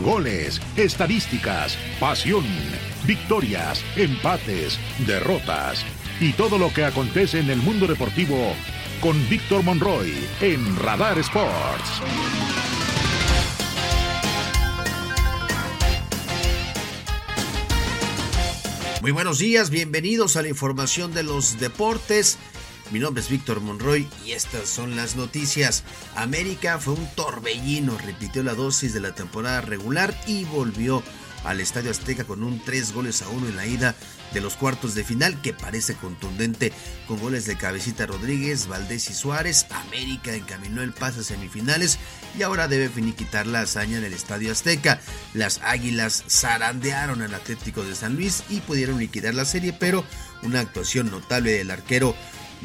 Goles, 0.07 0.61
estadísticas, 0.77 1.77
pasión, 1.99 2.45
victorias, 3.05 3.83
empates, 3.97 4.79
derrotas 5.05 5.83
y 6.21 6.31
todo 6.31 6.57
lo 6.57 6.73
que 6.73 6.85
acontece 6.85 7.41
en 7.41 7.49
el 7.49 7.57
mundo 7.57 7.87
deportivo 7.87 8.53
con 9.01 9.17
Víctor 9.27 9.63
Monroy 9.63 10.13
en 10.39 10.77
Radar 10.77 11.19
Sports. 11.19 12.01
Muy 19.01 19.11
buenos 19.11 19.39
días, 19.39 19.69
bienvenidos 19.69 20.37
a 20.37 20.41
la 20.41 20.47
información 20.47 21.13
de 21.13 21.23
los 21.23 21.59
deportes. 21.59 22.37
Mi 22.91 22.99
nombre 22.99 23.21
es 23.21 23.29
Víctor 23.29 23.59
Monroy 23.59 24.07
y 24.25 24.31
estas 24.31 24.69
son 24.69 24.95
las 24.95 25.17
noticias. 25.17 25.83
América 26.15 26.79
fue 26.79 26.93
un 26.93 27.07
torbellino, 27.15 27.97
repitió 27.97 28.43
la 28.43 28.53
dosis 28.53 28.93
de 28.93 29.01
la 29.01 29.13
temporada 29.13 29.59
regular 29.59 30.17
y 30.25 30.45
volvió 30.45 31.03
al 31.43 31.59
Estadio 31.59 31.91
Azteca 31.91 32.23
con 32.23 32.43
un 32.43 32.61
3 32.63 32.93
goles 32.93 33.21
a 33.21 33.29
1 33.29 33.49
en 33.49 33.55
la 33.57 33.65
ida 33.65 33.95
de 34.33 34.41
los 34.41 34.55
cuartos 34.55 34.95
de 34.95 35.03
final 35.03 35.41
que 35.41 35.53
parece 35.53 35.95
contundente 35.95 36.71
con 37.07 37.19
goles 37.19 37.45
de 37.45 37.57
Cabecita 37.57 38.05
Rodríguez, 38.05 38.67
Valdés 38.67 39.09
y 39.09 39.13
Suárez. 39.13 39.65
América 39.69 40.33
encaminó 40.33 40.81
el 40.81 40.93
pase 40.93 41.21
a 41.21 41.23
semifinales 41.23 41.99
y 42.37 42.43
ahora 42.43 42.67
debe 42.67 42.89
finiquitar 42.89 43.47
la 43.47 43.61
hazaña 43.61 43.97
en 43.97 44.05
el 44.05 44.13
Estadio 44.13 44.51
Azteca. 44.51 45.01
Las 45.33 45.59
Águilas 45.61 46.23
zarandearon 46.29 47.21
al 47.21 47.33
Atlético 47.33 47.83
de 47.83 47.95
San 47.95 48.15
Luis 48.15 48.43
y 48.49 48.61
pudieron 48.61 48.97
liquidar 48.97 49.33
la 49.33 49.45
serie, 49.45 49.73
pero 49.73 50.05
una 50.43 50.61
actuación 50.61 51.11
notable 51.11 51.51
del 51.51 51.71
arquero 51.71 52.15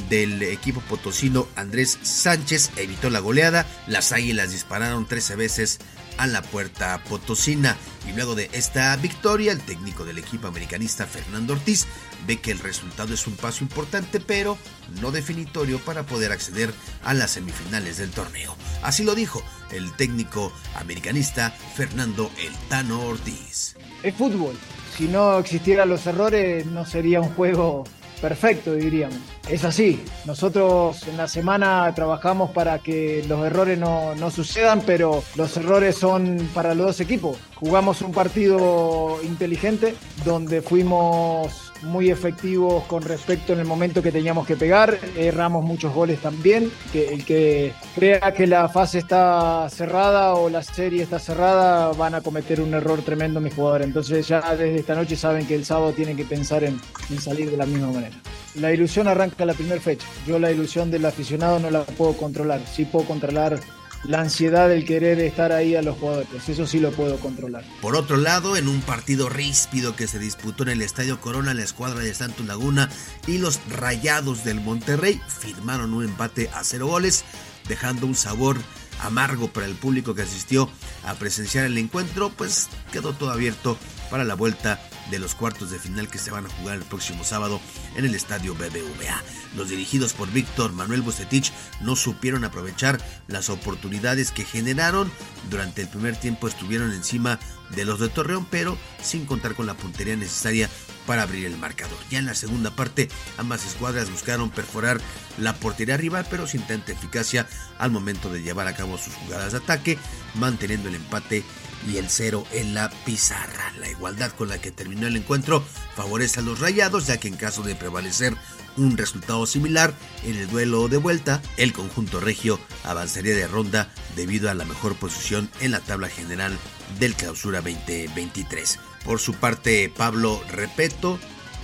del 0.09 0.43
equipo 0.43 0.81
potosino 0.81 1.49
Andrés 1.57 1.99
Sánchez 2.03 2.71
evitó 2.77 3.11
la 3.11 3.21
goleada. 3.21 3.67
Las 3.87 4.13
Águilas 4.13 4.51
dispararon 4.51 5.07
13 5.07 5.37
veces 5.37 5.79
a 6.19 6.27
la 6.27 6.43
puerta 6.43 7.03
potosina. 7.09 7.77
Y 8.09 8.13
luego 8.13 8.35
de 8.35 8.51
esta 8.53 8.95
victoria, 8.97 9.53
el 9.53 9.61
técnico 9.61 10.05
del 10.05 10.19
equipo 10.19 10.49
americanista 10.49 11.07
Fernando 11.07 11.55
Ortiz 11.55 11.87
ve 12.27 12.41
que 12.41 12.51
el 12.51 12.59
resultado 12.59 13.15
es 13.15 13.27
un 13.27 13.37
paso 13.37 13.65
importante, 13.65 14.21
pero 14.21 14.59
no 15.01 15.11
definitorio 15.11 15.79
para 15.79 16.05
poder 16.05 16.33
acceder 16.33 16.73
a 17.05 17.15
las 17.15 17.33
semifinales 17.33 17.99
del 17.99 18.11
torneo. 18.11 18.57
Así 18.83 19.05
lo 19.05 19.15
dijo 19.15 19.43
el 19.71 19.93
técnico 19.93 20.53
americanista 20.75 21.51
Fernando 21.51 22.31
El 22.39 22.53
Tano 22.69 23.01
Ortiz. 23.03 23.77
Es 24.03 24.15
fútbol. 24.15 24.57
Si 24.97 25.09
no 25.09 25.39
existieran 25.39 25.89
los 25.89 26.07
errores, 26.07 26.67
no 26.67 26.85
sería 26.85 27.21
un 27.21 27.31
juego 27.31 27.85
perfecto, 28.23 28.73
diríamos. 28.75 29.19
Es 29.51 29.65
así, 29.65 30.03
nosotros 30.25 31.07
en 31.09 31.17
la 31.19 31.27
semana 31.27 31.93
trabajamos 31.95 32.53
para 32.53 32.79
que 32.79 33.25
los 33.29 33.45
errores 33.45 33.77
no, 33.79 34.15
no, 34.15 34.31
sucedan, 34.31 34.83
pero 34.87 35.23
los 35.35 35.57
errores 35.57 35.97
son 35.97 36.49
para 36.55 36.75
los 36.75 36.87
dos 36.87 37.01
equipos. 37.01 37.37
Jugamos 37.57 38.01
un 38.01 38.13
partido 38.13 39.19
inteligente 39.25 39.95
donde 40.25 40.63
fuimos 40.63 41.72
muy 41.83 42.11
efectivos 42.11 42.85
con 42.85 43.03
respecto 43.03 43.53
en 43.53 43.61
el 43.61 43.65
momento 43.65 44.03
que 44.03 44.13
teníamos 44.13 44.47
que 44.47 44.57
pegar, 44.57 44.99
erramos 45.17 45.65
muchos 45.65 45.93
goles 45.93 46.21
también, 46.21 46.71
que 46.93 47.09
el 47.09 47.25
que 47.25 47.73
crea 47.95 48.33
que 48.33 48.47
la 48.47 48.69
fase 48.69 48.99
está 48.99 49.69
cerrada 49.69 50.35
o 50.35 50.49
la 50.49 50.63
serie 50.63 51.03
está 51.03 51.19
cerrada 51.19 51.93
van 51.93 52.15
a 52.15 52.21
cometer 52.21 52.61
un 52.61 52.75
error 52.75 53.03
tremendo 53.03 53.41
mis 53.41 53.55
jugadores, 53.55 53.87
entonces 53.87 54.27
ya 54.27 54.41
desde 54.55 54.77
esta 54.77 54.95
noche 54.95 55.17
saben 55.17 55.47
que 55.47 55.55
el 55.55 55.65
sábado 55.65 55.93
tienen 55.93 56.17
que 56.17 56.25
pensar 56.25 56.65
en, 56.65 56.81
en 57.11 57.21
salir 57.21 57.51
de 57.51 57.57
la 57.57 57.67
misma 57.67 57.91
manera. 57.91 58.17
La 58.55 58.73
ilusión 58.73 59.09
arranca 59.09 59.47
la 59.47 59.55
primera 59.55 59.81
fecha, 59.81 60.07
yo 60.27 60.39
la 60.39 60.51
ilusión 60.51 60.91
del 60.91 61.07
aficionado 61.07 61.59
no 61.59 61.71
la 61.71 61.85
puedo 61.85 62.13
controlar, 62.15 62.61
sí 62.67 62.85
puedo 62.85 63.07
controlar 63.07 63.59
la 64.05 64.21
ansiedad 64.21 64.69
del 64.69 64.85
querer 64.85 65.21
estar 65.21 65.53
ahí 65.53 65.77
a 65.77 65.83
los 65.83 65.99
jugadores. 65.99 66.49
Eso 66.49 66.67
sí 66.67 66.81
lo 66.81 66.93
puedo 66.93 67.19
controlar. 67.19 67.65
Por 67.81 67.97
otro 67.97 68.17
lado, 68.17 68.57
en 68.57 68.69
un 68.69 68.81
partido 68.81 69.29
ríspido 69.29 69.95
que 69.97 70.07
se 70.07 70.19
disputó 70.19 70.65
en 70.65 70.71
el 70.71 70.83
Estadio 70.83 71.21
Corona, 71.21 71.55
la 71.55 71.63
escuadra 71.63 72.01
de 72.01 72.15
Santos 72.15 72.47
Laguna 72.47 72.89
y 73.27 73.39
los 73.39 73.61
Rayados 73.69 74.45
del 74.45 74.61
Monterrey 74.61 75.21
firmaron 75.29 75.93
un 75.95 76.05
empate 76.05 76.51
a 76.55 76.65
cero 76.65 76.87
goles, 76.87 77.25
dejando 77.69 78.07
un 78.07 78.15
sabor 78.15 78.57
amargo 79.01 79.49
para 79.49 79.67
el 79.67 79.75
público 79.75 80.15
que 80.15 80.23
asistió 80.23 80.69
a 81.05 81.15
presenciar 81.15 81.65
el 81.65 81.79
encuentro, 81.79 82.31
pues 82.31 82.69
quedó 82.93 83.13
todo 83.13 83.31
abierto 83.31 83.77
para 84.11 84.25
la 84.25 84.35
vuelta 84.35 84.81
de 85.11 85.19
los 85.19 85.35
cuartos 85.35 85.71
de 85.71 85.79
final 85.79 86.09
que 86.09 86.19
se 86.19 86.31
van 86.31 86.47
a 86.47 86.51
jugar 86.51 86.77
el 86.77 86.85
próximo 86.85 87.25
sábado 87.25 87.61
en 87.97 88.05
el 88.05 88.15
estadio 88.15 88.55
BBVA. 88.55 89.23
Los 89.57 89.69
dirigidos 89.69 90.13
por 90.13 90.31
Víctor 90.31 90.73
Manuel 90.73 91.03
Bucetich 91.03 91.53
no 91.81 91.97
supieron 91.97 92.45
aprovechar 92.45 92.99
las 93.27 93.51
oportunidades 93.51 94.31
que 94.31 94.45
generaron. 94.45 95.11
Durante 95.51 95.83
el 95.83 95.89
primer 95.89 96.17
tiempo 96.17 96.49
estuvieron 96.49 96.93
encima 96.93 97.39
de 97.75 97.85
los 97.85 98.01
de 98.01 98.09
Torreón, 98.09 98.47
pero 98.51 98.77
sin 99.03 99.27
contar 99.27 99.55
con 99.55 99.67
la 99.67 99.75
puntería 99.75 100.17
necesaria 100.17 100.69
para 101.07 101.23
abrir 101.23 101.47
el 101.47 101.59
marcador. 101.59 101.99
Ya 102.11 102.19
en 102.19 102.27
la 102.27 102.35
segunda 102.35 102.71
parte, 102.71 103.09
ambas 103.39 103.65
escuadras 103.67 104.11
buscaron 104.11 104.51
perforar 104.51 105.01
la 105.39 105.55
portería 105.55 105.97
rival, 105.97 106.27
pero 106.31 106.47
sin 106.47 106.63
tanta 106.63 106.93
eficacia 106.93 107.47
al 107.79 107.91
momento 107.91 108.31
de 108.31 108.43
llevar 108.43 108.69
a 108.69 108.75
cabo 108.75 108.99
sus 108.99 109.15
jugadas 109.15 109.53
de 109.53 109.59
ataque, 109.59 109.99
manteniendo 110.35 110.89
el 110.89 110.97
empate 110.97 111.45
y 111.87 111.97
el 111.97 112.09
cero 112.09 112.45
en 112.53 112.75
la 112.75 112.91
pizarra. 113.05 113.73
La 113.79 113.89
igualdad 113.89 114.33
con 114.33 114.49
la 114.49 114.61
que 114.61 114.71
terminó 114.71 115.07
el 115.07 115.17
encuentro 115.17 115.65
favorece 115.95 116.41
a 116.41 116.43
los 116.43 116.61
rayados, 116.61 117.07
ya 117.07 117.19
que 117.19 117.29
en 117.29 117.37
caso 117.37 117.63
de 117.63 117.75
prevalecer 117.75 118.35
un 118.77 118.97
resultado 118.97 119.47
similar 119.47 119.95
en 120.25 120.37
el 120.37 120.49
duelo 120.49 120.89
de 120.89 120.97
vuelta, 120.97 121.43
el 121.57 121.73
conjunto 121.73 122.21
regio 122.21 122.59
avanzaría 122.85 123.35
de 123.35 123.47
ronda 123.47 123.91
debido 124.17 124.51
a 124.51 124.55
la 124.55 124.65
mejor 124.65 124.97
posición 124.97 125.51
en 125.61 125.73
la 125.73 125.81
tabla 125.81 126.09
general 126.09 126.59
del 126.99 127.15
clausura 127.15 127.61
2023. 127.61 128.79
Por 129.05 129.19
su 129.19 129.35
parte, 129.35 129.93
Pablo 129.95 130.43
Repeto, 130.51 131.19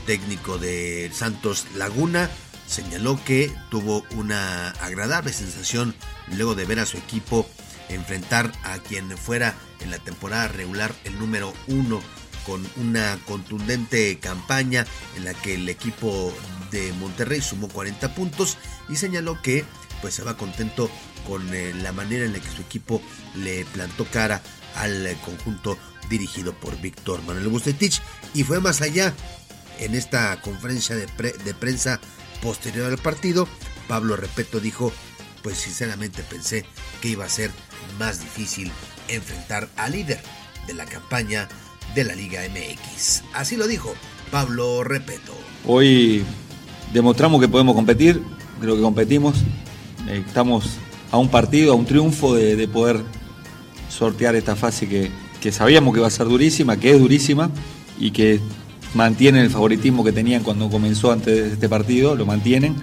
técnico 0.06 0.58
de 0.58 1.10
Santos 1.14 1.66
Laguna, 1.76 2.30
señaló 2.66 3.18
que 3.24 3.52
tuvo 3.70 4.04
una 4.14 4.70
agradable 4.70 5.32
sensación 5.32 5.94
luego 6.36 6.54
de 6.54 6.66
ver 6.66 6.80
a 6.80 6.86
su 6.86 6.98
equipo 6.98 7.48
enfrentar 7.88 8.52
a 8.64 8.78
quien 8.78 9.16
fuera 9.16 9.54
en 9.80 9.90
la 9.90 9.98
temporada 9.98 10.48
regular 10.48 10.94
el 11.04 11.18
número 11.18 11.52
uno 11.66 12.00
con 12.46 12.66
una 12.76 13.18
contundente 13.26 14.18
campaña 14.18 14.86
en 15.16 15.24
la 15.24 15.34
que 15.34 15.54
el 15.54 15.68
equipo 15.68 16.32
de 16.70 16.92
Monterrey 16.94 17.42
sumó 17.42 17.68
40 17.68 18.14
puntos 18.14 18.56
y 18.88 18.96
señaló 18.96 19.40
que 19.42 19.64
pues 20.00 20.14
se 20.14 20.22
va 20.22 20.36
contento 20.36 20.90
con 21.26 21.52
eh, 21.52 21.74
la 21.74 21.92
manera 21.92 22.24
en 22.24 22.32
la 22.32 22.40
que 22.40 22.50
su 22.50 22.62
equipo 22.62 23.02
le 23.34 23.64
plantó 23.66 24.06
cara 24.06 24.42
al 24.76 25.16
conjunto 25.24 25.76
dirigido 26.08 26.54
por 26.54 26.80
Víctor 26.80 27.22
Manuel 27.24 27.48
Bucetich. 27.48 28.00
Y 28.32 28.44
fue 28.44 28.60
más 28.60 28.80
allá. 28.80 29.12
En 29.78 29.94
esta 29.94 30.40
conferencia 30.40 30.96
de, 30.96 31.06
de 31.06 31.54
prensa 31.54 32.00
posterior 32.42 32.90
al 32.90 32.98
partido 32.98 33.48
Pablo 33.88 34.16
Repeto 34.16 34.60
dijo 34.60 34.92
pues 35.42 35.58
sinceramente 35.58 36.22
pensé 36.22 36.64
que 37.00 37.08
iba 37.08 37.24
a 37.24 37.28
ser 37.28 37.50
más 37.98 38.20
difícil 38.20 38.70
enfrentar 39.08 39.68
al 39.76 39.92
líder 39.92 40.20
de 40.66 40.74
la 40.74 40.84
campaña 40.84 41.48
de 41.94 42.04
la 42.04 42.14
Liga 42.14 42.40
MX. 42.48 43.22
Así 43.34 43.56
lo 43.56 43.66
dijo 43.66 43.94
Pablo 44.30 44.84
Repeto. 44.84 45.32
Hoy 45.66 46.24
demostramos 46.92 47.40
que 47.40 47.48
podemos 47.48 47.74
competir, 47.74 48.22
creo 48.60 48.76
que 48.76 48.82
competimos, 48.82 49.36
estamos 50.08 50.76
a 51.10 51.18
un 51.18 51.28
partido, 51.28 51.72
a 51.72 51.74
un 51.74 51.86
triunfo 51.86 52.34
de, 52.34 52.68
poder 52.68 53.00
sortear 53.88 54.36
esta 54.36 54.54
fase 54.54 54.88
que, 54.88 55.10
que, 55.40 55.52
sabíamos 55.52 55.94
que 55.94 56.00
va 56.00 56.06
a 56.06 56.10
ser 56.10 56.26
durísima, 56.26 56.76
que 56.76 56.90
es 56.90 57.00
durísima 57.00 57.50
y 57.98 58.10
que 58.10 58.40
mantienen 58.94 59.42
el 59.42 59.50
favoritismo 59.50 60.04
que 60.04 60.12
tenían 60.12 60.42
cuando 60.42 60.70
comenzó 60.70 61.12
antes 61.12 61.34
de 61.34 61.52
este 61.54 61.68
partido, 61.68 62.14
lo 62.14 62.26
mantienen. 62.26 62.76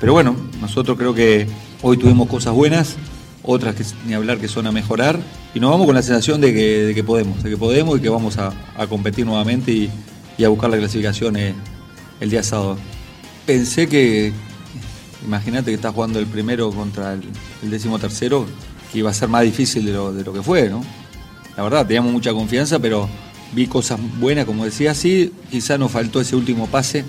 Pero 0.00 0.12
bueno, 0.12 0.36
nosotros 0.60 0.96
creo 0.96 1.14
que 1.14 1.46
hoy 1.82 1.96
tuvimos 1.96 2.28
cosas 2.28 2.54
buenas, 2.54 2.96
otras 3.44 3.74
que 3.74 3.84
ni 4.06 4.14
hablar 4.14 4.38
que 4.38 4.48
son 4.48 4.66
a 4.66 4.72
mejorar, 4.72 5.18
y 5.54 5.60
nos 5.60 5.70
vamos 5.70 5.86
con 5.86 5.94
la 5.94 6.02
sensación 6.02 6.40
de 6.40 6.52
que, 6.52 6.86
de 6.86 6.94
que 6.94 7.04
podemos, 7.04 7.42
de 7.42 7.50
que 7.50 7.56
podemos 7.56 7.98
y 7.98 8.02
que 8.02 8.08
vamos 8.08 8.38
a, 8.38 8.52
a 8.76 8.86
competir 8.86 9.26
nuevamente 9.26 9.72
y, 9.72 9.90
a 10.44 10.48
buscar 10.48 10.70
la 10.70 10.78
clasificación 10.78 11.36
eh, 11.36 11.54
el 12.20 12.30
día 12.30 12.42
sábado. 12.42 12.76
Pensé 13.46 13.88
que, 13.88 14.32
imagínate 15.24 15.70
que 15.70 15.74
estás 15.74 15.94
jugando 15.94 16.18
el 16.18 16.26
primero 16.26 16.70
contra 16.70 17.12
el, 17.12 17.22
el 17.62 17.70
décimo 17.70 17.98
tercero, 17.98 18.46
que 18.92 18.98
iba 18.98 19.10
a 19.10 19.14
ser 19.14 19.28
más 19.28 19.42
difícil 19.42 19.84
de 19.84 19.92
lo, 19.92 20.12
de 20.12 20.24
lo 20.24 20.32
que 20.32 20.42
fue, 20.42 20.68
¿no? 20.68 20.82
La 21.56 21.62
verdad, 21.62 21.86
teníamos 21.86 22.12
mucha 22.12 22.32
confianza, 22.32 22.78
pero 22.78 23.08
vi 23.52 23.66
cosas 23.66 24.00
buenas, 24.18 24.44
como 24.44 24.64
decía, 24.64 24.94
sí, 24.94 25.32
quizá 25.50 25.78
nos 25.78 25.92
faltó 25.92 26.20
ese 26.20 26.34
último 26.34 26.66
pase 26.66 27.04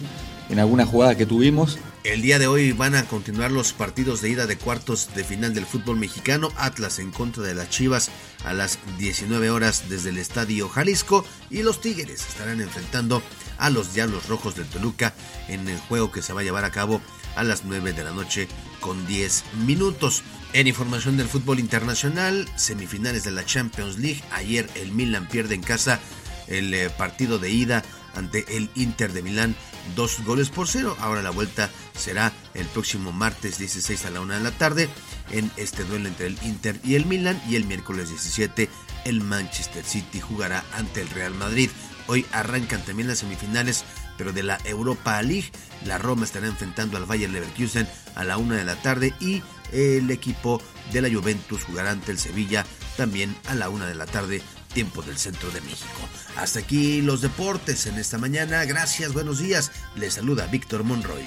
en 0.50 0.60
algunas 0.60 0.88
jugadas 0.88 1.16
que 1.16 1.26
tuvimos, 1.26 1.80
El 2.06 2.22
día 2.22 2.38
de 2.38 2.46
hoy 2.46 2.72
van 2.72 2.94
a 2.94 3.08
continuar 3.08 3.52
los 3.52 3.74
partidos 3.74 4.22
de 4.22 4.30
ida 4.30 4.46
de 4.46 4.60
cuartos 4.60 5.16
de 5.16 5.24
final 5.24 5.56
del 5.56 5.66
fútbol 5.66 5.98
mexicano. 5.98 6.50
Atlas 6.56 7.00
en 7.00 7.10
contra 7.10 7.42
de 7.42 7.56
las 7.56 7.72
Chivas 7.72 8.12
a 8.44 8.54
las 8.54 8.78
19 9.00 9.50
horas 9.50 9.90
desde 9.90 10.12
el 10.12 10.20
Estadio 10.20 10.70
Jalisco. 10.70 11.26
Y 11.50 11.64
los 11.64 11.82
Tigres 11.82 12.24
estarán 12.30 12.62
enfrentando 12.62 13.24
a 13.58 13.72
los 13.72 13.96
Diablos 13.96 14.28
Rojos 14.28 14.56
de 14.56 14.66
Toluca 14.66 15.16
en 15.48 15.68
el 15.68 15.80
juego 15.80 16.12
que 16.12 16.22
se 16.22 16.32
va 16.32 16.42
a 16.42 16.44
llevar 16.44 16.64
a 16.64 16.70
cabo 16.70 17.02
a 17.36 17.44
las 17.44 17.66
9 17.66 17.94
de 17.94 18.04
la 18.04 18.12
noche 18.12 18.48
con 18.82 19.08
10 19.08 19.44
minutos. 19.66 20.22
En 20.54 20.68
información 20.68 21.18
del 21.18 21.28
fútbol 21.28 21.60
internacional, 21.60 22.48
semifinales 22.56 23.24
de 23.24 23.32
la 23.32 23.46
Champions 23.46 23.98
League. 23.98 24.22
Ayer 24.32 24.70
el 24.76 24.92
Milan 24.92 25.28
pierde 25.28 25.56
en 25.56 25.64
casa 25.64 26.00
el 26.48 26.72
eh, 26.76 26.92
partido 26.92 27.40
de 27.40 27.50
ida 27.50 27.84
ante 28.16 28.58
el 28.58 28.70
Inter 28.76 29.14
de 29.14 29.22
Milán 29.22 29.56
dos 29.96 30.24
goles 30.24 30.50
por 30.50 30.68
cero. 30.68 30.96
Ahora 31.00 31.22
la 31.22 31.30
vuelta 31.30 31.70
será 31.96 32.32
el 32.54 32.66
próximo 32.68 33.12
martes 33.12 33.58
16 33.58 34.06
a 34.06 34.10
la 34.10 34.22
una 34.22 34.38
de 34.38 34.44
la 34.44 34.52
tarde 34.52 34.90
en 35.32 35.52
este 35.58 35.84
duelo 35.84 36.08
entre 36.08 36.28
el 36.28 36.38
Inter 36.44 36.80
y 36.84 36.96
el 36.96 37.06
Milan 37.06 37.42
y 37.48 37.56
el 37.56 37.66
miércoles 37.66 38.10
17 38.10 38.70
el 39.06 39.22
Manchester 39.22 39.84
City 39.84 40.20
jugará 40.20 40.64
ante 40.74 41.02
el 41.02 41.10
Real 41.10 41.34
Madrid. 41.36 41.70
Hoy 42.08 42.26
arrancan 42.32 42.84
también 42.84 43.08
las 43.08 43.20
semifinales 43.20 43.84
pero 44.18 44.34
de 44.34 44.44
la 44.44 44.60
Europa 44.64 45.22
League. 45.22 45.52
La 45.86 45.98
Roma 45.98 46.26
estará 46.26 46.48
enfrentando 46.48 46.98
al 46.98 47.06
Bayern 47.06 47.34
Leverkusen 47.34 47.88
a 48.16 48.24
la 48.24 48.38
una 48.38 48.56
de 48.56 48.64
la 48.64 48.76
tarde 48.82 49.14
y 49.20 49.44
el 49.72 50.10
equipo 50.12 50.62
de 50.92 51.02
la 51.02 51.10
Juventus 51.10 51.64
jugará 51.64 51.92
ante 51.92 52.12
el 52.12 52.20
Sevilla 52.20 52.66
también 52.98 53.36
a 53.48 53.56
la 53.56 53.70
una 53.70 53.88
de 53.88 53.96
la 53.96 54.06
tarde 54.06 54.42
tiempo 54.76 55.02
del 55.02 55.18
centro 55.18 55.50
de 55.52 55.62
México. 55.62 56.02
Hasta 56.36 56.60
aquí 56.60 57.02
los 57.02 57.22
deportes 57.22 57.88
en 57.88 57.98
esta 57.98 58.18
mañana. 58.18 58.66
Gracias, 58.66 59.14
buenos 59.14 59.40
días. 59.40 59.72
Les 59.96 60.16
saluda 60.16 60.48
Víctor 60.48 60.84
Monroy. 60.84 61.26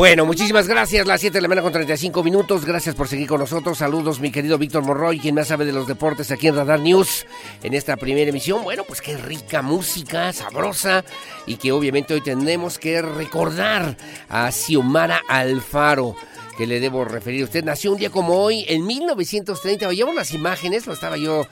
Bueno, 0.00 0.24
muchísimas 0.24 0.66
gracias. 0.66 1.06
Las 1.06 1.20
7 1.20 1.36
de 1.36 1.42
la 1.42 1.48
mañana 1.48 1.62
con 1.62 1.74
35 1.74 2.24
minutos. 2.24 2.64
Gracias 2.64 2.94
por 2.94 3.06
seguir 3.06 3.28
con 3.28 3.38
nosotros. 3.38 3.76
Saludos, 3.76 4.18
mi 4.18 4.32
querido 4.32 4.56
Víctor 4.56 4.82
Morroy, 4.82 5.18
quien 5.18 5.34
más 5.34 5.48
sabe 5.48 5.66
de 5.66 5.74
los 5.74 5.86
deportes 5.86 6.30
aquí 6.30 6.46
en 6.46 6.56
Radar 6.56 6.80
News 6.80 7.26
en 7.62 7.74
esta 7.74 7.98
primera 7.98 8.30
emisión. 8.30 8.64
Bueno, 8.64 8.84
pues 8.84 9.02
qué 9.02 9.18
rica 9.18 9.60
música, 9.60 10.32
sabrosa, 10.32 11.04
y 11.44 11.56
que 11.56 11.70
obviamente 11.70 12.14
hoy 12.14 12.22
tenemos 12.22 12.78
que 12.78 13.02
recordar 13.02 13.94
a 14.30 14.50
Xiomara 14.50 15.20
Alfaro 15.28 16.16
que 16.60 16.66
le 16.66 16.78
debo 16.78 17.06
referir. 17.06 17.44
Usted 17.44 17.64
nació 17.64 17.90
un 17.90 17.96
día 17.96 18.10
como 18.10 18.34
hoy, 18.34 18.66
en 18.68 18.86
1930. 18.86 19.88
Veíamos 19.88 20.14
las 20.14 20.34
imágenes, 20.34 20.86
lo 20.86 20.92
estaba 20.92 21.16
yo 21.16 21.46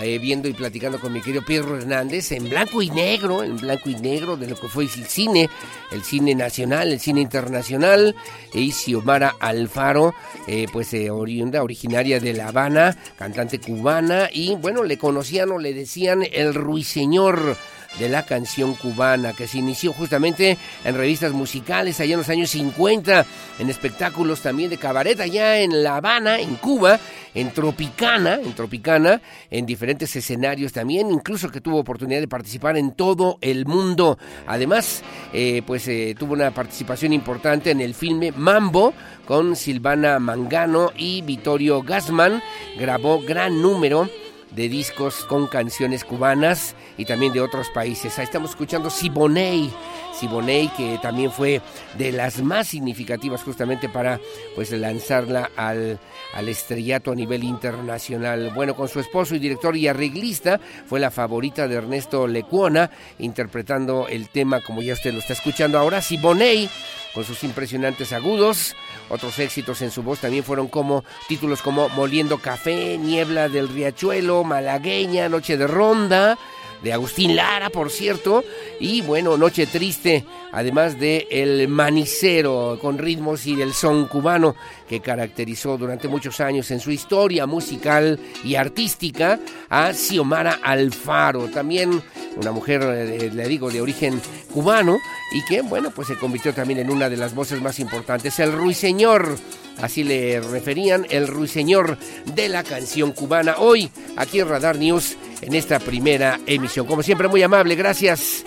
eh, 0.00 0.18
viendo 0.18 0.48
y 0.48 0.54
platicando 0.54 0.98
con 0.98 1.12
mi 1.12 1.20
querido 1.20 1.44
Pedro 1.44 1.76
Hernández, 1.76 2.32
en 2.32 2.48
blanco 2.48 2.80
y 2.80 2.88
negro, 2.88 3.44
en 3.44 3.58
blanco 3.58 3.90
y 3.90 3.96
negro 3.96 4.38
de 4.38 4.46
lo 4.46 4.56
que 4.58 4.68
fue 4.68 4.84
el 4.84 4.88
cine, 4.88 5.50
el 5.92 6.02
cine 6.02 6.34
nacional, 6.34 6.90
el 6.90 6.98
cine 6.98 7.20
internacional. 7.20 8.16
E 8.54 8.72
Xiomara 8.72 9.34
Alfaro, 9.38 10.14
eh, 10.46 10.66
pues 10.72 10.94
eh, 10.94 11.10
oriunda, 11.10 11.62
originaria 11.62 12.18
de 12.18 12.32
La 12.32 12.48
Habana, 12.48 12.96
cantante 13.18 13.60
cubana, 13.60 14.30
y 14.32 14.54
bueno, 14.54 14.82
le 14.82 14.96
conocían 14.96 15.50
o 15.50 15.58
le 15.58 15.74
decían 15.74 16.22
el 16.32 16.54
ruiseñor 16.54 17.58
de 17.98 18.08
la 18.08 18.24
canción 18.24 18.74
cubana, 18.74 19.32
que 19.32 19.46
se 19.46 19.58
inició 19.58 19.92
justamente 19.92 20.58
en 20.84 20.96
revistas 20.96 21.32
musicales 21.32 22.00
allá 22.00 22.14
en 22.14 22.18
los 22.18 22.28
años 22.28 22.50
50, 22.50 23.26
en 23.58 23.70
espectáculos 23.70 24.40
también 24.40 24.70
de 24.70 24.78
cabaret 24.78 25.18
allá 25.20 25.58
en 25.58 25.82
La 25.82 25.96
Habana, 25.96 26.38
en 26.38 26.56
Cuba, 26.56 26.98
en 27.34 27.52
Tropicana, 27.52 28.34
en 28.34 28.52
Tropicana, 28.54 29.20
en 29.50 29.66
diferentes 29.66 30.14
escenarios 30.16 30.72
también, 30.72 31.10
incluso 31.10 31.50
que 31.50 31.60
tuvo 31.60 31.78
oportunidad 31.78 32.20
de 32.20 32.28
participar 32.28 32.76
en 32.76 32.92
todo 32.92 33.38
el 33.40 33.66
mundo. 33.66 34.18
Además, 34.46 35.02
eh, 35.32 35.62
pues 35.66 35.86
eh, 35.88 36.14
tuvo 36.18 36.34
una 36.34 36.52
participación 36.52 37.12
importante 37.12 37.70
en 37.70 37.80
el 37.80 37.94
filme 37.94 38.32
Mambo 38.32 38.94
con 39.26 39.56
Silvana 39.56 40.18
Mangano 40.18 40.92
y 40.96 41.22
Vittorio 41.22 41.82
Gassman, 41.82 42.42
grabó 42.78 43.20
gran 43.22 43.60
número 43.62 44.08
de 44.54 44.68
discos 44.68 45.24
con 45.24 45.46
canciones 45.46 46.04
cubanas 46.04 46.74
y 46.96 47.04
también 47.04 47.32
de 47.32 47.40
otros 47.40 47.68
países. 47.70 48.18
Ahí 48.18 48.24
estamos 48.24 48.50
escuchando 48.50 48.90
Siboney, 48.90 49.72
Siboney 50.18 50.68
que 50.76 50.98
también 51.02 51.32
fue 51.32 51.60
de 51.98 52.12
las 52.12 52.42
más 52.42 52.68
significativas 52.68 53.42
justamente 53.42 53.88
para 53.88 54.20
pues 54.54 54.70
lanzarla 54.70 55.50
al, 55.56 55.98
al 56.34 56.48
estrellato 56.48 57.12
a 57.12 57.14
nivel 57.14 57.42
internacional. 57.44 58.52
Bueno, 58.54 58.74
con 58.74 58.88
su 58.88 59.00
esposo 59.00 59.34
y 59.34 59.38
director 59.40 59.76
y 59.76 59.88
arreglista 59.88 60.60
fue 60.86 61.00
la 61.00 61.10
favorita 61.10 61.66
de 61.66 61.76
Ernesto 61.76 62.26
Lecuona 62.26 62.90
interpretando 63.18 64.06
el 64.08 64.28
tema 64.28 64.60
como 64.60 64.82
ya 64.82 64.94
usted 64.94 65.12
lo 65.12 65.18
está 65.18 65.32
escuchando 65.32 65.78
ahora, 65.78 66.00
Siboney 66.00 66.68
con 67.14 67.24
sus 67.24 67.44
impresionantes 67.44 68.12
agudos. 68.12 68.74
Otros 69.08 69.38
éxitos 69.38 69.82
en 69.82 69.90
su 69.90 70.02
voz 70.02 70.20
también 70.20 70.44
fueron 70.44 70.68
como 70.68 71.04
títulos 71.28 71.62
como 71.62 71.88
Moliendo 71.90 72.38
Café, 72.38 72.98
Niebla 72.98 73.48
del 73.48 73.68
Riachuelo, 73.68 74.44
Malagueña, 74.44 75.28
Noche 75.28 75.56
de 75.56 75.66
Ronda, 75.66 76.38
de 76.82 76.92
Agustín 76.92 77.36
Lara, 77.36 77.70
por 77.70 77.90
cierto, 77.90 78.44
y 78.80 79.02
bueno, 79.02 79.36
Noche 79.36 79.66
Triste, 79.66 80.24
además 80.54 80.98
de 81.00 81.26
El 81.30 81.68
Manicero, 81.68 82.78
con 82.80 82.96
ritmos 82.96 83.46
y 83.46 83.56
del 83.56 83.74
son 83.74 84.06
cubano 84.06 84.54
que 84.88 85.00
caracterizó 85.00 85.76
durante 85.76 86.06
muchos 86.06 86.40
años 86.40 86.70
en 86.70 86.78
su 86.78 86.92
historia 86.92 87.46
musical 87.46 88.20
y 88.44 88.54
artística 88.54 89.40
a 89.68 89.92
Xiomara 89.92 90.60
Alfaro, 90.62 91.48
también 91.48 92.00
una 92.36 92.52
mujer, 92.52 92.82
eh, 92.82 93.30
le 93.34 93.48
digo, 93.48 93.70
de 93.70 93.80
origen 93.80 94.20
cubano 94.52 94.98
y 95.32 95.44
que, 95.44 95.60
bueno, 95.62 95.90
pues 95.90 96.08
se 96.08 96.16
convirtió 96.16 96.54
también 96.54 96.78
en 96.78 96.90
una 96.90 97.08
de 97.08 97.16
las 97.16 97.34
voces 97.34 97.60
más 97.60 97.80
importantes, 97.80 98.38
el 98.38 98.52
Ruiseñor 98.52 99.36
así 99.78 100.04
le 100.04 100.40
referían, 100.40 101.04
el 101.10 101.26
ruiseñor 101.26 101.98
de 102.32 102.48
la 102.48 102.62
canción 102.62 103.10
cubana. 103.10 103.56
Hoy, 103.58 103.90
aquí 104.16 104.38
en 104.38 104.48
Radar 104.48 104.78
News, 104.78 105.16
en 105.40 105.52
esta 105.54 105.80
primera 105.80 106.38
emisión. 106.46 106.86
Como 106.86 107.02
siempre, 107.02 107.26
muy 107.26 107.42
amable, 107.42 107.74
gracias. 107.74 108.44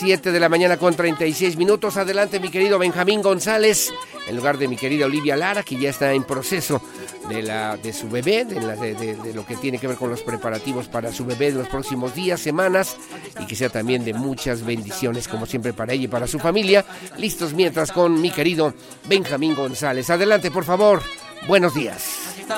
7 0.00 0.32
de 0.32 0.40
la 0.40 0.48
mañana 0.48 0.78
con 0.78 0.96
36 0.96 1.58
minutos. 1.58 1.98
Adelante, 1.98 2.40
mi 2.40 2.48
querido 2.48 2.78
Benjamín 2.78 3.20
González, 3.20 3.92
en 4.26 4.34
lugar 4.34 4.56
de 4.56 4.66
mi 4.66 4.74
querida 4.74 5.04
Olivia 5.04 5.36
Lara, 5.36 5.62
que 5.62 5.76
ya 5.76 5.90
está 5.90 6.14
en 6.14 6.24
proceso 6.24 6.80
de, 7.28 7.42
la, 7.42 7.76
de 7.76 7.92
su 7.92 8.08
bebé, 8.08 8.46
de, 8.46 8.94
de, 8.94 9.34
lo 9.34 9.44
que 9.44 9.56
tiene 9.56 9.78
que 9.78 9.86
ver 9.86 9.98
con 9.98 10.08
los 10.08 10.22
preparativos 10.22 10.88
para 10.88 11.12
su 11.12 11.26
bebé 11.26 11.48
en 11.48 11.58
los 11.58 11.68
próximos 11.68 12.14
días, 12.14 12.40
semanas, 12.40 12.96
y 13.40 13.46
que 13.46 13.54
sea 13.54 13.68
también 13.68 14.02
de 14.02 14.14
muchas 14.14 14.64
bendiciones, 14.64 15.28
como 15.28 15.44
siempre, 15.44 15.74
para 15.74 15.92
ella 15.92 16.04
y 16.04 16.08
para 16.08 16.26
su 16.26 16.38
familia. 16.38 16.82
Listos 17.18 17.52
mientras 17.52 17.92
con 17.92 18.22
mi 18.22 18.30
querido 18.30 18.72
Benjamín 19.06 19.54
González. 19.54 20.08
Adelante, 20.08 20.50
por 20.50 20.64
favor. 20.64 21.02
Buenos 21.46 21.74
días. 21.74 22.20
Aquí 22.32 22.40
está, 22.40 22.56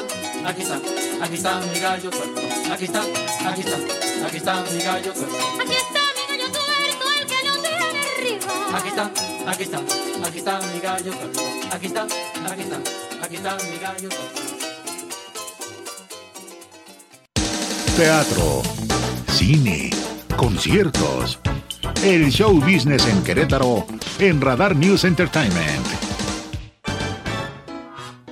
aquí 0.48 0.62
está, 0.62 0.80
aquí 1.20 1.34
está 1.34 1.60
mi 1.60 1.80
gallo 1.80 2.10
Aquí 2.72 2.84
está, 2.84 3.02
aquí 3.02 3.60
está, 3.62 4.26
aquí 4.26 4.36
está 4.36 4.62
mi 4.62 4.80
gallo 4.80 5.12
Aquí 5.60 5.72
está. 5.72 5.91
Aquí 8.74 8.88
está, 8.88 9.10
aquí 9.46 9.62
está, 9.64 9.78
aquí 10.26 10.38
está 10.38 10.60
mi 10.72 10.80
gallo. 10.80 11.12
Aquí 11.72 11.86
está, 11.86 12.02
aquí 12.04 12.62
está, 12.62 12.78
aquí 13.22 13.36
está 13.36 13.56
mi 13.70 13.78
gallo. 13.78 14.08
Teatro, 17.96 18.62
cine, 19.28 19.90
conciertos. 20.36 21.38
El 22.02 22.30
show 22.30 22.54
business 22.60 23.06
en 23.06 23.22
Querétaro 23.22 23.86
en 24.18 24.40
Radar 24.40 24.74
News 24.74 25.04
Entertainment. 25.04 25.86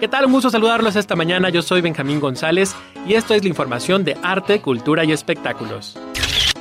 ¿Qué 0.00 0.08
tal? 0.08 0.24
Un 0.24 0.32
gusto 0.32 0.48
saludarlos 0.48 0.96
esta 0.96 1.14
mañana. 1.14 1.50
Yo 1.50 1.60
soy 1.60 1.82
Benjamín 1.82 2.18
González 2.18 2.74
y 3.06 3.12
esto 3.14 3.34
es 3.34 3.42
la 3.42 3.50
información 3.50 4.02
de 4.04 4.16
arte, 4.22 4.62
cultura 4.62 5.04
y 5.04 5.12
espectáculos. 5.12 5.98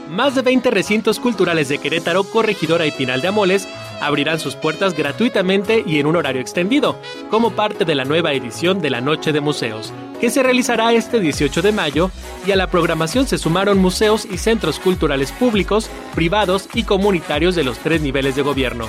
Más 0.10 0.34
de 0.34 0.41
20 0.41 0.72
recintos 0.72 1.19
culturales 1.19 1.69
de 1.69 1.77
Querétaro, 1.77 2.23
Corregidora 2.23 2.88
y 2.88 2.91
Pinal 2.91 3.22
de 3.22 3.27
Amoles 3.27 3.68
abrirán 4.02 4.40
sus 4.40 4.56
puertas 4.56 4.95
gratuitamente 4.95 5.84
y 5.86 5.99
en 5.99 6.07
un 6.07 6.15
horario 6.15 6.41
extendido, 6.41 6.95
como 7.30 7.52
parte 7.52 7.86
de 7.86 7.94
la 7.94 8.06
nueva 8.06 8.34
edición 8.34 8.81
de 8.81 8.90
la 8.90 9.02
Noche 9.02 9.31
de 9.31 9.40
Museos, 9.40 9.94
que 10.19 10.31
se 10.31 10.41
realizará 10.41 10.94
este 10.94 11.19
18 11.19 11.61
de 11.61 11.72
mayo 11.72 12.10
y 12.48 12.52
a 12.52 12.56
la 12.56 12.68
programación 12.68 13.27
se 13.27 13.38
sumaron 13.38 13.77
museos 13.77 14.26
y 14.26 14.40
centros 14.40 14.80
culturales 14.80 15.31
públicos, 15.31 15.91
privados 16.15 16.69
y 16.73 16.84
comunitarios 16.84 17.53
de 17.53 17.64
los 17.64 17.77
tres 17.77 18.02
niveles 18.02 18.36
de 18.36 18.41
gobierno. 18.41 18.88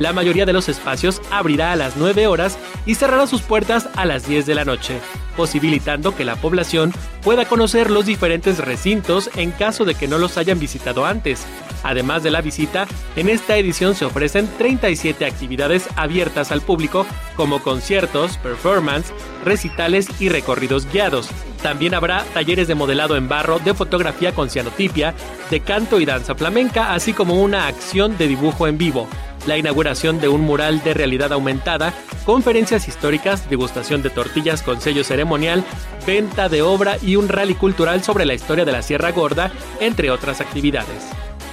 La 0.00 0.14
mayoría 0.14 0.46
de 0.46 0.54
los 0.54 0.70
espacios 0.70 1.20
abrirá 1.30 1.72
a 1.72 1.76
las 1.76 1.98
9 1.98 2.26
horas 2.26 2.58
y 2.86 2.94
cerrará 2.94 3.26
sus 3.26 3.42
puertas 3.42 3.86
a 3.96 4.06
las 4.06 4.26
10 4.26 4.46
de 4.46 4.54
la 4.54 4.64
noche, 4.64 4.98
posibilitando 5.36 6.16
que 6.16 6.24
la 6.24 6.36
población 6.36 6.94
pueda 7.22 7.44
conocer 7.44 7.90
los 7.90 8.06
diferentes 8.06 8.56
recintos 8.56 9.28
en 9.36 9.50
caso 9.50 9.84
de 9.84 9.94
que 9.94 10.08
no 10.08 10.16
los 10.16 10.38
hayan 10.38 10.58
visitado 10.58 11.04
antes. 11.04 11.44
Además 11.82 12.22
de 12.22 12.30
la 12.30 12.40
visita, 12.40 12.86
en 13.14 13.28
esta 13.28 13.58
edición 13.58 13.94
se 13.94 14.06
ofrecen 14.06 14.48
37 14.56 15.26
actividades 15.26 15.86
abiertas 15.96 16.50
al 16.50 16.62
público 16.62 17.04
como 17.36 17.62
conciertos, 17.62 18.38
performance, 18.38 19.12
recitales 19.44 20.08
y 20.18 20.30
recorridos 20.30 20.90
guiados. 20.90 21.28
También 21.62 21.92
habrá 21.92 22.24
talleres 22.32 22.68
de 22.68 22.74
modelado 22.74 23.16
en 23.16 23.28
barro, 23.28 23.58
de 23.58 23.74
fotografía 23.74 24.32
con 24.32 24.48
cianotipia, 24.48 25.14
de 25.50 25.60
canto 25.60 26.00
y 26.00 26.06
danza 26.06 26.34
flamenca, 26.34 26.94
así 26.94 27.12
como 27.12 27.42
una 27.42 27.66
acción 27.66 28.16
de 28.16 28.28
dibujo 28.28 28.66
en 28.66 28.78
vivo 28.78 29.06
la 29.46 29.56
inauguración 29.56 30.20
de 30.20 30.28
un 30.28 30.42
mural 30.42 30.82
de 30.82 30.94
realidad 30.94 31.32
aumentada, 31.32 31.94
conferencias 32.24 32.88
históricas, 32.88 33.48
degustación 33.48 34.02
de 34.02 34.10
tortillas 34.10 34.62
con 34.62 34.80
sello 34.80 35.04
ceremonial, 35.04 35.64
venta 36.06 36.48
de 36.48 36.62
obra 36.62 36.96
y 37.00 37.16
un 37.16 37.28
rally 37.28 37.54
cultural 37.54 38.02
sobre 38.02 38.26
la 38.26 38.34
historia 38.34 38.64
de 38.64 38.72
la 38.72 38.82
Sierra 38.82 39.12
Gorda, 39.12 39.50
entre 39.80 40.10
otras 40.10 40.40
actividades. 40.40 41.06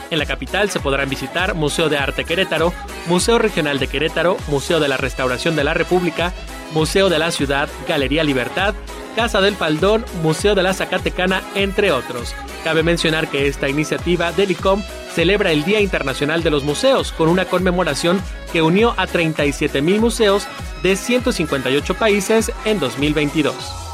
En 0.10 0.20
la 0.20 0.26
capital 0.26 0.70
se 0.70 0.80
podrán 0.80 1.10
visitar 1.10 1.54
Museo 1.54 1.90
de 1.90 1.98
Arte 1.98 2.24
Querétaro, 2.24 2.74
Museo 3.08 3.40
Regional 3.40 3.78
de 3.78 3.88
Querétaro, 3.88 4.38
Museo 4.48 4.80
de 4.80 4.88
la 4.88 4.98
Restauración 4.98 5.56
de 5.56 5.66
la 5.66 5.74
República, 5.74 6.34
Museo 6.74 7.10
de 7.10 7.20
la 7.20 7.32
Ciudad, 7.32 7.68
Galería 7.88 8.24
Libertad, 8.24 8.74
Casa 9.16 9.42
del 9.42 9.56
Faldón, 9.56 10.06
Museo 10.22 10.56
de 10.56 10.64
la 10.64 10.74
Zacatecana, 10.74 11.42
entre 11.56 11.92
otros. 11.92 12.34
Cabe 12.64 12.84
mencionar 12.84 13.30
que 13.30 13.48
esta 13.48 13.70
iniciativa 13.70 14.32
del 14.32 14.52
ICOM 14.52 14.82
celebra 15.14 15.52
el 15.52 15.64
Día 15.64 15.80
Internacional 15.80 16.44
de 16.44 16.52
los 16.52 16.64
Museos 16.64 17.12
con 17.12 17.30
una 17.30 17.46
conmemoración 17.46 18.22
que 18.52 18.62
unió 18.62 18.94
a 18.98 19.08
37.000 19.08 20.00
museos 20.00 20.48
de 20.84 20.96
158 20.96 21.94
países 21.96 22.52
en 22.66 22.80
2022. 22.80 23.87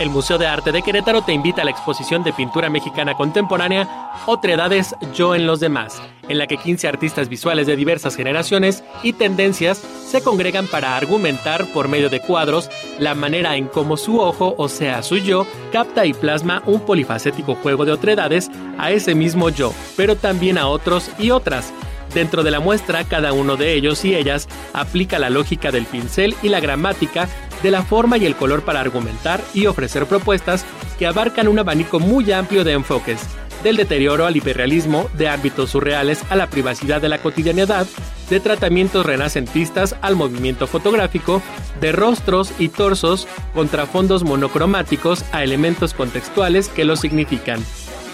El 0.00 0.10
Museo 0.10 0.38
de 0.38 0.48
Arte 0.48 0.72
de 0.72 0.82
Querétaro 0.82 1.22
te 1.22 1.32
invita 1.32 1.62
a 1.62 1.64
la 1.64 1.70
exposición 1.70 2.24
de 2.24 2.32
pintura 2.32 2.68
mexicana 2.68 3.14
contemporánea 3.14 4.10
Otredades 4.26 4.96
Yo 5.14 5.36
en 5.36 5.46
los 5.46 5.60
demás, 5.60 6.02
en 6.28 6.38
la 6.38 6.48
que 6.48 6.56
15 6.56 6.88
artistas 6.88 7.28
visuales 7.28 7.68
de 7.68 7.76
diversas 7.76 8.16
generaciones 8.16 8.82
y 9.04 9.12
tendencias 9.12 9.78
se 9.78 10.20
congregan 10.20 10.66
para 10.66 10.96
argumentar 10.96 11.66
por 11.72 11.86
medio 11.86 12.10
de 12.10 12.20
cuadros 12.20 12.70
la 12.98 13.14
manera 13.14 13.56
en 13.56 13.68
cómo 13.68 13.96
su 13.96 14.18
ojo, 14.18 14.56
o 14.58 14.68
sea, 14.68 15.04
su 15.04 15.18
yo, 15.18 15.46
capta 15.72 16.04
y 16.06 16.12
plasma 16.12 16.64
un 16.66 16.80
polifacético 16.80 17.54
juego 17.54 17.84
de 17.84 17.92
otredades 17.92 18.50
a 18.78 18.90
ese 18.90 19.14
mismo 19.14 19.48
yo, 19.48 19.72
pero 19.96 20.16
también 20.16 20.58
a 20.58 20.66
otros 20.66 21.08
y 21.20 21.30
otras. 21.30 21.72
Dentro 22.12 22.42
de 22.42 22.50
la 22.50 22.60
muestra, 22.60 23.04
cada 23.04 23.32
uno 23.32 23.56
de 23.56 23.74
ellos 23.74 24.04
y 24.04 24.14
ellas 24.14 24.48
aplica 24.72 25.20
la 25.20 25.30
lógica 25.30 25.70
del 25.70 25.84
pincel 25.84 26.34
y 26.42 26.48
la 26.48 26.60
gramática 26.60 27.28
de 27.64 27.70
la 27.70 27.82
forma 27.82 28.18
y 28.18 28.26
el 28.26 28.36
color 28.36 28.62
para 28.62 28.80
argumentar 28.80 29.42
y 29.54 29.66
ofrecer 29.66 30.04
propuestas 30.04 30.66
que 30.98 31.06
abarcan 31.06 31.48
un 31.48 31.58
abanico 31.58 31.98
muy 31.98 32.30
amplio 32.30 32.62
de 32.62 32.72
enfoques, 32.72 33.22
del 33.62 33.76
deterioro 33.76 34.26
al 34.26 34.36
hiperrealismo, 34.36 35.08
de 35.16 35.30
ámbitos 35.30 35.70
surreales 35.70 36.22
a 36.28 36.36
la 36.36 36.48
privacidad 36.48 37.00
de 37.00 37.08
la 37.08 37.22
cotidianidad, 37.22 37.86
de 38.28 38.38
tratamientos 38.38 39.06
renacentistas 39.06 39.96
al 40.02 40.14
movimiento 40.14 40.66
fotográfico, 40.66 41.40
de 41.80 41.92
rostros 41.92 42.52
y 42.58 42.68
torsos 42.68 43.26
contra 43.54 43.86
fondos 43.86 44.24
monocromáticos 44.24 45.24
a 45.32 45.42
elementos 45.42 45.94
contextuales 45.94 46.68
que 46.68 46.84
lo 46.84 46.96
significan. 46.96 47.64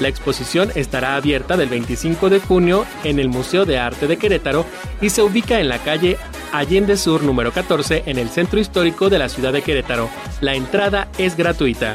La 0.01 0.09
exposición 0.09 0.73
estará 0.75 1.15
abierta 1.15 1.57
del 1.57 1.69
25 1.69 2.31
de 2.31 2.41
junio 2.41 2.87
en 3.05 3.19
el 3.19 3.29
Museo 3.29 3.67
de 3.67 3.79
Arte 3.79 4.07
de 4.07 4.17
Querétaro 4.17 4.65
y 5.01 5.11
se 5.11 5.23
ubica 5.23 5.61
en 5.61 5.69
la 5.69 5.79
calle 5.79 6.17
Allende 6.53 6.97
Sur 6.97 7.23
número 7.23 7.53
14 7.53 8.05
en 8.07 8.19
el 8.19 8.31
centro 8.31 8.59
histórico 8.59 9.11
de 9.11 9.19
la 9.19 9.29
ciudad 9.29 9.53
de 9.53 9.63
Querétaro. 9.63 10.09
La 10.41 10.55
entrada 10.55 11.09
es 11.19 11.37
gratuita. 11.37 11.95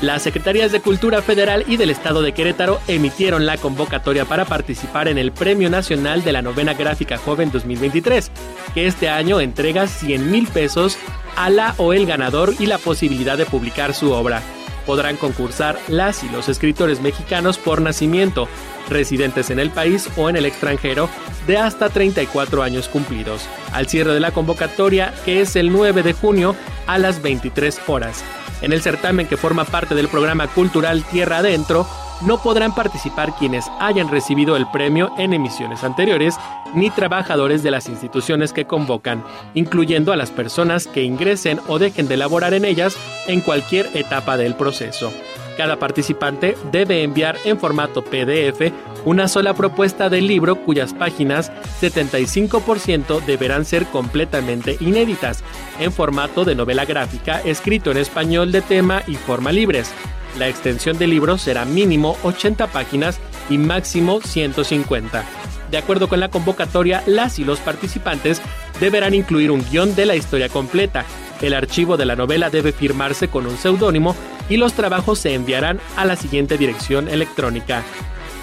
Las 0.00 0.22
Secretarías 0.22 0.72
de 0.72 0.80
Cultura 0.80 1.22
Federal 1.22 1.64
y 1.68 1.76
del 1.76 1.90
Estado 1.90 2.22
de 2.22 2.32
Querétaro 2.32 2.80
emitieron 2.88 3.46
la 3.46 3.56
convocatoria 3.56 4.24
para 4.24 4.44
participar 4.44 5.06
en 5.06 5.18
el 5.18 5.32
Premio 5.32 5.70
Nacional 5.70 6.24
de 6.24 6.32
la 6.32 6.42
Novena 6.42 6.74
Gráfica 6.74 7.18
Joven 7.18 7.52
2023, 7.52 8.30
que 8.74 8.86
este 8.86 9.08
año 9.08 9.40
entrega 9.40 9.86
100 9.86 10.30
mil 10.30 10.48
pesos 10.48 10.98
a 11.36 11.50
la 11.50 11.74
o 11.78 11.92
el 11.92 12.06
ganador 12.06 12.54
y 12.58 12.66
la 12.66 12.78
posibilidad 12.78 13.38
de 13.38 13.46
publicar 13.46 13.94
su 13.94 14.10
obra. 14.12 14.42
Podrán 14.86 15.16
concursar 15.16 15.78
las 15.88 16.24
y 16.24 16.28
los 16.28 16.48
escritores 16.48 17.00
mexicanos 17.00 17.58
por 17.58 17.80
nacimiento, 17.80 18.48
residentes 18.88 19.50
en 19.50 19.58
el 19.58 19.70
país 19.70 20.08
o 20.16 20.28
en 20.28 20.36
el 20.36 20.46
extranjero 20.46 21.08
de 21.46 21.58
hasta 21.58 21.88
34 21.88 22.62
años 22.62 22.88
cumplidos, 22.88 23.48
al 23.72 23.88
cierre 23.88 24.12
de 24.12 24.20
la 24.20 24.32
convocatoria 24.32 25.14
que 25.24 25.40
es 25.40 25.56
el 25.56 25.72
9 25.72 26.02
de 26.02 26.12
junio 26.12 26.56
a 26.86 26.98
las 26.98 27.22
23 27.22 27.80
horas. 27.86 28.22
En 28.60 28.72
el 28.72 28.82
certamen 28.82 29.26
que 29.26 29.36
forma 29.36 29.64
parte 29.64 29.94
del 29.94 30.08
programa 30.08 30.46
cultural 30.48 31.04
Tierra 31.04 31.38
Adentro, 31.38 31.86
no 32.26 32.38
podrán 32.38 32.74
participar 32.74 33.34
quienes 33.36 33.66
hayan 33.80 34.08
recibido 34.08 34.56
el 34.56 34.66
premio 34.70 35.12
en 35.18 35.32
emisiones 35.32 35.84
anteriores, 35.84 36.36
ni 36.74 36.90
trabajadores 36.90 37.62
de 37.62 37.70
las 37.70 37.88
instituciones 37.88 38.52
que 38.52 38.64
convocan, 38.64 39.24
incluyendo 39.54 40.12
a 40.12 40.16
las 40.16 40.30
personas 40.30 40.86
que 40.86 41.02
ingresen 41.02 41.60
o 41.68 41.78
dejen 41.78 42.08
de 42.08 42.16
laborar 42.16 42.54
en 42.54 42.64
ellas 42.64 42.96
en 43.26 43.40
cualquier 43.40 43.90
etapa 43.94 44.36
del 44.36 44.54
proceso. 44.54 45.12
Cada 45.56 45.78
participante 45.78 46.56
debe 46.70 47.02
enviar 47.02 47.36
en 47.44 47.58
formato 47.58 48.02
PDF 48.02 48.72
una 49.04 49.28
sola 49.28 49.54
propuesta 49.54 50.08
del 50.08 50.26
libro 50.26 50.56
cuyas 50.56 50.94
páginas 50.94 51.52
75% 51.80 53.22
deberán 53.24 53.64
ser 53.64 53.86
completamente 53.86 54.76
inéditas, 54.80 55.44
en 55.78 55.92
formato 55.92 56.44
de 56.44 56.54
novela 56.54 56.84
gráfica 56.84 57.40
escrito 57.44 57.90
en 57.90 57.98
español 57.98 58.50
de 58.50 58.62
tema 58.62 59.02
y 59.06 59.16
forma 59.16 59.52
libres. 59.52 59.92
La 60.38 60.48
extensión 60.48 60.98
del 60.98 61.10
libro 61.10 61.38
será 61.38 61.64
mínimo 61.64 62.16
80 62.22 62.66
páginas 62.68 63.18
y 63.50 63.58
máximo 63.58 64.20
150. 64.20 65.24
De 65.70 65.78
acuerdo 65.78 66.08
con 66.08 66.20
la 66.20 66.28
convocatoria, 66.28 67.02
las 67.06 67.38
y 67.38 67.44
los 67.44 67.60
participantes 67.60 68.40
deberán 68.80 69.14
incluir 69.14 69.50
un 69.50 69.64
guion 69.70 69.94
de 69.94 70.06
la 70.06 70.16
historia 70.16 70.48
completa. 70.48 71.04
El 71.40 71.54
archivo 71.54 71.96
de 71.96 72.06
la 72.06 72.16
novela 72.16 72.50
debe 72.50 72.72
firmarse 72.72 73.28
con 73.28 73.46
un 73.46 73.56
seudónimo 73.56 74.14
y 74.48 74.58
los 74.58 74.74
trabajos 74.74 75.18
se 75.18 75.34
enviarán 75.34 75.80
a 75.96 76.04
la 76.04 76.16
siguiente 76.16 76.58
dirección 76.58 77.08
electrónica. 77.08 77.82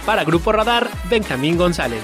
Para 0.05 0.25
Grupo 0.25 0.51
Radar, 0.51 0.89
Benjamín 1.09 1.57
González. 1.57 2.03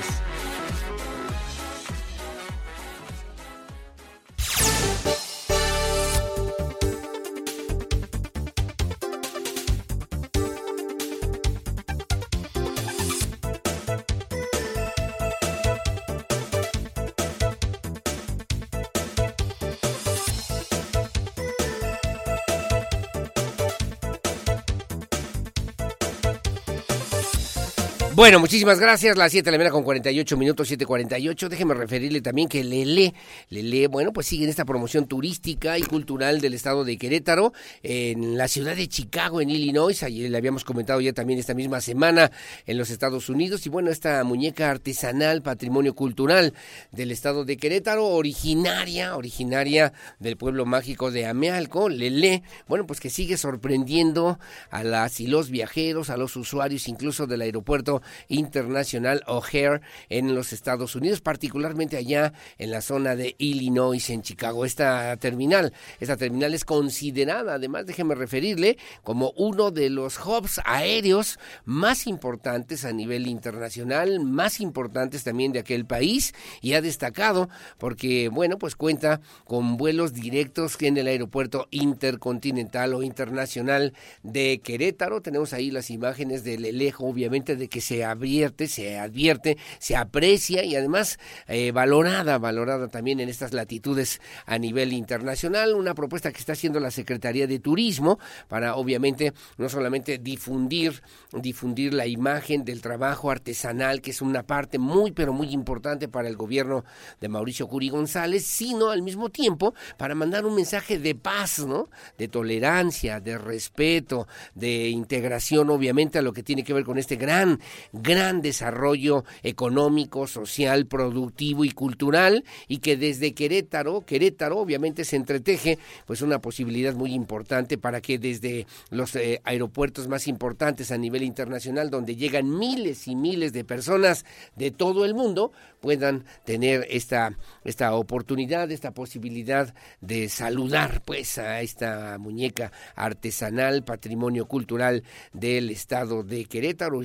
Bueno, 28.20 28.41
muchísimas 28.41 28.82
gracias. 28.82 29.16
Las 29.16 29.32
7 29.32 29.46
de 29.46 29.52
la 29.54 29.58
mañana 29.58 29.72
con 29.72 29.84
48 29.84 30.36
minutos, 30.36 30.70
7.48. 30.70 31.48
Déjeme 31.48 31.74
referirle 31.74 32.20
también 32.20 32.50
que 32.50 32.66
Lele, 32.66 33.14
Lele, 33.48 33.88
bueno, 33.88 34.12
pues 34.12 34.28
sigue 34.28 34.44
en 34.44 34.50
esta 34.50 34.66
promoción 34.66 35.08
turística 35.08 35.78
y 35.78 35.84
cultural 35.84 36.41
del 36.41 36.54
estado 36.54 36.84
de 36.84 36.98
Querétaro, 36.98 37.54
en 37.82 38.38
la 38.38 38.50
ciudad 38.50 38.76
de 38.76 38.90
Chicago, 38.90 39.40
en 39.40 39.50
Illinois. 39.50 40.04
Ayer 40.04 40.30
le 40.30 40.38
habíamos 40.38 40.66
comentado 40.66 41.00
ya 41.00 41.14
también 41.14 41.40
esta 41.40 41.54
misma 41.54 41.80
semana 41.80 42.30
en 42.66 42.78
los 42.78 42.90
Estados 42.90 43.30
Unidos. 43.30 43.66
Y 43.66 43.70
bueno, 43.70 43.90
esta 43.90 44.22
muñeca 44.26 44.70
artesanal, 44.70 45.41
patrimonio 45.41 45.96
cultural 45.96 46.54
del 46.91 47.12
estado 47.12 47.46
de 47.46 47.56
Querétaro, 47.56 48.06
originaria, 48.06 49.16
originaria 49.16 49.94
del 50.20 50.36
pueblo 50.36 50.66
mágico 50.66 51.10
de 51.10 51.26
Amealco, 51.26 51.88
Lele, 51.88 52.44
bueno, 52.68 52.86
pues 52.86 53.00
que 53.00 53.10
sigue 53.10 53.38
sorprendiendo 53.38 54.40
a 54.72 54.84
las 54.84 55.22
y 55.22 55.28
los 55.28 55.50
viajeros, 55.50 56.10
a 56.10 56.18
los 56.18 56.36
usuarios, 56.36 56.90
incluso 56.90 57.26
del 57.26 57.44
aeropuerto 57.44 58.02
internacional 58.27 59.23
O'Hare 59.27 59.81
en 60.10 60.36
los 60.36 60.53
Estados 60.53 60.95
Unidos, 60.95 61.22
particularmente 61.22 61.98
allá 61.98 62.34
en 62.57 62.72
la 62.72 62.81
zona 62.81 63.15
de 63.15 63.36
Illinois, 63.38 64.10
en 64.10 64.22
Chicago. 64.22 64.65
Esta 64.65 65.15
terminal, 65.18 65.73
esta 65.99 66.18
terminal 66.18 66.53
es 66.53 66.65
considerada, 66.65 67.56
además, 67.56 67.86
déjeme 67.86 68.15
referirle, 68.15 68.77
como 69.03 69.31
uno 69.38 69.72
de 69.72 69.90
los 69.90 70.19
hubs 70.19 70.60
aéreos 70.65 71.40
más 71.65 72.07
importantes 72.07 72.86
a 72.86 72.91
nivel 72.91 73.27
internacional, 73.27 74.19
más 74.19 74.60
importantes 74.60 75.23
también 75.23 75.52
de 75.52 75.60
aquel 75.60 75.86
país 75.86 76.34
y 76.61 76.73
ha 76.73 76.81
destacado 76.81 77.49
porque, 77.77 78.30
bueno, 78.30 78.57
pues 78.57 78.76
cuenta 78.76 79.22
con 79.45 79.77
vuelos 79.77 80.14
directos 80.14 80.77
en 80.80 80.98
el 80.98 81.07
aeropuerto 81.07 81.68
intercontinental 81.72 82.94
o 82.94 83.03
internacional 83.03 83.94
de 84.23 84.61
Querétaro. 84.64 85.22
Tenemos 85.22 85.53
ahí 85.53 85.72
las 85.72 85.90
imágenes 85.90 86.44
del 86.44 86.65
Elejo, 86.65 87.06
obviamente, 87.06 87.56
de 87.56 87.68
que 87.68 87.81
se 87.81 87.99
advierte, 88.06 88.68
se 88.68 89.00
advierte, 89.00 89.58
se 89.80 89.96
aprecia 89.96 90.64
y 90.64 90.76
además 90.76 91.20
eh, 91.48 91.72
valorada, 91.72 92.38
valorada 92.38 92.88
también 92.88 93.20
en 93.20 93.30
estas 93.30 93.54
latitudes 93.54 94.22
a 94.46 94.58
nivel 94.58 94.94
internacional. 94.94 95.76
Una 95.76 95.94
propuesta 95.94 96.32
que 96.32 96.40
está 96.40 96.54
haciendo 96.54 96.80
la 96.80 96.92
Secretaría 96.92 97.48
de 97.48 97.60
Turismo 97.60 98.20
para 98.48 98.76
obviamente 98.76 99.34
no 99.58 99.70
solamente 99.70 100.18
difundir, 100.18 101.02
difundir 101.34 101.94
la 101.94 102.08
imagen 102.08 102.66
del 102.66 102.82
trabajo 102.82 103.32
artesanal, 103.32 104.02
que 104.02 104.12
es 104.12 104.22
una 104.22 104.44
parte 104.44 104.80
muy 104.80 105.12
pero 105.12 105.34
muy 105.34 105.52
importante 105.52 106.08
para 106.08 106.28
el 106.28 106.36
gobierno 106.36 106.84
de 107.20 107.30
Mauricio 107.30 107.68
Curi 107.68 107.90
González, 107.90 108.46
sino 108.46 108.90
al 108.90 109.02
mismo 109.02 109.30
tiempo 109.30 109.74
para 109.98 110.16
mandar 110.16 110.46
un 110.46 110.56
mensaje 110.56 111.00
de 111.00 111.16
paz, 111.16 111.60
¿no? 111.60 111.90
De 112.18 112.28
tolerancia, 112.28 113.20
de 113.20 113.38
respeto, 113.38 114.28
de 114.56 114.90
integración, 114.90 115.70
obviamente, 115.70 116.20
a 116.20 116.22
lo 116.22 116.34
que 116.34 116.44
tiene 116.44 116.64
que 116.64 116.74
ver 116.74 116.84
con 116.84 116.98
este 116.98 117.16
gran 117.16 117.60
gran 117.94 118.41
desarrollo 118.41 119.26
económico, 119.44 120.28
social, 120.28 120.86
productivo 120.86 121.66
y 121.66 121.72
cultural 121.72 122.44
y 122.68 122.80
que 122.80 122.98
desde 122.98 123.34
Querétaro, 123.34 124.02
Querétaro 124.06 124.60
obviamente 124.60 125.06
se 125.06 125.16
entreteje 125.16 125.80
pues 126.06 126.22
una 126.22 126.40
posibilidad 126.40 126.94
muy 126.94 127.14
importante 127.14 127.78
para 127.78 128.02
que 128.02 128.18
desde 128.18 128.68
los 128.90 129.16
eh, 129.16 129.41
aeropuertos 129.44 130.07
más 130.07 130.28
importantes 130.28 130.91
a 130.91 130.98
nivel 130.98 131.24
internacional 131.24 131.90
donde 131.90 132.16
llegan 132.16 132.57
miles 132.57 133.07
y 133.07 133.16
miles 133.16 133.53
de 133.53 133.64
personas 133.64 134.26
de 134.56 134.72
todo 134.72 135.06
el 135.06 135.14
mundo 135.14 135.52
puedan 135.82 136.26
tener 136.45 136.86
esta 136.90 137.38
esta 137.64 137.94
oportunidad, 137.94 138.72
esta 138.72 138.91
posibilidad 138.91 139.74
de 140.02 140.30
saludar 140.30 141.02
pues 141.06 141.38
a 141.38 141.61
esta 141.61 142.18
muñeca 142.18 142.72
artesanal, 142.95 143.84
patrimonio 143.84 144.48
cultural 144.48 145.03
del 145.34 145.70
estado 145.70 146.24
de 146.24 146.45
Querétaro, 146.45 147.02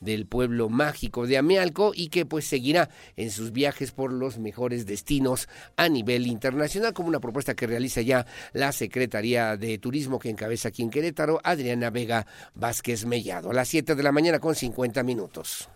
del 0.00 0.26
pueblo 0.26 0.68
mágico 0.68 1.26
de 1.26 1.38
Amealco 1.38 1.92
y 1.94 2.08
que 2.08 2.26
pues 2.26 2.46
seguirá 2.46 2.90
en 3.16 3.30
sus 3.30 3.52
viajes 3.52 3.92
por 3.92 4.12
los 4.12 4.38
mejores 4.38 4.86
destinos 4.86 5.48
a 5.76 5.88
nivel 5.88 6.26
internacional 6.26 6.92
como 6.92 7.08
una 7.08 7.20
propuesta 7.20 7.54
que 7.54 7.66
realiza 7.66 8.00
ya 8.00 8.26
la 8.52 8.72
Secretaría 8.72 9.56
de 9.56 9.78
Turismo 9.78 10.18
que 10.18 10.30
encabeza 10.30 10.68
aquí 10.68 10.82
en 10.82 10.90
Querétaro, 10.90 11.40
Adriana 11.42 11.90
Vega 11.90 12.26
Vázquez 12.54 13.06
Mellado. 13.06 13.50
A 13.50 13.54
las 13.54 13.68
7 13.68 13.94
de 13.94 14.02
la 14.02 14.12
mañana 14.12 14.38
con 14.38 14.54
50 14.54 15.02
minutos. 15.02 15.68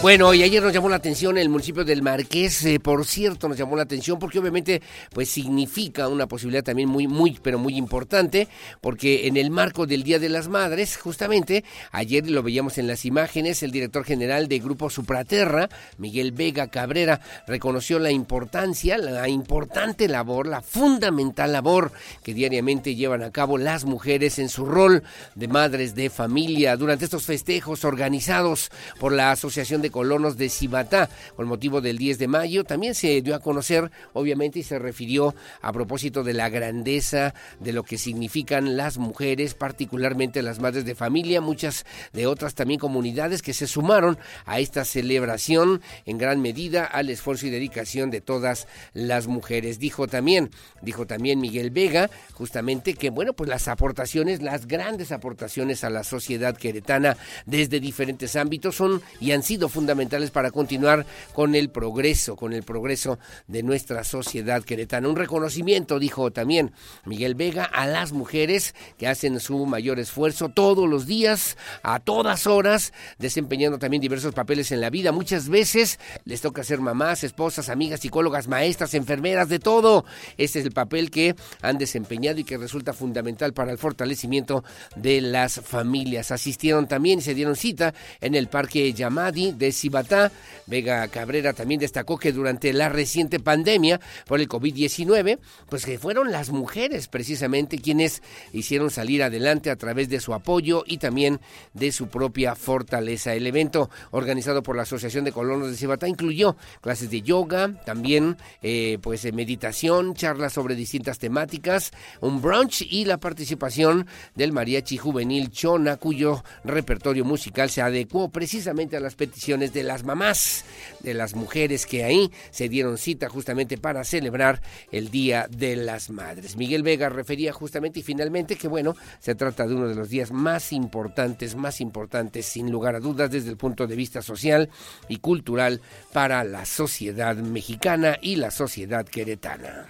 Bueno, 0.00 0.32
y 0.32 0.44
ayer 0.44 0.62
nos 0.62 0.72
llamó 0.72 0.88
la 0.88 0.94
atención 0.94 1.38
el 1.38 1.48
municipio 1.48 1.84
del 1.84 2.02
Marqués, 2.02 2.64
eh, 2.64 2.78
por 2.78 3.04
cierto, 3.04 3.48
nos 3.48 3.58
llamó 3.58 3.74
la 3.74 3.82
atención 3.82 4.20
porque 4.20 4.38
obviamente 4.38 4.80
pues 5.12 5.28
significa 5.28 6.06
una 6.06 6.28
posibilidad 6.28 6.62
también 6.62 6.88
muy, 6.88 7.08
muy, 7.08 7.36
pero 7.42 7.58
muy 7.58 7.76
importante, 7.76 8.46
porque 8.80 9.26
en 9.26 9.36
el 9.36 9.50
marco 9.50 9.88
del 9.88 10.04
Día 10.04 10.20
de 10.20 10.28
las 10.28 10.46
Madres, 10.46 10.96
justamente, 10.96 11.64
ayer 11.90 12.30
lo 12.30 12.44
veíamos 12.44 12.78
en 12.78 12.86
las 12.86 13.04
imágenes, 13.04 13.64
el 13.64 13.72
director 13.72 14.04
general 14.04 14.46
de 14.46 14.60
Grupo 14.60 14.88
Supraterra, 14.88 15.68
Miguel 15.98 16.30
Vega 16.30 16.68
Cabrera, 16.68 17.20
reconoció 17.48 17.98
la 17.98 18.12
importancia, 18.12 18.98
la 18.98 19.28
importante 19.28 20.06
labor, 20.06 20.46
la 20.46 20.62
fundamental 20.62 21.52
labor 21.52 21.90
que 22.22 22.34
diariamente 22.34 22.94
llevan 22.94 23.24
a 23.24 23.32
cabo 23.32 23.58
las 23.58 23.84
mujeres 23.84 24.38
en 24.38 24.48
su 24.48 24.64
rol 24.64 25.02
de 25.34 25.48
madres 25.48 25.96
de 25.96 26.08
familia 26.08 26.76
durante 26.76 27.04
estos 27.04 27.24
festejos 27.24 27.84
organizados 27.84 28.70
por 29.00 29.10
la 29.10 29.32
Asociación 29.32 29.82
de 29.82 29.87
Colonos 29.90 30.36
de 30.36 30.48
Cibatá 30.48 31.08
con 31.36 31.48
motivo 31.48 31.80
del 31.80 31.98
10 31.98 32.18
de 32.18 32.28
mayo. 32.28 32.64
También 32.64 32.94
se 32.94 33.20
dio 33.22 33.34
a 33.34 33.40
conocer, 33.40 33.90
obviamente, 34.12 34.60
y 34.60 34.62
se 34.62 34.78
refirió 34.78 35.34
a 35.60 35.72
propósito 35.72 36.22
de 36.22 36.34
la 36.34 36.48
grandeza 36.48 37.34
de 37.60 37.72
lo 37.72 37.82
que 37.82 37.98
significan 37.98 38.76
las 38.76 38.98
mujeres, 38.98 39.54
particularmente 39.54 40.42
las 40.42 40.60
madres 40.60 40.84
de 40.84 40.94
familia, 40.94 41.40
muchas 41.40 41.84
de 42.12 42.26
otras 42.26 42.54
también 42.54 42.80
comunidades 42.80 43.42
que 43.42 43.54
se 43.54 43.66
sumaron 43.66 44.18
a 44.46 44.60
esta 44.60 44.84
celebración 44.84 45.80
en 46.06 46.18
gran 46.18 46.40
medida 46.40 46.84
al 46.84 47.10
esfuerzo 47.10 47.46
y 47.46 47.50
dedicación 47.50 48.10
de 48.10 48.20
todas 48.20 48.66
las 48.92 49.26
mujeres. 49.26 49.78
Dijo 49.78 50.06
también, 50.06 50.50
dijo 50.82 51.06
también 51.06 51.40
Miguel 51.40 51.70
Vega, 51.70 52.10
justamente 52.32 52.94
que 52.94 53.10
bueno, 53.10 53.32
pues 53.32 53.48
las 53.48 53.68
aportaciones, 53.68 54.42
las 54.42 54.66
grandes 54.66 55.12
aportaciones 55.12 55.84
a 55.84 55.90
la 55.90 56.04
sociedad 56.04 56.56
queretana 56.56 57.16
desde 57.46 57.80
diferentes 57.80 58.36
ámbitos 58.36 58.76
son 58.76 59.02
y 59.20 59.32
han 59.32 59.42
sido 59.42 59.68
fundamentales 59.78 60.32
para 60.32 60.50
continuar 60.50 61.06
con 61.32 61.54
el 61.54 61.70
progreso, 61.70 62.34
con 62.34 62.52
el 62.52 62.64
progreso 62.64 63.20
de 63.46 63.62
nuestra 63.62 64.02
sociedad 64.02 64.64
queretana. 64.64 65.08
Un 65.08 65.14
reconocimiento, 65.14 66.00
dijo 66.00 66.32
también 66.32 66.72
Miguel 67.04 67.36
Vega, 67.36 67.62
a 67.62 67.86
las 67.86 68.10
mujeres 68.10 68.74
que 68.98 69.06
hacen 69.06 69.38
su 69.38 69.66
mayor 69.66 70.00
esfuerzo 70.00 70.48
todos 70.48 70.88
los 70.88 71.06
días, 71.06 71.56
a 71.84 72.00
todas 72.00 72.48
horas, 72.48 72.92
desempeñando 73.20 73.78
también 73.78 74.00
diversos 74.00 74.34
papeles 74.34 74.72
en 74.72 74.80
la 74.80 74.90
vida. 74.90 75.12
Muchas 75.12 75.48
veces 75.48 76.00
les 76.24 76.40
toca 76.40 76.64
ser 76.64 76.80
mamás, 76.80 77.22
esposas, 77.22 77.68
amigas, 77.68 78.00
psicólogas, 78.00 78.48
maestras, 78.48 78.94
enfermeras, 78.94 79.48
de 79.48 79.60
todo. 79.60 80.04
Este 80.38 80.58
es 80.58 80.64
el 80.64 80.72
papel 80.72 81.12
que 81.12 81.36
han 81.62 81.78
desempeñado 81.78 82.40
y 82.40 82.44
que 82.44 82.58
resulta 82.58 82.92
fundamental 82.92 83.52
para 83.52 83.70
el 83.70 83.78
fortalecimiento 83.78 84.64
de 84.96 85.20
las 85.20 85.60
familias. 85.60 86.32
Asistieron 86.32 86.88
también 86.88 87.20
y 87.20 87.22
se 87.22 87.34
dieron 87.34 87.54
cita 87.54 87.94
en 88.20 88.34
el 88.34 88.48
Parque 88.48 88.92
Yamadi 88.92 89.52
de 89.52 89.67
Cibatá. 89.72 90.32
Vega 90.66 91.06
Cabrera 91.08 91.52
también 91.52 91.80
destacó 91.80 92.18
que 92.18 92.32
durante 92.32 92.72
la 92.72 92.88
reciente 92.88 93.40
pandemia 93.40 94.00
por 94.26 94.40
el 94.40 94.48
COVID-19, 94.48 95.38
pues 95.68 95.84
que 95.84 95.98
fueron 95.98 96.30
las 96.30 96.50
mujeres 96.50 97.08
precisamente 97.08 97.78
quienes 97.78 98.22
hicieron 98.52 98.90
salir 98.90 99.22
adelante 99.22 99.70
a 99.70 99.76
través 99.76 100.08
de 100.08 100.20
su 100.20 100.34
apoyo 100.34 100.84
y 100.86 100.98
también 100.98 101.40
de 101.74 101.92
su 101.92 102.08
propia 102.08 102.54
fortaleza. 102.54 103.34
El 103.34 103.46
evento 103.46 103.90
organizado 104.10 104.62
por 104.62 104.76
la 104.76 104.82
Asociación 104.82 105.24
de 105.24 105.32
Colonos 105.32 105.70
de 105.70 105.76
Cibatá 105.76 106.08
incluyó 106.08 106.56
clases 106.80 107.10
de 107.10 107.22
yoga, 107.22 107.72
también 107.84 108.36
eh, 108.62 108.98
pues 109.02 109.24
meditación, 109.32 110.14
charlas 110.14 110.52
sobre 110.52 110.74
distintas 110.74 111.18
temáticas, 111.18 111.92
un 112.20 112.40
brunch 112.40 112.82
y 112.82 113.04
la 113.04 113.18
participación 113.18 114.06
del 114.34 114.52
mariachi 114.52 114.96
juvenil 114.96 115.50
Chona, 115.50 115.96
cuyo 115.96 116.44
repertorio 116.64 117.24
musical 117.24 117.70
se 117.70 117.82
adecuó 117.82 118.28
precisamente 118.30 118.96
a 118.96 119.00
las 119.00 119.14
peticiones 119.14 119.57
de 119.58 119.82
las 119.82 120.04
mamás, 120.04 120.64
de 121.00 121.14
las 121.14 121.34
mujeres 121.34 121.86
que 121.86 122.04
ahí 122.04 122.30
se 122.50 122.68
dieron 122.68 122.98
cita 122.98 123.28
justamente 123.28 123.78
para 123.78 124.04
celebrar 124.04 124.62
el 124.92 125.10
Día 125.10 125.46
de 125.50 125.76
las 125.76 126.10
Madres. 126.10 126.56
Miguel 126.56 126.82
Vega 126.82 127.08
refería 127.08 127.52
justamente 127.52 128.00
y 128.00 128.02
finalmente 128.02 128.56
que 128.56 128.68
bueno, 128.68 128.94
se 129.18 129.34
trata 129.34 129.66
de 129.66 129.74
uno 129.74 129.88
de 129.88 129.94
los 129.94 130.08
días 130.08 130.30
más 130.30 130.72
importantes, 130.72 131.56
más 131.56 131.80
importantes 131.80 132.46
sin 132.46 132.70
lugar 132.70 132.94
a 132.94 133.00
dudas 133.00 133.30
desde 133.30 133.50
el 133.50 133.56
punto 133.56 133.86
de 133.86 133.96
vista 133.96 134.22
social 134.22 134.70
y 135.08 135.18
cultural 135.18 135.80
para 136.12 136.44
la 136.44 136.64
sociedad 136.64 137.36
mexicana 137.36 138.18
y 138.20 138.36
la 138.36 138.50
sociedad 138.50 139.06
queretana. 139.06 139.86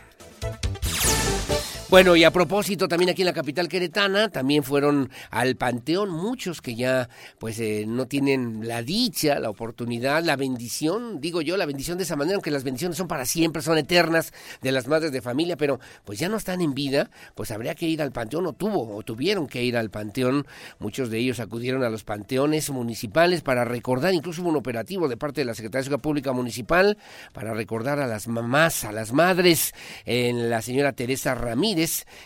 Bueno, 1.90 2.16
y 2.16 2.24
a 2.24 2.30
propósito, 2.30 2.86
también 2.86 3.08
aquí 3.08 3.22
en 3.22 3.26
la 3.26 3.32
capital 3.32 3.66
queretana, 3.66 4.28
también 4.28 4.62
fueron 4.62 5.08
al 5.30 5.56
panteón. 5.56 6.10
Muchos 6.10 6.60
que 6.60 6.74
ya 6.74 7.08
pues 7.38 7.58
eh, 7.60 7.86
no 7.88 8.04
tienen 8.04 8.68
la 8.68 8.82
dicha, 8.82 9.38
la 9.40 9.48
oportunidad, 9.48 10.22
la 10.22 10.36
bendición, 10.36 11.18
digo 11.18 11.40
yo, 11.40 11.56
la 11.56 11.64
bendición 11.64 11.96
de 11.96 12.04
esa 12.04 12.14
manera, 12.14 12.34
aunque 12.34 12.50
las 12.50 12.62
bendiciones 12.62 12.98
son 12.98 13.08
para 13.08 13.24
siempre, 13.24 13.62
son 13.62 13.78
eternas 13.78 14.34
de 14.60 14.70
las 14.70 14.86
madres 14.86 15.12
de 15.12 15.22
familia, 15.22 15.56
pero 15.56 15.80
pues 16.04 16.18
ya 16.18 16.28
no 16.28 16.36
están 16.36 16.60
en 16.60 16.74
vida, 16.74 17.08
pues 17.34 17.50
habría 17.52 17.74
que 17.74 17.86
ir 17.86 18.02
al 18.02 18.12
panteón, 18.12 18.44
o 18.44 18.52
tuvo, 18.52 18.94
o 18.94 19.02
tuvieron 19.02 19.46
que 19.46 19.64
ir 19.64 19.74
al 19.74 19.88
panteón, 19.88 20.46
muchos 20.78 21.08
de 21.08 21.16
ellos 21.16 21.40
acudieron 21.40 21.84
a 21.84 21.88
los 21.88 22.04
panteones 22.04 22.68
municipales 22.68 23.40
para 23.40 23.64
recordar, 23.64 24.12
incluso 24.12 24.42
hubo 24.42 24.50
un 24.50 24.56
operativo 24.56 25.08
de 25.08 25.16
parte 25.16 25.40
de 25.40 25.46
la 25.46 25.54
Secretaría 25.54 25.80
de 25.80 25.84
Seguridad 25.84 26.02
Pública 26.02 26.32
Municipal 26.32 26.98
para 27.32 27.54
recordar 27.54 27.98
a 27.98 28.06
las 28.06 28.28
mamás, 28.28 28.84
a 28.84 28.92
las 28.92 29.14
madres, 29.14 29.72
en 30.04 30.50
la 30.50 30.60
señora 30.60 30.92
Teresa 30.92 31.34
Ramírez, 31.34 31.77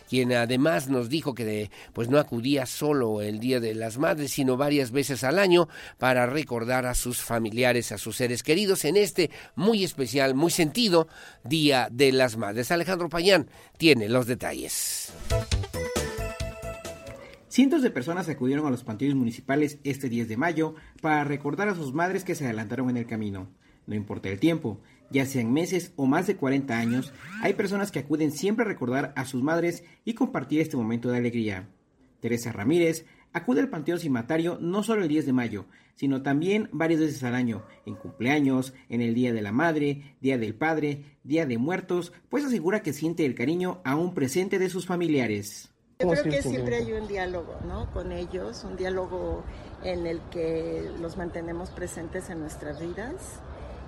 quien 0.08 0.32
además 0.32 0.88
nos 0.88 1.08
dijo 1.08 1.34
que 1.34 1.70
pues 1.92 2.08
no 2.08 2.18
acudía 2.18 2.66
solo 2.66 3.20
el 3.20 3.38
Día 3.38 3.60
de 3.60 3.74
las 3.74 3.98
Madres, 3.98 4.32
sino 4.32 4.56
varias 4.56 4.90
veces 4.90 5.24
al 5.24 5.38
año 5.38 5.68
para 5.98 6.26
recordar 6.26 6.86
a 6.86 6.94
sus 6.94 7.20
familiares, 7.20 7.92
a 7.92 7.98
sus 7.98 8.16
seres 8.16 8.42
queridos 8.42 8.84
en 8.84 8.96
este 8.96 9.30
muy 9.54 9.84
especial, 9.84 10.34
muy 10.34 10.50
sentido 10.50 11.08
Día 11.44 11.88
de 11.90 12.12
las 12.12 12.36
Madres. 12.36 12.70
Alejandro 12.70 13.08
Payán 13.08 13.48
tiene 13.78 14.08
los 14.08 14.26
detalles. 14.26 15.12
Cientos 17.48 17.82
de 17.82 17.90
personas 17.90 18.30
acudieron 18.30 18.66
a 18.66 18.70
los 18.70 18.82
panteones 18.82 19.14
municipales 19.14 19.78
este 19.84 20.08
10 20.08 20.26
de 20.26 20.38
mayo 20.38 20.74
para 21.02 21.22
recordar 21.22 21.68
a 21.68 21.74
sus 21.74 21.92
madres 21.92 22.24
que 22.24 22.34
se 22.34 22.46
adelantaron 22.46 22.88
en 22.88 22.96
el 22.96 23.06
camino. 23.06 23.48
No 23.86 23.94
importa 23.94 24.30
el 24.30 24.40
tiempo, 24.40 24.80
ya 25.12 25.26
sean 25.26 25.52
meses 25.52 25.92
o 25.96 26.06
más 26.06 26.26
de 26.26 26.36
40 26.36 26.76
años, 26.76 27.12
hay 27.42 27.54
personas 27.54 27.92
que 27.92 28.00
acuden 28.00 28.32
siempre 28.32 28.64
a 28.64 28.68
recordar 28.68 29.12
a 29.14 29.24
sus 29.24 29.42
madres 29.42 29.84
y 30.04 30.14
compartir 30.14 30.60
este 30.60 30.76
momento 30.76 31.10
de 31.10 31.18
alegría. 31.18 31.68
Teresa 32.20 32.52
Ramírez 32.52 33.04
acude 33.32 33.60
al 33.60 33.68
Panteón 33.68 33.98
Cimatario 33.98 34.58
no 34.60 34.82
solo 34.82 35.02
el 35.02 35.08
10 35.08 35.26
de 35.26 35.32
mayo, 35.32 35.66
sino 35.94 36.22
también 36.22 36.68
varias 36.72 37.00
veces 37.00 37.22
al 37.22 37.34
año, 37.34 37.62
en 37.86 37.94
cumpleaños, 37.94 38.74
en 38.88 39.00
el 39.00 39.14
Día 39.14 39.32
de 39.32 39.42
la 39.42 39.52
Madre, 39.52 40.16
Día 40.20 40.38
del 40.38 40.54
Padre, 40.54 41.04
Día 41.22 41.46
de 41.46 41.58
Muertos, 41.58 42.12
pues 42.28 42.44
asegura 42.44 42.82
que 42.82 42.92
siente 42.92 43.26
el 43.26 43.34
cariño 43.34 43.80
aún 43.84 44.14
presente 44.14 44.58
de 44.58 44.70
sus 44.70 44.86
familiares. 44.86 45.70
Yo 46.00 46.08
creo 46.08 46.24
que 46.24 46.42
siempre 46.42 46.76
hay 46.76 46.92
un 46.92 47.06
diálogo 47.06 47.58
¿no? 47.66 47.90
con 47.92 48.10
ellos, 48.10 48.64
un 48.64 48.76
diálogo 48.76 49.44
en 49.84 50.06
el 50.06 50.20
que 50.30 50.90
los 51.00 51.16
mantenemos 51.16 51.70
presentes 51.70 52.28
en 52.28 52.40
nuestras 52.40 52.80
vidas 52.80 53.40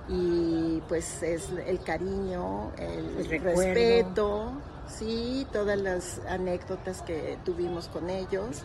y 0.08 0.82
pues 0.88 1.22
es 1.22 1.48
el 1.66 1.80
cariño, 1.80 2.72
el, 2.76 3.40
respeto, 3.40 4.52
sí, 4.86 5.46
todas 5.52 5.78
las 5.78 6.20
anécdotas 6.28 7.02
que 7.02 7.38
tuvimos 7.44 7.88
con 7.88 8.10
ellos 8.10 8.62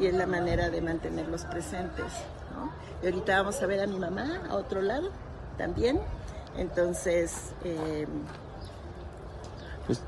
y 0.00 0.06
es 0.06 0.14
la 0.14 0.26
manera 0.26 0.70
de 0.70 0.80
mantenerlos 0.80 1.44
presentes. 1.44 2.06
¿no? 2.54 2.72
Y 3.02 3.06
ahorita 3.06 3.36
vamos 3.38 3.62
a 3.62 3.66
ver 3.66 3.80
a 3.80 3.86
mi 3.86 3.98
mamá 3.98 4.42
a 4.48 4.54
otro 4.54 4.80
lado 4.82 5.10
también, 5.56 6.00
entonces... 6.56 7.52
Em, 7.64 8.08
pues 9.86 10.02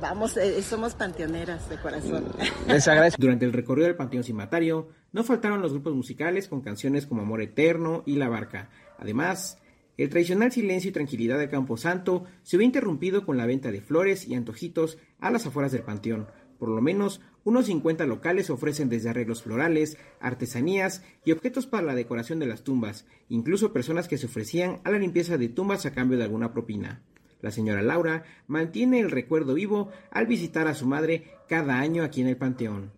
Vamos, 0.00 0.36
eh, 0.36 0.62
somos 0.62 0.94
panteoneras 0.94 1.68
de 1.70 1.76
corazón. 1.78 2.24
Mm, 2.66 3.16
Durante 3.18 3.44
el 3.44 3.52
recorrido 3.52 3.86
del 3.86 3.96
Panteón 3.96 4.24
Cimatario, 4.24 4.88
no 5.12 5.24
faltaron 5.24 5.62
los 5.62 5.72
grupos 5.72 5.94
musicales 5.94 6.48
con 6.48 6.60
canciones 6.60 7.06
como 7.06 7.22
Amor 7.22 7.40
Eterno 7.40 8.02
y 8.04 8.16
La 8.16 8.28
Barca. 8.28 8.68
Además, 8.98 9.58
el 9.98 10.10
tradicional 10.10 10.52
silencio 10.52 10.90
y 10.90 10.92
tranquilidad 10.92 11.38
del 11.38 11.50
Camposanto 11.50 12.24
se 12.44 12.56
ve 12.56 12.64
interrumpido 12.64 13.26
con 13.26 13.36
la 13.36 13.46
venta 13.46 13.72
de 13.72 13.80
flores 13.80 14.28
y 14.28 14.34
antojitos 14.34 14.96
a 15.18 15.30
las 15.32 15.44
afueras 15.44 15.72
del 15.72 15.82
panteón. 15.82 16.28
Por 16.60 16.68
lo 16.68 16.80
menos 16.80 17.20
unos 17.42 17.66
50 17.66 18.06
locales 18.06 18.48
ofrecen 18.48 18.88
desde 18.88 19.10
arreglos 19.10 19.42
florales, 19.42 19.98
artesanías 20.20 21.02
y 21.24 21.32
objetos 21.32 21.66
para 21.66 21.84
la 21.84 21.96
decoración 21.96 22.38
de 22.38 22.46
las 22.46 22.62
tumbas, 22.62 23.06
incluso 23.28 23.72
personas 23.72 24.06
que 24.06 24.18
se 24.18 24.26
ofrecían 24.26 24.80
a 24.84 24.92
la 24.92 25.00
limpieza 25.00 25.36
de 25.36 25.48
tumbas 25.48 25.84
a 25.84 25.92
cambio 25.92 26.16
de 26.16 26.24
alguna 26.24 26.52
propina. 26.52 27.02
La 27.40 27.50
señora 27.50 27.82
Laura 27.82 28.22
mantiene 28.46 29.00
el 29.00 29.10
recuerdo 29.10 29.54
vivo 29.54 29.90
al 30.12 30.26
visitar 30.26 30.68
a 30.68 30.74
su 30.74 30.86
madre 30.86 31.24
cada 31.48 31.80
año 31.80 32.04
aquí 32.04 32.20
en 32.20 32.28
el 32.28 32.36
panteón 32.36 32.97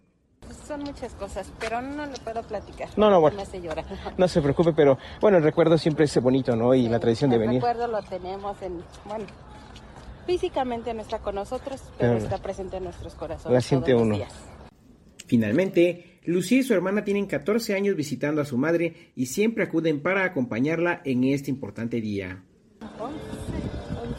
son 0.70 0.84
muchas 0.84 1.12
cosas, 1.14 1.52
pero 1.58 1.82
no 1.82 2.06
lo 2.06 2.12
puedo 2.22 2.42
platicar. 2.44 2.88
No, 2.96 3.10
no, 3.10 3.20
bueno. 3.20 3.42
No 4.16 4.28
se 4.28 4.40
preocupe, 4.40 4.72
pero 4.72 4.98
bueno, 5.20 5.38
el 5.38 5.42
recuerdo 5.42 5.76
siempre 5.76 6.04
es 6.04 6.22
bonito, 6.22 6.54
¿no? 6.54 6.74
Y 6.74 6.88
la 6.88 7.00
tradición 7.00 7.30
de 7.30 7.38
venir. 7.38 7.56
El 7.56 7.62
recuerdo 7.62 7.88
lo 7.88 8.00
tenemos 8.02 8.62
en, 8.62 8.80
bueno, 9.04 9.24
físicamente 10.26 10.94
no 10.94 11.02
está 11.02 11.18
con 11.18 11.34
nosotros, 11.34 11.82
pero 11.98 12.18
está 12.18 12.38
presente 12.38 12.76
en 12.76 12.84
nuestros 12.84 13.16
corazones. 13.16 13.52
La 13.52 13.60
siente 13.60 13.96
uno. 13.96 14.16
Finalmente, 15.26 16.20
Lucía 16.24 16.60
y 16.60 16.62
su 16.62 16.72
hermana 16.72 17.02
tienen 17.02 17.26
14 17.26 17.74
años 17.74 17.96
visitando 17.96 18.40
a 18.40 18.44
su 18.44 18.56
madre 18.56 19.12
y 19.16 19.26
siempre 19.26 19.64
acuden 19.64 20.00
para 20.00 20.24
acompañarla 20.24 21.00
en 21.04 21.24
este 21.24 21.50
importante 21.50 22.00
día. 22.00 22.44
11, 23.00 23.16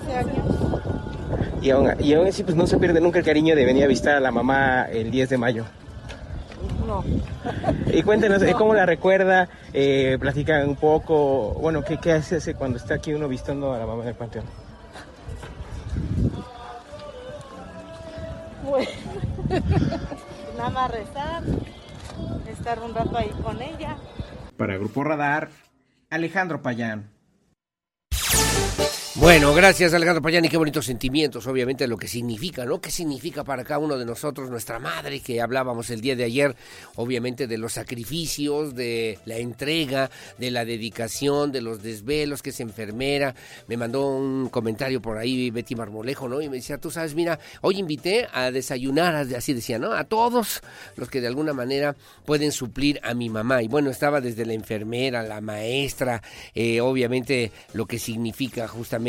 11 0.01 0.15
años. 0.15 0.81
Y 1.61 1.69
aún, 1.69 1.91
y 1.99 2.13
aún 2.13 2.27
así, 2.27 2.43
pues 2.43 2.57
no 2.57 2.67
se 2.67 2.77
pierde 2.77 2.99
nunca 2.99 3.19
el 3.19 3.25
cariño 3.25 3.55
de 3.55 3.65
venir 3.65 3.85
a 3.85 3.87
visitar 3.87 4.15
a 4.15 4.19
la 4.19 4.31
mamá 4.31 4.89
el 4.91 5.11
10 5.11 5.29
de 5.29 5.37
mayo. 5.37 5.65
Y 7.87 8.03
cuéntenos, 8.03 8.41
eh, 8.43 8.53
¿cómo 8.57 8.73
la 8.73 8.85
recuerda? 8.85 9.49
Eh, 9.73 10.17
platican 10.19 10.67
un 10.67 10.75
poco, 10.75 11.53
bueno, 11.53 11.83
¿qué, 11.83 11.97
¿qué 11.97 12.11
hace 12.13 12.53
cuando 12.53 12.77
está 12.77 12.95
aquí 12.95 13.13
uno 13.13 13.27
visitando 13.27 13.73
a 13.73 13.77
la 13.77 13.85
mamá 13.85 14.03
del 14.03 14.15
panteón? 14.15 14.45
Bueno, 18.63 18.89
nada 20.57 20.69
más 20.69 20.91
rezar, 20.91 21.43
estar 22.49 22.79
un 22.79 22.93
rato 22.93 23.17
ahí 23.17 23.31
con 23.43 23.61
ella. 23.61 23.97
Para 24.57 24.77
Grupo 24.77 25.03
Radar, 25.03 25.49
Alejandro 26.09 26.61
Payán. 26.61 27.09
Bueno, 29.15 29.53
gracias 29.53 29.93
Alejandro 29.93 30.21
Payani, 30.21 30.47
qué 30.47 30.55
bonitos 30.55 30.85
sentimientos, 30.85 31.45
obviamente 31.45 31.85
lo 31.85 31.97
que 31.97 32.07
significa, 32.07 32.63
¿no? 32.63 32.79
¿Qué 32.79 32.91
significa 32.91 33.43
para 33.43 33.65
cada 33.65 33.79
uno 33.79 33.97
de 33.97 34.05
nosotros 34.05 34.49
nuestra 34.49 34.79
madre 34.79 35.19
que 35.19 35.41
hablábamos 35.41 35.89
el 35.89 35.99
día 35.99 36.15
de 36.15 36.23
ayer, 36.23 36.55
obviamente 36.95 37.45
de 37.45 37.57
los 37.57 37.73
sacrificios, 37.73 38.73
de 38.73 39.19
la 39.25 39.35
entrega, 39.35 40.09
de 40.37 40.49
la 40.49 40.63
dedicación, 40.63 41.51
de 41.51 41.59
los 41.59 41.83
desvelos, 41.83 42.41
que 42.41 42.51
es 42.51 42.59
enfermera. 42.61 43.35
Me 43.67 43.75
mandó 43.75 44.07
un 44.15 44.47
comentario 44.47 45.01
por 45.01 45.17
ahí 45.17 45.51
Betty 45.51 45.75
Marmolejo, 45.75 46.29
¿no? 46.29 46.41
Y 46.41 46.47
me 46.47 46.55
decía, 46.55 46.77
tú 46.77 46.89
sabes, 46.89 47.13
mira, 47.13 47.37
hoy 47.59 47.79
invité 47.79 48.29
a 48.31 48.49
desayunar, 48.49 49.13
así 49.35 49.53
decía, 49.53 49.77
¿no? 49.77 49.91
A 49.91 50.05
todos 50.05 50.61
los 50.95 51.09
que 51.09 51.19
de 51.19 51.27
alguna 51.27 51.51
manera 51.51 51.97
pueden 52.25 52.53
suplir 52.53 53.01
a 53.03 53.13
mi 53.13 53.27
mamá. 53.27 53.61
Y 53.61 53.67
bueno, 53.67 53.89
estaba 53.89 54.21
desde 54.21 54.45
la 54.45 54.53
enfermera, 54.53 55.21
la 55.21 55.41
maestra, 55.41 56.23
eh, 56.55 56.79
obviamente 56.79 57.51
lo 57.73 57.85
que 57.85 57.99
significa 57.99 58.69
justamente 58.69 59.00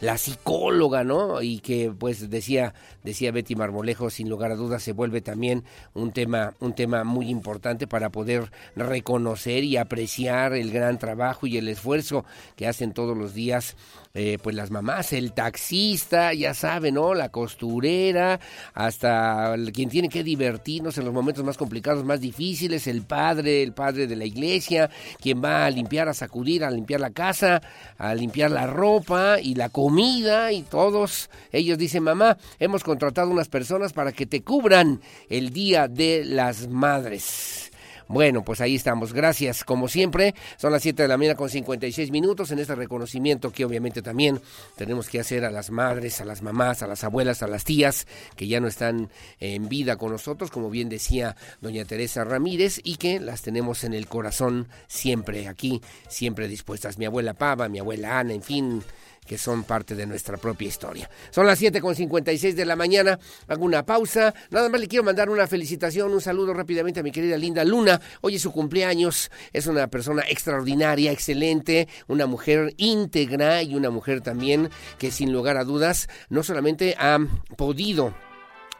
la 0.00 0.18
psicóloga, 0.18 1.04
¿no? 1.04 1.42
Y 1.42 1.60
que 1.60 1.92
pues 1.96 2.30
decía, 2.30 2.74
decía 3.02 3.32
Betty 3.32 3.54
Marmolejo, 3.54 4.10
sin 4.10 4.28
lugar 4.28 4.52
a 4.52 4.56
dudas 4.56 4.82
se 4.82 4.92
vuelve 4.92 5.20
también 5.20 5.64
un 5.94 6.12
tema, 6.12 6.54
un 6.60 6.74
tema 6.74 7.04
muy 7.04 7.28
importante 7.28 7.86
para 7.86 8.10
poder 8.10 8.50
reconocer 8.76 9.64
y 9.64 9.76
apreciar 9.76 10.54
el 10.54 10.70
gran 10.70 10.98
trabajo 10.98 11.46
y 11.46 11.56
el 11.58 11.68
esfuerzo 11.68 12.24
que 12.56 12.66
hacen 12.66 12.92
todos 12.92 13.16
los 13.16 13.34
días 13.34 13.76
eh, 14.14 14.38
pues 14.42 14.54
las 14.54 14.70
mamás, 14.70 15.14
el 15.14 15.32
taxista, 15.32 16.34
ya 16.34 16.52
saben, 16.52 16.94
¿no? 16.94 17.14
La 17.14 17.30
costurera, 17.30 18.40
hasta 18.74 19.54
quien 19.72 19.88
tiene 19.88 20.10
que 20.10 20.22
divertirnos 20.22 20.98
en 20.98 21.06
los 21.06 21.14
momentos 21.14 21.42
más 21.44 21.56
complicados, 21.56 22.04
más 22.04 22.20
difíciles, 22.20 22.86
el 22.86 23.02
padre, 23.02 23.62
el 23.62 23.72
padre 23.72 24.06
de 24.06 24.16
la 24.16 24.26
iglesia, 24.26 24.90
quien 25.18 25.42
va 25.42 25.64
a 25.64 25.70
limpiar, 25.70 26.08
a 26.08 26.14
sacudir, 26.14 26.62
a 26.62 26.70
limpiar 26.70 27.00
la 27.00 27.10
casa, 27.10 27.62
a 27.96 28.14
limpiar 28.14 28.50
la 28.50 28.66
ropa 28.66 29.40
y 29.40 29.54
la 29.54 29.70
comida 29.70 30.52
y 30.52 30.62
todos 30.62 31.30
ellos 31.50 31.78
dicen, 31.78 32.02
mamá, 32.02 32.36
hemos 32.58 32.84
contratado 32.84 33.30
unas 33.30 33.48
personas 33.48 33.94
para 33.94 34.12
que 34.12 34.26
te 34.26 34.42
cubran 34.42 35.00
el 35.30 35.54
Día 35.54 35.88
de 35.88 36.24
las 36.26 36.68
Madres. 36.68 37.71
Bueno, 38.12 38.44
pues 38.44 38.60
ahí 38.60 38.74
estamos. 38.74 39.14
Gracias, 39.14 39.64
como 39.64 39.88
siempre. 39.88 40.34
Son 40.58 40.70
las 40.70 40.82
7 40.82 41.00
de 41.00 41.08
la 41.08 41.16
mañana 41.16 41.34
con 41.34 41.48
56 41.48 42.10
minutos 42.10 42.50
en 42.50 42.58
este 42.58 42.74
reconocimiento 42.74 43.50
que 43.50 43.64
obviamente 43.64 44.02
también 44.02 44.38
tenemos 44.76 45.08
que 45.08 45.18
hacer 45.18 45.46
a 45.46 45.50
las 45.50 45.70
madres, 45.70 46.20
a 46.20 46.26
las 46.26 46.42
mamás, 46.42 46.82
a 46.82 46.86
las 46.86 47.04
abuelas, 47.04 47.42
a 47.42 47.46
las 47.46 47.64
tías 47.64 48.06
que 48.36 48.48
ya 48.48 48.60
no 48.60 48.68
están 48.68 49.08
en 49.40 49.66
vida 49.70 49.96
con 49.96 50.12
nosotros, 50.12 50.50
como 50.50 50.68
bien 50.68 50.90
decía 50.90 51.36
doña 51.62 51.86
Teresa 51.86 52.22
Ramírez, 52.22 52.82
y 52.84 52.96
que 52.96 53.18
las 53.18 53.40
tenemos 53.40 53.82
en 53.82 53.94
el 53.94 54.06
corazón 54.08 54.68
siempre 54.88 55.48
aquí, 55.48 55.80
siempre 56.08 56.48
dispuestas. 56.48 56.98
Mi 56.98 57.06
abuela 57.06 57.32
Pava, 57.32 57.70
mi 57.70 57.78
abuela 57.78 58.18
Ana, 58.18 58.34
en 58.34 58.42
fin 58.42 58.82
que 59.26 59.38
son 59.38 59.64
parte 59.64 59.94
de 59.94 60.06
nuestra 60.06 60.36
propia 60.36 60.68
historia. 60.68 61.10
Son 61.30 61.46
las 61.46 61.60
7.56 61.60 62.54
de 62.54 62.64
la 62.64 62.76
mañana, 62.76 63.18
hago 63.48 63.64
una 63.64 63.84
pausa, 63.84 64.34
nada 64.50 64.68
más 64.68 64.80
le 64.80 64.88
quiero 64.88 65.04
mandar 65.04 65.30
una 65.30 65.46
felicitación, 65.46 66.12
un 66.12 66.20
saludo 66.20 66.54
rápidamente 66.54 67.00
a 67.00 67.02
mi 67.02 67.12
querida 67.12 67.36
Linda 67.36 67.64
Luna, 67.64 68.00
hoy 68.20 68.36
es 68.36 68.42
su 68.42 68.52
cumpleaños, 68.52 69.30
es 69.52 69.66
una 69.66 69.86
persona 69.88 70.22
extraordinaria, 70.28 71.12
excelente, 71.12 71.88
una 72.08 72.26
mujer 72.26 72.74
íntegra 72.76 73.62
y 73.62 73.74
una 73.74 73.90
mujer 73.90 74.20
también 74.20 74.70
que 74.98 75.10
sin 75.10 75.32
lugar 75.32 75.56
a 75.56 75.64
dudas 75.64 76.08
no 76.28 76.42
solamente 76.42 76.94
ha 76.98 77.18
podido 77.56 78.14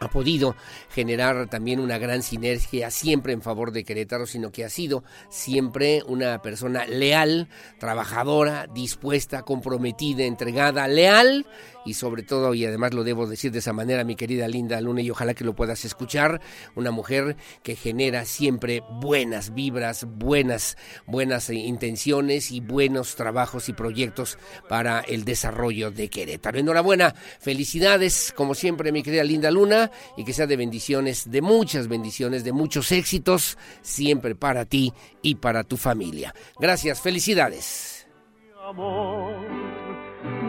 ha 0.03 0.09
podido 0.09 0.57
generar 0.91 1.49
también 1.49 1.81
una 1.81 1.99
gran 1.99 2.23
sinergia 2.23 2.91
siempre 2.91 3.33
en 3.33 3.43
favor 3.43 3.73
de 3.73 3.85
Querétaro, 3.85 4.27
sino 4.27 4.53
que 4.53 4.65
ha 4.65 4.71
sido 4.71 5.05
siempre 5.31 6.03
una 6.07 6.43
persona 6.43 6.87
leal, 6.87 7.49
trabajadora, 7.79 8.67
dispuesta, 8.73 9.43
comprometida, 9.43 10.25
entregada, 10.25 10.89
leal 10.89 11.47
y 11.85 11.95
sobre 11.95 12.23
todo, 12.23 12.55
y 12.55 12.65
además 12.65 12.95
lo 12.95 13.05
debo 13.05 13.27
decir 13.27 13.53
de 13.53 13.59
esa 13.59 13.73
manera, 13.73 14.05
mi 14.05 14.17
querida 14.17 14.49
Linda 14.49 14.81
Luna, 14.81 15.03
y 15.03 15.11
ojalá 15.11 15.35
que 15.35 15.45
lo 15.45 15.55
puedas 15.55 15.85
escuchar, 15.85 16.41
una 16.75 16.91
mujer 16.91 17.37
que 17.63 17.77
genera 17.77 18.25
siempre 18.25 18.83
buenas 19.01 19.55
vibras, 19.55 20.07
buenas, 20.07 20.77
buenas 21.07 21.51
intenciones 21.51 22.51
y 22.51 22.61
buenos 22.61 23.15
trabajos 23.17 23.69
y 23.69 23.73
proyectos 23.73 24.39
para 24.69 25.01
el 25.01 25.25
desarrollo 25.25 25.91
de 25.91 26.09
Querétaro. 26.09 26.59
Enhorabuena, 26.59 27.15
felicidades, 27.41 28.33
como 28.37 28.55
siempre, 28.55 28.93
mi 28.93 29.03
querida 29.03 29.25
Linda 29.25 29.51
Luna, 29.51 29.91
y 30.17 30.25
que 30.25 30.33
sea 30.33 30.47
de 30.47 30.57
bendiciones, 30.57 31.31
de 31.31 31.43
muchas 31.43 31.89
bendiciones, 31.89 32.45
de 32.45 32.53
muchos 32.53 32.93
éxitos, 32.93 33.59
siempre 33.81 34.35
para 34.35 34.65
ti 34.65 34.93
y 35.23 35.37
para 35.37 35.65
tu 35.65 35.77
familia. 35.77 36.35
Gracias, 36.59 37.01
felicidades. 37.01 38.07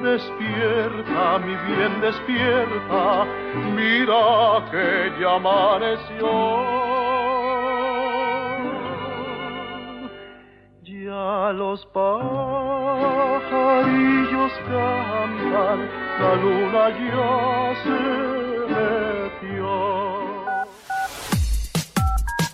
Despierta, 0.04 1.40
mi 1.40 1.56
bien, 1.66 2.02
despierta, 2.02 3.26
mira 3.74 4.68
que 4.70 5.14
ya 5.18 5.36
amaneció. 5.36 6.32
Ya 10.84 11.54
los 11.54 11.86
pajarillos 11.94 12.12
cantan, 14.66 15.80
la 16.20 16.36
luna 16.36 16.90
ya 17.00 17.74
se 17.84 17.98
metió. 19.40 19.72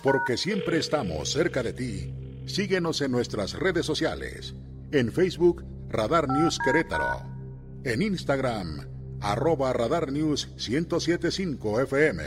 Porque 0.04 0.36
siempre 0.36 0.78
estamos 0.78 1.32
cerca 1.32 1.64
de 1.64 1.72
ti. 1.72 2.14
Síguenos 2.46 3.00
en 3.00 3.10
nuestras 3.10 3.54
redes 3.58 3.84
sociales. 3.84 4.54
En 4.92 5.10
Facebook, 5.10 5.64
Radar 5.88 6.28
News 6.28 6.56
Querétaro 6.64 7.39
en 7.84 8.02
Instagram, 8.02 8.86
arroba 9.20 9.72
Radar 9.72 10.12
News 10.12 10.48
1075 10.56 11.82
FM. 11.82 12.22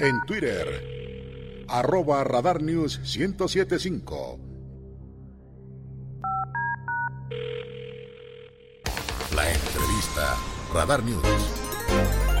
En 0.00 0.20
Twitter, 0.26 1.64
arroba 1.68 2.24
Radar 2.24 2.62
News 2.62 3.00
1075. 3.04 4.38
La 9.34 9.50
entrevista, 9.50 10.36
Radar 10.72 11.02
News. 11.02 12.33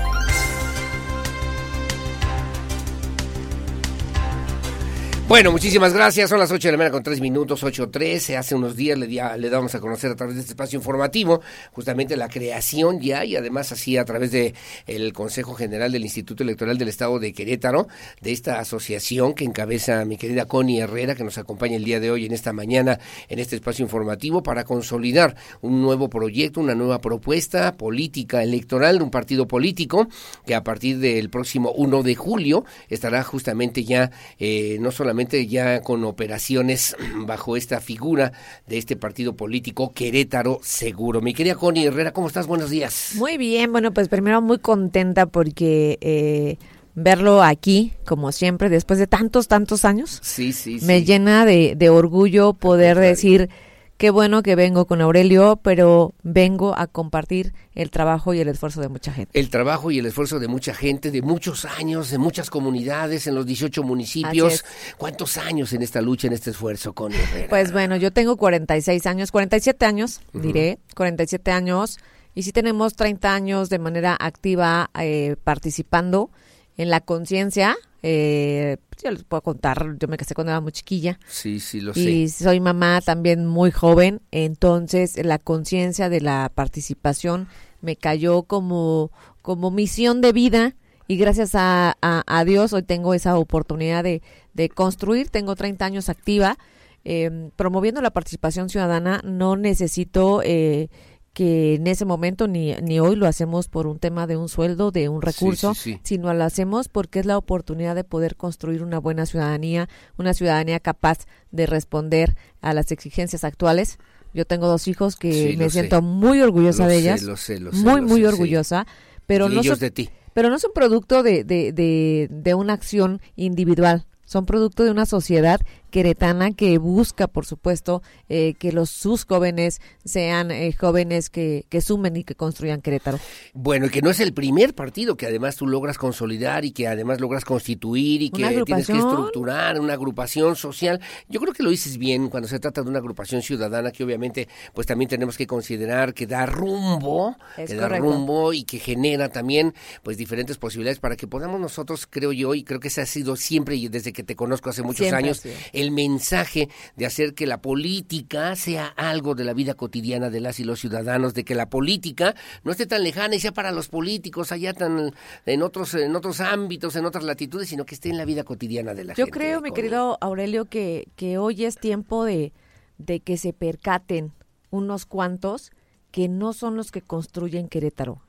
Bueno, 5.34 5.50
muchísimas 5.50 5.92
gracias. 5.92 6.30
Son 6.30 6.38
las 6.38 6.52
8 6.52 6.68
de 6.68 6.70
la 6.70 6.78
mañana 6.78 6.92
con 6.92 7.02
3 7.02 7.20
minutos, 7.20 7.64
8.13. 7.64 8.36
Hace 8.36 8.54
unos 8.54 8.76
días 8.76 8.96
le, 8.96 9.08
le 9.08 9.50
damos 9.50 9.74
a 9.74 9.80
conocer 9.80 10.12
a 10.12 10.14
través 10.14 10.36
de 10.36 10.42
este 10.42 10.52
espacio 10.52 10.76
informativo 10.76 11.40
justamente 11.72 12.16
la 12.16 12.28
creación 12.28 13.00
ya 13.00 13.24
y 13.24 13.34
además 13.34 13.72
así 13.72 13.96
a 13.96 14.04
través 14.04 14.30
de 14.30 14.54
el 14.86 15.12
Consejo 15.12 15.54
General 15.54 15.90
del 15.90 16.04
Instituto 16.04 16.44
Electoral 16.44 16.78
del 16.78 16.86
Estado 16.86 17.18
de 17.18 17.32
Querétaro, 17.32 17.88
de 18.20 18.30
esta 18.30 18.60
asociación 18.60 19.34
que 19.34 19.42
encabeza 19.42 20.04
mi 20.04 20.18
querida 20.18 20.46
Connie 20.46 20.78
Herrera, 20.78 21.16
que 21.16 21.24
nos 21.24 21.36
acompaña 21.36 21.74
el 21.74 21.82
día 21.82 21.98
de 21.98 22.12
hoy 22.12 22.26
en 22.26 22.32
esta 22.32 22.52
mañana 22.52 23.00
en 23.28 23.40
este 23.40 23.56
espacio 23.56 23.82
informativo 23.82 24.44
para 24.44 24.62
consolidar 24.62 25.34
un 25.62 25.82
nuevo 25.82 26.08
proyecto, 26.08 26.60
una 26.60 26.76
nueva 26.76 27.00
propuesta 27.00 27.76
política 27.76 28.44
electoral 28.44 28.98
de 28.98 29.02
un 29.02 29.10
partido 29.10 29.48
político 29.48 30.06
que 30.46 30.54
a 30.54 30.62
partir 30.62 31.00
del 31.00 31.28
próximo 31.28 31.72
1 31.72 32.04
de 32.04 32.14
julio 32.14 32.64
estará 32.88 33.24
justamente 33.24 33.82
ya 33.82 34.12
eh, 34.38 34.76
no 34.78 34.92
solamente 34.92 35.23
ya 35.32 35.80
con 35.82 36.04
operaciones 36.04 36.96
bajo 37.26 37.56
esta 37.56 37.80
figura 37.80 38.32
de 38.66 38.78
este 38.78 38.96
partido 38.96 39.36
político 39.36 39.92
Querétaro 39.92 40.60
Seguro. 40.62 41.20
Mi 41.20 41.34
querida 41.34 41.54
Connie 41.54 41.86
Herrera, 41.86 42.12
¿cómo 42.12 42.28
estás? 42.28 42.46
Buenos 42.46 42.70
días. 42.70 43.12
Muy 43.16 43.36
bien, 43.36 43.72
bueno, 43.72 43.92
pues 43.92 44.08
primero 44.08 44.40
muy 44.40 44.58
contenta 44.58 45.26
porque... 45.26 45.98
Eh, 46.00 46.58
verlo 46.96 47.42
aquí, 47.42 47.92
como 48.06 48.30
siempre, 48.30 48.68
después 48.68 49.00
de 49.00 49.08
tantos, 49.08 49.48
tantos 49.48 49.84
años, 49.84 50.20
sí, 50.22 50.52
sí, 50.52 50.78
me 50.82 51.02
llena 51.02 51.44
de, 51.44 51.74
de 51.76 51.90
orgullo 51.90 52.52
poder 52.52 52.98
decir 52.98 53.50
qué 53.96 54.10
bueno 54.10 54.42
que 54.42 54.56
vengo 54.56 54.86
con 54.86 55.00
Aurelio, 55.00 55.60
pero 55.62 56.14
vengo 56.22 56.76
a 56.76 56.86
compartir 56.86 57.52
el 57.74 57.90
trabajo 57.90 58.34
y 58.34 58.40
el 58.40 58.48
esfuerzo 58.48 58.80
de 58.80 58.88
mucha 58.88 59.12
gente. 59.12 59.38
El 59.38 59.50
trabajo 59.50 59.90
y 59.90 59.98
el 59.98 60.06
esfuerzo 60.06 60.38
de 60.38 60.48
mucha 60.48 60.74
gente, 60.74 61.10
de 61.10 61.22
muchos 61.22 61.64
años, 61.64 62.10
de 62.10 62.18
muchas 62.18 62.50
comunidades, 62.50 63.26
en 63.26 63.34
los 63.34 63.46
18 63.46 63.82
municipios. 63.82 64.64
¿Cuántos 64.96 65.36
años 65.38 65.72
en 65.72 65.82
esta 65.82 66.00
lucha, 66.00 66.26
en 66.26 66.32
este 66.32 66.50
esfuerzo 66.50 66.92
con 66.92 67.12
Herrera? 67.12 67.48
Pues 67.48 67.72
bueno, 67.72 67.96
yo 67.96 68.12
tengo 68.12 68.36
46 68.36 69.06
años, 69.06 69.30
47 69.30 69.86
años, 69.86 70.20
diré, 70.32 70.78
47 70.94 71.50
años, 71.50 71.98
y 72.34 72.42
sí 72.42 72.52
tenemos 72.52 72.94
30 72.94 73.32
años 73.32 73.70
de 73.70 73.78
manera 73.78 74.16
activa 74.18 74.90
eh, 74.98 75.36
participando 75.44 76.30
en 76.76 76.90
la 76.90 77.00
conciencia 77.00 77.76
eh, 78.06 78.76
pues, 78.90 79.02
yo 79.02 79.10
les 79.10 79.24
puedo 79.24 79.40
contar, 79.40 79.96
yo 79.98 80.08
me 80.08 80.18
casé 80.18 80.34
cuando 80.34 80.50
era 80.50 80.60
muy 80.60 80.72
chiquilla. 80.72 81.18
Sí, 81.26 81.58
sí, 81.58 81.80
lo 81.80 81.94
sé. 81.94 82.00
Y 82.00 82.28
soy 82.28 82.60
mamá 82.60 83.00
también 83.00 83.46
muy 83.46 83.70
joven, 83.70 84.20
entonces 84.30 85.16
la 85.24 85.38
conciencia 85.38 86.10
de 86.10 86.20
la 86.20 86.52
participación 86.54 87.48
me 87.80 87.96
cayó 87.96 88.42
como, 88.42 89.10
como 89.40 89.70
misión 89.70 90.20
de 90.20 90.32
vida 90.32 90.76
y 91.08 91.16
gracias 91.16 91.52
a, 91.54 91.96
Dios 92.44 92.74
hoy 92.74 92.82
tengo 92.82 93.14
esa 93.14 93.38
oportunidad 93.38 94.04
de, 94.04 94.20
de 94.52 94.68
construir, 94.68 95.30
tengo 95.30 95.56
30 95.56 95.86
años 95.86 96.10
activa, 96.10 96.58
eh, 97.06 97.48
promoviendo 97.56 98.02
la 98.02 98.10
participación 98.10 98.68
ciudadana, 98.68 99.22
no 99.24 99.56
necesito... 99.56 100.42
Eh, 100.44 100.88
que 101.34 101.74
en 101.74 101.86
ese 101.88 102.04
momento 102.04 102.46
ni, 102.46 102.74
ni 102.76 103.00
hoy 103.00 103.16
lo 103.16 103.26
hacemos 103.26 103.68
por 103.68 103.86
un 103.88 103.98
tema 103.98 104.26
de 104.26 104.36
un 104.36 104.48
sueldo, 104.48 104.92
de 104.92 105.08
un 105.08 105.20
recurso, 105.20 105.74
sino 106.02 106.32
lo 106.32 106.44
hacemos 106.44 106.88
porque 106.88 107.18
es 107.18 107.26
la 107.26 107.36
oportunidad 107.36 107.96
de 107.96 108.04
poder 108.04 108.36
construir 108.36 108.82
una 108.82 109.00
buena 109.00 109.26
ciudadanía, 109.26 109.88
una 110.16 110.32
ciudadanía 110.32 110.78
capaz 110.78 111.26
de 111.50 111.66
responder 111.66 112.36
a 112.60 112.72
las 112.72 112.92
exigencias 112.92 113.42
actuales. 113.42 113.98
Yo 114.32 114.44
tengo 114.44 114.68
dos 114.68 114.88
hijos 114.88 115.16
que 115.16 115.56
me 115.58 115.70
siento 115.70 116.02
muy 116.02 116.40
orgullosa 116.40 116.86
de 116.86 116.96
ellas, 116.98 117.24
muy, 117.72 118.00
muy 118.00 118.24
orgullosa, 118.24 118.86
pero 119.26 119.48
no 119.48 119.62
son, 119.62 119.78
de 119.78 119.90
ti. 119.90 120.10
pero 120.32 120.50
no 120.50 120.58
son 120.58 120.70
producto 120.72 121.22
de, 121.22 121.44
de, 121.44 121.72
de, 121.72 122.28
de 122.30 122.54
una 122.54 122.72
acción 122.74 123.20
individual, 123.36 124.06
son 124.24 124.46
producto 124.46 124.84
de 124.84 124.90
una 124.90 125.06
sociedad 125.06 125.60
queretana 125.94 126.50
que 126.50 126.76
busca, 126.78 127.28
por 127.28 127.46
supuesto, 127.46 128.02
eh, 128.28 128.54
que 128.58 128.72
los 128.72 128.90
sus 128.90 129.24
jóvenes 129.24 129.80
sean 130.04 130.50
eh, 130.50 130.72
jóvenes 130.72 131.30
que, 131.30 131.66
que, 131.68 131.80
sumen 131.80 132.16
y 132.16 132.24
que 132.24 132.34
construyan 132.34 132.80
Querétaro. 132.80 133.20
Bueno, 133.52 133.86
y 133.86 133.90
que 133.90 134.02
no 134.02 134.10
es 134.10 134.18
el 134.18 134.34
primer 134.34 134.74
partido 134.74 135.16
que 135.16 135.26
además 135.26 135.54
tú 135.54 135.68
logras 135.68 135.96
consolidar 135.96 136.64
y 136.64 136.72
que 136.72 136.88
además 136.88 137.20
logras 137.20 137.44
constituir 137.44 138.22
y 138.22 138.30
que 138.30 138.64
tienes 138.64 138.88
que 138.88 138.98
estructurar 138.98 139.78
una 139.78 139.92
agrupación 139.92 140.56
social. 140.56 141.00
Yo 141.28 141.38
creo 141.38 141.52
que 141.52 141.62
lo 141.62 141.70
dices 141.70 141.96
bien 141.96 142.28
cuando 142.28 142.48
se 142.48 142.58
trata 142.58 142.82
de 142.82 142.88
una 142.90 142.98
agrupación 142.98 143.40
ciudadana 143.42 143.92
que 143.92 144.02
obviamente 144.02 144.48
pues 144.72 144.88
también 144.88 145.08
tenemos 145.08 145.36
que 145.36 145.46
considerar 145.46 146.12
que 146.12 146.26
da 146.26 146.44
rumbo, 146.44 147.36
que 147.54 147.72
da 147.72 147.88
rumbo 147.88 148.52
y 148.52 148.64
que 148.64 148.80
genera 148.80 149.28
también 149.28 149.74
pues 150.02 150.16
diferentes 150.16 150.58
posibilidades 150.58 150.98
para 150.98 151.14
que 151.14 151.28
podamos 151.28 151.60
nosotros, 151.60 152.08
creo 152.10 152.32
yo, 152.32 152.52
y 152.56 152.64
creo 152.64 152.80
que 152.80 152.88
ese 152.88 153.00
ha 153.00 153.06
sido 153.06 153.36
siempre 153.36 153.76
y 153.76 153.86
desde 153.86 154.12
que 154.12 154.24
te 154.24 154.34
conozco 154.34 154.70
hace 154.70 154.82
muchos 154.82 155.12
años, 155.12 155.40
el 155.83 155.83
mensaje 155.90 156.68
de 156.96 157.06
hacer 157.06 157.34
que 157.34 157.46
la 157.46 157.60
política 157.60 158.56
sea 158.56 158.86
algo 158.86 159.34
de 159.34 159.44
la 159.44 159.52
vida 159.52 159.74
cotidiana 159.74 160.30
de 160.30 160.40
las 160.40 160.60
y 160.60 160.64
los 160.64 160.80
ciudadanos, 160.80 161.34
de 161.34 161.44
que 161.44 161.54
la 161.54 161.68
política 161.70 162.34
no 162.62 162.72
esté 162.72 162.86
tan 162.86 163.02
lejana 163.02 163.34
y 163.34 163.40
sea 163.40 163.52
para 163.52 163.72
los 163.72 163.88
políticos 163.88 164.52
allá 164.52 164.72
tan 164.74 165.12
en 165.46 165.62
otros 165.62 165.94
en 165.94 166.14
otros 166.16 166.40
ámbitos, 166.40 166.96
en 166.96 167.04
otras 167.04 167.24
latitudes, 167.24 167.68
sino 167.68 167.84
que 167.84 167.94
esté 167.94 168.10
en 168.10 168.18
la 168.18 168.24
vida 168.24 168.44
cotidiana 168.44 168.94
de 168.94 169.04
la 169.04 169.14
Yo 169.14 169.26
gente. 169.26 169.30
Yo 169.30 169.40
creo, 169.40 169.60
mi 169.60 169.72
querido 169.72 170.18
Aurelio, 170.20 170.66
que, 170.66 171.08
que 171.16 171.38
hoy 171.38 171.64
es 171.64 171.76
tiempo 171.76 172.24
de, 172.24 172.52
de 172.98 173.20
que 173.20 173.36
se 173.36 173.52
percaten 173.52 174.32
unos 174.70 175.06
cuantos 175.06 175.72
que 176.10 176.28
no 176.28 176.52
son 176.52 176.76
los 176.76 176.92
que 176.92 177.02
construyen 177.02 177.68
Querétaro. 177.68 178.22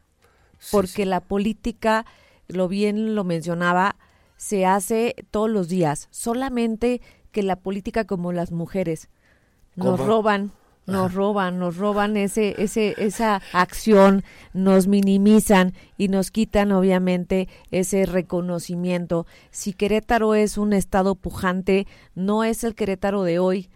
porque 0.71 1.05
la 1.05 1.19
política, 1.19 2.05
lo 2.47 2.67
bien 2.67 3.13
lo 3.13 3.23
mencionaba, 3.23 3.95
se 4.37 4.65
hace 4.65 5.15
todos 5.31 5.49
los 5.49 5.69
días. 5.69 6.07
Solamente 6.11 7.01
que 7.35 7.43
la 7.43 7.57
política 7.57 8.05
como 8.05 8.31
las 8.31 8.53
mujeres 8.53 9.09
nos 9.75 9.99
roban 9.99 10.53
nos 10.85 11.13
roban, 11.13 11.57
nos 11.57 11.77
roban 11.77 12.15
ese, 12.15 12.53
ese, 12.61 12.93
esa 12.97 13.41
acción, 13.53 14.23
nos 14.53 14.87
minimizan 14.87 15.73
y 15.97 16.09
nos 16.09 16.29
quitan 16.29 16.71
obviamente 16.71 17.47
ese 17.71 18.05
reconocimiento. 18.05 19.25
Si 19.49 19.73
Querétaro 19.73 20.35
es 20.35 20.59
un 20.59 20.73
estado 20.73 21.15
pujante, 21.15 21.87
no 22.13 22.43
es 22.43 22.63
el 22.63 22.75
Querétaro 22.75 23.23
de 23.23 23.39
hoy. 23.39 23.69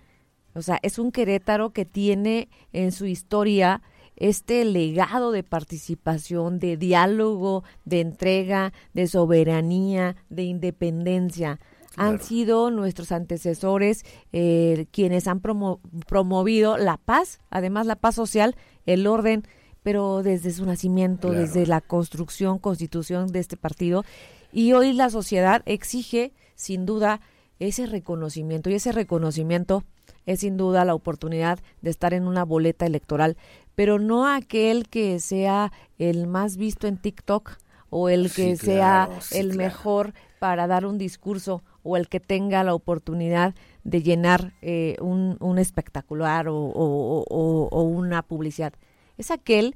O 0.53 0.61
sea, 0.61 0.77
es 0.83 0.99
un 0.99 1.11
Querétaro 1.11 1.71
que 1.71 1.83
tiene 1.83 2.47
en 2.73 2.91
su 2.91 3.07
historia 3.07 3.81
este 4.15 4.63
legado 4.63 5.31
de 5.31 5.43
participación, 5.43 6.59
de 6.59 6.77
diálogo, 6.77 7.63
de 7.85 8.01
entrega, 8.01 8.71
de 8.93 9.07
soberanía, 9.07 10.15
de 10.29 10.43
independencia. 10.43 11.59
Han 11.99 12.19
sido 12.21 12.71
nuestros 12.71 13.11
antecesores 13.11 14.03
eh, 14.31 14.87
quienes 14.91 15.27
han 15.27 15.41
promo- 15.41 15.79
promovido 16.07 16.77
la 16.77 16.97
paz, 16.97 17.39
además 17.49 17.85
la 17.85 17.95
paz 17.95 18.15
social, 18.15 18.55
el 18.85 19.05
orden, 19.07 19.43
pero 19.83 20.23
desde 20.23 20.51
su 20.51 20.65
nacimiento, 20.65 21.29
Claro. 21.29 21.41
desde 21.43 21.65
la 21.65 21.81
construcción, 21.81 22.59
constitución 22.59 23.27
de 23.31 23.39
este 23.39 23.57
partido. 23.57 24.03
Y 24.51 24.73
hoy 24.73 24.93
la 24.93 25.09
sociedad 25.09 25.61
exige, 25.65 26.33
sin 26.55 26.85
duda, 26.85 27.21
ese 27.59 27.85
reconocimiento. 27.85 28.69
Y 28.69 28.73
ese 28.75 28.91
reconocimiento 28.91 29.83
es 30.25 30.39
sin 30.41 30.57
duda 30.57 30.85
la 30.85 30.95
oportunidad 30.95 31.59
de 31.81 31.89
estar 31.89 32.13
en 32.13 32.27
una 32.27 32.43
boleta 32.45 32.85
electoral, 32.85 33.37
pero 33.75 33.99
no 33.99 34.27
aquel 34.27 34.87
que 34.89 35.19
sea 35.19 35.71
el 35.97 36.27
más 36.27 36.57
visto 36.57 36.87
en 36.87 36.97
TikTok 36.97 37.51
o 37.89 38.09
el 38.09 38.31
que 38.31 38.55
Sí, 38.57 38.65
sea 38.67 39.09
sí, 39.21 39.37
el 39.37 39.51
claro. 39.51 39.57
mejor 39.57 40.13
para 40.39 40.67
dar 40.67 40.85
un 40.85 40.97
discurso 40.97 41.63
o 41.83 41.97
el 41.97 42.07
que 42.09 42.19
tenga 42.19 42.63
la 42.63 42.73
oportunidad 42.73 43.55
de 43.83 44.01
llenar 44.03 44.53
eh, 44.61 44.95
un, 45.01 45.37
un 45.39 45.57
espectacular 45.59 46.47
o, 46.47 46.55
o- 46.57 47.25
o- 47.29 47.69
o 47.71 47.81
una 47.83 48.21
publicidad. 48.21 48.73
Es 49.17 49.31
aquel 49.31 49.75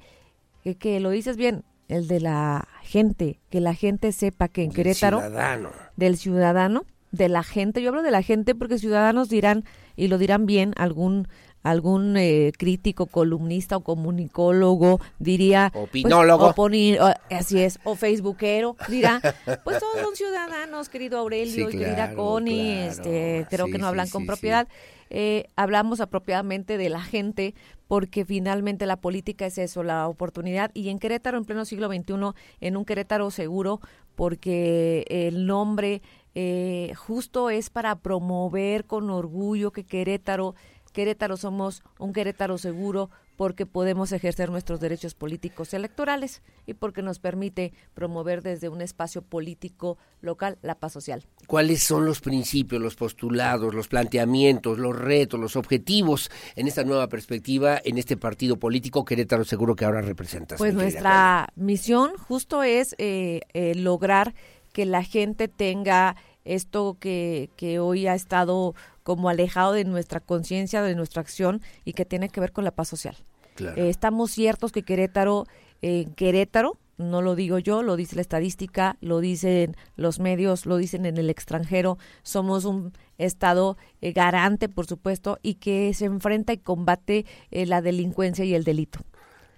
que, 0.64 0.76
que 0.76 1.00
lo 1.00 1.10
dices 1.10 1.38
bien, 1.38 1.64
el 1.90 2.08
de 2.08 2.20
la 2.20 2.68
gente, 2.84 3.40
que 3.50 3.60
la 3.60 3.74
gente 3.74 4.12
sepa 4.12 4.48
que 4.48 4.64
en 4.64 4.70
Del 4.70 4.76
Querétaro 4.76 5.20
ciudadano. 5.20 5.70
del 5.98 6.18
ciudadano, 6.18 6.86
de 7.12 7.30
la 7.30 7.44
gente. 7.44 7.82
Yo 7.82 7.90
hablo 7.90 8.02
de 8.04 8.12
la 8.12 8.22
gente 8.24 8.56
porque 8.56 8.78
ciudadanos 8.80 9.30
dirán, 9.30 9.66
y 9.96 10.08
lo 10.08 10.18
dirán 10.18 10.46
bien, 10.46 10.74
algún 10.78 11.28
algún 11.64 12.16
eh, 12.18 12.52
crítico, 12.58 13.08
columnista 13.08 13.78
o 13.78 13.82
comunicólogo 13.84 15.00
diría... 15.20 15.70
pues, 15.74 15.86
Opinólogo. 15.90 16.48
o- 17.00 17.34
así 17.34 17.62
es, 17.62 17.80
o 17.84 17.96
facebookero, 17.96 18.76
dirá, 18.90 19.20
pues 19.64 19.80
todos 19.80 20.00
son 20.02 20.16
ciudadanos, 20.16 20.90
querido 20.90 21.18
Aurelio 21.18 21.70
Sí, 21.72 21.76
y 21.78 21.80
querida 21.80 22.14
Connie, 22.16 22.76
claro. 22.76 22.92
este, 22.92 23.48
creo 23.50 23.66
Sí, 23.68 23.72
que 23.72 23.78
no 23.78 23.88
hablan 23.88 24.08
sí, 24.08 24.12
con 24.14 24.26
propiedad. 24.26 24.68
Eh, 25.10 25.46
hablamos 25.56 26.02
apropiadamente 26.02 26.78
de 26.78 26.90
la 26.90 27.02
gente 27.02 27.54
porque 27.88 28.26
finalmente 28.26 28.86
la 28.88 28.96
política 28.98 29.46
es 29.46 29.58
eso, 29.60 29.84
la 29.84 30.08
oportunidad. 30.08 30.72
Y 30.74 30.90
en 30.90 30.98
Querétaro, 30.98 31.38
en 31.38 31.46
pleno 31.46 31.66
siglo 31.66 31.88
XXI, 31.88 32.14
en 32.62 32.78
un 32.78 32.86
Querétaro 32.86 33.30
seguro, 33.30 33.80
porque 34.16 35.06
el 35.10 35.46
nombre 35.46 36.02
eh, 36.36 36.94
justo 36.96 37.52
es 37.52 37.70
para 37.70 37.96
promover 37.98 38.86
con 38.86 39.12
orgullo 39.12 39.72
que 39.72 39.84
Querétaro, 39.84 40.56
Querétaro 40.94 41.38
somos 41.38 41.84
un 42.00 42.14
Querétaro 42.14 42.58
seguro 42.58 43.10
porque 43.36 43.66
podemos 43.66 44.12
ejercer 44.12 44.50
nuestros 44.50 44.80
derechos 44.80 45.16
políticos 45.16 45.74
electorales 45.74 46.42
y 46.66 46.76
porque 46.76 47.02
nos 47.02 47.20
permite 47.20 47.74
promover 47.94 48.44
desde 48.44 48.70
un 48.70 48.82
espacio 48.82 49.24
político 49.24 49.98
local 50.22 50.60
la 50.62 50.76
paz 50.76 50.94
social. 50.94 51.26
¿Cuáles 51.48 51.84
son 51.84 52.06
los 52.06 52.22
principios, 52.22 52.82
los 52.82 52.96
postulados, 52.96 53.74
los 53.74 53.88
planteamientos, 53.88 54.78
los 54.78 54.96
retos, 54.96 55.40
los 55.40 55.56
objetivos 55.56 56.30
en 56.56 56.68
esta 56.68 56.84
nueva 56.84 57.10
perspectiva, 57.10 57.82
en 57.84 57.98
este 57.98 58.16
partido 58.16 58.58
político 58.58 59.04
Querétaro 59.04 59.44
Seguro 59.44 59.76
que 59.76 59.86
ahora 59.86 60.02
representas? 60.02 60.60
Pues 60.60 60.76
nuestra 60.76 61.50
misión 61.56 62.12
justo 62.18 62.62
es 62.64 62.96
eh, 63.00 63.42
eh, 63.54 63.74
lograr 63.76 64.36
que 64.74 64.86
la 64.86 65.04
gente 65.04 65.48
tenga 65.48 66.16
esto 66.46 66.98
que, 67.00 67.50
que 67.56 67.80
hoy 67.80 68.08
ha 68.08 68.16
estado 68.16 68.76
como 69.04 69.30
alejado 69.30 69.74
de 69.74 69.86
nuestra 69.86 70.20
conciencia, 70.20 70.82
de 70.82 70.96
nuestra 70.96 71.22
acción 71.22 71.62
y 71.86 71.94
que 71.94 72.06
tiene 72.06 72.30
que 72.30 72.40
ver 72.40 72.52
con 72.52 72.64
la 72.64 72.72
paz 72.72 72.88
social. 72.88 73.16
Claro. 73.56 73.82
Eh, 73.82 73.90
estamos 73.90 74.32
ciertos 74.32 74.72
que 74.72 74.84
Querétaro, 74.84 75.46
eh, 75.82 76.08
Querétaro, 76.16 76.78
no 76.98 77.22
lo 77.22 77.36
digo 77.36 77.60
yo, 77.60 77.82
lo 77.82 77.96
dice 77.96 78.16
la 78.16 78.22
estadística, 78.22 78.98
lo 79.02 79.20
dicen 79.20 79.76
los 79.96 80.20
medios, 80.20 80.66
lo 80.66 80.78
dicen 80.78 81.06
en 81.06 81.18
el 81.18 81.30
extranjero, 81.30 81.98
somos 82.22 82.66
un 82.66 82.94
estado 83.18 83.78
eh, 84.02 84.12
garante, 84.12 84.70
por 84.70 84.86
supuesto, 84.86 85.40
y 85.42 85.56
que 85.56 85.94
se 85.94 86.06
enfrenta 86.06 86.54
y 86.54 86.58
combate 86.58 87.26
eh, 87.52 87.66
la 87.66 87.82
delincuencia 87.82 88.46
y 88.46 88.54
el 88.54 88.64
delito. 88.64 89.00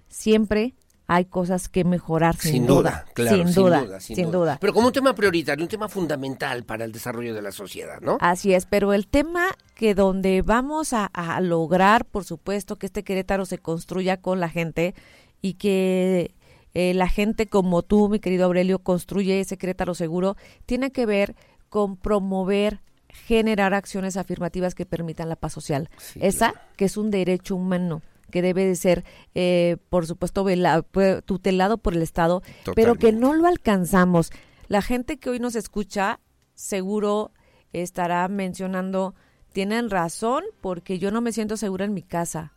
Siempre 0.08 0.76
hay 1.08 1.26
cosas 1.26 1.70
que 1.70 1.84
mejorar, 1.84 2.36
sin, 2.36 2.52
Sin 2.52 2.68
duda, 2.68 3.06
claro, 3.14 3.38
sin, 3.38 3.48
sin 3.48 3.56
duda, 3.56 3.82
duda, 3.82 4.00
sin 4.00 4.16
sin 4.16 4.26
duda. 4.26 4.38
duda. 4.38 4.58
Pero 4.60 4.74
como 4.74 4.88
un 4.88 4.94
tema 4.94 5.14
prioritario, 5.14 5.64
un 5.64 5.70
tema 5.70 5.88
fundamental 5.88 6.64
para 6.64 6.86
el 6.86 6.92
desarrollo 6.92 7.34
de 7.34 7.42
la 7.42 7.52
sociedad, 7.52 8.02
¿no? 8.02 8.18
Así 8.22 8.54
es, 8.54 8.66
pero 8.66 8.94
el 8.94 9.08
tema 9.08 9.48
que 9.76 9.94
donde 9.94 10.42
vamos 10.42 10.94
a, 10.94 11.06
a 11.06 11.40
lograr, 11.42 12.06
por 12.06 12.24
supuesto, 12.24 12.78
que 12.78 12.88
este 12.88 13.04
Querétaro 13.04 13.46
se 13.46 13.60
construya 13.60 14.18
con 14.18 14.40
la 14.40 14.50
gente 14.50 14.96
y 15.42 15.56
que 15.56 16.34
eh, 16.74 16.94
la 16.94 17.08
gente 17.08 17.48
como 17.48 17.84
tú, 17.84 18.10
mi 18.10 18.20
querido 18.20 18.46
Aurelio, 18.46 18.80
construye 18.80 19.40
ese 19.40 19.58
Querétaro 19.58 19.96
seguro, 19.96 20.36
tiene 20.66 20.92
que 20.92 21.06
ver 21.06 21.36
con 21.70 21.98
promover, 21.98 22.82
generar 23.08 23.74
acciones 23.74 24.18
afirmativas 24.18 24.76
que 24.76 24.86
permitan 24.86 25.30
la 25.30 25.38
paz 25.38 25.54
social. 25.54 25.90
Esa 26.20 26.54
que 26.76 26.86
es 26.86 26.98
un 26.98 27.12
derecho 27.12 27.56
humano 27.56 28.02
que 28.32 28.42
debe 28.42 28.66
de 28.66 28.76
ser, 28.76 29.04
eh, 29.34 29.78
por 29.90 30.06
supuesto, 30.08 30.44
vela- 30.44 30.84
pu- 30.92 31.24
tutelado 31.24 31.78
por 31.78 31.94
el 31.94 32.02
Estado, 32.02 32.42
pero 32.76 32.96
que 32.96 33.12
no 33.12 33.34
lo 33.34 33.48
alcanzamos. 33.48 34.32
La 34.68 34.82
gente 34.82 35.18
que 35.18 35.30
hoy 35.30 35.40
nos 35.40 35.56
escucha 35.56 36.20
seguro 36.56 37.32
estará 37.74 38.28
mencionando, 38.28 39.16
tienen 39.54 39.90
razón 39.90 40.44
porque 40.62 40.98
yo 41.00 41.12
no 41.12 41.22
me 41.22 41.32
siento 41.32 41.56
segura 41.58 41.86
en 41.86 41.94
mi 41.94 42.02
casa. 42.02 42.54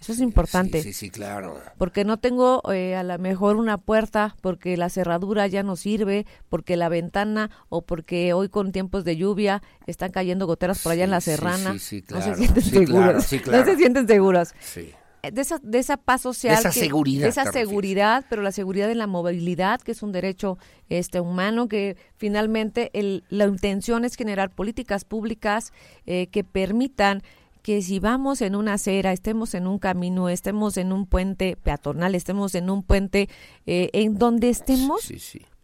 Eso 0.00 0.12
es 0.12 0.20
importante. 0.20 0.82
Sí, 0.82 0.92
sí, 0.92 1.06
sí, 1.06 1.10
claro. 1.10 1.58
Porque 1.78 2.04
no 2.04 2.18
tengo 2.18 2.60
eh, 2.72 2.94
a 2.96 3.02
lo 3.02 3.18
mejor 3.18 3.56
una 3.56 3.78
puerta, 3.78 4.36
porque 4.42 4.76
la 4.76 4.90
cerradura 4.90 5.46
ya 5.46 5.62
no 5.62 5.74
sirve, 5.74 6.26
porque 6.50 6.76
la 6.76 6.88
ventana 6.90 7.50
o 7.70 7.82
porque 7.82 8.32
hoy 8.34 8.48
con 8.50 8.72
tiempos 8.72 9.04
de 9.04 9.16
lluvia 9.16 9.62
están 9.86 10.10
cayendo 10.12 10.46
goteras 10.46 10.82
por 10.82 10.92
allá 10.92 11.04
en 11.04 11.10
la 11.10 11.20
sí, 11.22 11.30
serrana. 11.30 11.72
sí, 11.72 11.78
sí, 11.78 12.04
No 12.10 12.18
claro. 12.18 12.34
se 12.34 12.38
sienten 12.38 12.62
Sí, 12.62 12.70
seguros. 12.70 12.90
claro, 13.04 13.20
sí, 13.22 13.36
No 13.38 13.42
claro. 13.42 13.64
se 13.64 13.76
sienten 13.76 14.06
seguros. 14.06 14.54
Sí. 14.60 14.90
Eh, 15.22 15.30
De 15.32 15.40
esa, 15.40 15.58
de 15.62 15.78
esa 15.78 15.96
paz 15.96 16.20
social. 16.20 16.54
De 16.54 16.60
esa 16.60 16.70
que- 16.70 16.80
seguridad 16.80 17.22
de 17.22 17.28
esa 17.30 17.50
seguridad, 17.50 18.24
pero 18.28 18.42
la 18.42 18.52
seguridad 18.52 18.90
en 18.90 18.98
la 18.98 19.06
movilidad, 19.06 19.80
que 19.80 19.92
es 19.92 20.02
un 20.02 20.12
derecho 20.12 20.58
este 20.90 21.20
humano, 21.20 21.68
que 21.68 21.96
finalmente 22.16 22.90
el, 22.92 23.24
la 23.30 23.46
intención 23.46 24.04
es 24.04 24.14
generar 24.14 24.50
políticas 24.50 25.04
públicas 25.06 25.72
eh, 26.04 26.26
que 26.26 26.44
permitan 26.44 27.22
que 27.66 27.82
si 27.82 27.98
vamos 27.98 28.42
en 28.42 28.54
una 28.54 28.74
acera, 28.74 29.12
estemos 29.12 29.52
en 29.54 29.66
un 29.66 29.80
camino, 29.80 30.28
estemos 30.28 30.76
en 30.76 30.92
un 30.92 31.04
puente 31.04 31.56
peatonal, 31.60 32.14
estemos 32.14 32.54
en 32.54 32.70
un 32.70 32.84
puente 32.84 33.28
eh, 33.66 33.90
en 33.92 34.18
donde 34.18 34.50
estemos, 34.50 35.12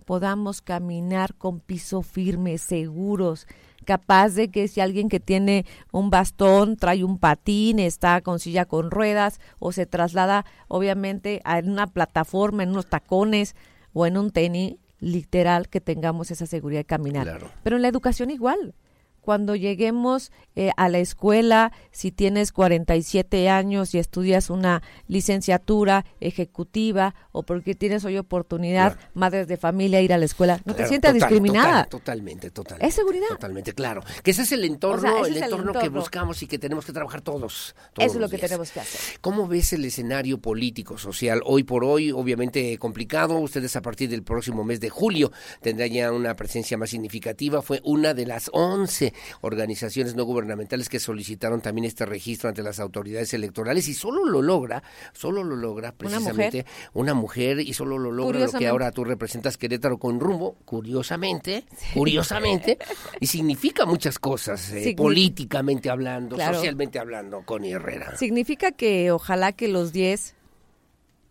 podamos 0.04 0.62
caminar 0.62 1.32
con 1.36 1.60
piso 1.60 2.02
firme, 2.02 2.58
seguros, 2.58 3.46
capaz 3.84 4.30
de 4.30 4.48
que 4.48 4.66
si 4.66 4.80
alguien 4.80 5.08
que 5.08 5.20
tiene 5.20 5.64
un 5.92 6.10
bastón, 6.10 6.76
trae 6.76 7.04
un 7.04 7.20
patín, 7.20 7.78
está 7.78 8.20
con 8.20 8.40
silla 8.40 8.64
con 8.64 8.90
ruedas 8.90 9.38
o 9.60 9.70
se 9.70 9.86
traslada 9.86 10.44
obviamente 10.66 11.40
a 11.44 11.60
en 11.60 11.70
una 11.70 11.86
plataforma, 11.86 12.64
en 12.64 12.70
unos 12.70 12.86
tacones 12.86 13.54
o 13.92 14.06
en 14.06 14.16
un 14.16 14.32
tenis, 14.32 14.74
literal 14.98 15.68
que 15.68 15.80
tengamos 15.80 16.32
esa 16.32 16.46
seguridad 16.46 16.80
de 16.80 16.84
caminar. 16.84 17.52
Pero 17.62 17.76
en 17.76 17.82
la 17.82 17.88
educación 17.88 18.30
igual. 18.30 18.74
Cuando 19.22 19.54
lleguemos 19.54 20.32
eh, 20.56 20.72
a 20.76 20.88
la 20.88 20.98
escuela, 20.98 21.70
si 21.92 22.10
tienes 22.10 22.50
47 22.50 23.48
años 23.48 23.94
y 23.94 23.98
estudias 23.98 24.50
una 24.50 24.82
licenciatura 25.06 26.04
ejecutiva 26.18 27.14
o 27.30 27.44
porque 27.44 27.76
tienes 27.76 28.04
hoy 28.04 28.18
oportunidad, 28.18 28.98
madres 29.14 29.46
de 29.46 29.56
familia, 29.56 30.02
ir 30.02 30.12
a 30.12 30.18
la 30.18 30.24
escuela, 30.24 30.60
no 30.64 30.74
te 30.74 30.88
sientas 30.88 31.12
total, 31.12 31.28
discriminada. 31.28 31.84
total, 31.84 32.00
totalmente, 32.00 32.50
totalmente. 32.50 32.88
Es 32.88 32.94
seguridad. 32.94 33.28
Totalmente, 33.28 33.72
claro. 33.74 34.02
Que 34.24 34.32
ese 34.32 34.42
es 34.42 34.50
el 34.50 34.64
entorno, 34.64 35.08
O 35.08 35.12
sea, 35.12 35.20
ese 35.20 35.30
el, 35.30 35.36
es 35.36 35.36
el 35.36 35.44
entorno 35.44 35.80
que 35.80 35.88
buscamos 35.88 36.42
y 36.42 36.48
que 36.48 36.58
tenemos 36.58 36.84
que 36.84 36.92
trabajar 36.92 37.20
todos. 37.20 37.76
todos 37.92 38.06
Eso 38.06 38.16
es 38.16 38.20
lo 38.20 38.28
que 38.28 38.38
días. 38.38 38.48
tenemos 38.50 38.72
que 38.72 38.80
hacer. 38.80 39.20
¿Cómo 39.20 39.46
ves 39.46 39.72
el 39.72 39.84
escenario 39.84 40.38
político, 40.38 40.98
social? 40.98 41.42
Hoy 41.44 41.62
por 41.62 41.84
hoy, 41.84 42.10
obviamente 42.10 42.76
complicado. 42.78 43.38
Ustedes 43.38 43.76
a 43.76 43.82
partir 43.82 44.10
del 44.10 44.24
próximo 44.24 44.64
mes 44.64 44.80
de 44.80 44.90
julio 44.90 45.30
tendrán 45.60 45.90
ya 45.90 46.10
una 46.10 46.34
presencia 46.34 46.76
más 46.76 46.90
significativa. 46.90 47.62
Fue 47.62 47.80
una 47.84 48.14
de 48.14 48.26
las 48.26 48.50
11 48.52 49.11
organizaciones 49.40 50.14
no 50.14 50.24
gubernamentales 50.24 50.88
que 50.88 51.00
solicitaron 51.00 51.60
también 51.60 51.84
este 51.84 52.06
registro 52.06 52.48
ante 52.48 52.62
las 52.62 52.80
autoridades 52.80 53.32
electorales 53.34 53.88
y 53.88 53.94
solo 53.94 54.24
lo 54.24 54.42
logra, 54.42 54.82
solo 55.12 55.42
lo 55.44 55.56
logra 55.56 55.88
Una 55.90 55.96
precisamente 55.98 56.66
una 56.94 57.14
mujer, 57.14 57.60
y 57.60 57.72
solo 57.74 57.98
lo 57.98 58.10
logra 58.10 58.46
lo 58.46 58.52
que 58.52 58.68
ahora 58.68 58.90
tú 58.92 59.04
representas 59.04 59.56
Querétaro 59.56 59.98
con 59.98 60.20
rumbo, 60.20 60.56
curiosamente, 60.64 61.64
curiosamente, 61.94 62.78
y 63.20 63.26
significa 63.26 63.86
muchas 63.86 64.18
cosas, 64.18 64.70
eh, 64.72 64.84
Signi- 64.84 64.96
políticamente 64.96 65.90
hablando, 65.90 66.36
Claro. 66.36 66.54
socialmente 66.56 66.98
hablando, 66.98 67.42
Connie 67.44 67.72
Herrera. 67.72 68.16
Significa 68.16 68.72
que 68.72 69.10
ojalá 69.10 69.52
que 69.52 69.68
los 69.68 69.92
10 69.92 70.34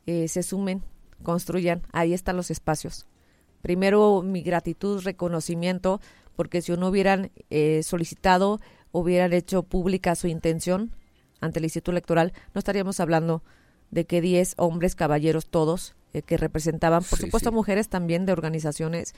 eh, 0.08 0.28
se 0.28 0.44
sumen, 0.44 0.84
construyan. 1.24 1.82
Ahí 1.92 2.14
están 2.14 2.36
los 2.38 2.50
espacios. 2.52 3.06
Primero, 3.62 4.24
mi 4.24 4.42
gratitud, 4.42 5.04
reconocimiento, 5.04 6.02
porque 6.42 6.64
si 6.64 6.72
no 6.72 6.88
hubieran 6.88 7.30
eh, 7.52 7.84
solicitado, 7.84 8.60
hubieran 8.92 9.32
hecho 9.32 9.62
pública 9.62 10.16
su 10.16 10.26
intención 10.26 10.90
ante 11.40 11.60
el 11.60 11.66
Instituto 11.66 11.92
Electoral, 11.92 12.34
no 12.56 12.60
estaríamos 12.60 13.00
hablando 13.00 13.44
de 13.92 14.06
que 14.06 14.22
10 14.22 14.56
hombres, 14.58 14.96
caballeros 14.96 15.46
todos, 15.46 15.94
eh, 16.14 16.24
que 16.24 16.38
representaban, 16.38 17.04
por 17.04 17.20
Sí, 17.20 17.26
supuesto, 17.26 17.52
sí. 17.52 17.56
mujeres 17.56 17.90
también 17.90 18.26
de 18.26 18.32
organizaciones, 18.34 19.14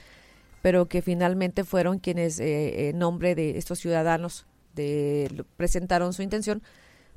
pero 0.62 0.88
que 0.90 1.02
finalmente 1.02 1.64
fueron 1.64 1.98
quienes, 2.00 2.41
eh, 2.41 2.90
en 2.90 3.00
nombre 3.00 3.36
de 3.36 3.58
estos 3.58 3.80
ciudadanos, 3.80 4.45
de, 4.76 5.45
presentaron 5.56 6.12
su 6.12 6.24
intención, 6.24 6.62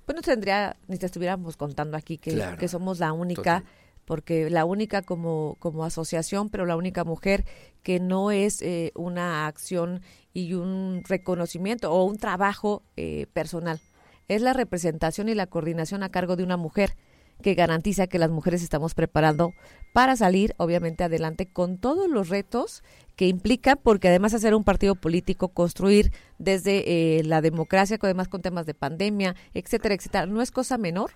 pues 0.04 0.14
no 0.14 0.22
tendría, 0.22 0.76
ni 0.86 0.98
te 0.98 1.06
estuviéramos 1.06 1.56
contando 1.56 1.96
aquí 1.96 2.16
que, 2.16 2.30
Claro. 2.34 2.58
que 2.58 2.68
somos 2.68 3.00
la 3.00 3.12
única, 3.12 3.64
porque 4.06 4.48
la 4.48 4.64
única 4.64 5.02
como, 5.02 5.56
como 5.58 5.84
asociación, 5.84 6.48
pero 6.48 6.64
la 6.64 6.76
única 6.76 7.04
mujer 7.04 7.44
que 7.82 8.00
no 8.00 8.30
es 8.30 8.62
eh, 8.62 8.92
una 8.94 9.46
acción 9.46 10.00
y 10.32 10.54
un 10.54 11.02
reconocimiento 11.06 11.92
o 11.92 12.04
un 12.04 12.16
trabajo 12.16 12.82
eh, 12.96 13.26
personal. 13.32 13.80
Es 14.28 14.42
la 14.42 14.52
representación 14.52 15.28
y 15.28 15.34
la 15.34 15.46
coordinación 15.46 16.02
a 16.02 16.08
cargo 16.08 16.36
de 16.36 16.44
una 16.44 16.56
mujer 16.56 16.96
que 17.42 17.54
garantiza 17.54 18.06
que 18.06 18.18
las 18.18 18.30
mujeres 18.30 18.62
estamos 18.62 18.94
preparando 18.94 19.52
para 19.92 20.16
salir, 20.16 20.54
obviamente, 20.56 21.04
adelante 21.04 21.46
con 21.46 21.78
todos 21.78 22.08
los 22.08 22.28
retos 22.28 22.82
que 23.14 23.28
implica, 23.28 23.76
porque 23.76 24.08
además 24.08 24.34
hacer 24.34 24.54
un 24.54 24.64
partido 24.64 24.94
político, 24.94 25.48
construir 25.48 26.12
desde 26.38 27.18
eh, 27.18 27.24
la 27.24 27.40
democracia, 27.40 27.98
además 28.00 28.28
con 28.28 28.42
temas 28.42 28.66
de 28.66 28.74
pandemia, 28.74 29.36
etcétera, 29.54 29.94
etcétera, 29.94 30.26
no 30.26 30.42
es 30.42 30.50
cosa 30.50 30.78
menor, 30.78 31.12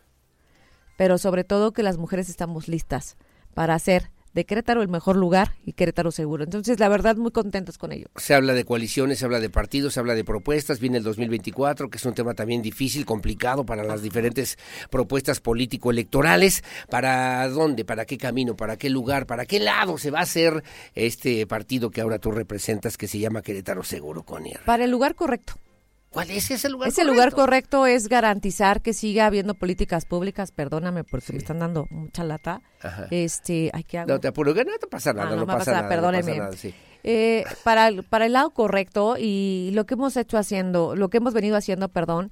pero 1.01 1.16
sobre 1.16 1.44
todo 1.44 1.72
que 1.72 1.82
las 1.82 1.97
mujeres 1.97 2.28
estamos 2.28 2.68
listas 2.68 3.16
para 3.55 3.74
hacer 3.74 4.10
de 4.35 4.44
Querétaro 4.44 4.82
el 4.82 4.89
mejor 4.89 5.16
lugar 5.16 5.55
y 5.64 5.72
Querétaro 5.72 6.10
seguro. 6.10 6.44
Entonces, 6.44 6.78
la 6.78 6.90
verdad, 6.90 7.16
muy 7.16 7.31
contentos 7.31 7.78
con 7.78 7.90
ello. 7.90 8.09
Se 8.16 8.35
habla 8.35 8.52
de 8.52 8.66
coaliciones, 8.66 9.18
se 9.18 9.24
habla 9.24 9.40
de 9.40 9.48
partidos, 9.48 9.94
se 9.94 10.01
habla 10.01 10.14
de 10.14 10.24
propuestas, 10.24 10.78
viene 10.78 10.98
el 10.98 11.02
2024, 11.05 11.89
que 11.89 11.97
es 11.97 12.05
un 12.05 12.12
tema 12.12 12.35
también 12.35 12.60
difícil, 12.60 13.06
complicado 13.06 13.64
para 13.64 13.82
las 13.82 14.02
diferentes 14.02 14.59
propuestas 14.90 15.40
político-electorales. 15.40 16.62
¿Para 16.90 17.48
dónde? 17.48 17.86
¿Para 17.86 18.05
qué 18.05 18.18
camino? 18.18 18.55
¿Para 18.55 18.77
qué 18.77 18.90
lugar? 18.90 19.24
¿Para 19.24 19.47
qué 19.47 19.59
lado 19.59 19.97
se 19.97 20.10
va 20.10 20.18
a 20.18 20.24
hacer 20.24 20.62
este 20.94 21.47
partido 21.47 21.90
que 21.90 22.02
ahora 22.02 22.18
tú 22.18 22.31
representas, 22.31 22.98
que 22.98 23.09
se 23.09 23.18
llama 23.18 23.40
Querétaro 23.40 23.85
Seguro, 23.85 24.22
Conier? 24.22 24.60
Para 24.66 24.85
el 24.85 24.90
lugar 24.90 25.14
correcto. 25.14 25.55
¿Cuál 26.11 26.31
es 26.32 26.51
ese 26.51 26.69
lugar 26.69 26.89
Ese 26.89 27.03
correcto? 27.03 27.12
lugar 27.15 27.32
correcto 27.35 27.87
es 27.87 28.09
garantizar 28.09 28.82
que 28.82 28.93
siga 28.93 29.27
habiendo 29.27 29.55
políticas 29.55 30.05
públicas, 30.07 30.51
perdóname 30.51 31.05
porque 31.05 31.32
me 31.32 31.39
están 31.39 31.61
dando 31.61 31.87
mucha 31.91 32.24
lata. 32.24 32.62
Ajá. 32.82 33.07
Este, 33.11 33.70
ay, 33.73 33.85
¿qué 33.85 33.99
hago? 33.99 34.09
No 34.09 34.19
te 34.20 34.28
apuro, 34.28 34.53
que 34.53 34.65
no 34.65 34.73
te 34.78 34.89
pasa 34.89 35.12
nada, 35.12 35.28
Ah, 35.28 35.37
no, 35.37 35.41
me 35.43 35.47
pasa 35.47 35.70
nada. 35.70 35.82
no 35.85 35.89
perdóneme. 35.89 36.23
pasa 36.32 36.39
nada, 36.43 36.53
sí. 36.57 36.74
Eh, 37.05 37.45
para, 37.65 37.87
el, 37.89 38.03
para 38.03 38.27
el 38.27 38.32
lado 38.32 38.51
correcto 38.51 39.15
y 39.19 39.70
lo 39.73 39.87
que 39.87 39.95
hemos 39.95 40.16
hecho 40.16 40.37
haciendo, 40.37 40.97
lo 40.97 41.09
que 41.11 41.19
hemos 41.19 41.32
venido 41.32 41.57
haciendo, 41.57 41.89
perdón, 41.89 42.31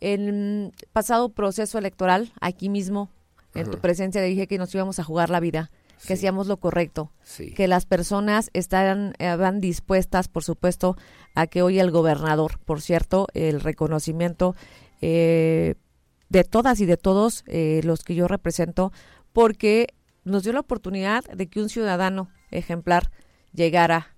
en 0.00 0.72
pasado 0.92 1.28
proceso 1.28 1.78
electoral, 1.78 2.32
aquí 2.40 2.68
mismo, 2.68 3.10
en 3.54 3.70
tu 3.70 3.78
presencia, 3.78 4.20
dije 4.22 4.46
que 4.46 4.58
nos 4.58 4.74
íbamos 4.74 4.98
a 4.98 5.04
jugar 5.04 5.30
la 5.30 5.40
vida, 5.40 5.70
que 6.06 6.14
hacíamos 6.14 6.46
lo 6.46 6.58
correcto, 6.58 7.12
Sí. 7.22 7.52
que 7.52 7.68
las 7.68 7.86
personas 7.86 8.50
estaban, 8.52 9.14
dispuestas, 9.60 10.28
por 10.28 10.44
supuesto, 10.44 10.96
a 11.34 11.46
que 11.46 11.62
hoy 11.62 11.78
el 11.78 11.90
gobernador, 11.90 12.58
por 12.64 12.80
cierto, 12.80 13.26
el 13.34 13.60
reconocimiento 13.60 14.54
eh, 15.02 15.74
de 16.28 16.44
todas 16.44 16.80
y 16.80 16.86
de 16.86 16.96
todos 16.96 17.44
eh, 17.46 17.80
los 17.84 18.02
que 18.04 18.14
yo 18.14 18.28
represento, 18.28 18.92
porque 19.32 19.88
nos 20.24 20.42
dio 20.42 20.52
la 20.52 20.60
oportunidad 20.60 21.24
de 21.24 21.48
que 21.48 21.60
un 21.60 21.68
ciudadano 21.68 22.28
ejemplar 22.50 23.10
llegara 23.52 24.14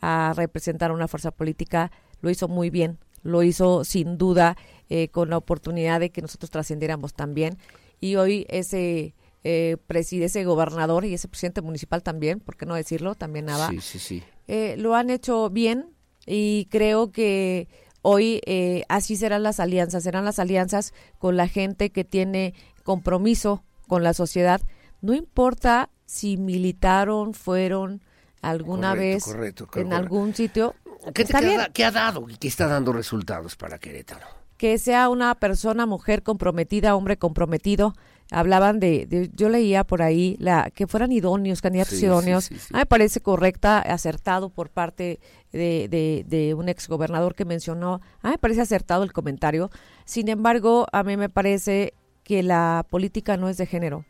a 0.00 0.32
representar 0.36 0.92
una 0.92 1.08
fuerza 1.08 1.30
política, 1.30 1.90
lo 2.20 2.30
hizo 2.30 2.48
muy 2.48 2.70
bien, 2.70 2.98
lo 3.22 3.42
hizo 3.42 3.84
sin 3.84 4.16
duda 4.18 4.56
eh, 4.88 5.08
con 5.08 5.30
la 5.30 5.36
oportunidad 5.36 6.00
de 6.00 6.10
que 6.10 6.22
nosotros 6.22 6.50
trascendiéramos 6.50 7.14
también. 7.14 7.58
Y 8.00 8.16
hoy 8.16 8.46
ese 8.48 9.14
eh, 9.44 9.76
preside, 9.86 10.26
ese 10.26 10.44
gobernador 10.44 11.04
y 11.04 11.14
ese 11.14 11.28
presidente 11.28 11.62
municipal 11.62 12.02
también, 12.02 12.40
¿por 12.40 12.56
qué 12.56 12.66
no 12.66 12.74
decirlo? 12.74 13.14
También 13.14 13.46
Nava, 13.46 13.68
Sí, 13.70 13.80
sí, 13.80 13.98
sí. 13.98 14.22
eh, 14.48 14.74
lo 14.78 14.94
han 14.94 15.10
hecho 15.10 15.48
bien 15.50 15.86
y 16.26 16.66
creo 16.70 17.10
que 17.10 17.68
hoy 18.02 18.40
eh, 18.46 18.84
así 18.88 19.16
serán 19.16 19.42
las 19.42 19.60
alianzas, 19.60 20.02
serán 20.02 20.24
las 20.24 20.38
alianzas 20.38 20.92
con 21.18 21.36
la 21.36 21.48
gente 21.48 21.90
que 21.90 22.04
tiene 22.04 22.54
compromiso 22.84 23.64
con 23.88 24.02
la 24.02 24.12
sociedad. 24.14 24.60
No 25.00 25.14
importa 25.14 25.88
si 26.04 26.36
militaron, 26.36 27.34
fueron 27.34 28.02
alguna 28.42 28.90
Correcto, 28.90 29.12
vez 29.14 29.24
correcto, 29.24 29.68
en 29.76 29.92
algún 29.92 30.34
sitio. 30.34 30.74
¿Qué, 31.06 31.12
te, 31.12 31.22
Está 31.22 31.38
qué 31.40 31.44
ha 31.44 31.48
bien. 31.48 31.60
da- 31.60 31.68
qué 31.72 31.84
ha 31.84 31.90
dado 31.90 32.28
y 32.28 32.36
qué 32.36 32.48
está 32.48 32.66
dando 32.66 32.92
resultados 32.92 33.56
para 33.56 33.78
Querétaro? 33.78 34.26
que 34.58 34.76
sea 34.76 35.08
una 35.08 35.34
persona, 35.36 35.86
mujer 35.86 36.22
comprometida, 36.22 36.94
hombre 36.94 37.16
comprometido. 37.16 37.94
Hablaban 38.30 38.78
de, 38.78 39.06
de- 39.06 39.30
yo 39.34 39.48
leía 39.48 39.82
por 39.84 40.02
ahí 40.02 40.36
la 40.38 40.70
que 40.70 40.86
fueran 40.86 41.10
idóneos, 41.10 41.60
candidatos 41.60 41.98
Sí, 41.98 42.06
idóneos. 42.06 42.44
sí, 42.44 42.56
me 42.72 42.86
parece 42.86 43.20
correcta, 43.20 43.80
acertado 43.80 44.50
por 44.50 44.70
parte 44.70 45.18
de, 45.52 45.88
de, 45.88 46.24
de 46.28 46.54
un 46.54 46.68
exgobernador 46.68 47.34
que 47.34 47.44
mencionó. 47.44 48.00
Me 48.22 48.38
parece 48.38 48.60
acertado 48.60 49.02
el 49.02 49.12
comentario. 49.12 49.70
Sin 50.04 50.28
embargo, 50.28 50.86
a 50.92 51.02
mí 51.02 51.16
me 51.16 51.28
parece 51.28 51.94
que 52.22 52.42
la 52.44 52.86
política 52.88 53.36
no 53.36 53.48
es 53.48 53.56
de 53.56 53.66
género. 53.66 54.04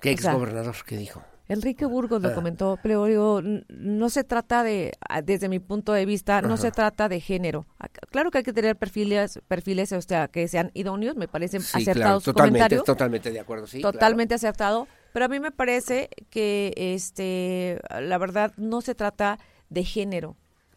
¿Qué 0.00 0.14
O 0.14 0.16
sea, 0.16 0.30
exgobernador 0.32 0.74
qué 0.86 0.96
dijo? 0.96 1.22
Enrique 1.48 1.84
Burgos 1.86 2.20
lo 2.22 2.30
Ah. 2.30 2.34
comentó, 2.34 2.78
pero 2.82 3.04
digo, 3.04 3.40
no 3.68 4.08
se 4.10 4.24
trata 4.24 4.64
de, 4.64 4.92
desde 5.24 5.48
mi 5.48 5.60
punto 5.60 5.92
de 5.92 6.04
vista, 6.04 6.40
no 6.42 6.54
Ajá. 6.54 6.56
se 6.56 6.70
trata 6.72 7.08
de 7.08 7.20
género. 7.20 7.66
Claro 8.16 8.30
que 8.30 8.38
hay 8.38 8.44
que 8.44 8.54
tener 8.54 8.76
perfiles, 8.76 9.40
perfiles, 9.46 9.92
o 9.92 10.00
sea, 10.00 10.28
que 10.28 10.48
sean 10.48 10.70
idóneos, 10.72 11.16
me 11.16 11.28
parecen 11.28 11.60
Sí, 11.60 11.82
acertados 11.82 12.24
totalmente, 12.24 13.30
de 13.30 13.38
acuerdo, 13.40 13.66
sí. 13.66 13.82
claro. 13.82 13.92
totalmente 13.92 14.34
acertado, 14.34 14.88
pero 15.12 15.26
a 15.26 15.28
mí 15.28 15.38
me 15.38 15.50
parece 15.50 16.08
que, 16.30 16.72
este, 16.78 17.78
la 18.00 18.16
verdad, 18.16 18.54
no 18.56 18.80
se 18.80 18.94
trata 18.94 19.38
de 19.68 19.84
género. 19.84 20.34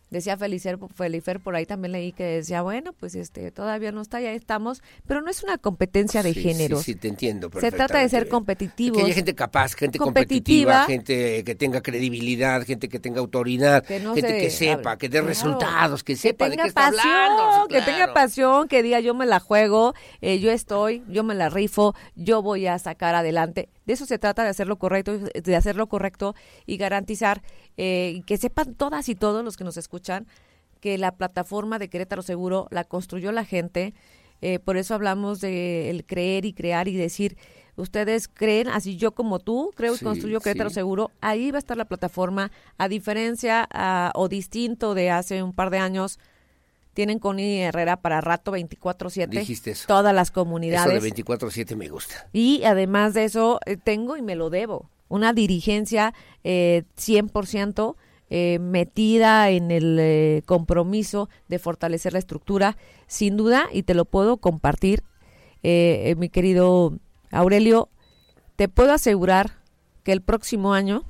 Decía 0.09 0.37
Felicer, 0.37 0.79
Felifer, 0.95 1.39
por 1.39 1.55
ahí 1.55 1.65
también 1.65 1.91
leí 1.91 2.11
que 2.13 2.23
decía, 2.23 2.61
bueno, 2.63 2.93
pues 2.93 3.13
este 3.15 3.51
todavía 3.51 3.91
no 3.91 4.01
está, 4.01 4.19
ya 4.19 4.31
estamos, 4.33 4.81
pero 5.07 5.21
no 5.21 5.29
es 5.29 5.43
una 5.43 5.57
competencia 5.59 6.23
de 6.23 6.33
Sí, 6.33 6.41
géneros. 6.41 6.79
Sí, 6.83 6.93
sí, 6.93 6.99
te 6.99 7.07
entiendo. 7.09 7.49
Se 7.59 7.71
trata 7.71 7.99
de 7.99 8.09
ser 8.09 8.27
competitivos. 8.27 8.97
Que 8.97 9.03
haya 9.05 9.13
gente 9.13 9.35
capaz, 9.35 9.75
gente 9.75 9.99
competitiva, 9.99 10.81
competitiva, 10.81 10.85
gente 10.85 11.43
que 11.43 11.55
tenga 11.55 11.81
credibilidad, 11.81 12.65
gente 12.65 12.89
que 12.89 12.99
tenga 12.99 13.19
autoridad, 13.19 13.83
que 13.85 13.99
no 13.99 14.13
gente 14.15 14.29
se- 14.31 14.37
que 14.39 14.49
sepa, 14.49 14.97
que 14.97 15.09
dé 15.09 15.19
Claro. 15.19 15.27
resultados, 15.27 16.03
que 16.03 16.13
que 16.13 16.17
sepa 16.17 16.45
de 16.45 16.51
tenga 16.51 16.63
qué 16.63 16.69
está 16.69 16.89
pasión, 16.91 17.05
hablando. 17.07 17.53
sí, 17.53 17.73
que 17.75 17.81
tenga 17.83 18.13
pasión, 18.13 18.67
que 18.67 18.83
diga 18.83 18.99
yo 19.01 19.13
me 19.13 19.25
la 19.25 19.39
juego, 19.39 19.93
eh, 20.21 20.39
yo 20.39 20.51
estoy, 20.51 21.03
yo 21.07 21.23
me 21.23 21.35
la 21.35 21.49
rifo, 21.49 21.93
yo 22.15 22.41
voy 22.41 22.65
a 22.67 22.79
sacar 22.79 23.13
adelante. 23.15 23.69
De 23.89 23.93
eso 23.93 24.05
se 24.05 24.19
trata 24.19 24.43
de 24.43 24.49
hacer 24.49 24.67
lo 24.67 24.75
correcto, 24.77 25.17
de 25.17 25.55
hacer 25.55 25.75
lo 25.75 25.87
correcto 25.87 26.35
y 26.67 26.77
garantizar 26.77 27.41
eh, 27.75 28.21
que 28.27 28.37
sepan 28.37 28.75
todas 28.75 29.09
y 29.09 29.15
todos 29.15 29.43
los 29.43 29.57
que 29.57 29.63
nos 29.63 29.77
escuchan 29.77 30.27
que 30.79 30.99
la 30.99 31.15
plataforma 31.15 31.79
de 31.79 31.89
Querétaro 31.89 32.21
Seguro 32.21 32.67
la 32.69 32.83
construyó 32.83 33.31
la 33.31 33.45
gente. 33.45 33.95
eh, 34.41 34.59
por 34.59 34.77
eso 34.77 34.93
hablamos 34.93 35.41
de 35.41 35.89
el 35.89 36.05
creer 36.05 36.45
y 36.45 36.53
crear 36.53 36.87
y 36.87 36.97
decir, 36.97 37.35
ustedes 37.77 38.27
creen, 38.27 38.67
así 38.67 38.95
yo 38.95 39.13
como 39.13 39.39
tú, 39.39 39.71
creo 39.75 39.95
y 39.95 39.97
construyo 39.97 40.39
Querétaro 40.39 40.69
sí. 40.69 40.75
Seguro, 40.75 41.09
ahí 41.19 41.49
va 41.49 41.57
a 41.57 41.65
estar 41.65 41.75
la 41.75 41.85
plataforma, 41.85 42.51
a 42.77 42.89
diferencia 42.89 43.67
o 44.13 44.27
distinto 44.29 44.93
de 44.93 45.09
hace 45.09 45.41
un 45.41 45.51
par 45.51 45.71
de 45.71 45.79
años, 45.79 46.19
tienen 46.93 47.19
Connie 47.19 47.61
Herrera 47.61 47.97
para 48.01 48.21
rato 48.21 48.51
24/7, 48.51 49.39
Dijiste 49.39 49.71
eso. 49.71 49.85
todas 49.87 50.13
las 50.13 50.27
Eso 50.29 50.33
comunidades. 50.33 51.01
de 51.01 51.09
24-7 51.13 51.75
me 51.75 51.87
gusta. 51.89 52.27
Y 52.33 52.63
además 52.63 53.13
de 53.13 53.25
eso, 53.25 53.59
eh, 53.65 53.77
tengo 53.77 54.17
y 54.17 54.21
me 54.21 54.35
lo 54.35 54.49
debo. 54.49 54.89
Una 55.07 55.33
dirigencia 55.33 56.13
eh, 56.43 56.83
100% 56.97 57.95
eh, 58.31 58.59
metida 58.59 59.49
en 59.49 59.71
el 59.71 59.97
eh, 59.99 60.43
compromiso 60.45 61.29
de 61.47 61.57
fortalecer 61.57 62.13
la 62.13 62.19
estructura, 62.19 62.77
sin 63.07 63.37
duda, 63.37 63.65
y 63.73 63.83
te 63.83 63.95
lo 63.95 64.05
puedo 64.05 64.37
compartir, 64.37 65.03
eh, 65.63 66.03
eh, 66.11 66.15
mi 66.15 66.29
querido 66.29 66.93
Aurelio, 67.31 67.89
te 68.55 68.67
puedo 68.69 68.93
asegurar 68.93 69.57
que 70.03 70.11
el 70.11 70.21
próximo 70.21 70.73
año, 70.73 71.03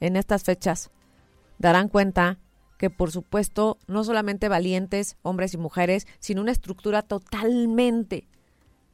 en 0.00 0.16
estas 0.16 0.42
fechas, 0.44 0.90
darán 1.58 1.88
cuenta 1.88 2.38
que 2.78 2.88
por 2.88 3.10
supuesto 3.10 3.78
no 3.86 4.04
solamente 4.04 4.48
valientes, 4.48 5.16
hombres 5.22 5.52
y 5.52 5.58
mujeres, 5.58 6.06
sino 6.20 6.40
una 6.40 6.52
estructura 6.52 7.02
totalmente 7.02 8.28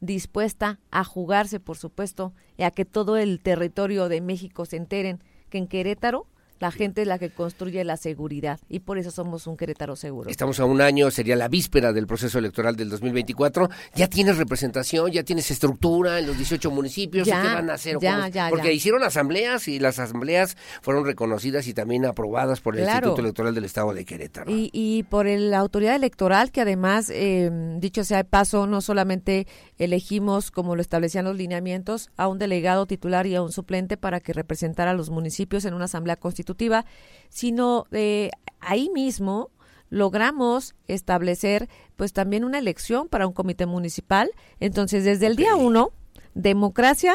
dispuesta 0.00 0.80
a 0.90 1.04
jugarse, 1.04 1.60
por 1.60 1.76
supuesto, 1.76 2.34
y 2.56 2.64
a 2.64 2.70
que 2.70 2.84
todo 2.84 3.16
el 3.16 3.40
territorio 3.40 4.08
de 4.08 4.20
México 4.20 4.66
se 4.66 4.76
enteren 4.76 5.22
que 5.50 5.58
en 5.58 5.68
Querétaro 5.68 6.26
La 6.60 6.70
gente 6.70 7.02
es 7.02 7.08
la 7.08 7.18
que 7.18 7.30
construye 7.30 7.82
la 7.84 7.96
seguridad 7.96 8.60
y 8.68 8.80
por 8.80 8.96
eso 8.98 9.10
somos 9.10 9.46
un 9.46 9.56
Querétaro 9.56 9.96
seguro. 9.96 10.30
Estamos 10.30 10.60
a 10.60 10.64
un 10.64 10.80
año, 10.80 11.10
sería 11.10 11.36
la 11.36 11.48
víspera 11.48 11.92
del 11.92 12.06
proceso 12.06 12.38
electoral 12.38 12.76
del 12.76 12.88
2024. 12.90 13.68
¿Ya 13.94 14.08
tienes 14.08 14.38
representación? 14.38 15.10
¿Ya 15.10 15.22
tienes 15.24 15.50
estructura 15.50 16.18
en 16.18 16.26
los 16.26 16.36
18 16.36 16.70
municipios? 16.70 17.26
Ya, 17.26 17.42
¿Qué 17.42 17.48
van 17.48 17.70
a 17.70 17.74
hacer? 17.74 17.98
ya, 18.00 18.28
ya, 18.28 18.48
Porque 18.50 18.72
hicieron 18.72 19.02
asambleas 19.02 19.68
y 19.68 19.78
las 19.78 19.98
asambleas 19.98 20.56
fueron 20.82 21.04
reconocidas 21.04 21.66
y 21.66 21.74
también 21.74 22.04
aprobadas 22.06 22.60
por 22.60 22.76
el 22.76 22.82
Claro. 22.84 23.08
Instituto 23.08 23.20
Electoral 23.22 23.54
del 23.54 23.64
Estado 23.64 23.92
de 23.92 24.04
Querétaro. 24.04 24.50
Y, 24.50 24.70
y 24.72 25.02
por 25.04 25.26
el- 25.26 25.50
la 25.50 25.58
autoridad 25.58 25.94
electoral, 25.96 26.50
que 26.52 26.60
además, 26.60 27.10
eh, 27.10 27.50
dicho 27.78 28.04
sea 28.04 28.18
de 28.18 28.24
paso, 28.24 28.66
no 28.66 28.80
solamente 28.80 29.46
elegimos, 29.78 30.50
como 30.50 30.76
lo 30.76 30.82
establecían 30.82 31.24
los 31.24 31.36
lineamientos, 31.36 32.10
a 32.16 32.28
un 32.28 32.38
delegado 32.38 32.86
titular 32.86 33.26
y 33.26 33.34
a 33.34 33.42
un 33.42 33.52
suplente 33.52 33.96
para 33.96 34.20
que 34.20 34.32
representara 34.32 34.92
a 34.92 34.94
los 34.94 35.10
municipios 35.10 35.64
en 35.64 35.74
una 35.74 35.84
asamblea 35.86 36.16
constitutiva, 36.44 36.84
sino 37.30 37.86
eh, 37.90 38.30
ahí 38.60 38.90
mismo 38.94 39.50
logramos 39.90 40.74
establecer 40.88 41.68
pues 41.96 42.12
también 42.12 42.44
una 42.44 42.58
elección 42.58 43.08
para 43.08 43.26
un 43.26 43.32
comité 43.32 43.66
municipal. 43.66 44.30
Entonces, 44.60 45.04
desde 45.04 45.26
el 45.26 45.36
día 45.36 45.54
uno, 45.56 45.90
democracia, 46.34 47.14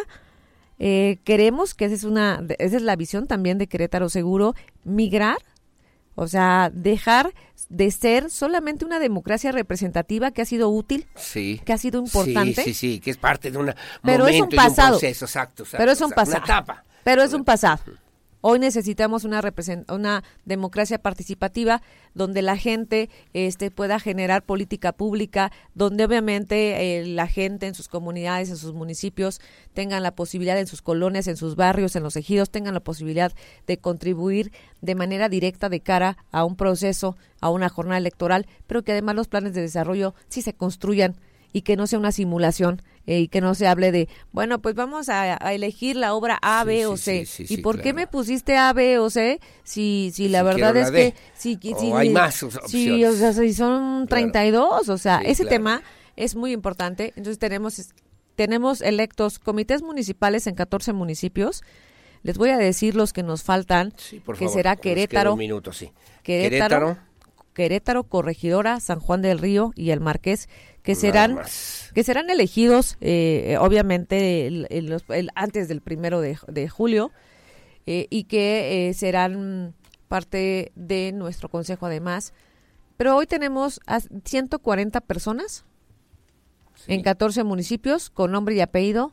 eh, 0.79 1.19
queremos, 1.25 1.73
que 1.75 1.85
esa 1.85 1.95
es, 1.95 2.03
una, 2.05 2.41
esa 2.57 2.77
es 2.77 2.81
la 2.83 2.95
visión 2.95 3.27
también 3.27 3.57
de 3.57 3.67
Querétaro 3.67 4.09
Seguro, 4.09 4.55
migrar 4.83 5.37
o 6.15 6.27
sea, 6.27 6.69
dejar 6.73 7.33
de 7.69 7.91
ser 7.91 8.29
solamente 8.29 8.83
una 8.83 8.99
democracia 8.99 9.53
representativa 9.53 10.31
que 10.31 10.41
ha 10.41 10.45
sido 10.45 10.67
útil, 10.69 11.07
Sí. 11.15 11.61
que 11.63 11.71
ha 11.71 11.77
sido 11.77 11.99
importante. 12.01 12.55
Sí, 12.61 12.73
sí, 12.73 12.73
sí, 12.73 12.99
que 12.99 13.11
es 13.11 13.15
parte 13.17 13.51
de 13.51 13.57
una 13.57 13.73
pero 14.03 14.27
es 14.27 14.33
un 14.33 14.39
momento 14.41 14.55
y 14.55 14.59
de 14.59 14.63
pasado. 14.65 14.99
proceso, 14.99 15.23
exacto, 15.25 15.63
exacto, 15.63 15.77
pero 15.77 15.91
es 15.93 16.01
un 16.01 16.11
pasado. 16.11 16.43
etapa. 16.43 16.83
Pero 17.05 17.23
es 17.23 17.31
un 17.31 17.45
pasado. 17.45 17.81
Hoy 18.41 18.57
necesitamos 18.59 19.25
una 19.25 19.41
una 19.89 20.23
democracia 20.45 20.97
participativa 20.97 21.81
donde 22.13 22.41
la 22.41 22.55
gente 22.55 23.09
este 23.33 23.69
pueda 23.69 23.99
generar 23.99 24.43
política 24.43 24.93
pública, 24.93 25.51
donde 25.75 26.05
obviamente 26.05 26.99
eh, 26.99 27.05
la 27.05 27.27
gente 27.27 27.67
en 27.67 27.75
sus 27.75 27.89
comunidades, 27.89 28.49
en 28.49 28.55
sus 28.55 28.73
municipios 28.73 29.41
tengan 29.73 30.03
la 30.03 30.11
posibilidad 30.11 30.57
en 30.57 30.67
sus 30.67 30.81
colonias, 30.81 31.27
en 31.27 31.35
sus 31.35 31.57
barrios, 31.57 31.97
en 31.97 32.03
los 32.03 32.15
ejidos 32.15 32.49
tengan 32.49 32.73
la 32.73 32.79
posibilidad 32.79 33.33
de 33.67 33.77
contribuir 33.77 34.53
de 34.79 34.95
manera 34.95 35.27
directa 35.27 35.67
de 35.67 35.81
cara 35.81 36.17
a 36.31 36.45
un 36.45 36.55
proceso, 36.55 37.17
a 37.41 37.49
una 37.49 37.67
jornada 37.67 37.97
electoral, 37.97 38.47
pero 38.67 38.83
que 38.83 38.93
además 38.93 39.15
los 39.15 39.27
planes 39.27 39.53
de 39.53 39.61
desarrollo 39.61 40.15
sí 40.29 40.41
se 40.41 40.53
construyan 40.53 41.17
y 41.51 41.61
que 41.61 41.75
no 41.75 41.87
sea 41.87 41.99
una 41.99 42.11
simulación 42.11 42.81
eh, 43.07 43.21
y 43.21 43.27
que 43.27 43.41
no 43.41 43.55
se 43.55 43.67
hable 43.67 43.91
de, 43.91 44.07
bueno, 44.31 44.59
pues 44.61 44.75
vamos 44.75 45.09
a, 45.09 45.37
a 45.43 45.53
elegir 45.53 45.95
la 45.95 46.13
obra 46.13 46.37
A, 46.41 46.63
B 46.63 46.85
o 46.85 46.95
C. 46.95 47.25
sí, 47.25 47.45
¿Y 47.49 47.57
por 47.57 47.77
qué 47.77 47.83
claro. 47.93 47.95
me 47.95 48.07
pusiste 48.07 48.55
A, 48.55 48.71
B 48.73 48.99
o 48.99 49.09
C 49.09 49.39
si, 49.63 50.11
si 50.13 50.29
la 50.29 50.39
Si 50.39 50.45
verdad 50.45 50.77
es 50.77 50.91
la 50.91 50.97
que... 50.97 51.15
Si, 51.35 51.57
O 51.73 51.97
hay 51.97 52.09
más 52.09 52.45
si, 52.67 53.03
o 53.03 53.13
sea, 53.13 53.33
si 53.33 53.53
son 53.53 54.07
32, 54.07 54.89
o 54.89 54.97
sea, 54.97 55.21
ese 55.21 55.43
claro. 55.43 55.49
tema 55.49 55.83
es 56.15 56.35
muy 56.35 56.51
importante. 56.51 57.13
Entonces 57.15 57.39
tenemos, 57.39 57.93
tenemos 58.35 58.81
electos 58.81 59.39
comités 59.39 59.81
municipales 59.81 60.45
en 60.47 60.55
14 60.55 60.93
municipios. 60.93 61.63
Les 62.21 62.37
voy 62.37 62.49
a 62.49 62.57
decir 62.57 62.95
los 62.95 63.13
que 63.13 63.23
nos 63.23 63.43
faltan, 63.43 63.93
Por 64.25 64.35
que 64.37 64.45
favor, 64.45 64.53
será 64.53 64.75
Querétaro, 64.75 65.33
un 65.33 65.39
minuto, 65.39 65.71
sí. 65.71 65.91
Querétaro, 66.21 66.77
Querétaro. 66.79 67.09
Querétaro, 67.53 68.03
Corregidora, 68.03 68.79
San 68.79 68.99
Juan 68.99 69.21
del 69.21 69.39
Río 69.39 69.71
y 69.75 69.91
el 69.91 69.99
Marqués, 70.01 70.49
que 70.89 70.95
serán 70.95 71.37
que 71.93 72.03
serán 72.03 72.29
elegidos, 72.29 72.97
eh, 73.01 73.57
obviamente, 73.59 74.47
el- 74.47 74.65
el- 74.71 74.87
los- 74.87 75.03
el- 75.09 75.29
antes 75.35 75.67
del 75.67 75.81
primero 75.81 76.19
de, 76.21 76.37
de 76.47 76.67
julio 76.67 77.11
eh, 77.85 78.07
y 78.09 78.23
que 78.23 78.89
eh, 78.89 78.93
serán 78.93 79.73
parte 80.07 80.71
de 80.75 81.11
nuestro 81.11 81.49
consejo 81.49 81.85
además. 81.85 82.33
Pero 82.97 83.15
hoy 83.15 83.27
tenemos 83.27 83.79
a 83.87 83.99
140 83.99 85.01
personas 85.01 85.63
en 86.87 87.01
14 87.03 87.43
municipios 87.43 88.09
con 88.09 88.31
nombre 88.31 88.55
y 88.55 88.61
apellido, 88.61 89.11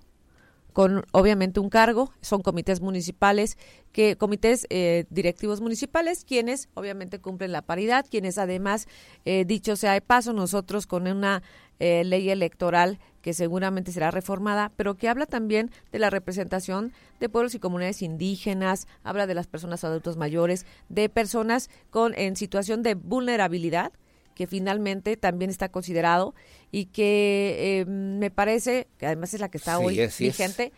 con 0.76 1.06
obviamente 1.12 1.58
un 1.58 1.70
cargo, 1.70 2.12
son 2.20 2.42
comités 2.42 2.82
municipales, 2.82 3.56
que 3.92 4.16
comités 4.16 4.66
eh, 4.68 5.06
directivos 5.08 5.62
municipales, 5.62 6.22
quienes 6.22 6.68
obviamente 6.74 7.18
cumplen 7.18 7.50
la 7.50 7.62
paridad, 7.62 8.04
quienes 8.10 8.36
además, 8.36 8.86
eh, 9.24 9.46
dicho 9.46 9.76
sea 9.76 9.94
de 9.94 10.02
paso, 10.02 10.34
nosotros 10.34 10.86
con 10.86 11.08
una 11.08 11.42
eh, 11.78 12.04
ley 12.04 12.28
electoral 12.28 12.98
que 13.22 13.32
seguramente 13.32 13.90
será 13.90 14.10
reformada, 14.10 14.70
pero 14.76 14.98
que 14.98 15.08
habla 15.08 15.24
también 15.24 15.70
de 15.92 15.98
la 15.98 16.10
representación 16.10 16.92
de 17.20 17.30
pueblos 17.30 17.54
y 17.54 17.58
comunidades 17.58 18.02
indígenas, 18.02 18.86
habla 19.02 19.26
de 19.26 19.32
las 19.32 19.46
personas 19.46 19.82
adultos 19.82 20.18
mayores, 20.18 20.66
de 20.90 21.08
personas 21.08 21.70
con 21.88 22.12
en 22.18 22.36
situación 22.36 22.82
de 22.82 22.96
vulnerabilidad, 22.96 23.92
que 24.36 24.46
finalmente 24.46 25.16
también 25.16 25.50
está 25.50 25.70
considerado 25.70 26.34
y 26.70 26.86
que 26.86 27.80
eh, 27.80 27.84
me 27.86 28.30
parece 28.30 28.86
que 28.98 29.06
además 29.06 29.32
es 29.34 29.40
la 29.40 29.48
que 29.48 29.56
está 29.58 29.78
Sí, 29.78 29.84
hoy 29.84 29.98
es. 30.00 30.18
vigente, 30.18 30.72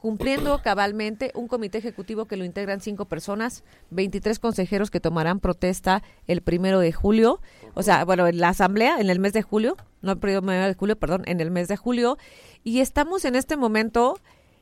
cumpliendo 0.00 0.60
cabalmente 0.64 1.30
un 1.34 1.46
comité 1.46 1.76
ejecutivo 1.76 2.24
que 2.24 2.38
lo 2.38 2.46
integran 2.46 2.80
cinco 2.80 3.04
personas, 3.04 3.64
23 3.90 4.38
consejeros 4.38 4.90
que 4.90 4.98
tomarán 4.98 5.40
protesta 5.40 6.02
el 6.26 6.40
primero 6.40 6.80
de 6.80 6.90
julio, 6.90 7.40
o 7.74 7.82
sea, 7.82 8.04
bueno, 8.06 8.26
en 8.26 8.38
la 8.38 8.48
asamblea 8.48 8.98
en 8.98 9.10
el 9.10 9.20
mes 9.20 9.34
de 9.34 9.42
julio, 9.42 9.76
no 10.00 10.12
el 10.12 10.18
primero 10.18 10.66
de 10.66 10.74
julio, 10.74 10.98
perdón, 10.98 11.22
en 11.26 11.40
el 11.40 11.50
mes 11.50 11.68
de 11.68 11.76
julio, 11.76 12.16
y 12.64 12.80
estamos 12.80 13.26
en 13.26 13.36
este 13.36 13.58
momento 13.58 14.18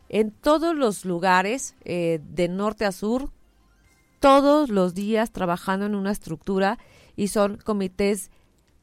en 0.09 0.33
todos 0.33 0.75
los 0.75 1.05
lugares, 1.05 1.77
eh, 1.85 2.21
de 2.25 2.49
norte 2.49 2.85
a 2.85 2.91
sur, 2.91 3.31
todos 4.19 4.69
los 4.69 4.93
días 4.95 5.31
trabajando 5.31 5.87
en 5.87 5.95
una 5.95 6.11
estructura 6.11 6.79
y 7.17 7.29
son 7.29 7.57
comités 7.59 8.31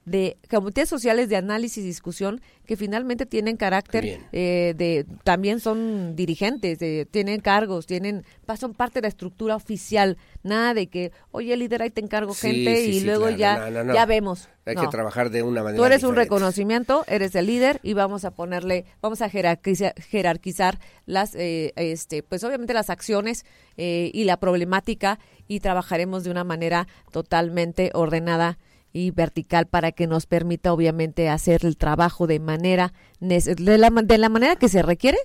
de 0.08 0.38
comités 0.50 0.88
sociales 0.88 1.28
de 1.28 1.36
análisis 1.36 1.84
y 1.84 1.88
discusión 1.88 2.40
que 2.66 2.78
finalmente 2.78 3.26
tienen 3.26 3.58
carácter 3.58 4.22
eh, 4.32 4.74
de 4.78 5.06
también 5.26 5.60
son 5.60 6.16
dirigentes 6.16 6.80
de- 6.80 7.06
tienen 7.12 7.42
cargos 7.42 7.86
tienen 7.86 8.24
son 8.58 8.74
parte 8.74 9.00
de 9.00 9.02
la 9.02 9.08
estructura 9.10 9.58
oficial 9.58 10.18
nada 10.44 10.74
de 10.74 10.88
que 10.88 11.12
oye 11.32 11.58
líder 11.58 11.82
ahí 11.82 11.90
te 11.90 12.00
encargo 12.00 12.34
Sí, 12.34 12.48
gente 12.48 12.78
sí, 12.78 12.90
y 12.92 13.00
sí, 13.02 13.06
luego 13.06 13.26
claro. 13.26 13.38
ya 13.38 13.58
No, 13.58 13.70
no, 13.72 13.84
no. 13.84 13.94
ya 13.94 14.06
vemos 14.06 14.48
Hay 14.66 14.76
que 14.76 14.88
trabajar 14.88 15.30
de 15.30 15.44
una 15.44 15.62
manera 15.62 15.78
Tú 15.78 15.86
eres 15.86 16.04
un 16.04 16.16
reconocimiento, 16.16 17.04
eres 17.08 17.36
el 17.36 17.46
líder 17.48 17.82
y 17.84 17.92
vamos 17.94 18.24
a 18.24 18.32
ponerle, 18.32 18.86
vamos 19.02 19.22
a 19.22 19.30
jerarquizar, 19.30 19.94
jerarquizar 20.02 20.80
las, 21.06 21.36
eh, 21.36 21.74
este, 21.76 22.24
pues 22.24 22.44
obviamente 22.46 22.74
las 22.74 22.90
acciones 22.90 23.46
eh, 23.76 24.10
y 24.14 24.24
la 24.24 24.38
problemática 24.38 25.20
y 25.50 25.60
trabajaremos 25.60 26.24
de 26.24 26.32
una 26.32 26.44
manera 26.46 26.88
totalmente 27.12 27.92
ordenada 27.94 28.58
y 28.94 29.12
vertical 29.12 29.68
para 29.68 29.92
que 29.92 30.08
nos 30.08 30.26
permita 30.26 30.74
obviamente 30.74 31.30
hacer 31.30 31.66
el 31.66 31.78
trabajo 31.78 32.28
de 32.28 32.40
manera 32.40 32.94
de 33.20 33.78
la, 33.78 33.90
de 33.90 34.18
la 34.18 34.30
manera 34.30 34.56
que 34.56 34.70
se 34.70 34.82
requiere 34.82 35.18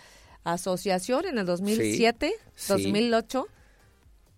asociación 0.44 1.26
en 1.26 1.38
el 1.38 1.46
2007, 1.46 2.32
Sí. 2.54 2.68
2008 2.72 3.46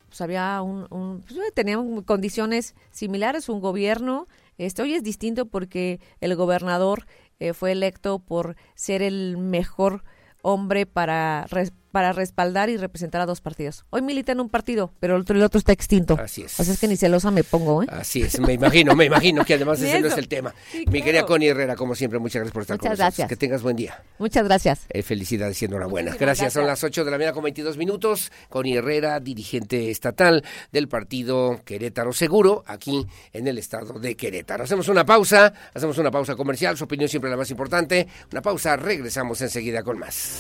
pues 0.08 0.20
había 0.20 0.60
un, 0.60 0.86
un 0.90 1.22
pues, 1.22 1.54
tenían 1.54 2.02
condiciones 2.02 2.74
similares 2.90 3.48
un 3.48 3.60
gobierno 3.60 4.28
este 4.58 4.82
hoy 4.82 4.94
es 4.94 5.02
distinto 5.02 5.46
porque 5.46 6.00
el 6.20 6.36
gobernador 6.36 7.06
eh, 7.38 7.52
fue 7.52 7.72
electo 7.72 8.18
por 8.18 8.56
ser 8.74 9.02
el 9.02 9.36
mejor 9.38 10.04
hombre 10.42 10.86
para 10.86 11.46
para 11.92 12.12
respaldar 12.12 12.70
y 12.70 12.76
representar 12.76 13.20
a 13.20 13.26
dos 13.26 13.40
partidos. 13.40 13.84
Hoy 13.90 14.02
milita 14.02 14.32
en 14.32 14.40
un 14.40 14.48
partido, 14.48 14.92
pero 14.98 15.14
el 15.16 15.22
otro, 15.22 15.36
el 15.36 15.42
otro 15.44 15.58
está 15.58 15.72
extinto. 15.72 16.18
Así 16.18 16.42
es. 16.42 16.52
Sea, 16.52 16.64
es 16.72 16.80
que 16.80 16.88
ni 16.88 16.96
celosa 16.96 17.30
me 17.30 17.44
pongo, 17.44 17.82
¿eh? 17.82 17.86
Así 17.90 18.22
es, 18.22 18.40
me 18.40 18.54
imagino, 18.54 18.96
me 18.96 19.04
imagino 19.04 19.44
que 19.44 19.54
además 19.54 19.80
ese 19.82 20.00
no 20.00 20.08
es 20.08 20.16
el 20.18 20.26
tema. 20.26 20.54
Sí, 20.70 20.78
Mi 20.78 20.84
claro. 20.84 21.04
querida 21.04 21.26
Connie 21.26 21.48
Herrera, 21.48 21.76
como 21.76 21.94
siempre, 21.94 22.18
muchas 22.18 22.40
gracias 22.40 22.52
por 22.52 22.62
estar 22.62 22.78
con 22.78 22.88
Muchas 22.88 22.98
nosotros. 22.98 23.16
gracias. 23.18 23.28
Que 23.28 23.36
tengas 23.36 23.62
buen 23.62 23.76
día. 23.76 24.02
Muchas 24.18 24.44
gracias. 24.44 24.86
Eh, 24.88 25.02
felicidades 25.02 25.60
y 25.62 25.66
enhorabuena. 25.66 26.10
Muchísimas 26.12 26.38
Gracias. 26.38 26.52
Son 26.54 26.66
las 26.66 26.82
8 26.82 27.04
de 27.04 27.10
la 27.10 27.18
mañana 27.18 27.32
con 27.34 27.44
22 27.44 27.76
minutos. 27.76 28.32
Connie 28.48 28.76
Herrera, 28.78 29.20
dirigente 29.20 29.90
estatal 29.90 30.42
del 30.72 30.88
partido 30.88 31.60
Querétaro 31.64 32.12
Seguro, 32.12 32.64
aquí 32.66 33.06
en 33.32 33.46
el 33.46 33.58
estado 33.58 33.98
de 33.98 34.16
Querétaro. 34.16 34.64
Hacemos 34.64 34.88
una 34.88 35.04
pausa, 35.04 35.52
hacemos 35.74 35.98
una 35.98 36.10
pausa 36.10 36.34
comercial, 36.36 36.76
su 36.76 36.84
opinión 36.84 37.08
siempre 37.08 37.30
la 37.30 37.36
más 37.36 37.50
importante. 37.50 38.08
Una 38.30 38.40
pausa, 38.40 38.76
regresamos 38.76 39.40
enseguida 39.42 39.82
con 39.82 39.98
más. 39.98 40.38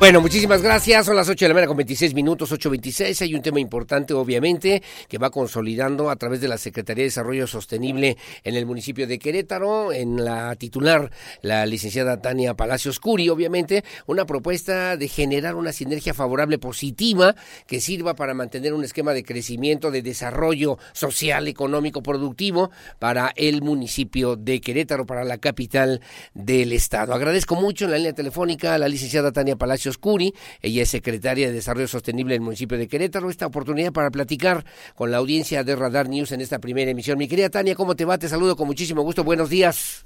Bueno, 0.00 0.20
muchísimas 0.20 0.60
gracias. 0.60 1.06
Son 1.06 1.14
las 1.14 1.28
8 1.28 1.44
de 1.44 1.48
la 1.48 1.54
mañana 1.54 1.68
con 1.68 1.76
26 1.76 2.14
minutos, 2.14 2.52
8.26. 2.52 3.22
Hay 3.22 3.34
un 3.34 3.42
tema 3.42 3.60
importante, 3.60 4.12
obviamente, 4.12 4.82
que 5.08 5.18
va 5.18 5.30
consolidando 5.30 6.10
a 6.10 6.16
través 6.16 6.40
de 6.40 6.48
la 6.48 6.58
Secretaría 6.58 7.02
de 7.02 7.06
Desarrollo 7.06 7.46
Sostenible 7.46 8.18
en 8.42 8.56
el 8.56 8.66
municipio 8.66 9.06
de 9.06 9.20
Querétaro, 9.20 9.92
en 9.92 10.24
la 10.24 10.56
titular, 10.56 11.12
la 11.42 11.64
licenciada 11.64 12.20
Tania 12.20 12.54
Palacios 12.54 12.98
Curi, 12.98 13.28
obviamente, 13.28 13.84
una 14.06 14.26
propuesta 14.26 14.96
de 14.96 15.08
generar 15.08 15.54
una 15.54 15.72
sinergia 15.72 16.12
favorable 16.12 16.58
positiva 16.58 17.36
que 17.66 17.80
sirva 17.80 18.14
para 18.14 18.34
mantener 18.34 18.74
un 18.74 18.84
esquema 18.84 19.14
de 19.14 19.22
crecimiento, 19.22 19.92
de 19.92 20.02
desarrollo 20.02 20.76
social, 20.92 21.46
económico, 21.46 22.02
productivo 22.02 22.72
para 22.98 23.32
el 23.36 23.62
municipio 23.62 24.34
de 24.34 24.60
Querétaro, 24.60 25.06
para 25.06 25.24
la 25.24 25.38
capital 25.38 26.00
del 26.34 26.72
estado. 26.72 27.14
Agradezco 27.14 27.54
mucho 27.54 27.84
en 27.84 27.92
la 27.92 27.98
línea 27.98 28.12
telefónica 28.12 28.74
a 28.74 28.78
la 28.78 28.88
licenciada 28.88 29.32
Tania 29.32 29.56
Palacios 29.56 29.83
Curi, 29.98 30.34
ella 30.62 30.82
es 30.82 30.90
secretaria 30.90 31.46
de 31.46 31.52
Desarrollo 31.52 31.88
Sostenible 31.88 32.34
del 32.34 32.40
municipio 32.40 32.78
de 32.78 32.88
Querétaro, 32.88 33.30
esta 33.30 33.46
oportunidad 33.46 33.92
para 33.92 34.10
platicar 34.10 34.64
con 34.94 35.10
la 35.10 35.18
audiencia 35.18 35.64
de 35.64 35.76
Radar 35.76 36.08
News 36.08 36.32
en 36.32 36.40
esta 36.40 36.58
primera 36.58 36.90
emisión. 36.90 37.18
Mi 37.18 37.28
querida 37.28 37.50
Tania, 37.50 37.74
¿cómo 37.74 37.94
te 37.94 38.04
va? 38.04 38.18
Te 38.18 38.28
saludo 38.28 38.56
con 38.56 38.66
muchísimo 38.66 39.02
gusto. 39.02 39.24
Buenos 39.24 39.50
días. 39.50 40.04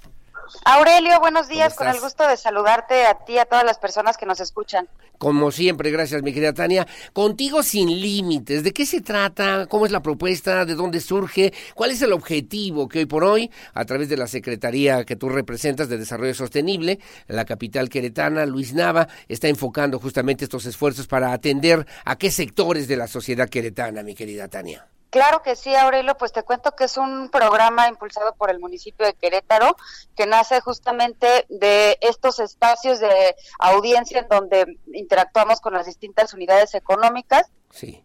Aurelio, 0.64 1.20
buenos 1.20 1.48
días, 1.48 1.74
con 1.74 1.88
el 1.88 2.00
gusto 2.00 2.26
de 2.26 2.36
saludarte 2.36 3.06
a 3.06 3.14
ti 3.24 3.34
y 3.34 3.38
a 3.38 3.44
todas 3.44 3.64
las 3.64 3.78
personas 3.78 4.16
que 4.16 4.26
nos 4.26 4.40
escuchan. 4.40 4.88
Como 5.18 5.50
siempre, 5.50 5.90
gracias 5.90 6.22
mi 6.22 6.32
querida 6.32 6.52
Tania. 6.52 6.86
Contigo 7.12 7.64
sin 7.64 8.00
límites, 8.00 8.62
¿de 8.62 8.72
qué 8.72 8.86
se 8.86 9.00
trata? 9.00 9.66
¿Cómo 9.66 9.84
es 9.84 9.90
la 9.90 10.00
propuesta? 10.00 10.64
¿De 10.64 10.76
dónde 10.76 11.00
surge? 11.00 11.52
¿Cuál 11.74 11.90
es 11.90 12.00
el 12.02 12.12
objetivo 12.12 12.88
que 12.88 13.00
hoy 13.00 13.06
por 13.06 13.24
hoy, 13.24 13.50
a 13.74 13.84
través 13.84 14.08
de 14.08 14.16
la 14.16 14.28
Secretaría 14.28 15.04
que 15.04 15.16
tú 15.16 15.28
representas 15.28 15.88
de 15.88 15.98
Desarrollo 15.98 16.34
Sostenible, 16.34 17.00
la 17.26 17.44
capital 17.44 17.88
queretana, 17.88 18.46
Luis 18.46 18.74
Nava, 18.74 19.08
está 19.26 19.48
enfocando 19.48 19.98
justamente 19.98 20.44
estos 20.44 20.66
esfuerzos 20.66 21.08
para 21.08 21.32
atender 21.32 21.84
a 22.04 22.16
qué 22.16 22.30
sectores 22.30 22.86
de 22.86 22.96
la 22.96 23.08
sociedad 23.08 23.48
queretana, 23.48 24.04
mi 24.04 24.14
querida 24.14 24.46
Tania? 24.46 24.86
Claro 25.10 25.42
que 25.42 25.56
sí, 25.56 25.74
Aurelio, 25.74 26.16
pues 26.16 26.32
te 26.32 26.42
cuento 26.42 26.72
que 26.72 26.84
es 26.84 26.96
un 26.96 27.30
programa 27.30 27.88
impulsado 27.88 28.34
por 28.34 28.50
el 28.50 28.58
municipio 28.58 29.06
de 29.06 29.14
Querétaro 29.14 29.76
que 30.14 30.26
nace 30.26 30.60
justamente 30.60 31.46
de 31.48 31.96
estos 32.02 32.40
espacios 32.40 33.00
de 33.00 33.34
audiencia 33.58 34.20
en 34.20 34.28
donde 34.28 34.78
interactuamos 34.92 35.60
con 35.60 35.72
las 35.72 35.86
distintas 35.86 36.34
unidades 36.34 36.74
económicas 36.74 37.50
Sí. 37.70 38.04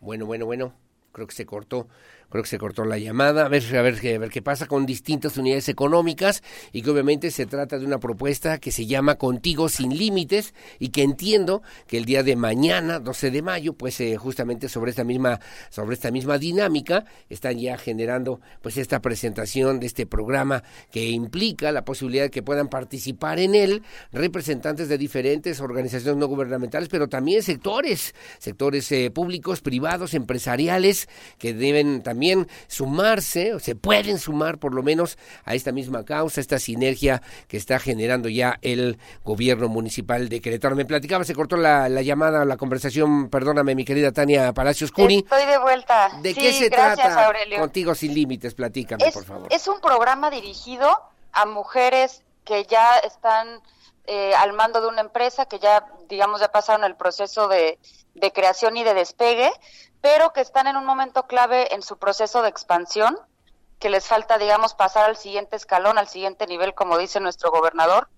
Bueno, 0.00 0.26
bueno, 0.26 0.46
bueno. 0.46 0.74
Creo 1.12 1.26
que 1.26 1.34
se 1.34 1.46
cortó. 1.46 1.88
Creo 2.30 2.42
que 2.42 2.50
se 2.50 2.58
cortó 2.58 2.84
la 2.84 2.98
llamada. 2.98 3.46
A 3.46 3.48
ver, 3.48 3.64
a 3.74 3.80
ver, 3.80 3.94
a 3.94 4.18
ver 4.18 4.30
qué 4.30 4.42
pasa 4.42 4.66
con 4.66 4.84
distintas 4.84 5.38
unidades 5.38 5.70
económicas 5.70 6.42
y 6.72 6.82
que 6.82 6.90
obviamente 6.90 7.30
se 7.30 7.46
trata 7.46 7.78
de 7.78 7.86
una 7.86 7.98
propuesta 7.98 8.58
que 8.58 8.70
se 8.70 8.84
llama 8.84 9.14
Contigo 9.14 9.70
sin 9.70 9.96
Límites 9.96 10.52
y 10.78 10.90
que 10.90 11.02
entiendo 11.02 11.62
que 11.86 11.96
el 11.96 12.04
día 12.04 12.22
de 12.22 12.36
mañana, 12.36 12.98
12 12.98 13.30
de 13.30 13.40
mayo, 13.40 13.72
pues 13.72 13.98
eh, 14.00 14.16
justamente 14.18 14.68
sobre 14.68 14.90
esta 14.90 15.04
misma 15.04 15.40
sobre 15.70 15.94
esta 15.94 16.10
misma 16.10 16.36
dinámica 16.36 17.06
están 17.30 17.58
ya 17.58 17.78
generando 17.78 18.40
pues 18.60 18.76
esta 18.76 19.00
presentación 19.00 19.80
de 19.80 19.86
este 19.86 20.04
programa 20.04 20.62
que 20.90 21.08
implica 21.08 21.72
la 21.72 21.86
posibilidad 21.86 22.24
de 22.24 22.30
que 22.30 22.42
puedan 22.42 22.68
participar 22.68 23.38
en 23.38 23.54
él 23.54 23.82
representantes 24.12 24.90
de 24.90 24.98
diferentes 24.98 25.60
organizaciones 25.60 26.18
no 26.18 26.26
gubernamentales, 26.26 26.90
pero 26.90 27.08
también 27.08 27.42
sectores, 27.42 28.14
sectores 28.38 28.92
eh, 28.92 29.10
públicos, 29.10 29.62
privados, 29.62 30.12
empresariales, 30.12 31.08
que 31.38 31.54
deben 31.54 32.02
también 32.02 32.17
sumarse, 32.66 33.54
o 33.54 33.60
se 33.60 33.74
pueden 33.74 34.18
sumar 34.18 34.58
por 34.58 34.74
lo 34.74 34.82
menos 34.82 35.18
a 35.44 35.54
esta 35.54 35.72
misma 35.72 36.04
causa, 36.04 36.40
esta 36.40 36.58
sinergia 36.58 37.22
que 37.48 37.56
está 37.56 37.78
generando 37.78 38.28
ya 38.28 38.58
el 38.62 38.98
gobierno 39.24 39.68
municipal 39.68 40.28
de 40.28 40.40
Querétaro. 40.40 40.76
Me 40.76 40.84
platicaba, 40.84 41.24
se 41.24 41.34
cortó 41.34 41.56
la, 41.56 41.88
la 41.88 42.02
llamada, 42.02 42.44
la 42.44 42.56
conversación, 42.56 43.28
perdóname 43.30 43.74
mi 43.74 43.84
querida 43.84 44.12
Tania 44.12 44.52
Palacios 44.52 44.92
Curi. 44.92 45.18
Estoy 45.18 45.46
de 45.46 45.58
vuelta. 45.58 46.10
¿De 46.22 46.34
Sí, 46.34 46.40
qué 46.40 46.52
se 46.52 46.68
gracias, 46.68 47.06
trata? 47.06 47.26
Aurelio. 47.26 47.58
Contigo 47.58 47.94
sin 47.94 48.14
límites, 48.14 48.54
platícame, 48.54 49.06
es, 49.06 49.14
por 49.14 49.24
favor. 49.24 49.48
es 49.50 49.66
un 49.68 49.80
programa 49.80 50.30
dirigido 50.30 50.90
a 51.32 51.46
mujeres 51.46 52.22
que 52.44 52.64
ya 52.64 52.98
están 52.98 53.60
eh, 54.06 54.34
al 54.34 54.52
mando 54.54 54.80
de 54.80 54.88
una 54.88 55.02
empresa, 55.02 55.46
que 55.46 55.58
ya, 55.58 55.84
digamos, 56.08 56.40
ya 56.40 56.48
pasaron 56.50 56.84
el 56.84 56.96
proceso 56.96 57.46
de, 57.48 57.78
de 58.14 58.32
creación 58.32 58.76
y 58.76 58.84
de 58.84 58.94
despegue, 58.94 59.50
pero 60.00 60.32
que 60.32 60.40
están 60.40 60.66
en 60.66 60.76
un 60.76 60.84
momento 60.84 61.26
clave 61.26 61.74
en 61.74 61.82
su 61.82 61.98
proceso 61.98 62.42
de 62.42 62.48
expansión, 62.48 63.18
que 63.78 63.90
les 63.90 64.06
falta, 64.06 64.38
digamos, 64.38 64.74
pasar 64.74 65.04
al 65.04 65.16
siguiente 65.16 65.56
escalón, 65.56 65.98
al 65.98 66.08
siguiente 66.08 66.46
nivel, 66.46 66.74
como 66.74 66.98
dice 66.98 67.20
nuestro 67.20 67.50
gobernador, 67.50 68.08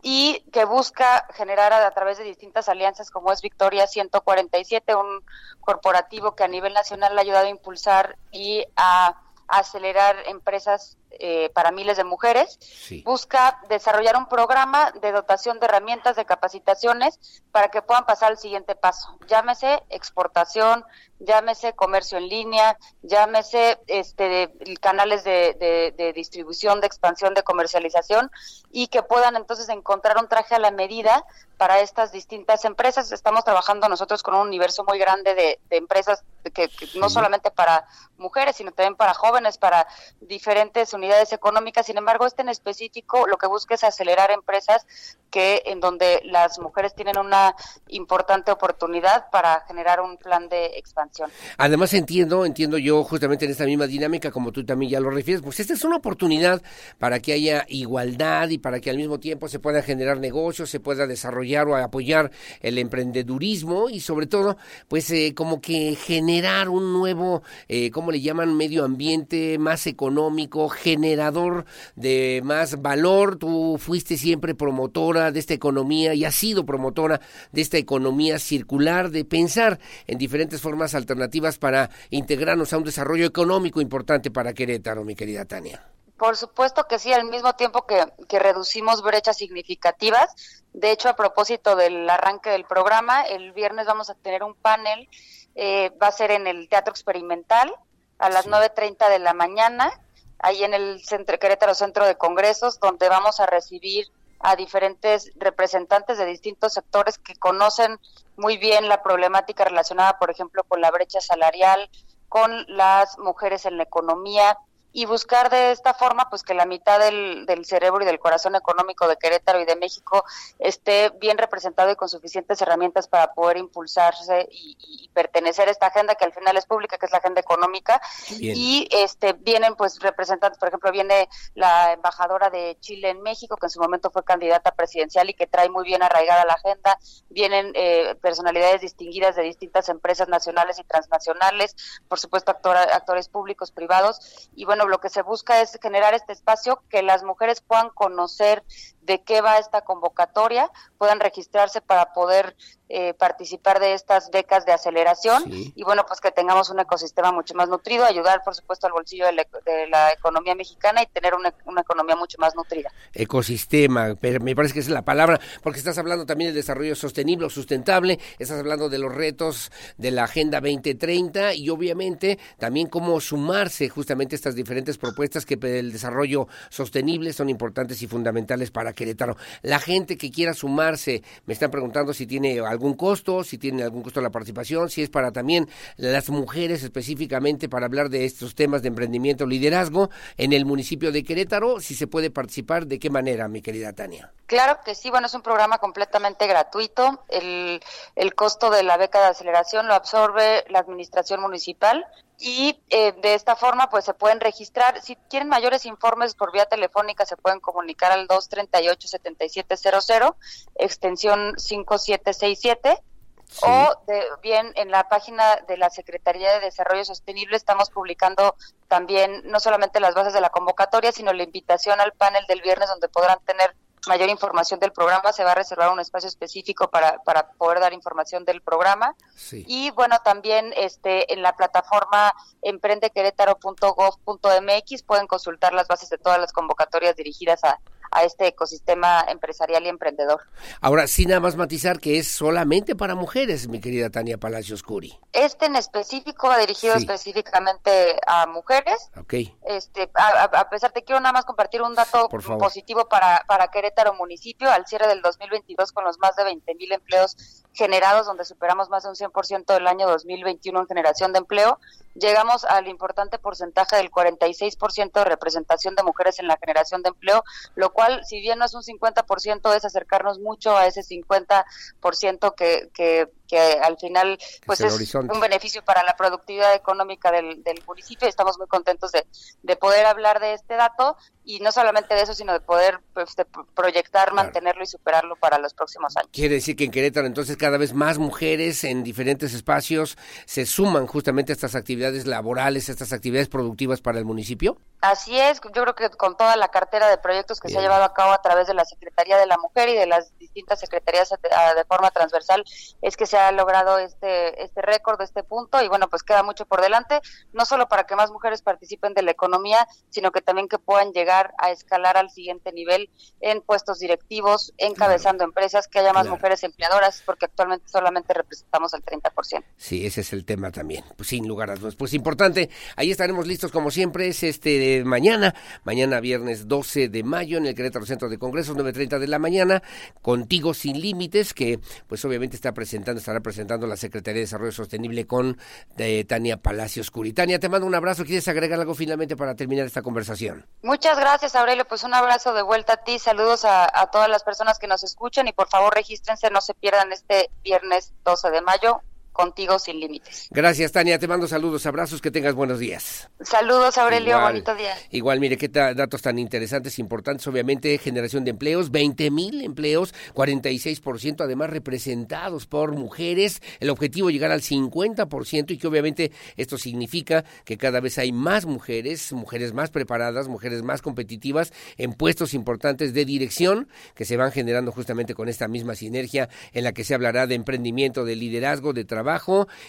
y 0.00 0.44
que 0.52 0.64
busca 0.64 1.26
generar 1.34 1.72
a, 1.72 1.86
a 1.86 1.90
través 1.90 2.18
de 2.18 2.24
distintas 2.24 2.68
alianzas 2.68 3.10
como 3.10 3.32
es 3.32 3.42
Victoria 3.42 3.86
147, 3.86 4.94
un 4.94 5.24
corporativo 5.60 6.36
que 6.36 6.44
a 6.44 6.48
nivel 6.48 6.72
nacional 6.72 7.18
ha 7.18 7.20
ayudado 7.20 7.46
a 7.46 7.50
impulsar 7.50 8.16
y 8.30 8.64
a 8.76 9.20
acelerar 9.48 10.16
empresas 10.26 10.98
eh, 11.10 11.50
para 11.54 11.72
miles 11.72 11.96
de 11.96 12.04
mujeres. 12.04 12.58
Busca 13.04 13.60
desarrollar 13.68 14.16
un 14.16 14.28
programa 14.28 14.92
de 14.92 15.10
dotación 15.10 15.58
de 15.58 15.66
herramientas, 15.66 16.16
de 16.16 16.26
capacitaciones 16.26 17.18
para 17.50 17.70
que 17.70 17.80
puedan 17.80 18.04
pasar 18.04 18.30
al 18.30 18.38
siguiente 18.38 18.76
paso. 18.76 19.18
Llámese 19.26 19.82
exportación, 19.88 20.84
llámese 21.20 21.72
comercio 21.72 22.18
en 22.18 22.28
línea, 22.28 22.78
llámese 23.02 23.78
este, 23.86 24.52
canales 24.80 25.24
de, 25.24 25.54
de- 25.58 25.94
de 25.96 26.12
distribución, 26.12 26.80
de 26.80 26.86
expansión, 26.86 27.34
de 27.34 27.42
comercialización 27.42 28.30
y 28.70 28.88
que 28.88 29.02
puedan 29.02 29.36
entonces 29.36 29.68
encontrar 29.68 30.18
un 30.18 30.28
traje 30.28 30.54
a 30.54 30.58
la 30.58 30.70
medida 30.70 31.24
para 31.56 31.80
estas 31.80 32.12
distintas 32.12 32.64
empresas. 32.64 33.10
Estamos 33.10 33.42
trabajando 33.44 33.88
nosotros 33.88 34.22
con 34.22 34.34
un 34.34 34.46
universo 34.46 34.84
muy 34.84 34.98
grande 34.98 35.34
de, 35.34 35.58
de 35.68 35.76
empresas 35.76 36.22
que, 36.54 36.68
que 36.68 36.88
no 36.94 37.10
solamente 37.10 37.50
para 37.50 37.84
mujeres, 38.16 38.54
sino 38.56 38.70
también 38.70 38.94
para 38.94 39.12
jóvenes, 39.12 39.58
para 39.58 39.86
diferentes 40.20 40.92
unidades 40.92 41.32
económicas. 41.32 41.86
Sin 41.86 41.98
embargo, 41.98 42.26
este 42.26 42.42
en 42.42 42.48
específico 42.48 43.26
lo 43.26 43.38
que 43.38 43.48
busca 43.48 43.74
es 43.74 43.82
acelerar 43.82 44.30
empresas 44.30 44.86
que 45.30 45.62
en 45.66 45.80
donde 45.80 46.20
las 46.24 46.58
mujeres 46.60 46.94
tienen 46.94 47.18
una 47.18 47.54
importante 47.88 48.52
oportunidad 48.52 49.28
para 49.30 49.60
generar 49.66 50.00
un 50.00 50.16
plan 50.16 50.48
de 50.48 50.66
expansión. 50.78 51.07
Además 51.56 51.94
entiendo, 51.94 52.44
entiendo 52.44 52.78
yo 52.78 53.02
justamente 53.04 53.44
en 53.44 53.50
esta 53.50 53.64
misma 53.64 53.86
dinámica, 53.86 54.30
como 54.30 54.52
tú 54.52 54.64
también 54.64 54.92
ya 54.92 55.00
lo 55.00 55.10
refieres, 55.10 55.42
pues 55.42 55.60
esta 55.60 55.74
es 55.74 55.84
una 55.84 55.96
oportunidad 55.96 56.62
para 56.98 57.20
que 57.20 57.32
haya 57.32 57.64
igualdad 57.68 58.48
y 58.50 58.58
para 58.58 58.80
que 58.80 58.90
al 58.90 58.96
mismo 58.96 59.18
tiempo 59.18 59.48
se 59.48 59.58
puedan 59.58 59.82
generar 59.82 60.18
negocios, 60.18 60.70
se 60.70 60.80
pueda 60.80 61.06
desarrollar 61.06 61.68
o 61.68 61.76
apoyar 61.76 62.30
el 62.60 62.78
emprendedurismo 62.78 63.90
y 63.90 64.00
sobre 64.00 64.26
todo, 64.26 64.56
pues 64.88 65.10
eh, 65.10 65.34
como 65.34 65.60
que 65.60 65.96
generar 65.96 66.68
un 66.68 66.92
nuevo, 66.92 67.42
eh, 67.68 67.90
¿cómo 67.90 68.10
le 68.10 68.20
llaman? 68.20 68.56
Medio 68.56 68.84
ambiente 68.84 69.58
más 69.58 69.86
económico, 69.86 70.68
generador 70.68 71.64
de 71.96 72.40
más 72.44 72.80
valor. 72.82 73.36
Tú 73.36 73.76
fuiste 73.78 74.16
siempre 74.16 74.54
promotora 74.54 75.32
de 75.32 75.40
esta 75.40 75.54
economía 75.54 76.14
y 76.14 76.24
has 76.24 76.34
sido 76.34 76.64
promotora 76.64 77.20
de 77.52 77.60
esta 77.60 77.78
economía 77.78 78.38
circular, 78.38 79.10
de 79.10 79.24
pensar 79.24 79.78
en 80.06 80.18
diferentes 80.18 80.60
formas 80.60 80.94
alternativas 80.98 81.58
para 81.58 81.90
integrarnos 82.10 82.72
a 82.72 82.78
un 82.78 82.84
desarrollo 82.84 83.24
económico 83.24 83.80
importante 83.80 84.30
para 84.30 84.52
Querétaro, 84.52 85.04
mi 85.04 85.14
querida 85.14 85.44
Tania. 85.46 85.82
Por 86.18 86.36
supuesto 86.36 86.86
que 86.88 86.98
sí, 86.98 87.12
al 87.12 87.24
mismo 87.24 87.54
tiempo 87.54 87.86
que, 87.86 88.04
que, 88.28 88.38
reducimos 88.40 89.02
brechas 89.02 89.36
significativas. 89.36 90.62
De 90.72 90.90
hecho, 90.90 91.08
a 91.08 91.14
propósito 91.14 91.76
del 91.76 92.10
arranque 92.10 92.50
del 92.50 92.64
programa, 92.64 93.22
el 93.22 93.52
viernes 93.52 93.86
vamos 93.86 94.10
a 94.10 94.14
tener 94.14 94.42
un 94.42 94.54
panel, 94.54 95.08
eh, 95.54 95.90
va 96.02 96.08
a 96.08 96.12
ser 96.12 96.32
en 96.32 96.48
el 96.48 96.68
Teatro 96.68 96.90
Experimental 96.90 97.72
a 98.18 98.30
las 98.30 98.44
sí. 98.44 98.50
9.30 98.50 99.08
de 99.10 99.18
la 99.20 99.32
mañana, 99.32 99.92
ahí 100.40 100.64
en 100.64 100.74
el 100.74 101.04
centro, 101.04 101.38
Querétaro 101.38 101.74
Centro 101.74 102.04
de 102.04 102.16
Congresos, 102.16 102.80
donde 102.80 103.08
vamos 103.08 103.38
a 103.38 103.46
recibir 103.46 104.06
a 104.40 104.56
diferentes 104.56 105.32
representantes 105.36 106.18
de 106.18 106.26
distintos 106.26 106.72
sectores 106.72 107.18
que 107.18 107.34
conocen 107.36 107.98
muy 108.38 108.56
bien 108.56 108.88
la 108.88 109.02
problemática 109.02 109.64
relacionada, 109.64 110.18
por 110.18 110.30
ejemplo, 110.30 110.64
con 110.64 110.80
la 110.80 110.90
brecha 110.90 111.20
salarial, 111.20 111.90
con 112.28 112.64
las 112.68 113.18
mujeres 113.18 113.66
en 113.66 113.76
la 113.76 113.82
economía 113.82 114.56
y 114.92 115.06
buscar 115.06 115.50
de 115.50 115.72
esta 115.72 115.94
forma 115.94 116.28
pues 116.30 116.42
que 116.42 116.54
la 116.54 116.66
mitad 116.66 116.98
del, 116.98 117.46
del, 117.46 117.64
cerebro 117.64 118.02
y 118.02 118.06
del 118.06 118.18
corazón 118.18 118.54
económico 118.54 119.06
de 119.06 119.16
Querétaro 119.16 119.60
y 119.60 119.64
de 119.64 119.76
México 119.76 120.24
esté 120.58 121.10
bien 121.20 121.38
representado 121.38 121.90
y 121.90 121.96
con 121.96 122.08
suficientes 122.08 122.60
herramientas 122.62 123.08
para 123.08 123.34
poder 123.34 123.58
impulsarse 123.58 124.48
y, 124.50 124.76
y 124.78 125.08
pertenecer 125.10 125.68
a 125.68 125.70
esta 125.70 125.86
agenda 125.86 126.14
que 126.14 126.24
al 126.24 126.32
final 126.32 126.56
es 126.56 126.66
pública, 126.66 126.96
que 126.96 127.06
es 127.06 127.12
la 127.12 127.18
agenda 127.18 127.40
económica. 127.40 128.00
Bien. 128.38 128.54
Y 128.56 128.88
este 128.90 129.34
vienen 129.34 129.74
pues 129.76 129.98
representantes, 130.00 130.58
por 130.58 130.68
ejemplo, 130.68 130.90
viene 130.90 131.28
la 131.54 131.92
embajadora 131.92 132.50
de 132.50 132.76
Chile 132.80 133.10
en 133.10 133.22
México, 133.22 133.56
que 133.56 133.66
en 133.66 133.70
su 133.70 133.80
momento 133.80 134.10
fue 134.10 134.24
candidata 134.24 134.72
presidencial 134.72 135.28
y 135.30 135.34
que 135.34 135.46
trae 135.46 135.68
muy 135.68 135.84
bien 135.84 136.02
arraigada 136.02 136.44
la 136.44 136.54
agenda. 136.54 136.98
Vienen 137.28 137.72
eh, 137.74 138.14
personalidades 138.22 138.80
distinguidas 138.80 139.36
de 139.36 139.42
distintas 139.42 139.88
empresas 139.88 140.28
nacionales 140.28 140.78
y 140.78 140.84
transnacionales, 140.84 141.76
por 142.08 142.18
supuesto 142.18 142.50
actor, 142.50 142.76
actores 142.76 143.28
públicos, 143.28 143.70
privados. 143.70 144.48
Y 144.54 144.64
bueno, 144.64 144.77
lo 144.86 145.00
que 145.00 145.08
se 145.08 145.22
busca 145.22 145.60
es 145.60 145.78
generar 145.82 146.14
este 146.14 146.32
espacio 146.32 146.82
que 146.88 147.02
las 147.02 147.24
mujeres 147.24 147.60
puedan 147.60 147.90
conocer 147.90 148.64
de 149.08 149.22
qué 149.22 149.40
va 149.40 149.58
esta 149.58 149.80
convocatoria, 149.80 150.70
puedan 150.98 151.18
registrarse 151.18 151.80
para 151.80 152.12
poder 152.12 152.54
eh, 152.90 153.12
participar 153.14 153.80
de 153.80 153.92
estas 153.92 154.30
becas 154.30 154.64
de 154.64 154.72
aceleración 154.72 155.42
sí. 155.44 155.74
y 155.76 155.82
bueno, 155.82 156.04
pues 156.06 156.20
que 156.20 156.30
tengamos 156.30 156.70
un 156.70 156.80
ecosistema 156.80 157.32
mucho 157.32 157.54
más 157.54 157.68
nutrido, 157.68 158.04
ayudar 158.04 158.42
por 158.42 158.54
supuesto 158.54 158.86
al 158.86 158.94
bolsillo 158.94 159.26
de 159.26 159.32
la, 159.32 159.46
de 159.66 159.88
la 159.88 160.10
economía 160.10 160.54
mexicana 160.54 161.02
y 161.02 161.06
tener 161.06 161.34
una, 161.34 161.52
una, 161.66 161.82
economía 161.82 162.16
mucho 162.16 162.38
más 162.38 162.54
nutrida. 162.54 162.90
Ecosistema, 163.12 164.14
pero 164.18 164.40
me 164.40 164.54
parece 164.54 164.74
que 164.74 164.80
esa 164.80 164.88
es 164.88 164.94
la 164.94 165.04
palabra, 165.04 165.38
porque 165.62 165.78
estás 165.78 165.98
hablando 165.98 166.24
también 166.24 166.48
del 166.48 166.54
desarrollo 166.54 166.94
sostenible 166.94 167.46
o 167.46 167.50
sustentable, 167.50 168.18
estás 168.38 168.58
hablando 168.58 168.88
de 168.88 168.98
los 168.98 169.14
retos 169.14 169.70
de 169.96 170.10
la 170.10 170.24
Agenda 170.24 170.60
2030 170.60 171.54
y 171.54 171.68
obviamente 171.68 172.38
también 172.58 172.88
cómo 172.88 173.20
sumarse 173.20 173.88
justamente 173.88 174.34
estas 174.34 174.54
diferentes 174.54 174.96
propuestas 174.96 175.44
que 175.44 175.58
el 175.60 175.92
desarrollo 175.92 176.48
sostenible 176.70 177.32
son 177.32 177.50
importantes 177.50 178.00
y 178.02 178.06
fundamentales 178.06 178.70
para 178.70 178.92
Querétaro. 178.98 179.36
La 179.62 179.78
gente 179.78 180.18
que 180.18 180.32
quiera 180.32 180.52
sumarse, 180.54 181.22
me 181.46 181.54
están 181.54 181.70
preguntando 181.70 182.12
si 182.12 182.26
tiene 182.26 182.58
algún 182.58 182.94
costo, 182.94 183.44
si 183.44 183.56
tiene 183.58 183.84
algún 183.84 184.02
costo 184.02 184.20
la 184.20 184.30
participación, 184.30 184.90
si 184.90 185.02
es 185.02 185.08
para 185.08 185.30
también 185.30 185.68
las 185.96 186.28
mujeres 186.30 186.82
específicamente 186.82 187.68
para 187.68 187.86
hablar 187.86 188.10
de 188.10 188.24
estos 188.24 188.56
temas 188.56 188.82
de 188.82 188.88
emprendimiento, 188.88 189.46
liderazgo 189.46 190.10
en 190.36 190.52
el 190.52 190.64
municipio 190.64 191.12
de 191.12 191.22
Querétaro, 191.22 191.80
si 191.80 191.94
se 191.94 192.08
puede 192.08 192.30
participar, 192.30 192.86
de 192.86 192.98
qué 192.98 193.08
manera, 193.08 193.46
mi 193.46 193.62
querida 193.62 193.92
Tania. 193.92 194.32
Claro 194.46 194.80
que 194.84 194.94
sí, 194.96 195.10
bueno, 195.10 195.28
es 195.28 195.34
un 195.34 195.42
programa 195.42 195.78
completamente 195.78 196.46
gratuito. 196.46 197.24
El, 197.28 197.80
el 198.16 198.34
costo 198.34 198.70
de 198.70 198.82
la 198.82 198.96
beca 198.96 199.20
de 199.20 199.26
aceleración 199.26 199.86
lo 199.86 199.94
absorbe 199.94 200.64
la 200.70 200.80
administración 200.80 201.40
municipal 201.40 202.04
y 202.38 202.80
eh, 202.90 203.12
de 203.20 203.34
esta 203.34 203.56
forma 203.56 203.90
pues 203.90 204.04
se 204.04 204.14
pueden 204.14 204.38
registrar. 204.40 205.02
Si 205.02 205.16
quieren 205.28 205.48
mayores 205.48 205.84
informes 205.86 206.36
por 206.36 206.52
vía 206.52 206.66
telefónica 206.66 207.26
se 207.26 207.36
pueden 207.36 207.58
comunicar 207.60 208.12
al 208.12 208.28
238-7700, 208.28 210.36
extensión 210.76 211.58
5767. 211.58 213.02
Sí. 213.50 213.64
O 213.66 214.02
de, 214.06 214.22
bien 214.42 214.72
en 214.76 214.90
la 214.90 215.08
página 215.08 215.42
de 215.66 215.78
la 215.78 215.88
Secretaría 215.88 216.52
de 216.52 216.60
Desarrollo 216.60 217.06
Sostenible 217.06 217.56
estamos 217.56 217.88
publicando 217.88 218.54
también 218.88 219.40
no 219.44 219.58
solamente 219.58 220.00
las 220.00 220.14
bases 220.14 220.34
de 220.34 220.42
la 220.42 220.50
convocatoria, 220.50 221.12
sino 221.12 221.32
la 221.32 221.44
invitación 221.44 221.98
al 221.98 222.12
panel 222.12 222.44
del 222.46 222.60
viernes 222.60 222.90
donde 222.90 223.08
podrán 223.08 223.38
tener 223.46 223.74
mayor 224.06 224.28
información 224.28 224.78
del 224.80 224.92
programa, 224.92 225.32
se 225.32 225.44
va 225.44 225.52
a 225.52 225.54
reservar 225.54 225.90
un 225.90 226.00
espacio 226.00 226.28
específico 226.28 226.88
para, 226.88 227.22
para 227.24 227.50
poder 227.52 227.80
dar 227.80 227.92
información 227.92 228.44
del 228.44 228.62
programa. 228.62 229.14
Sí. 229.34 229.64
Y 229.66 229.90
bueno, 229.90 230.16
también 230.24 230.72
este 230.76 231.32
en 231.32 231.42
la 231.42 231.56
plataforma 231.56 232.32
emprendequerétaro.gov.mx 232.62 235.02
pueden 235.02 235.26
consultar 235.26 235.72
las 235.72 235.88
bases 235.88 236.10
de 236.10 236.18
todas 236.18 236.40
las 236.40 236.52
convocatorias 236.52 237.16
dirigidas 237.16 237.64
a, 237.64 237.80
a 238.10 238.24
este 238.24 238.46
ecosistema 238.46 239.24
empresarial 239.28 239.84
y 239.84 239.88
emprendedor. 239.88 240.40
Ahora, 240.80 241.06
sí, 241.06 241.26
nada 241.26 241.40
más 241.40 241.56
matizar 241.56 242.00
que 242.00 242.18
es 242.18 242.28
solamente 242.28 242.96
para 242.96 243.14
mujeres, 243.14 243.68
mi 243.68 243.80
querida 243.80 244.10
Tania 244.10 244.38
Palacios 244.38 244.82
Curi. 244.82 245.18
Este 245.32 245.66
en 245.66 245.76
específico 245.76 246.48
va 246.48 246.58
dirigido 246.58 246.94
sí. 246.94 247.00
específicamente 247.00 248.18
a 248.26 248.46
mujeres. 248.46 249.10
Ok. 249.18 249.34
Este, 249.66 250.10
a, 250.14 250.44
a, 250.44 250.70
pesar 250.70 250.92
de 250.92 251.02
quiero 251.02 251.20
nada 251.20 251.32
más 251.32 251.44
compartir 251.44 251.82
un 251.82 251.94
dato 251.94 252.28
positivo 252.28 253.08
para, 253.08 253.44
para 253.46 253.68
Querétaro 253.68 254.14
municipio 254.14 254.70
al 254.70 254.86
cierre 254.86 255.08
del 255.08 255.22
2022 255.22 255.92
con 255.92 256.04
los 256.04 256.18
más 256.18 256.36
de 256.36 256.44
20 256.44 256.74
mil 256.74 256.92
empleos 256.92 257.64
generados, 257.72 258.26
donde 258.26 258.44
superamos 258.44 258.88
más 258.90 259.04
de 259.04 259.10
un 259.10 259.14
100% 259.14 259.72
del 259.72 259.86
año 259.86 260.08
2021 260.08 260.80
en 260.80 260.86
generación 260.86 261.32
de 261.32 261.38
empleo. 261.38 261.78
Llegamos 262.14 262.64
al 262.64 262.88
importante 262.88 263.38
porcentaje 263.38 263.96
del 263.96 264.10
46% 264.10 265.12
de 265.12 265.24
representación 265.24 265.94
de 265.94 266.02
mujeres 266.02 266.38
en 266.38 266.48
la 266.48 266.56
generación 266.56 267.02
de 267.02 267.10
empleo, 267.10 267.44
lo 267.74 267.92
cual, 267.92 268.24
si 268.24 268.40
bien 268.40 268.58
no 268.58 268.64
es 268.64 268.74
un 268.74 268.82
50%, 268.82 269.76
es 269.76 269.84
acercarnos 269.84 270.38
mucho 270.40 270.76
a 270.76 270.86
ese 270.86 271.02
50% 271.02 272.54
que, 272.54 272.90
que, 272.92 273.28
que 273.48 273.58
al 273.58 273.96
final 273.98 274.38
pues 274.66 274.80
es, 274.80 275.00
es 275.00 275.14
un 275.14 275.40
beneficio 275.40 275.82
para 275.84 276.02
la 276.02 276.14
productividad 276.16 276.74
económica 276.74 277.32
del, 277.32 277.62
del 277.64 277.82
municipio. 277.86 278.28
Estamos 278.28 278.58
muy 278.58 278.68
contentos 278.68 279.10
de, 279.10 279.26
de, 279.62 279.76
poder 279.76 280.06
hablar 280.06 280.38
de 280.38 280.54
este 280.54 280.74
dato 280.74 281.16
y 281.44 281.60
no 281.60 281.72
solamente 281.72 282.14
de 282.14 282.22
eso, 282.22 282.34
sino 282.34 282.52
de 282.52 282.60
poder 282.60 283.00
pues, 283.14 283.34
de 283.34 283.46
proyectar, 283.74 284.28
claro. 284.28 284.34
mantenerlo 284.34 284.84
y 284.84 284.86
superarlo 284.86 285.34
para 285.36 285.58
los 285.58 285.72
próximos 285.72 286.14
años. 286.16 286.30
Quiere 286.32 286.56
decir 286.56 286.76
que 286.76 286.84
en 286.84 286.90
Querétaro 286.90 287.26
entonces 287.26 287.56
cada 287.56 287.78
vez 287.78 287.94
más 287.94 288.18
mujeres 288.18 288.84
en 288.84 289.02
diferentes 289.02 289.54
espacios 289.54 290.18
se 290.44 290.66
suman 290.66 291.06
justamente 291.06 291.52
a 291.52 291.54
estas 291.54 291.74
actividades 291.74 292.26
laborales, 292.26 292.88
a 292.88 292.92
estas 292.92 293.14
actividades 293.14 293.48
productivas 293.48 294.02
para 294.02 294.18
el 294.18 294.26
municipio. 294.26 294.76
Así 295.00 295.38
es, 295.38 295.60
yo 295.74 295.82
creo 295.82 295.94
que 295.94 296.10
con 296.10 296.36
toda 296.36 296.56
la 296.56 296.68
cartera 296.68 297.08
de 297.08 297.16
proyectos 297.16 297.60
que 297.60 297.68
Bien. 297.68 297.76
se 297.76 297.78
ha 297.78 297.82
llevado 297.82 298.04
a 298.04 298.12
cabo 298.12 298.32
a 298.32 298.42
través 298.42 298.66
de 298.66 298.74
la 298.74 298.84
Secretaría 298.84 299.38
de 299.38 299.46
la 299.46 299.56
Mujer 299.56 299.88
y 299.88 299.94
de 299.94 300.06
las 300.06 300.36
distintas 300.38 300.80
secretarías 300.80 301.30
de 301.30 301.84
forma 301.84 302.10
transversal 302.10 302.62
es 303.00 303.16
que 303.16 303.26
se 303.26 303.37
ha 303.38 303.52
logrado 303.52 303.98
este 303.98 304.62
este 304.62 304.82
récord, 304.82 305.20
este 305.22 305.42
punto 305.42 305.82
y 305.82 305.88
bueno, 305.88 306.08
pues 306.08 306.22
queda 306.22 306.42
mucho 306.42 306.66
por 306.66 306.80
delante, 306.80 307.20
no 307.52 307.64
solo 307.64 307.88
para 307.88 308.04
que 308.04 308.16
más 308.16 308.30
mujeres 308.30 308.62
participen 308.62 309.14
de 309.14 309.22
la 309.22 309.30
economía, 309.30 309.86
sino 310.10 310.32
que 310.32 310.40
también 310.40 310.68
que 310.68 310.78
puedan 310.78 311.12
llegar 311.12 311.54
a 311.58 311.70
escalar 311.70 312.16
al 312.16 312.30
siguiente 312.30 312.72
nivel 312.72 313.10
en 313.40 313.60
puestos 313.62 313.98
directivos, 313.98 314.72
encabezando 314.78 315.38
claro. 315.38 315.50
empresas, 315.50 315.88
que 315.88 315.98
haya 315.98 316.12
más 316.12 316.22
claro. 316.22 316.36
mujeres 316.36 316.62
empleadoras, 316.64 317.22
porque 317.24 317.46
actualmente 317.46 317.88
solamente 317.88 318.34
representamos 318.34 318.92
el 318.94 319.04
30%. 319.04 319.64
Sí, 319.76 320.06
ese 320.06 320.20
es 320.22 320.32
el 320.32 320.44
tema 320.44 320.70
también, 320.70 321.04
pues 321.16 321.28
sin 321.28 321.46
lugar 321.46 321.70
a 321.70 321.76
dudas. 321.76 321.96
Pues 321.96 322.14
importante, 322.14 322.70
ahí 322.96 323.10
estaremos 323.10 323.46
listos 323.46 323.72
como 323.72 323.90
siempre, 323.90 324.28
es 324.28 324.42
este 324.42 324.78
de 324.78 325.04
mañana, 325.04 325.54
mañana 325.84 326.20
viernes 326.20 326.68
12 326.68 327.08
de 327.08 327.22
mayo 327.22 327.58
en 327.58 327.66
el 327.66 327.74
Querétaro 327.74 328.06
Centro 328.06 328.28
de 328.28 328.38
Congresos, 328.38 328.76
9.30 328.76 329.18
de 329.18 329.26
la 329.28 329.38
mañana, 329.38 329.82
contigo 330.22 330.74
sin 330.74 331.00
límites, 331.00 331.54
que 331.54 331.80
pues 332.06 332.24
obviamente 332.24 332.56
está 332.56 332.72
presentando, 332.72 333.20
estará 333.28 333.40
presentando 333.40 333.86
la 333.86 333.98
Secretaría 333.98 334.38
de 334.38 334.46
Desarrollo 334.46 334.72
Sostenible 334.72 335.26
con 335.26 335.58
de 335.96 336.24
Tania 336.24 336.56
Palacios 336.56 337.10
Curitania. 337.10 337.58
Te 337.60 337.68
mando 337.68 337.86
un 337.86 337.94
abrazo. 337.94 338.24
¿Quieres 338.24 338.48
agregar 338.48 338.80
algo 338.80 338.94
finalmente 338.94 339.36
para 339.36 339.54
terminar 339.54 339.84
esta 339.84 340.00
conversación? 340.00 340.66
Muchas 340.82 341.18
gracias, 341.18 341.54
Aurelio. 341.54 341.84
Pues 341.86 342.04
un 342.04 342.14
abrazo 342.14 342.54
de 342.54 342.62
vuelta 342.62 342.94
a 342.94 342.96
ti. 343.04 343.18
Saludos 343.18 343.66
a 343.66 344.08
todas 344.10 344.30
las 344.30 344.44
personas 344.44 344.78
que 344.78 344.86
nos 344.86 345.04
escuchan 345.04 345.46
y 345.46 345.52
por 345.52 345.68
favor 345.68 345.94
regístrense, 345.94 346.50
no 346.50 346.62
se 346.62 346.72
pierdan 346.72 347.12
este 347.12 347.50
viernes 347.62 348.14
12 348.24 348.50
de 348.50 348.62
mayo 348.62 349.02
contigo 349.38 349.78
sin 349.78 350.00
límites. 350.00 350.48
Gracias, 350.50 350.90
Tania. 350.90 351.16
Te 351.16 351.28
mando 351.28 351.46
saludos, 351.46 351.86
abrazos, 351.86 352.20
que 352.20 352.32
tengas 352.32 352.56
buenos 352.56 352.80
días. 352.80 353.30
Saludos, 353.40 353.96
Aurelio. 353.96 354.30
Igual. 354.30 354.52
Bonito 354.52 354.74
día. 354.74 354.94
Igual, 355.12 355.38
mire, 355.38 355.56
qué 355.56 355.68
datos 355.68 356.22
tan 356.22 356.40
interesantes, 356.40 356.98
importantes. 356.98 357.46
Obviamente, 357.46 357.96
generación 357.98 358.42
de 358.42 358.50
empleos, 358.50 358.90
20 358.90 359.30
mil 359.30 359.62
empleos, 359.62 360.12
46% 360.34 361.42
además 361.42 361.70
representados 361.70 362.66
por 362.66 362.96
mujeres. 362.96 363.62
El 363.78 363.90
objetivo 363.90 364.28
llegar 364.28 364.50
al 364.50 364.62
50% 364.62 365.70
y 365.70 365.78
que 365.78 365.86
obviamente 365.86 366.32
esto 366.56 366.76
significa 366.76 367.44
que 367.64 367.78
cada 367.78 368.00
vez 368.00 368.18
hay 368.18 368.32
más 368.32 368.66
mujeres, 368.66 369.32
mujeres 369.32 369.72
más 369.72 369.90
preparadas, 369.90 370.48
mujeres 370.48 370.82
más 370.82 371.00
competitivas 371.00 371.72
en 371.96 372.12
puestos 372.12 372.54
importantes 372.54 373.14
de 373.14 373.24
dirección 373.24 373.86
que 374.16 374.24
se 374.24 374.36
van 374.36 374.50
generando 374.50 374.90
justamente 374.90 375.34
con 375.34 375.48
esta 375.48 375.68
misma 375.68 375.94
sinergia 375.94 376.48
en 376.72 376.82
la 376.82 376.92
que 376.92 377.04
se 377.04 377.14
hablará 377.14 377.46
de 377.46 377.54
emprendimiento, 377.54 378.24
de 378.24 378.34
liderazgo, 378.34 378.92
de 378.92 379.04
trabajo 379.04 379.27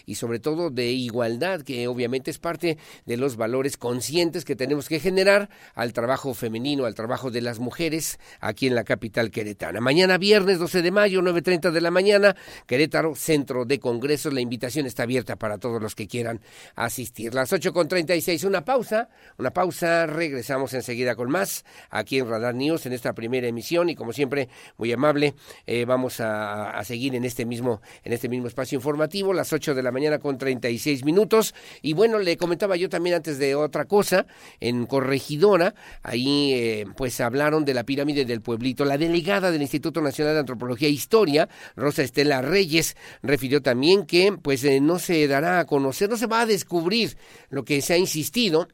y 0.06 0.16
sobre 0.16 0.40
todo 0.40 0.70
de 0.70 0.92
igualdad, 0.92 1.62
que 1.62 1.88
obviamente 1.88 2.32
es 2.32 2.40
parte 2.40 2.78
de 3.06 3.18
los 3.18 3.38
valores 3.38 3.78
conscientes 3.78 4.46
que 4.46 4.56
tenemos 4.56 4.88
que 4.88 5.00
generar 5.00 5.50
al 5.76 5.94
trabajo 5.94 6.34
femenino, 6.34 6.86
al 6.86 6.96
trabajo 6.96 7.32
de 7.32 7.42
las 7.42 7.60
mujeres 7.60 8.20
aquí 8.40 8.68
en 8.68 8.76
la 8.76 8.84
capital 8.84 9.32
queretana. 9.32 9.80
Mañana 9.80 10.18
viernes 10.18 10.60
12 10.60 10.82
de 10.82 10.92
mayo, 10.92 11.22
9.30 11.22 11.72
de 11.72 11.82
la 11.82 11.92
mañana, 11.92 12.36
Querétaro, 12.66 13.16
Centro 13.16 13.66
de 13.66 13.80
Congresos. 13.80 14.34
La 14.34 14.42
invitación 14.42 14.86
está 14.86 15.04
abierta 15.04 15.36
para 15.36 15.58
todos 15.58 15.82
los 15.82 15.96
que 15.96 16.08
quieran 16.08 16.42
asistir. 16.76 17.34
Las 17.34 17.52
8.36, 17.52 18.46
una 18.46 18.66
pausa, 18.66 19.10
una 19.38 19.52
pausa, 19.52 20.06
regresamos 20.06 20.74
enseguida 20.74 21.16
con 21.16 21.30
más 21.30 21.66
aquí 21.90 22.20
en 22.20 22.30
Radar 22.30 22.56
News 22.56 22.86
en 22.86 22.94
esta 22.94 23.14
primera 23.14 23.48
emisión 23.48 23.90
y 23.90 23.96
como 23.96 24.14
siempre, 24.14 24.50
muy 24.78 24.92
amable, 24.92 25.36
eh, 25.66 25.86
vamos 25.86 26.20
a, 26.20 26.72
a 26.72 26.84
seguir 26.84 27.16
en 27.16 27.26
este 27.26 27.46
mismo 27.46 27.82
en 28.04 28.14
este 28.14 28.30
mismo 28.30 28.48
espacio 28.48 28.78
informativo, 28.78 29.29
las 29.34 29.54
8 29.54 29.76
de 29.76 29.84
la 29.84 29.92
mañana 29.92 30.20
con 30.20 30.38
36 30.38 31.04
minutos. 31.06 31.54
Y 31.82 31.94
bueno, 31.94 32.20
le 32.20 32.38
comentaba 32.38 32.76
yo 32.76 32.90
también 32.90 33.16
antes 33.18 33.38
de 33.38 33.56
otra 33.56 33.86
cosa, 33.86 34.26
en 34.60 34.86
Corregidora, 34.86 35.76
ahí 36.04 36.54
eh, 36.54 36.86
pues 36.96 37.20
hablaron 37.22 37.66
de 37.66 37.74
la 37.74 37.84
pirámide 37.84 38.26
del 38.26 38.42
pueblito. 38.42 38.86
La 38.86 38.98
delegada 38.98 39.52
del 39.52 39.62
Instituto 39.62 40.02
Nacional 40.02 40.34
de 40.34 40.40
Antropología 40.42 40.88
e 40.88 40.92
Historia, 40.92 41.50
Rosa 41.76 42.04
Estela 42.04 42.42
Reyes, 42.42 42.96
refirió 43.22 43.62
también 43.62 44.06
que 44.06 44.34
pues 44.42 44.64
eh, 44.64 44.80
no 44.80 45.00
se 45.00 45.28
dará 45.28 45.60
a 45.60 45.66
conocer, 45.66 46.10
no 46.10 46.18
se 46.18 46.28
va 46.28 46.42
a 46.42 46.46
descubrir 46.46 47.18
lo 47.50 47.64
que 47.64 47.82
se 47.82 47.94
ha 47.94 47.98
insistido 47.98 48.68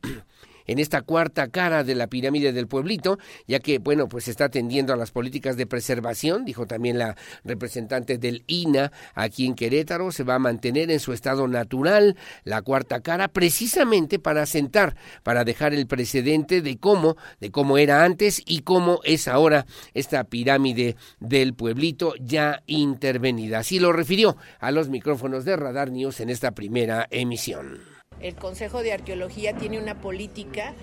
en 0.68 0.80
esta 0.80 1.02
cuarta 1.02 1.48
cara 1.48 1.84
de 1.84 1.96
la 1.96 2.08
pirámide 2.08 2.54
del 2.54 2.68
pueblito, 2.68 3.18
ya 3.48 3.60
que, 3.60 3.80
bueno, 3.80 4.08
pues 4.08 4.28
está 4.28 4.46
atendiendo 4.46 4.94
a 4.94 4.98
las 4.98 5.12
políticas 5.12 5.58
de 5.58 5.66
preservación, 5.66 6.46
dijo 6.46 6.68
también 6.68 6.98
la 6.98 7.16
representante 7.44 8.18
del 8.18 8.44
INA 8.48 8.92
aquí 9.14 9.46
en 9.46 9.56
Querétaro, 9.56 10.12
se 10.12 10.24
va 10.24 10.36
a 10.36 10.40
mantener 10.40 10.92
en 10.92 11.00
su 11.00 11.14
estado 11.14 11.48
natural 11.48 12.16
la 12.44 12.62
cuarta 12.62 13.02
cara, 13.02 13.28
precisamente 13.28 14.20
para 14.20 14.46
sentar, 14.46 14.96
para 15.24 15.44
dejar 15.44 15.74
el 15.74 15.88
precedente 15.88 16.62
de 16.62 16.78
cómo, 16.78 17.18
de 17.40 17.52
cómo 17.52 17.78
era 17.78 18.04
antes 18.04 18.42
y 18.46 18.62
cómo 18.62 19.00
es 19.04 19.28
ahora 19.28 19.66
esta 19.94 20.24
pirámide 20.24 20.96
del 21.20 21.54
pueblito 21.54 22.14
ya 22.20 22.62
intervenida. 22.68 23.60
Así 23.60 23.80
lo 23.80 23.94
refirió 23.94 24.38
a 24.60 24.72
los 24.72 24.90
micrófonos 24.90 25.46
de 25.46 25.56
Radar 25.56 25.92
News 25.92 26.20
en 26.20 26.30
esta 26.30 26.52
primera 26.52 27.08
emisión. 27.10 27.95
El 28.20 28.36
Consejo 28.36 28.82
de 28.82 28.94
Arqueología 28.94 29.56
tiene 29.56 29.80
una 29.80 30.02
política 30.02 30.74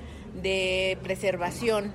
de 0.41 0.99
preservación 1.03 1.93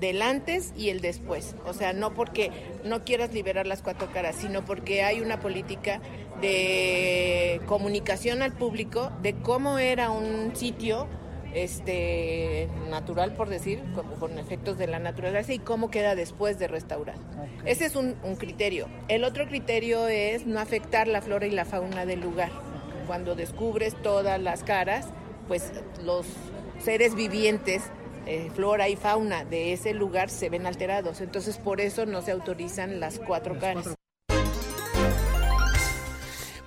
del 0.00 0.22
antes 0.22 0.72
y 0.76 0.90
el 0.90 1.00
después. 1.00 1.56
O 1.66 1.72
sea, 1.72 1.92
no 1.92 2.14
porque 2.14 2.50
no 2.84 3.04
quieras 3.04 3.32
liberar 3.32 3.66
las 3.66 3.82
cuatro 3.82 4.10
caras, 4.12 4.36
sino 4.36 4.64
porque 4.64 5.02
hay 5.02 5.20
una 5.20 5.40
política 5.40 6.00
de 6.40 7.60
comunicación 7.66 8.42
al 8.42 8.52
público 8.52 9.10
de 9.22 9.34
cómo 9.34 9.78
era 9.78 10.10
un 10.10 10.54
sitio 10.54 11.08
este 11.54 12.68
natural 12.90 13.32
por 13.32 13.48
decir 13.48 13.82
con, 13.94 14.06
con 14.16 14.38
efectos 14.38 14.76
de 14.76 14.86
la 14.86 14.98
naturaleza 14.98 15.52
y 15.52 15.58
cómo 15.58 15.90
queda 15.90 16.14
después 16.14 16.58
de 16.58 16.68
restaurar. 16.68 17.16
Ese 17.64 17.86
es 17.86 17.96
un, 17.96 18.16
un 18.22 18.36
criterio. 18.36 18.86
El 19.08 19.24
otro 19.24 19.46
criterio 19.46 20.06
es 20.08 20.46
no 20.46 20.60
afectar 20.60 21.08
la 21.08 21.22
flora 21.22 21.46
y 21.46 21.50
la 21.50 21.64
fauna 21.64 22.06
del 22.06 22.20
lugar 22.20 22.50
cuando 23.08 23.34
descubres 23.34 24.00
todas 24.02 24.40
las 24.40 24.62
caras, 24.62 25.06
pues 25.48 25.72
los 26.04 26.26
seres 26.78 27.16
vivientes, 27.16 27.82
eh, 28.26 28.50
flora 28.54 28.88
y 28.88 28.96
fauna 28.96 29.44
de 29.44 29.72
ese 29.72 29.94
lugar 29.94 30.30
se 30.30 30.50
ven 30.50 30.66
alterados. 30.66 31.20
Entonces 31.20 31.56
por 31.58 31.80
eso 31.80 32.06
no 32.06 32.22
se 32.22 32.30
autorizan 32.30 33.00
las 33.00 33.18
cuatro 33.18 33.58
caras. 33.58 33.96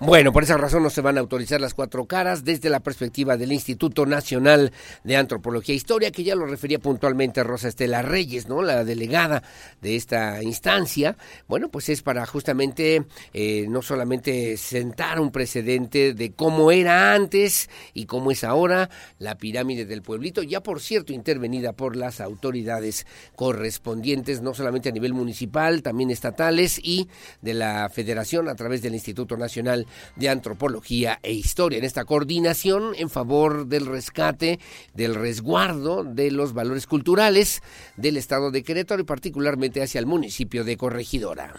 Bueno, 0.04 0.34
por 0.34 0.42
esa 0.42 0.58
razón 0.58 0.82
no 0.82 0.90
se 0.90 1.02
van 1.02 1.18
a 1.18 1.20
autorizar 1.20 1.62
las 1.62 1.76
cuatro 1.76 2.08
caras 2.08 2.44
desde 2.44 2.72
la 2.72 2.80
perspectiva 2.80 3.38
del 3.38 3.52
Instituto 3.52 4.08
Nacional 4.08 4.72
de 5.04 5.16
Antropología 5.16 5.74
e 5.74 5.76
Historia, 5.76 6.10
que 6.10 6.24
ya 6.24 6.34
lo 6.34 6.48
refería 6.48 6.80
puntualmente 6.80 7.44
Rosa 7.44 7.68
Estela 7.68 8.02
Reyes, 8.02 8.48
¿no? 8.48 8.64
La 8.64 8.84
delegada 8.84 9.44
de 9.80 9.96
esta 9.96 10.42
instancia. 10.42 11.18
Bueno, 11.48 11.70
pues 11.70 11.88
es 11.90 12.02
para 12.02 12.26
justamente 12.26 13.06
eh, 13.32 13.68
no 13.70 13.84
solamente 13.84 14.58
sentar 14.58 15.20
un 15.20 15.32
precedente 15.32 16.16
de 16.16 16.32
cómo 16.32 16.72
era 16.72 17.14
antes 17.14 17.70
y 17.94 18.08
cómo 18.08 18.32
es 18.32 18.44
ahora 18.44 18.90
la 19.20 19.38
pirámide 19.38 19.86
del 19.86 20.02
pueblito, 20.02 20.42
ya 20.42 20.64
por 20.64 20.80
cierto 20.80 21.14
intervenida 21.14 21.74
por 21.74 21.96
las 21.96 22.22
autoridades 22.22 23.06
correspondientes, 23.36 24.42
no 24.42 24.56
solamente 24.56 24.90
a 24.90 24.94
nivel 24.94 25.14
municipal, 25.14 25.84
también 25.84 26.10
estatales 26.10 26.80
y 26.82 27.08
de 27.44 27.54
la 27.54 27.88
Federación 27.90 28.50
a 28.50 28.56
través 28.56 28.82
del 28.82 28.96
Instituto 28.96 29.38
Nacional 29.38 29.86
de 30.16 30.30
Antropología 30.30 31.20
e 31.24 31.34
Historia, 31.34 31.78
en 31.80 31.86
esta 31.86 32.06
coordinación 32.06 32.94
en 32.98 33.10
favor 33.10 33.68
del 33.68 33.86
rescate, 33.86 34.60
del 34.94 35.16
resguardo 35.16 36.04
de 36.04 36.32
los 36.32 36.54
valores 36.54 36.88
culturales 36.88 37.62
del 37.98 38.18
estado 38.18 38.52
de 38.52 38.64
Querétaro 38.64 39.02
y 39.02 39.06
particularmente 39.06 39.82
hacia 39.82 40.00
el 40.00 40.06
municipio 40.06 40.64
de 40.64 40.78
Corregidora. 40.78 41.54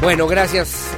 Bueno, 0.00 0.26
gracias. 0.26 0.96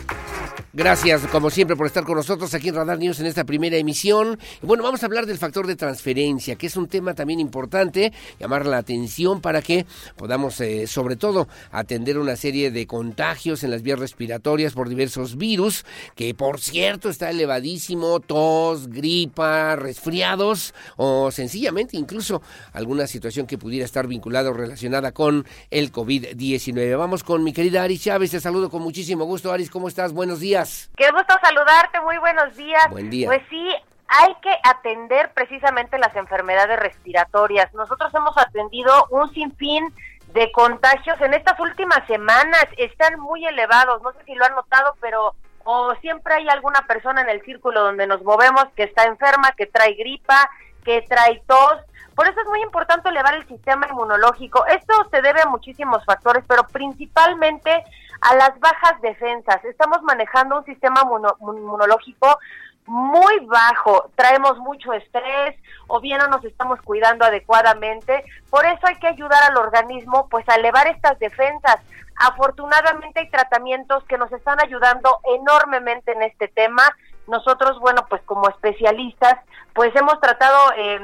Gracias, 0.72 1.26
como 1.26 1.50
siempre, 1.50 1.74
por 1.74 1.88
estar 1.88 2.04
con 2.04 2.14
nosotros 2.14 2.54
aquí 2.54 2.68
en 2.68 2.76
Radar 2.76 2.96
News 2.96 3.18
en 3.18 3.26
esta 3.26 3.42
primera 3.42 3.76
emisión. 3.76 4.38
Bueno, 4.62 4.84
vamos 4.84 5.02
a 5.02 5.06
hablar 5.06 5.26
del 5.26 5.36
factor 5.36 5.66
de 5.66 5.74
transferencia, 5.74 6.54
que 6.54 6.68
es 6.68 6.76
un 6.76 6.86
tema 6.86 7.12
también 7.12 7.40
importante, 7.40 8.12
llamar 8.38 8.66
la 8.66 8.78
atención 8.78 9.40
para 9.40 9.62
que 9.62 9.84
podamos, 10.14 10.60
eh, 10.60 10.86
sobre 10.86 11.16
todo, 11.16 11.48
atender 11.72 12.18
una 12.18 12.36
serie 12.36 12.70
de 12.70 12.86
contagios 12.86 13.64
en 13.64 13.72
las 13.72 13.82
vías 13.82 13.98
respiratorias 13.98 14.74
por 14.74 14.88
diversos 14.88 15.36
virus, 15.36 15.84
que 16.14 16.34
por 16.34 16.60
cierto 16.60 17.08
está 17.08 17.30
elevadísimo, 17.30 18.20
tos, 18.20 18.86
gripa, 18.86 19.74
resfriados 19.74 20.72
o 20.96 21.32
sencillamente 21.32 21.96
incluso 21.96 22.42
alguna 22.72 23.08
situación 23.08 23.48
que 23.48 23.58
pudiera 23.58 23.84
estar 23.84 24.06
vinculada 24.06 24.50
o 24.50 24.52
relacionada 24.52 25.10
con 25.10 25.44
el 25.72 25.90
COVID-19. 25.90 26.96
Vamos 26.96 27.24
con 27.24 27.42
mi 27.42 27.52
querida 27.52 27.82
Aris 27.82 28.02
Chávez, 28.02 28.30
te 28.30 28.40
saludo 28.40 28.70
con 28.70 28.82
muchísimo 28.82 29.24
gusto. 29.24 29.50
Aris, 29.50 29.68
¿cómo 29.68 29.88
estás? 29.88 30.12
Buenos 30.12 30.38
días. 30.38 30.59
Qué 30.96 31.10
gusto 31.10 31.34
saludarte, 31.42 32.00
muy 32.00 32.18
buenos 32.18 32.56
días. 32.56 32.88
Buen 32.90 33.10
día. 33.10 33.26
Pues 33.26 33.42
sí, 33.48 33.74
hay 34.08 34.34
que 34.42 34.56
atender 34.64 35.32
precisamente 35.32 35.98
las 35.98 36.14
enfermedades 36.16 36.78
respiratorias. 36.78 37.72
Nosotros 37.74 38.12
hemos 38.14 38.36
atendido 38.36 39.06
un 39.10 39.32
sinfín 39.32 39.94
de 40.32 40.50
contagios 40.52 41.20
en 41.20 41.34
estas 41.34 41.58
últimas 41.60 42.06
semanas. 42.06 42.66
Están 42.76 43.20
muy 43.20 43.46
elevados, 43.46 44.02
no 44.02 44.12
sé 44.12 44.18
si 44.24 44.34
lo 44.34 44.44
han 44.44 44.54
notado, 44.54 44.96
pero 45.00 45.34
o 45.64 45.94
siempre 46.00 46.34
hay 46.34 46.48
alguna 46.48 46.82
persona 46.86 47.20
en 47.20 47.28
el 47.28 47.42
círculo 47.42 47.82
donde 47.82 48.06
nos 48.06 48.22
movemos 48.22 48.64
que 48.74 48.84
está 48.84 49.04
enferma, 49.04 49.52
que 49.52 49.66
trae 49.66 49.94
gripa, 49.94 50.50
que 50.84 51.02
trae 51.02 51.42
tos. 51.46 51.76
Por 52.14 52.26
eso 52.26 52.40
es 52.40 52.46
muy 52.48 52.60
importante 52.62 53.08
elevar 53.08 53.34
el 53.34 53.46
sistema 53.46 53.86
inmunológico. 53.88 54.66
Esto 54.66 55.08
se 55.10 55.22
debe 55.22 55.42
a 55.42 55.46
muchísimos 55.46 56.04
factores, 56.04 56.44
pero 56.48 56.66
principalmente 56.66 57.84
a 58.20 58.34
las 58.34 58.58
bajas 58.60 59.00
defensas. 59.00 59.64
Estamos 59.64 60.02
manejando 60.02 60.58
un 60.58 60.64
sistema 60.64 61.02
inmunológico 61.40 62.38
muy 62.86 63.46
bajo, 63.46 64.10
traemos 64.16 64.58
mucho 64.58 64.92
estrés 64.92 65.56
o 65.86 66.00
bien 66.00 66.18
no 66.18 66.28
nos 66.28 66.44
estamos 66.44 66.80
cuidando 66.82 67.24
adecuadamente. 67.24 68.24
Por 68.50 68.66
eso 68.66 68.86
hay 68.86 68.96
que 68.96 69.06
ayudar 69.06 69.42
al 69.44 69.56
organismo 69.56 70.28
pues 70.28 70.48
a 70.48 70.56
elevar 70.56 70.88
estas 70.88 71.18
defensas. 71.18 71.76
Afortunadamente 72.16 73.20
hay 73.20 73.30
tratamientos 73.30 74.04
que 74.04 74.18
nos 74.18 74.32
están 74.32 74.58
ayudando 74.60 75.20
enormemente 75.36 76.12
en 76.12 76.22
este 76.22 76.48
tema. 76.48 76.82
Nosotros, 77.28 77.78
bueno, 77.78 78.04
pues 78.08 78.22
como 78.22 78.48
especialistas, 78.48 79.38
pues 79.72 79.94
hemos 79.94 80.20
tratado 80.20 80.72
eh, 80.76 80.98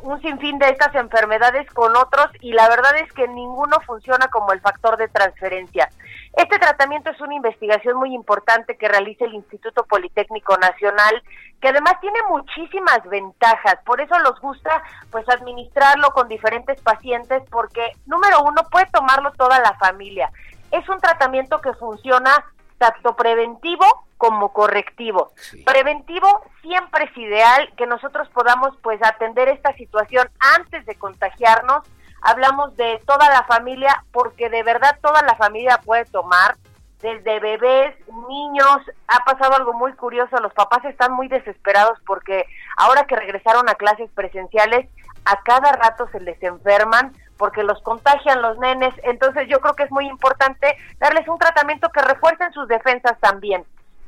un 0.00 0.20
sinfín 0.20 0.58
de 0.58 0.70
estas 0.70 0.94
enfermedades 0.96 1.70
con 1.70 1.96
otros 1.96 2.26
y 2.40 2.52
la 2.52 2.68
verdad 2.68 2.96
es 2.96 3.12
que 3.12 3.28
ninguno 3.28 3.78
funciona 3.86 4.26
como 4.28 4.52
el 4.52 4.60
factor 4.60 4.96
de 4.96 5.08
transferencia. 5.08 5.88
Este 6.34 6.58
tratamiento 6.58 7.10
es 7.10 7.20
una 7.20 7.34
investigación 7.34 7.96
muy 7.96 8.14
importante 8.14 8.76
que 8.76 8.88
realiza 8.88 9.24
el 9.24 9.34
Instituto 9.34 9.84
Politécnico 9.84 10.56
Nacional, 10.56 11.22
que 11.60 11.68
además 11.68 11.94
tiene 12.00 12.18
muchísimas 12.28 13.02
ventajas, 13.08 13.78
por 13.84 14.00
eso 14.00 14.16
nos 14.20 14.38
gusta 14.40 14.82
pues 15.10 15.28
administrarlo 15.28 16.10
con 16.10 16.28
diferentes 16.28 16.80
pacientes 16.80 17.42
porque 17.50 17.92
número 18.06 18.42
uno 18.42 18.62
puede 18.70 18.86
tomarlo 18.86 19.32
toda 19.32 19.58
la 19.58 19.74
familia. 19.74 20.30
Es 20.70 20.88
un 20.88 21.00
tratamiento 21.00 21.60
que 21.60 21.72
funciona 21.74 22.30
tanto 22.78 23.16
preventivo 23.16 23.84
como 24.16 24.52
correctivo. 24.52 25.32
Preventivo 25.64 26.42
siempre 26.62 27.04
es 27.04 27.16
ideal 27.16 27.72
que 27.76 27.86
nosotros 27.86 28.28
podamos 28.30 28.76
pues 28.82 29.00
atender 29.02 29.48
esta 29.48 29.72
situación 29.74 30.28
antes 30.56 30.84
de 30.86 30.94
contagiarnos. 30.96 31.84
Hablamos 32.22 32.76
de 32.76 33.00
toda 33.06 33.28
la 33.30 33.44
familia 33.44 34.04
porque 34.12 34.50
de 34.50 34.62
verdad 34.62 34.98
toda 35.00 35.22
la 35.22 35.36
familia 35.36 35.80
puede 35.84 36.04
tomar 36.06 36.56
desde 37.00 37.38
bebés, 37.38 37.94
niños, 38.28 38.78
ha 39.06 39.24
pasado 39.24 39.54
algo 39.54 39.72
muy 39.72 39.92
curioso, 39.92 40.36
los 40.38 40.52
papás 40.52 40.84
están 40.84 41.12
muy 41.12 41.28
desesperados 41.28 41.98
porque 42.06 42.44
ahora 42.76 43.04
que 43.04 43.14
regresaron 43.14 43.68
a 43.68 43.74
clases 43.74 44.10
presenciales, 44.12 44.88
a 45.24 45.40
cada 45.42 45.72
rato 45.72 46.08
se 46.10 46.20
les 46.20 46.42
enferman 46.42 47.12
porque 47.36 47.62
los 47.62 47.80
contagian 47.82 48.42
los 48.42 48.58
nenes, 48.58 48.92
entonces 49.04 49.46
yo 49.48 49.60
creo 49.60 49.76
que 49.76 49.84
es 49.84 49.92
muy 49.92 50.08
importante 50.08 50.76
darles 50.98 51.28
un 51.28 51.38
tratamiento 51.38 51.88
que 51.90 52.02
refuercen 52.02 52.52
sus 52.52 52.66
defensas 52.66 53.16
también. 53.20 53.64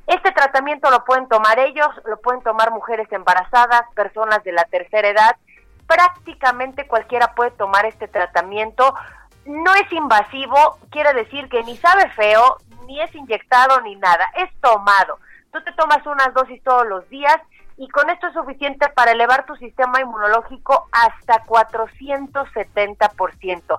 Este 0.08 0.32
tratamiento 0.32 0.90
lo 0.90 1.04
pueden 1.04 1.28
tomar 1.28 1.60
ellos, 1.60 1.86
lo 2.04 2.16
pueden 2.16 2.42
tomar 2.42 2.72
mujeres 2.72 3.06
embarazadas, 3.12 3.82
personas 3.94 4.42
de 4.42 4.50
la 4.50 4.64
tercera 4.64 5.08
edad, 5.08 5.36
prácticamente 5.90 6.86
cualquiera 6.86 7.34
puede 7.34 7.50
tomar 7.50 7.84
este 7.84 8.06
tratamiento. 8.06 8.94
No 9.44 9.74
es 9.74 9.90
invasivo, 9.90 10.78
quiere 10.90 11.12
decir 11.14 11.48
que 11.48 11.64
ni 11.64 11.76
sabe 11.76 12.08
feo, 12.10 12.58
ni 12.86 13.00
es 13.00 13.12
inyectado 13.12 13.80
ni 13.80 13.96
nada, 13.96 14.30
es 14.36 14.48
tomado. 14.60 15.18
Tú 15.52 15.60
te 15.64 15.72
tomas 15.72 16.06
unas 16.06 16.32
dosis 16.32 16.62
todos 16.62 16.86
los 16.86 17.08
días 17.08 17.36
y 17.76 17.88
con 17.88 18.08
esto 18.08 18.28
es 18.28 18.34
suficiente 18.34 18.88
para 18.90 19.10
elevar 19.10 19.46
tu 19.46 19.56
sistema 19.56 20.00
inmunológico 20.00 20.86
hasta 20.92 21.44
470%. 21.44 23.78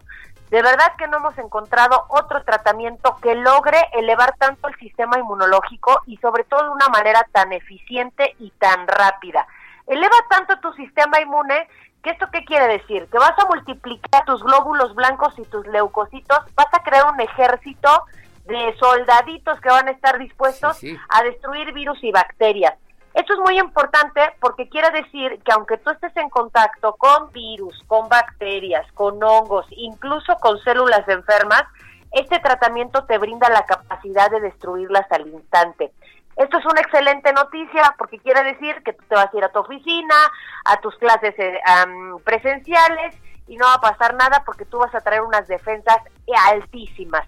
De 0.49 0.61
verdad 0.61 0.93
que 0.97 1.07
no 1.07 1.15
hemos 1.17 1.37
encontrado 1.37 2.07
otro 2.09 2.43
tratamiento 2.43 3.15
que 3.21 3.35
logre 3.35 3.77
elevar 3.93 4.35
tanto 4.37 4.67
el 4.67 4.75
sistema 4.75 5.17
inmunológico 5.17 6.01
y 6.07 6.17
sobre 6.17 6.43
todo 6.43 6.65
de 6.65 6.71
una 6.71 6.89
manera 6.89 7.25
tan 7.31 7.53
eficiente 7.53 8.35
y 8.37 8.51
tan 8.59 8.85
rápida. 8.85 9.47
Eleva 9.91 10.15
tanto 10.29 10.57
tu 10.61 10.71
sistema 10.71 11.19
inmune 11.19 11.67
que 12.01 12.11
esto 12.11 12.25
qué 12.31 12.45
quiere 12.45 12.79
decir? 12.79 13.09
Que 13.11 13.17
vas 13.17 13.37
a 13.37 13.45
multiplicar 13.45 14.23
tus 14.23 14.41
glóbulos 14.41 14.95
blancos 14.95 15.37
y 15.37 15.43
tus 15.43 15.67
leucocitos, 15.67 16.39
vas 16.55 16.67
a 16.71 16.81
crear 16.81 17.11
un 17.11 17.19
ejército 17.19 18.05
de 18.45 18.73
soldaditos 18.79 19.59
que 19.59 19.67
van 19.67 19.89
a 19.89 19.91
estar 19.91 20.17
dispuestos 20.17 20.79
a 21.09 21.23
destruir 21.23 21.73
virus 21.73 22.01
y 22.05 22.11
bacterias. 22.11 22.73
Esto 23.13 23.33
es 23.33 23.39
muy 23.39 23.59
importante 23.59 24.21
porque 24.39 24.69
quiere 24.69 24.89
decir 24.91 25.41
que 25.43 25.51
aunque 25.51 25.77
tú 25.77 25.89
estés 25.89 26.15
en 26.15 26.29
contacto 26.29 26.95
con 26.95 27.29
virus, 27.33 27.83
con 27.87 28.07
bacterias, 28.07 28.89
con 28.93 29.21
hongos, 29.21 29.65
incluso 29.71 30.37
con 30.37 30.57
células 30.59 31.05
enfermas, 31.09 31.63
este 32.13 32.39
tratamiento 32.39 33.03
te 33.03 33.17
brinda 33.17 33.49
la 33.49 33.65
capacidad 33.65 34.31
de 34.31 34.39
destruirlas 34.39 35.11
al 35.11 35.27
instante. 35.27 35.91
Esto 36.35 36.57
es 36.57 36.65
una 36.65 36.81
excelente 36.81 37.33
noticia 37.33 37.93
porque 37.97 38.19
quiere 38.19 38.43
decir 38.43 38.81
que 38.83 38.93
tú 38.93 39.03
te 39.07 39.15
vas 39.15 39.33
a 39.33 39.37
ir 39.37 39.43
a 39.43 39.51
tu 39.51 39.59
oficina, 39.59 40.15
a 40.65 40.77
tus 40.77 40.95
clases 40.97 41.35
eh, 41.37 41.59
presenciales 42.23 43.15
y 43.47 43.57
no 43.57 43.65
va 43.65 43.75
a 43.75 43.81
pasar 43.81 44.15
nada 44.15 44.43
porque 44.45 44.65
tú 44.65 44.79
vas 44.79 44.93
a 44.95 45.01
traer 45.01 45.21
unas 45.21 45.47
defensas 45.47 45.97
altísimas. 46.49 47.27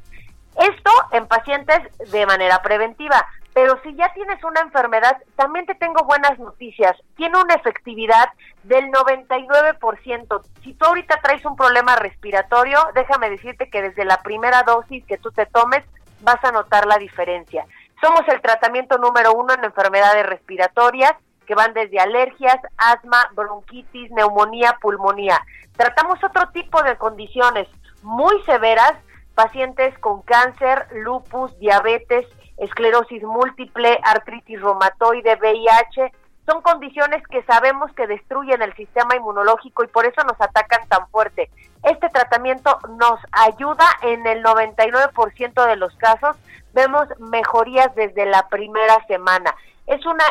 Esto 0.56 0.92
en 1.12 1.28
pacientes 1.28 1.80
de 2.12 2.26
manera 2.26 2.62
preventiva, 2.62 3.26
pero 3.54 3.80
si 3.84 3.94
ya 3.96 4.12
tienes 4.14 4.44
una 4.44 4.62
enfermedad, 4.62 5.18
también 5.36 5.66
te 5.66 5.76
tengo 5.76 6.04
buenas 6.06 6.38
noticias. 6.40 6.96
Tiene 7.16 7.40
una 7.40 7.54
efectividad 7.56 8.30
del 8.64 8.86
99%. 8.86 10.42
Si 10.64 10.74
tú 10.74 10.86
ahorita 10.86 11.20
traes 11.22 11.46
un 11.46 11.56
problema 11.56 11.96
respiratorio, 11.96 12.80
déjame 12.96 13.30
decirte 13.30 13.70
que 13.70 13.82
desde 13.82 14.06
la 14.06 14.22
primera 14.22 14.64
dosis 14.64 15.06
que 15.06 15.18
tú 15.18 15.32
te 15.32 15.46
tomes 15.46 15.84
vas 16.22 16.44
a 16.44 16.52
notar 16.52 16.86
la 16.88 16.98
diferencia. 16.98 17.66
Somos 18.04 18.28
el 18.28 18.42
tratamiento 18.42 18.98
número 18.98 19.32
uno 19.32 19.54
en 19.54 19.64
enfermedades 19.64 20.26
respiratorias 20.26 21.14
que 21.48 21.56
van 21.56 21.74
desde 21.74 22.02
alergias, 22.02 22.58
asma, 22.76 23.30
bronquitis, 23.34 24.12
neumonía, 24.12 24.78
pulmonía. 24.82 25.40
Tratamos 25.78 26.22
otro 26.22 26.50
tipo 26.50 26.84
de 26.84 26.98
condiciones 26.98 27.66
muy 28.02 28.44
severas 28.44 28.92
pacientes 29.36 29.98
con 30.00 30.22
cáncer, 30.24 30.86
lupus, 30.92 31.58
diabetes, 31.60 32.28
esclerosis 32.58 33.24
múltiple, 33.24 33.98
artritis 34.04 34.60
reumatoide, 34.62 35.38
VIH, 35.38 36.12
son 36.46 36.62
condiciones 36.62 37.26
que 37.28 37.42
sabemos 37.44 37.94
que 37.94 38.06
destruyen 38.06 38.62
el 38.62 38.74
sistema 38.76 39.16
inmunológico 39.16 39.86
y 39.86 39.88
por 39.88 40.06
eso 40.06 40.24
nos 40.26 40.40
atacan 40.42 40.86
tan 40.90 41.08
fuerte. 41.08 41.50
Este 41.84 42.10
tratamiento 42.10 42.80
nos 42.98 43.20
ayuda 43.32 43.86
en 44.02 44.28
el 44.28 44.44
99% 44.44 45.66
de 45.66 45.76
los 45.78 45.96
casos, 45.96 46.36
vemos 46.74 47.08
mejorías 47.20 47.94
desde 47.96 48.26
la 48.26 48.48
primera 48.50 49.06
semana. 49.08 49.56
Es 49.88 50.06
una 50.06 50.26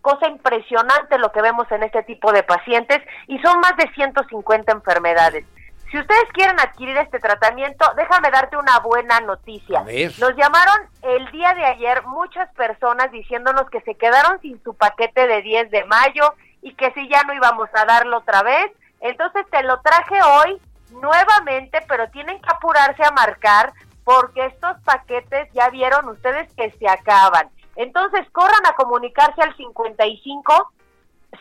cosa 0.00 0.28
impresionante 0.28 1.18
lo 1.18 1.32
que 1.32 1.42
vemos 1.42 1.70
en 1.70 1.82
este 1.82 2.02
tipo 2.02 2.32
de 2.32 2.42
pacientes 2.42 2.98
y 3.28 3.38
son 3.38 3.60
más 3.60 3.76
de 3.76 3.88
150 3.94 4.72
enfermedades. 4.72 5.44
Si 5.92 5.98
ustedes 5.98 6.24
quieren 6.32 6.58
adquirir 6.58 6.96
este 6.96 7.18
tratamiento, 7.18 7.84
déjame 7.96 8.30
darte 8.30 8.56
una 8.56 8.78
buena 8.80 9.20
noticia. 9.20 9.80
Nos 9.82 10.36
llamaron 10.36 10.88
el 11.02 11.30
día 11.32 11.52
de 11.52 11.66
ayer 11.66 12.02
muchas 12.06 12.48
personas 12.54 13.12
diciéndonos 13.12 13.68
que 13.68 13.82
se 13.82 13.94
quedaron 13.94 14.40
sin 14.40 14.62
su 14.62 14.72
paquete 14.72 15.26
de 15.26 15.42
10 15.42 15.70
de 15.70 15.84
mayo 15.84 16.34
y 16.62 16.74
que 16.74 16.92
si 16.92 17.06
ya 17.10 17.22
no 17.24 17.34
íbamos 17.34 17.68
a 17.74 17.84
darlo 17.84 18.18
otra 18.18 18.42
vez. 18.42 18.72
Entonces 19.00 19.44
te 19.50 19.62
lo 19.64 19.80
traje 19.82 20.14
hoy 20.22 20.62
nuevamente, 20.92 21.80
pero 21.86 22.08
tienen 22.08 22.40
que 22.40 22.48
apurarse 22.50 23.04
a 23.04 23.10
marcar 23.10 23.74
porque 24.04 24.46
estos 24.46 24.80
paquetes 24.82 25.48
ya 25.52 25.70
vieron 25.70 26.08
ustedes 26.08 26.52
que 26.54 26.70
se 26.72 26.88
acaban. 26.88 27.50
Entonces 27.76 28.28
corran 28.32 28.66
a 28.66 28.74
comunicarse 28.74 29.42
al 29.42 29.56
55 29.56 30.72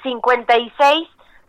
56 0.03 1.07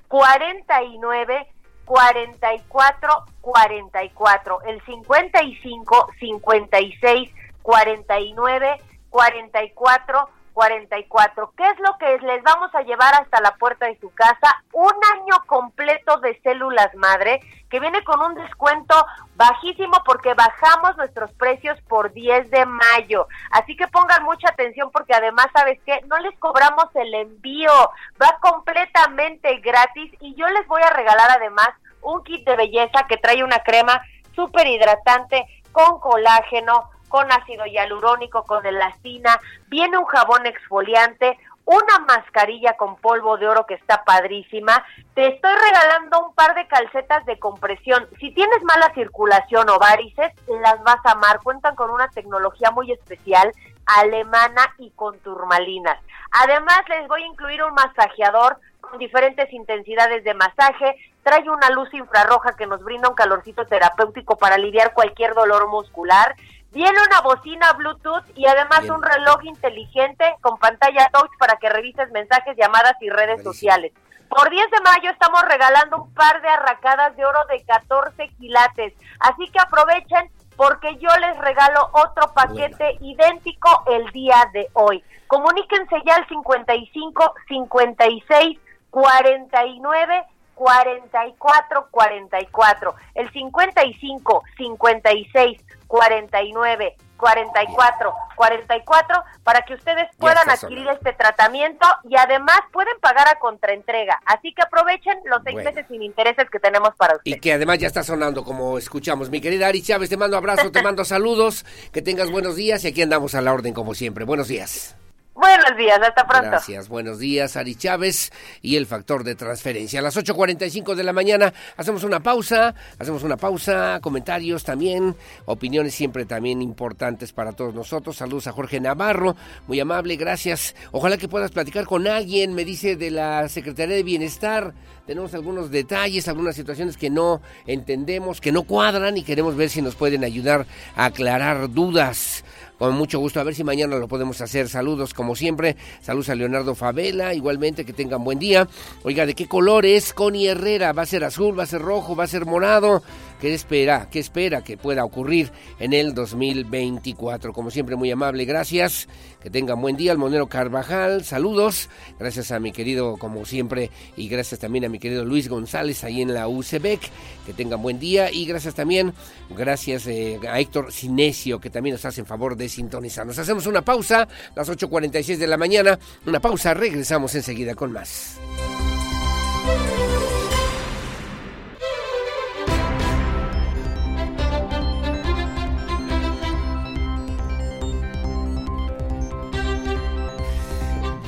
49 0.08 1.48
44 1.84 3.24
44, 3.40 4.62
el 4.66 4.84
55 4.84 6.08
56 6.18 7.30
49 7.62 8.76
44 9.10 10.28
44. 10.52 11.52
¿Qué 11.56 11.66
es 11.66 11.78
lo 11.80 11.96
que 11.98 12.18
les 12.26 12.42
vamos 12.42 12.74
a 12.74 12.82
llevar 12.82 13.14
hasta 13.14 13.40
la 13.40 13.54
puerta 13.56 13.86
de 13.86 13.98
su 13.98 14.10
casa? 14.14 14.62
Un 14.72 14.92
año 15.14 15.42
completo 15.46 16.18
de 16.18 16.38
células 16.42 16.94
madre 16.94 17.40
que 17.70 17.80
viene 17.80 18.04
con 18.04 18.20
un 18.20 18.34
descuento 18.34 18.94
bajísimo 19.34 20.02
porque 20.04 20.34
bajamos 20.34 20.96
nuestros 20.96 21.32
precios 21.32 21.80
por 21.88 22.12
10 22.12 22.50
de 22.50 22.66
mayo. 22.66 23.26
Así 23.50 23.76
que 23.76 23.88
pongan 23.88 24.24
mucha 24.24 24.50
atención 24.50 24.90
porque 24.92 25.14
además, 25.14 25.46
¿sabes 25.54 25.80
qué? 25.86 26.00
No 26.06 26.18
les 26.18 26.38
cobramos 26.38 26.86
el 26.94 27.14
envío, 27.14 27.72
va 28.20 28.38
completamente 28.40 29.56
gratis 29.58 30.12
y 30.20 30.34
yo 30.34 30.46
les 30.48 30.66
voy 30.66 30.82
a 30.82 30.90
regalar 30.90 31.30
además 31.30 31.70
un 32.02 32.22
kit 32.24 32.44
de 32.46 32.56
belleza 32.56 33.06
que 33.08 33.16
trae 33.16 33.42
una 33.42 33.60
crema 33.60 34.02
súper 34.34 34.66
hidratante 34.66 35.46
con 35.72 35.98
colágeno, 36.00 36.90
con 37.12 37.30
ácido 37.30 37.66
hialurónico, 37.66 38.44
con 38.44 38.64
elastina, 38.64 39.38
viene 39.68 39.98
un 39.98 40.06
jabón 40.06 40.46
exfoliante, 40.46 41.38
una 41.66 41.98
mascarilla 42.08 42.78
con 42.78 42.96
polvo 42.96 43.36
de 43.36 43.46
oro 43.46 43.66
que 43.66 43.74
está 43.74 44.02
padrísima. 44.02 44.82
Te 45.14 45.26
estoy 45.26 45.52
regalando 45.52 46.26
un 46.26 46.34
par 46.34 46.54
de 46.54 46.66
calcetas 46.66 47.26
de 47.26 47.38
compresión. 47.38 48.08
Si 48.18 48.30
tienes 48.30 48.62
mala 48.62 48.94
circulación 48.94 49.68
o 49.68 49.78
varices, 49.78 50.32
las 50.62 50.82
vas 50.84 51.04
a 51.04 51.12
amar. 51.12 51.40
Cuentan 51.42 51.76
con 51.76 51.90
una 51.90 52.08
tecnología 52.08 52.70
muy 52.70 52.90
especial, 52.90 53.52
alemana 53.84 54.74
y 54.78 54.90
con 54.92 55.18
turmalinas. 55.18 55.98
Además, 56.30 56.80
les 56.88 57.06
voy 57.08 57.24
a 57.24 57.26
incluir 57.26 57.62
un 57.62 57.74
masajeador 57.74 58.56
con 58.80 58.98
diferentes 58.98 59.52
intensidades 59.52 60.24
de 60.24 60.32
masaje. 60.32 60.96
Trae 61.22 61.48
una 61.48 61.68
luz 61.68 61.92
infrarroja 61.92 62.56
que 62.56 62.66
nos 62.66 62.82
brinda 62.82 63.10
un 63.10 63.14
calorcito 63.14 63.66
terapéutico 63.66 64.36
para 64.36 64.54
aliviar 64.54 64.94
cualquier 64.94 65.34
dolor 65.34 65.68
muscular. 65.68 66.34
Viene 66.72 66.96
una 67.06 67.20
bocina 67.20 67.72
Bluetooth 67.74 68.24
y 68.34 68.46
además 68.46 68.88
un 68.88 69.02
reloj 69.02 69.44
inteligente 69.44 70.24
con 70.40 70.58
pantalla 70.58 71.10
touch 71.12 71.30
para 71.38 71.56
que 71.58 71.68
revises 71.68 72.10
mensajes, 72.12 72.56
llamadas 72.56 72.94
y 73.02 73.10
redes 73.10 73.42
sociales. 73.42 73.92
Por 74.30 74.48
10 74.48 74.70
de 74.70 74.80
mayo 74.80 75.10
estamos 75.10 75.42
regalando 75.42 75.98
un 75.98 76.14
par 76.14 76.40
de 76.40 76.48
arracadas 76.48 77.14
de 77.14 77.26
oro 77.26 77.40
de 77.50 77.62
14 77.64 78.26
quilates. 78.38 78.94
Así 79.20 79.50
que 79.50 79.58
aprovechen 79.60 80.30
porque 80.56 80.96
yo 80.96 81.10
les 81.20 81.36
regalo 81.36 81.90
otro 81.92 82.32
paquete 82.32 82.96
idéntico 83.02 83.68
el 83.88 84.10
día 84.12 84.48
de 84.54 84.68
hoy. 84.72 85.04
Comuníquense 85.26 85.96
ya 86.06 86.14
al 86.14 86.26
55 86.26 87.34
56 87.48 88.58
49 88.90 90.24
44 90.62 91.88
44. 91.90 92.94
El 93.16 93.32
55 93.32 94.44
56 94.56 95.60
49 95.88 96.96
44 97.16 98.14
44 98.36 99.24
para 99.42 99.62
que 99.62 99.74
ustedes 99.74 100.08
puedan 100.18 100.48
adquirir 100.48 100.86
este 100.88 101.12
tratamiento 101.14 101.86
y 102.08 102.16
además 102.16 102.60
pueden 102.72 102.94
pagar 103.00 103.26
a 103.28 103.40
contraentrega. 103.40 104.20
Así 104.24 104.54
que 104.54 104.62
aprovechen 104.62 105.18
los 105.24 105.42
seis 105.42 105.56
meses 105.56 105.84
sin 105.88 106.02
intereses 106.02 106.48
que 106.48 106.60
tenemos 106.60 106.94
para 106.96 107.16
ustedes. 107.16 107.36
Y 107.36 107.40
que 107.40 107.52
además 107.52 107.78
ya 107.78 107.88
está 107.88 108.04
sonando 108.04 108.44
como 108.44 108.78
escuchamos. 108.78 109.30
Mi 109.30 109.40
querida 109.40 109.66
Ari 109.66 109.82
Chávez, 109.82 110.10
te 110.10 110.16
mando 110.16 110.36
abrazo, 110.36 110.70
te 110.70 110.82
mando 110.82 111.04
saludos, 111.04 111.66
que 111.92 112.02
tengas 112.02 112.30
buenos 112.30 112.54
días 112.54 112.84
y 112.84 112.88
aquí 112.88 113.02
andamos 113.02 113.34
a 113.34 113.40
la 113.40 113.52
orden 113.52 113.74
como 113.74 113.94
siempre. 113.94 114.24
Buenos 114.24 114.46
días. 114.46 114.96
Buenos 115.34 115.78
días, 115.78 115.98
hasta 116.02 116.26
pronto. 116.26 116.48
Gracias, 116.48 116.90
buenos 116.90 117.18
días, 117.18 117.56
Ari 117.56 117.74
Chávez 117.74 118.30
y 118.60 118.76
el 118.76 118.86
factor 118.86 119.24
de 119.24 119.34
transferencia. 119.34 120.00
A 120.00 120.02
las 120.02 120.14
8.45 120.14 120.94
de 120.94 121.04
la 121.04 121.14
mañana 121.14 121.54
hacemos 121.78 122.04
una 122.04 122.20
pausa, 122.20 122.74
hacemos 122.98 123.22
una 123.22 123.38
pausa, 123.38 123.98
comentarios 124.02 124.62
también, 124.62 125.16
opiniones 125.46 125.94
siempre 125.94 126.26
también 126.26 126.60
importantes 126.60 127.32
para 127.32 127.52
todos 127.52 127.72
nosotros. 127.74 128.18
Saludos 128.18 128.46
a 128.46 128.52
Jorge 128.52 128.78
Navarro, 128.78 129.34
muy 129.66 129.80
amable, 129.80 130.16
gracias. 130.16 130.76
Ojalá 130.90 131.16
que 131.16 131.28
puedas 131.28 131.50
platicar 131.50 131.86
con 131.86 132.06
alguien, 132.06 132.54
me 132.54 132.66
dice 132.66 132.96
de 132.96 133.10
la 133.10 133.48
Secretaría 133.48 133.96
de 133.96 134.02
Bienestar. 134.02 134.74
Tenemos 135.06 135.32
algunos 135.32 135.70
detalles, 135.70 136.28
algunas 136.28 136.54
situaciones 136.54 136.98
que 136.98 137.08
no 137.08 137.40
entendemos, 137.66 138.40
que 138.40 138.52
no 138.52 138.64
cuadran 138.64 139.16
y 139.16 139.22
queremos 139.22 139.56
ver 139.56 139.70
si 139.70 139.80
nos 139.80 139.94
pueden 139.94 140.24
ayudar 140.24 140.66
a 140.94 141.06
aclarar 141.06 141.70
dudas 141.72 142.44
con 142.82 142.96
mucho 142.96 143.20
gusto. 143.20 143.38
A 143.38 143.44
ver 143.44 143.54
si 143.54 143.62
mañana 143.62 143.96
lo 143.96 144.08
podemos 144.08 144.40
hacer. 144.40 144.68
Saludos 144.68 145.14
como 145.14 145.36
siempre. 145.36 145.76
Saludos 146.00 146.30
a 146.30 146.34
Leonardo 146.34 146.74
Favela. 146.74 147.32
Igualmente 147.32 147.84
que 147.84 147.92
tengan 147.92 148.24
buen 148.24 148.40
día. 148.40 148.66
Oiga, 149.04 149.24
¿de 149.24 149.34
qué 149.34 149.46
color 149.46 149.86
es 149.86 150.12
Connie 150.12 150.48
Herrera? 150.48 150.92
¿Va 150.92 151.02
a 151.02 151.06
ser 151.06 151.22
azul? 151.22 151.56
¿Va 151.56 151.62
a 151.62 151.66
ser 151.66 151.80
rojo? 151.80 152.16
¿Va 152.16 152.24
a 152.24 152.26
ser 152.26 152.44
morado? 152.44 153.04
¿Qué 153.42 153.54
espera? 153.54 154.06
¿Qué 154.08 154.20
espera 154.20 154.62
que 154.62 154.76
pueda 154.76 155.04
ocurrir 155.04 155.50
en 155.80 155.94
el 155.94 156.14
2024? 156.14 157.52
Como 157.52 157.72
siempre, 157.72 157.96
muy 157.96 158.08
amable. 158.08 158.44
Gracias. 158.44 159.08
Que 159.42 159.50
tengan 159.50 159.80
buen 159.80 159.96
día. 159.96 160.12
Almonero 160.12 160.46
Carvajal. 160.46 161.24
Saludos. 161.24 161.88
Gracias 162.20 162.52
a 162.52 162.60
mi 162.60 162.70
querido, 162.70 163.16
como 163.16 163.44
siempre, 163.44 163.90
y 164.16 164.28
gracias 164.28 164.60
también 164.60 164.84
a 164.84 164.88
mi 164.88 165.00
querido 165.00 165.24
Luis 165.24 165.48
González 165.48 166.04
ahí 166.04 166.22
en 166.22 166.34
la 166.34 166.46
UCBEC. 166.46 167.00
Que 167.44 167.52
tengan 167.52 167.82
buen 167.82 167.98
día. 167.98 168.30
Y 168.30 168.44
gracias 168.44 168.76
también, 168.76 169.12
gracias 169.50 170.06
eh, 170.06 170.38
a 170.48 170.60
Héctor 170.60 170.92
Cinesio, 170.92 171.60
que 171.60 171.68
también 171.68 171.94
nos 171.94 172.04
hacen 172.04 172.24
favor 172.24 172.56
de 172.56 172.68
sintonizar. 172.68 173.26
Nos 173.26 173.40
hacemos 173.40 173.66
una 173.66 173.82
pausa, 173.82 174.28
las 174.54 174.70
8.46 174.70 175.38
de 175.38 175.46
la 175.48 175.56
mañana. 175.56 175.98
Una 176.26 176.38
pausa, 176.38 176.74
regresamos 176.74 177.34
enseguida 177.34 177.74
con 177.74 177.90
más. 177.90 178.38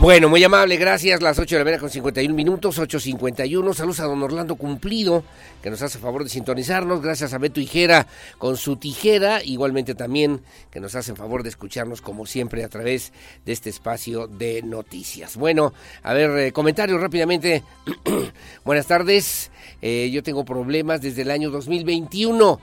Bueno, 0.05 0.29
muy 0.29 0.45
amable, 0.45 0.77
gracias. 0.77 1.23
Las 1.23 1.39
8 1.39 1.55
de 1.55 1.59
la 1.61 1.65
mañana 1.65 1.81
con 1.81 1.89
51 1.89 2.35
minutos, 2.35 2.79
8.51. 2.79 3.73
Saludos 3.73 4.01
a 4.01 4.05
don 4.05 4.23
Orlando 4.23 4.55
Cumplido, 4.57 5.25
que 5.63 5.71
nos 5.71 5.81
hace 5.81 5.99
favor 5.99 6.25
de 6.25 6.29
sintonizarnos. 6.29 7.01
Gracias 7.01 7.33
a 7.33 7.39
Beto 7.39 7.59
Hijera 7.59 8.07
con 8.37 8.59
su 8.59 8.77
tijera. 8.77 9.43
Igualmente 9.43 9.95
también 9.95 10.43
que 10.71 10.79
nos 10.79 10.95
hacen 10.95 11.17
favor 11.17 11.43
de 11.43 11.49
escucharnos 11.49 12.03
como 12.03 12.27
siempre 12.27 12.65
a 12.65 12.69
través 12.69 13.15
de 13.47 13.53
este 13.55 13.71
espacio 13.71 14.27
de 14.27 14.61
noticias. 14.63 15.39
Bueno, 15.39 15.73
a 16.03 16.13
ver, 16.13 16.39
eh, 16.39 16.53
comentarios 16.53 17.01
rápidamente. 17.01 17.63
Buenas 18.67 18.87
tardes. 18.87 19.51
Eh, 19.81 20.11
yo 20.13 20.23
tengo 20.23 20.45
problemas 20.45 21.01
desde 21.01 21.23
el 21.23 21.31
año 21.31 21.49
2021 21.49 22.61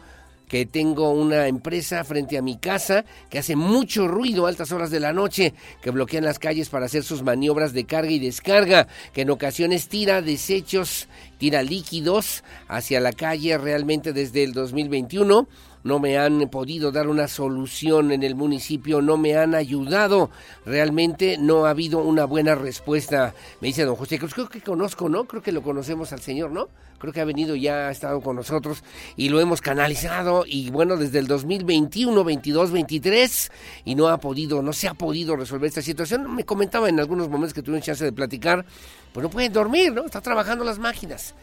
que 0.52 0.66
tengo 0.66 1.12
una 1.12 1.48
empresa 1.48 2.04
frente 2.04 2.38
a 2.38 2.42
mi 2.42 2.58
casa 2.58 3.06
que 3.30 3.40
hace 3.40 3.56
mucho 3.56 4.10
ruido 4.10 4.46
a 4.46 4.50
altas 4.50 4.74
horas 4.74 4.92
de 4.92 5.00
la 5.00 5.14
noche, 5.14 5.54
que 5.82 5.92
bloquean 5.92 6.26
las 6.26 6.40
calles 6.40 6.68
para 6.68 6.88
hacer 6.88 7.06
sus 7.06 7.24
maniobras 7.24 7.72
de 7.72 7.86
carga 7.86 8.12
y 8.12 8.20
descarga, 8.20 8.90
que 9.14 9.22
en 9.22 9.30
ocasiones 9.30 9.88
tira 9.88 10.22
desechos, 10.22 11.08
tira 11.38 11.64
líquidos 11.64 12.44
hacia 12.68 13.00
la 13.00 13.14
calle 13.14 13.58
realmente 13.58 14.12
desde 14.12 14.44
el 14.44 14.52
2021 14.52 15.48
no 15.84 16.00
me 16.00 16.18
han 16.18 16.50
podido 16.50 16.92
dar 16.92 17.08
una 17.08 17.28
solución 17.28 18.12
en 18.12 18.24
el 18.24 18.36
municipio, 18.36 19.02
no 19.02 19.18
me 19.18 19.36
han 19.36 19.56
ayudado. 19.56 20.30
Realmente 20.66 21.38
no 21.38 21.66
ha 21.66 21.72
habido 21.72 22.00
una 22.00 22.26
buena 22.26 22.56
respuesta. 22.56 23.34
Me 23.60 23.70
dice 23.70 23.86
don 23.86 23.96
José 23.96 24.20
Cruz, 24.20 24.34
creo 24.34 24.50
que 24.50 24.62
conozco, 24.62 25.10
¿no? 25.10 25.26
Creo 25.26 25.42
que 25.42 25.52
lo 25.52 25.62
conocemos 25.62 26.14
al 26.14 26.22
señor, 26.22 26.52
¿no? 26.52 26.70
Creo 27.00 27.14
que 27.14 27.22
ha 27.22 27.26
venido 27.26 27.56
ya, 27.56 27.88
ha 27.88 27.92
estado 27.92 28.22
con 28.22 28.36
nosotros 28.36 28.84
y 29.16 29.30
lo 29.30 29.40
hemos 29.40 29.60
canalizado 29.60 30.46
y 30.46 30.70
bueno, 30.70 30.98
desde 30.98 31.18
el 31.18 31.26
2021, 31.26 32.24
22, 32.24 32.72
23 32.72 33.52
y 33.86 33.96
no 33.96 34.10
ha 34.10 34.20
podido, 34.20 34.62
no 34.62 34.72
se 34.72 34.88
ha 34.88 34.94
podido 34.94 35.36
resolver 35.36 35.68
esta 35.68 35.82
situación. 35.82 36.36
Me 36.36 36.46
comentaba 36.46 36.90
en 36.90 37.00
algunos 37.00 37.28
momentos 37.28 37.56
que 37.56 37.64
tuvieron 37.64 37.82
chance 37.82 38.06
de 38.06 38.12
platicar, 38.12 38.66
pues 39.14 39.24
no 39.24 39.32
pueden 39.32 39.52
dormir, 39.52 39.92
¿no? 39.92 40.06
Está 40.06 40.22
trabajando 40.22 40.64
las 40.64 40.78
máquinas 40.78 41.34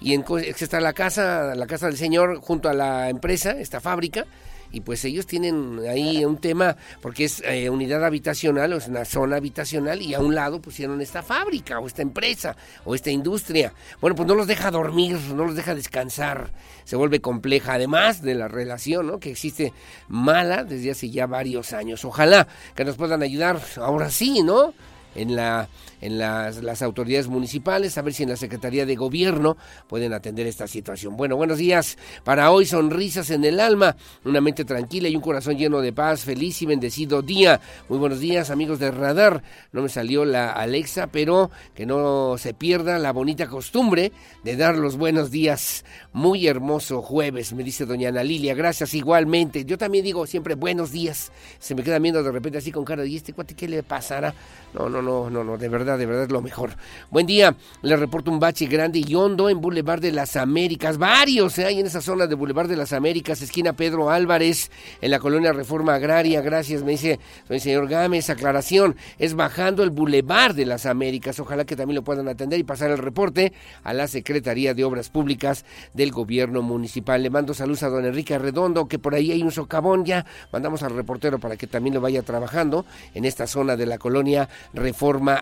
y 0.00 0.14
en, 0.14 0.24
está 0.28 0.80
la 0.80 0.92
casa, 0.92 1.54
la 1.54 1.66
casa 1.66 1.86
del 1.86 1.96
señor 1.96 2.40
junto 2.40 2.68
a 2.68 2.74
la 2.74 3.08
empresa, 3.08 3.52
esta 3.52 3.80
fábrica, 3.80 4.26
y 4.72 4.80
pues 4.80 5.04
ellos 5.04 5.26
tienen 5.26 5.80
ahí 5.88 6.24
un 6.24 6.38
tema, 6.38 6.76
porque 7.00 7.24
es 7.24 7.42
eh, 7.44 7.70
unidad 7.70 8.04
habitacional, 8.04 8.72
o 8.72 8.76
es 8.76 8.88
una 8.88 9.04
zona 9.04 9.36
habitacional, 9.36 10.02
y 10.02 10.14
a 10.14 10.20
un 10.20 10.34
lado 10.34 10.60
pusieron 10.60 11.00
esta 11.00 11.22
fábrica, 11.22 11.78
o 11.78 11.86
esta 11.86 12.02
empresa, 12.02 12.56
o 12.84 12.94
esta 12.94 13.10
industria. 13.10 13.72
Bueno, 14.00 14.16
pues 14.16 14.28
no 14.28 14.34
los 14.34 14.46
deja 14.46 14.70
dormir, 14.70 15.18
no 15.34 15.44
los 15.44 15.56
deja 15.56 15.74
descansar, 15.74 16.52
se 16.84 16.96
vuelve 16.96 17.20
compleja, 17.20 17.74
además 17.74 18.22
de 18.22 18.34
la 18.34 18.48
relación, 18.48 19.06
¿no? 19.06 19.18
Que 19.18 19.30
existe 19.30 19.72
mala 20.08 20.64
desde 20.64 20.90
hace 20.90 21.10
ya 21.10 21.26
varios 21.26 21.72
años. 21.72 22.04
Ojalá 22.04 22.46
que 22.74 22.84
nos 22.84 22.96
puedan 22.96 23.22
ayudar, 23.22 23.60
ahora 23.76 24.10
sí, 24.10 24.42
¿no? 24.42 24.74
En, 25.16 25.34
la, 25.34 25.68
en 26.00 26.18
las, 26.18 26.82
autoridades 26.82 27.28
municipales, 27.28 27.96
a 27.98 28.02
ver 28.02 28.14
si 28.14 28.22
en 28.22 28.28
la 28.28 28.36
Secretaría 28.36 28.86
de 28.86 28.94
Gobierno 28.94 29.56
pueden 29.88 30.12
atender 30.12 30.46
esta 30.46 30.66
situación. 30.66 31.16
Bueno, 31.16 31.36
buenos 31.36 31.58
días. 31.58 31.96
Para 32.24 32.50
hoy, 32.50 32.66
sonrisas 32.66 33.30
en 33.30 33.44
el 33.44 33.60
alma, 33.60 33.96
una 34.24 34.40
mente 34.40 34.64
tranquila 34.64 35.08
y 35.08 35.16
un 35.16 35.22
corazón 35.22 35.56
lleno 35.56 35.80
de 35.80 35.92
paz. 35.92 36.24
Feliz 36.24 36.60
y 36.62 36.66
bendecido 36.66 37.22
día. 37.22 37.60
Muy 37.88 37.98
buenos 37.98 38.20
días, 38.20 38.50
amigos 38.50 38.78
de 38.78 38.90
Radar. 38.90 39.42
No 39.72 39.82
me 39.82 39.88
salió 39.88 40.24
la 40.24 40.52
Alexa, 40.52 41.06
pero 41.08 41.50
que 41.74 41.86
no 41.86 42.36
se 42.38 42.54
pierda 42.54 42.98
la 42.98 43.12
bonita 43.12 43.46
costumbre 43.46 44.12
de 44.44 44.56
dar 44.56 44.76
los 44.76 44.96
buenos 44.96 45.30
días. 45.30 45.84
Muy 46.12 46.46
hermoso 46.46 47.02
jueves, 47.02 47.52
me 47.52 47.64
dice 47.64 47.86
doña 47.86 48.10
Ana 48.10 48.22
Lilia. 48.22 48.54
Gracias 48.54 48.94
igualmente. 48.94 49.64
Yo 49.64 49.78
también 49.78 50.04
digo 50.04 50.26
siempre 50.26 50.54
buenos 50.54 50.92
días. 50.92 51.32
Se 51.58 51.74
me 51.74 51.82
queda 51.82 51.98
viendo 51.98 52.22
de 52.22 52.32
repente 52.32 52.58
así 52.58 52.70
con 52.70 52.84
cara 52.84 53.02
de, 53.02 53.08
¿y 53.08 53.16
este 53.16 53.32
cuate 53.32 53.54
qué 53.54 53.68
le 53.68 53.82
pasará? 53.82 54.34
No, 54.74 54.88
no, 54.88 55.02
no, 55.02 55.05
no, 55.06 55.30
no, 55.30 55.56
de 55.56 55.68
verdad, 55.68 55.98
de 55.98 56.06
verdad 56.06 56.24
es 56.24 56.32
lo 56.32 56.42
mejor. 56.42 56.70
Buen 57.10 57.26
día, 57.26 57.56
le 57.82 57.96
reporto 57.96 58.30
un 58.30 58.40
bache 58.40 58.66
grande 58.66 59.02
y 59.06 59.14
hondo 59.14 59.48
en 59.48 59.60
Boulevard 59.60 60.00
de 60.00 60.10
las 60.10 60.34
Américas. 60.34 60.98
Varios 60.98 61.56
¿eh? 61.58 61.66
hay 61.66 61.78
en 61.78 61.86
esa 61.86 62.00
zona 62.00 62.26
de 62.26 62.34
Boulevard 62.34 62.68
de 62.68 62.76
las 62.76 62.92
Américas, 62.92 63.40
esquina 63.40 63.74
Pedro 63.74 64.10
Álvarez, 64.10 64.70
en 65.00 65.12
la 65.12 65.20
colonia 65.20 65.52
Reforma 65.52 65.94
Agraria. 65.94 66.40
Gracias, 66.40 66.82
me 66.82 66.92
dice 66.92 67.20
el 67.48 67.60
señor 67.60 67.88
Gámez. 67.88 68.30
Aclaración, 68.30 68.96
es 69.18 69.34
bajando 69.34 69.84
el 69.84 69.90
Boulevard 69.90 70.54
de 70.54 70.66
las 70.66 70.86
Américas. 70.86 71.38
Ojalá 71.38 71.64
que 71.64 71.76
también 71.76 71.94
lo 71.96 72.02
puedan 72.02 72.26
atender 72.26 72.58
y 72.58 72.64
pasar 72.64 72.90
el 72.90 72.98
reporte 72.98 73.52
a 73.84 73.92
la 73.92 74.08
Secretaría 74.08 74.74
de 74.74 74.84
Obras 74.84 75.08
Públicas 75.08 75.64
del 75.94 76.10
Gobierno 76.10 76.62
Municipal. 76.62 77.22
Le 77.22 77.30
mando 77.30 77.54
saludos 77.54 77.84
a 77.84 77.88
don 77.88 78.04
Enrique 78.04 78.36
Redondo, 78.38 78.88
que 78.88 78.98
por 78.98 79.14
ahí 79.14 79.30
hay 79.30 79.42
un 79.42 79.52
socavón 79.52 80.04
ya. 80.04 80.26
Mandamos 80.52 80.82
al 80.82 80.94
reportero 80.94 81.38
para 81.38 81.56
que 81.56 81.68
también 81.68 81.94
lo 81.94 82.00
vaya 82.00 82.22
trabajando 82.22 82.84
en 83.14 83.24
esta 83.24 83.46
zona 83.46 83.76
de 83.76 83.86
la 83.86 83.98
colonia 83.98 84.48
reforma 84.74 84.95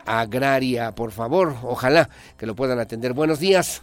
agraria, 0.05 0.93
por 0.93 1.13
favor, 1.13 1.57
ojalá 1.63 2.09
que 2.37 2.47
lo 2.47 2.55
puedan 2.55 2.79
atender. 2.79 3.13
Buenos 3.13 3.39
días. 3.39 3.83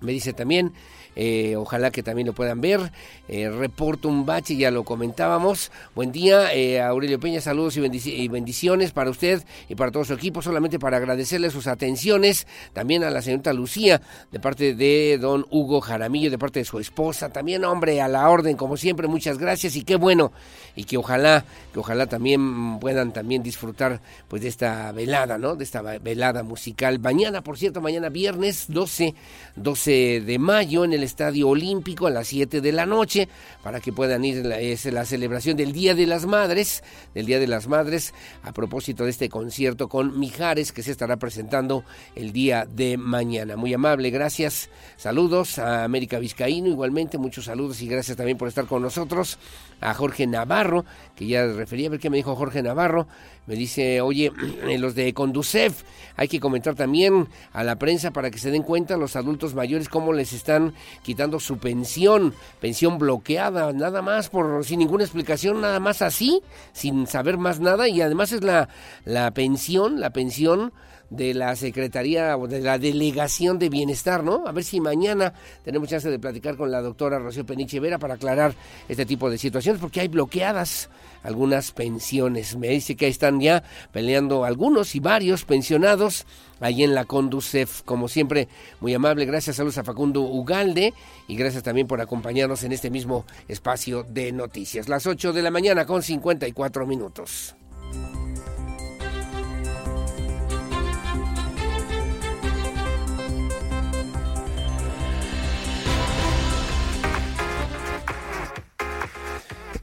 Me 0.00 0.12
dice 0.12 0.32
también 0.32 0.72
eh, 1.14 1.56
ojalá 1.56 1.90
que 1.90 2.02
también 2.02 2.26
lo 2.26 2.32
puedan 2.32 2.60
ver. 2.60 2.92
Eh, 3.28 3.50
reporto 3.50 4.08
un 4.08 4.24
bache, 4.26 4.56
ya 4.56 4.70
lo 4.70 4.84
comentábamos. 4.84 5.70
Buen 5.94 6.12
día, 6.12 6.54
eh, 6.54 6.80
Aurelio 6.80 7.20
Peña, 7.20 7.40
saludos 7.40 7.76
y, 7.76 7.80
y, 7.80 8.28
bendiciones 8.28 8.92
para 8.92 9.10
usted 9.10 9.42
y 9.68 9.74
para 9.74 9.90
todo 9.90 10.04
su 10.04 10.14
equipo. 10.14 10.42
Solamente 10.42 10.78
para 10.78 10.96
agradecerle 10.96 11.50
sus 11.50 11.66
atenciones. 11.66 12.46
También 12.72 13.04
a 13.04 13.10
la 13.10 13.22
señorita 13.22 13.52
Lucía, 13.52 14.00
de 14.30 14.40
parte 14.40 14.74
de 14.74 15.18
don 15.20 15.46
Hugo 15.50 15.80
Jaramillo, 15.80 16.30
de 16.30 16.38
parte 16.38 16.60
de 16.60 16.64
su 16.64 16.78
esposa. 16.78 17.28
También, 17.30 17.64
hombre, 17.64 18.00
a 18.00 18.08
la 18.08 18.28
orden, 18.28 18.56
como 18.56 18.76
siempre, 18.76 19.06
muchas 19.08 19.38
gracias 19.38 19.76
y 19.76 19.82
qué 19.82 19.96
bueno. 19.96 20.32
Y 20.74 20.84
que 20.84 20.96
ojalá, 20.96 21.44
que 21.72 21.78
ojalá 21.78 22.06
también 22.06 22.78
puedan 22.80 23.12
también 23.12 23.42
disfrutar 23.42 24.00
pues 24.28 24.42
de 24.42 24.48
esta 24.48 24.92
velada, 24.92 25.38
¿no? 25.38 25.56
De 25.56 25.64
esta 25.64 25.82
velada 25.82 26.42
musical. 26.42 26.98
Mañana, 26.98 27.42
por 27.42 27.58
cierto, 27.58 27.80
mañana 27.80 28.08
viernes 28.08 28.66
12, 28.68 29.14
12 29.56 30.22
de 30.22 30.38
mayo 30.38 30.84
en 30.84 30.92
el 30.94 31.01
Estadio 31.02 31.48
Olímpico 31.48 32.06
a 32.06 32.10
las 32.10 32.28
7 32.28 32.60
de 32.60 32.72
la 32.72 32.86
noche 32.86 33.28
para 33.62 33.80
que 33.80 33.92
puedan 33.92 34.24
ir. 34.24 34.44
Es 34.52 34.84
la 34.86 35.04
celebración 35.04 35.56
del 35.56 35.72
Día 35.72 35.94
de 35.94 36.06
las 36.06 36.26
Madres, 36.26 36.82
del 37.14 37.26
Día 37.26 37.38
de 37.38 37.46
las 37.46 37.68
Madres, 37.68 38.14
a 38.42 38.52
propósito 38.52 39.04
de 39.04 39.10
este 39.10 39.28
concierto 39.28 39.88
con 39.88 40.18
Mijares 40.18 40.72
que 40.72 40.82
se 40.82 40.90
estará 40.90 41.16
presentando 41.16 41.84
el 42.14 42.32
día 42.32 42.66
de 42.66 42.96
mañana. 42.96 43.56
Muy 43.56 43.74
amable, 43.74 44.10
gracias. 44.10 44.70
Saludos 44.96 45.58
a 45.58 45.84
América 45.84 46.18
Vizcaíno, 46.18 46.68
igualmente, 46.68 47.18
muchos 47.18 47.46
saludos 47.46 47.80
y 47.82 47.88
gracias 47.88 48.16
también 48.16 48.38
por 48.38 48.48
estar 48.48 48.66
con 48.66 48.82
nosotros. 48.82 49.38
A 49.80 49.94
Jorge 49.94 50.26
Navarro, 50.26 50.84
que 51.16 51.26
ya 51.26 51.46
refería, 51.46 51.88
a 51.88 51.90
ver 51.90 52.00
qué 52.00 52.08
me 52.08 52.16
dijo 52.16 52.36
Jorge 52.36 52.62
Navarro. 52.62 53.08
Me 53.46 53.56
dice, 53.56 54.00
oye, 54.00 54.32
los 54.78 54.94
de 54.94 55.12
Conducef, 55.14 55.82
hay 56.16 56.28
que 56.28 56.40
comentar 56.40 56.74
también 56.74 57.28
a 57.52 57.64
la 57.64 57.76
prensa 57.76 58.12
para 58.12 58.30
que 58.30 58.38
se 58.38 58.50
den 58.50 58.62
cuenta 58.62 58.96
los 58.96 59.16
adultos 59.16 59.54
mayores 59.54 59.88
cómo 59.88 60.12
les 60.12 60.32
están 60.32 60.74
quitando 61.02 61.40
su 61.40 61.58
pensión, 61.58 62.34
pensión 62.60 62.98
bloqueada, 62.98 63.72
nada 63.72 64.02
más, 64.02 64.28
por 64.28 64.64
sin 64.64 64.78
ninguna 64.78 65.04
explicación, 65.04 65.60
nada 65.60 65.80
más 65.80 66.02
así, 66.02 66.42
sin 66.72 67.06
saber 67.06 67.38
más 67.38 67.60
nada, 67.60 67.88
y 67.88 68.00
además 68.00 68.32
es 68.32 68.42
la, 68.42 68.68
la 69.04 69.32
pensión, 69.32 70.00
la 70.00 70.10
pensión 70.10 70.72
de 71.12 71.34
la 71.34 71.54
Secretaría 71.56 72.36
o 72.36 72.48
de 72.48 72.60
la 72.60 72.78
Delegación 72.78 73.58
de 73.58 73.68
Bienestar, 73.68 74.24
¿no? 74.24 74.46
A 74.46 74.52
ver 74.52 74.64
si 74.64 74.80
mañana 74.80 75.34
tenemos 75.62 75.88
chance 75.88 76.10
de 76.10 76.18
platicar 76.18 76.56
con 76.56 76.70
la 76.70 76.80
doctora 76.80 77.18
Rocío 77.18 77.44
Peniche 77.44 77.80
Vera 77.80 77.98
para 77.98 78.14
aclarar 78.14 78.54
este 78.88 79.04
tipo 79.04 79.30
de 79.30 79.36
situaciones, 79.36 79.80
porque 79.80 80.00
hay 80.00 80.08
bloqueadas 80.08 80.88
algunas 81.22 81.72
pensiones. 81.72 82.56
Me 82.56 82.68
dice 82.68 82.96
que 82.96 83.04
ahí 83.04 83.10
están 83.10 83.40
ya 83.40 83.62
peleando 83.92 84.44
algunos 84.44 84.94
y 84.94 85.00
varios 85.00 85.44
pensionados 85.44 86.26
ahí 86.60 86.82
en 86.82 86.94
la 86.94 87.04
Conducef. 87.04 87.82
Como 87.82 88.08
siempre, 88.08 88.48
muy 88.80 88.94
amable. 88.94 89.26
Gracias, 89.26 89.56
saludos 89.56 89.78
a 89.78 89.84
Facundo 89.84 90.22
Ugalde 90.22 90.94
y 91.28 91.36
gracias 91.36 91.62
también 91.62 91.86
por 91.86 92.00
acompañarnos 92.00 92.64
en 92.64 92.72
este 92.72 92.90
mismo 92.90 93.26
espacio 93.48 94.02
de 94.02 94.32
noticias. 94.32 94.88
Las 94.88 95.06
8 95.06 95.32
de 95.32 95.42
la 95.42 95.50
mañana 95.50 95.84
con 95.84 96.02
54 96.02 96.86
minutos. 96.86 97.54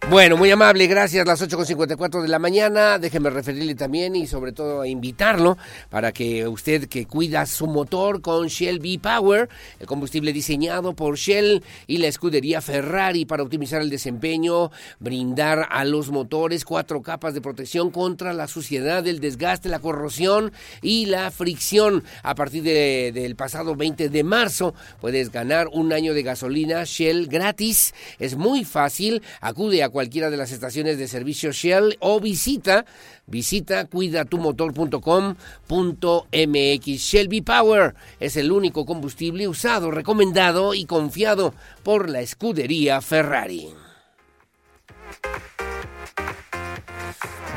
Bueno, 0.07 0.37
muy 0.37 0.49
amable, 0.49 0.87
gracias. 0.87 1.27
Las 1.27 1.39
8.54 1.39 2.23
de 2.23 2.29
la 2.29 2.39
mañana. 2.39 2.97
Déjeme 2.97 3.29
referirle 3.29 3.75
también 3.75 4.15
y 4.15 4.25
sobre 4.25 4.53
todo 4.53 4.83
invitarlo 4.83 5.55
para 5.91 6.11
que 6.11 6.47
usted 6.47 6.87
que 6.87 7.05
cuida 7.05 7.45
su 7.45 7.67
motor 7.67 8.19
con 8.21 8.47
Shell 8.47 8.79
V-Power, 8.79 9.49
el 9.79 9.85
combustible 9.85 10.33
diseñado 10.33 10.93
por 10.95 11.15
Shell 11.15 11.63
y 11.85 11.97
la 11.97 12.07
escudería 12.07 12.59
Ferrari 12.59 13.25
para 13.25 13.43
optimizar 13.43 13.83
el 13.83 13.91
desempeño, 13.91 14.71
brindar 14.99 15.67
a 15.69 15.85
los 15.85 16.09
motores 16.09 16.65
cuatro 16.65 17.03
capas 17.03 17.35
de 17.35 17.41
protección 17.41 17.91
contra 17.91 18.33
la 18.33 18.47
suciedad, 18.47 19.05
el 19.05 19.19
desgaste, 19.19 19.69
la 19.69 19.79
corrosión 19.79 20.51
y 20.81 21.05
la 21.05 21.29
fricción. 21.29 22.03
A 22.23 22.33
partir 22.33 22.63
de, 22.63 23.11
del 23.13 23.35
pasado 23.35 23.75
20 23.75 24.09
de 24.09 24.23
marzo 24.23 24.73
puedes 25.01 25.31
ganar 25.31 25.67
un 25.71 25.93
año 25.93 26.15
de 26.15 26.23
gasolina 26.23 26.83
Shell 26.83 27.27
gratis. 27.27 27.93
Es 28.17 28.35
muy 28.35 28.65
fácil. 28.65 29.21
Acude 29.39 29.83
a 29.83 29.88
cualquiera 29.89 30.29
de 30.29 30.37
las 30.37 30.51
estaciones 30.51 30.97
de 30.97 31.07
servicio 31.07 31.51
Shell 31.51 31.97
o 31.99 32.19
visita 32.19 32.85
visita 33.27 33.85
cuidatumotor.com.mx. 33.85 36.85
Shell 36.85 37.27
V-Power 37.27 37.95
es 38.19 38.37
el 38.37 38.51
único 38.51 38.85
combustible 38.85 39.47
usado, 39.47 39.91
recomendado 39.91 40.73
y 40.73 40.85
confiado 40.85 41.53
por 41.83 42.09
la 42.09 42.21
escudería 42.21 43.01
Ferrari. 43.01 43.69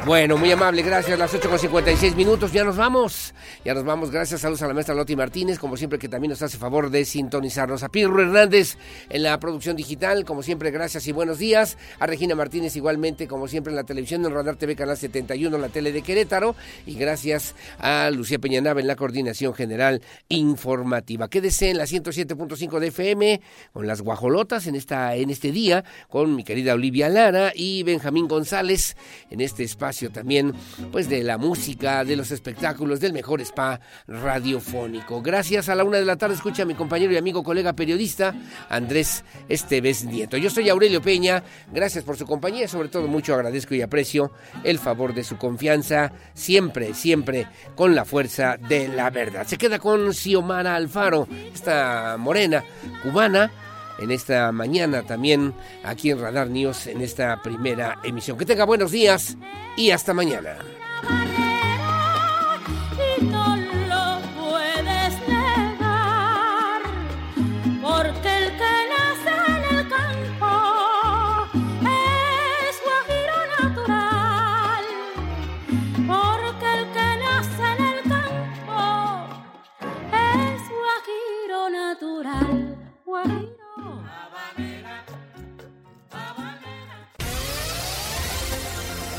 Bueno, 0.04 0.36
muy 0.36 0.50
amable, 0.50 0.82
gracias. 0.82 1.16
Las 1.16 1.32
8 1.32 1.48
con 1.48 1.60
56 1.60 2.16
minutos, 2.16 2.52
ya 2.52 2.64
nos 2.64 2.76
vamos. 2.76 3.34
Ya 3.64 3.72
nos 3.72 3.84
vamos, 3.84 4.10
gracias. 4.10 4.40
Saludos 4.40 4.62
a 4.62 4.66
la 4.66 4.74
maestra 4.74 4.96
Loti 4.96 5.14
Martínez, 5.14 5.60
como 5.60 5.76
siempre, 5.76 5.96
que 5.96 6.08
también 6.08 6.30
nos 6.30 6.42
hace 6.42 6.58
favor 6.58 6.90
de 6.90 7.04
sintonizarnos. 7.04 7.84
A 7.84 7.88
Pirro 7.88 8.20
Hernández 8.20 8.78
en 9.10 9.22
la 9.22 9.38
producción 9.38 9.76
digital, 9.76 10.24
como 10.24 10.42
siempre, 10.42 10.72
gracias 10.72 11.06
y 11.06 11.12
buenos 11.12 11.38
días. 11.38 11.78
A 12.00 12.08
Regina 12.08 12.34
Martínez, 12.34 12.74
igualmente, 12.74 13.28
como 13.28 13.46
siempre, 13.46 13.70
en 13.70 13.76
la 13.76 13.84
televisión, 13.84 14.24
en 14.24 14.32
Radar 14.32 14.56
TV, 14.56 14.74
Canal 14.74 14.96
71, 14.96 15.56
la 15.56 15.68
tele 15.68 15.92
de 15.92 16.02
Querétaro. 16.02 16.56
Y 16.84 16.96
gracias 16.96 17.54
a 17.78 18.10
Lucía 18.10 18.40
Peñanaba 18.40 18.80
en 18.80 18.88
la 18.88 18.96
coordinación 18.96 19.54
general 19.54 20.02
informativa. 20.28 21.28
Quédese 21.28 21.70
en 21.70 21.78
la 21.78 21.84
107.5 21.84 22.80
de 22.80 22.88
FM 22.88 23.40
con 23.72 23.86
las 23.86 24.00
guajolotas 24.02 24.66
en, 24.66 24.74
esta, 24.74 25.14
en 25.14 25.30
este 25.30 25.52
día, 25.52 25.84
con 26.08 26.34
mi 26.34 26.42
querida 26.42 26.74
Olivia 26.74 27.08
Lara 27.08 27.52
y 27.54 27.84
Benjamín 27.84 28.26
González 28.26 28.96
en 29.30 29.40
este 29.40 29.62
espacio 29.62 29.91
también 30.10 30.52
pues 30.90 31.08
de 31.08 31.22
la 31.22 31.38
música, 31.38 32.04
de 32.04 32.16
los 32.16 32.30
espectáculos, 32.30 33.00
del 33.00 33.12
mejor 33.12 33.40
spa 33.40 33.80
radiofónico. 34.06 35.22
Gracias 35.22 35.68
a 35.68 35.74
la 35.74 35.84
una 35.84 35.98
de 35.98 36.04
la 36.04 36.16
tarde 36.16 36.34
escucha 36.34 36.62
a 36.62 36.66
mi 36.66 36.74
compañero 36.74 37.12
y 37.12 37.16
amigo 37.16 37.42
colega 37.42 37.72
periodista 37.74 38.34
Andrés 38.68 39.24
Esteves 39.48 40.04
Nieto. 40.04 40.36
Yo 40.36 40.50
soy 40.50 40.68
Aurelio 40.68 41.02
Peña, 41.02 41.42
gracias 41.72 42.04
por 42.04 42.16
su 42.16 42.26
compañía, 42.26 42.68
sobre 42.68 42.88
todo 42.88 43.08
mucho 43.08 43.34
agradezco 43.34 43.74
y 43.74 43.82
aprecio 43.82 44.32
el 44.64 44.78
favor 44.78 45.14
de 45.14 45.24
su 45.24 45.36
confianza, 45.36 46.12
siempre, 46.34 46.94
siempre 46.94 47.46
con 47.74 47.94
la 47.94 48.04
fuerza 48.04 48.56
de 48.56 48.88
la 48.88 49.10
verdad. 49.10 49.46
Se 49.46 49.58
queda 49.58 49.78
con 49.78 50.12
Xiomara 50.12 50.74
Alfaro, 50.76 51.28
esta 51.52 52.16
morena 52.18 52.64
cubana 53.02 53.50
en 54.02 54.10
esta 54.10 54.50
mañana 54.52 55.02
también 55.02 55.54
aquí 55.84 56.10
en 56.10 56.20
Radar 56.20 56.48
News 56.48 56.86
en 56.86 57.00
esta 57.00 57.40
primera 57.42 57.98
emisión. 58.02 58.36
Que 58.36 58.44
tenga 58.44 58.64
buenos 58.64 58.90
días 58.90 59.36
y 59.76 59.90
hasta 59.90 60.12
mañana. 60.12 60.56
Y 63.20 63.24
no 63.24 63.62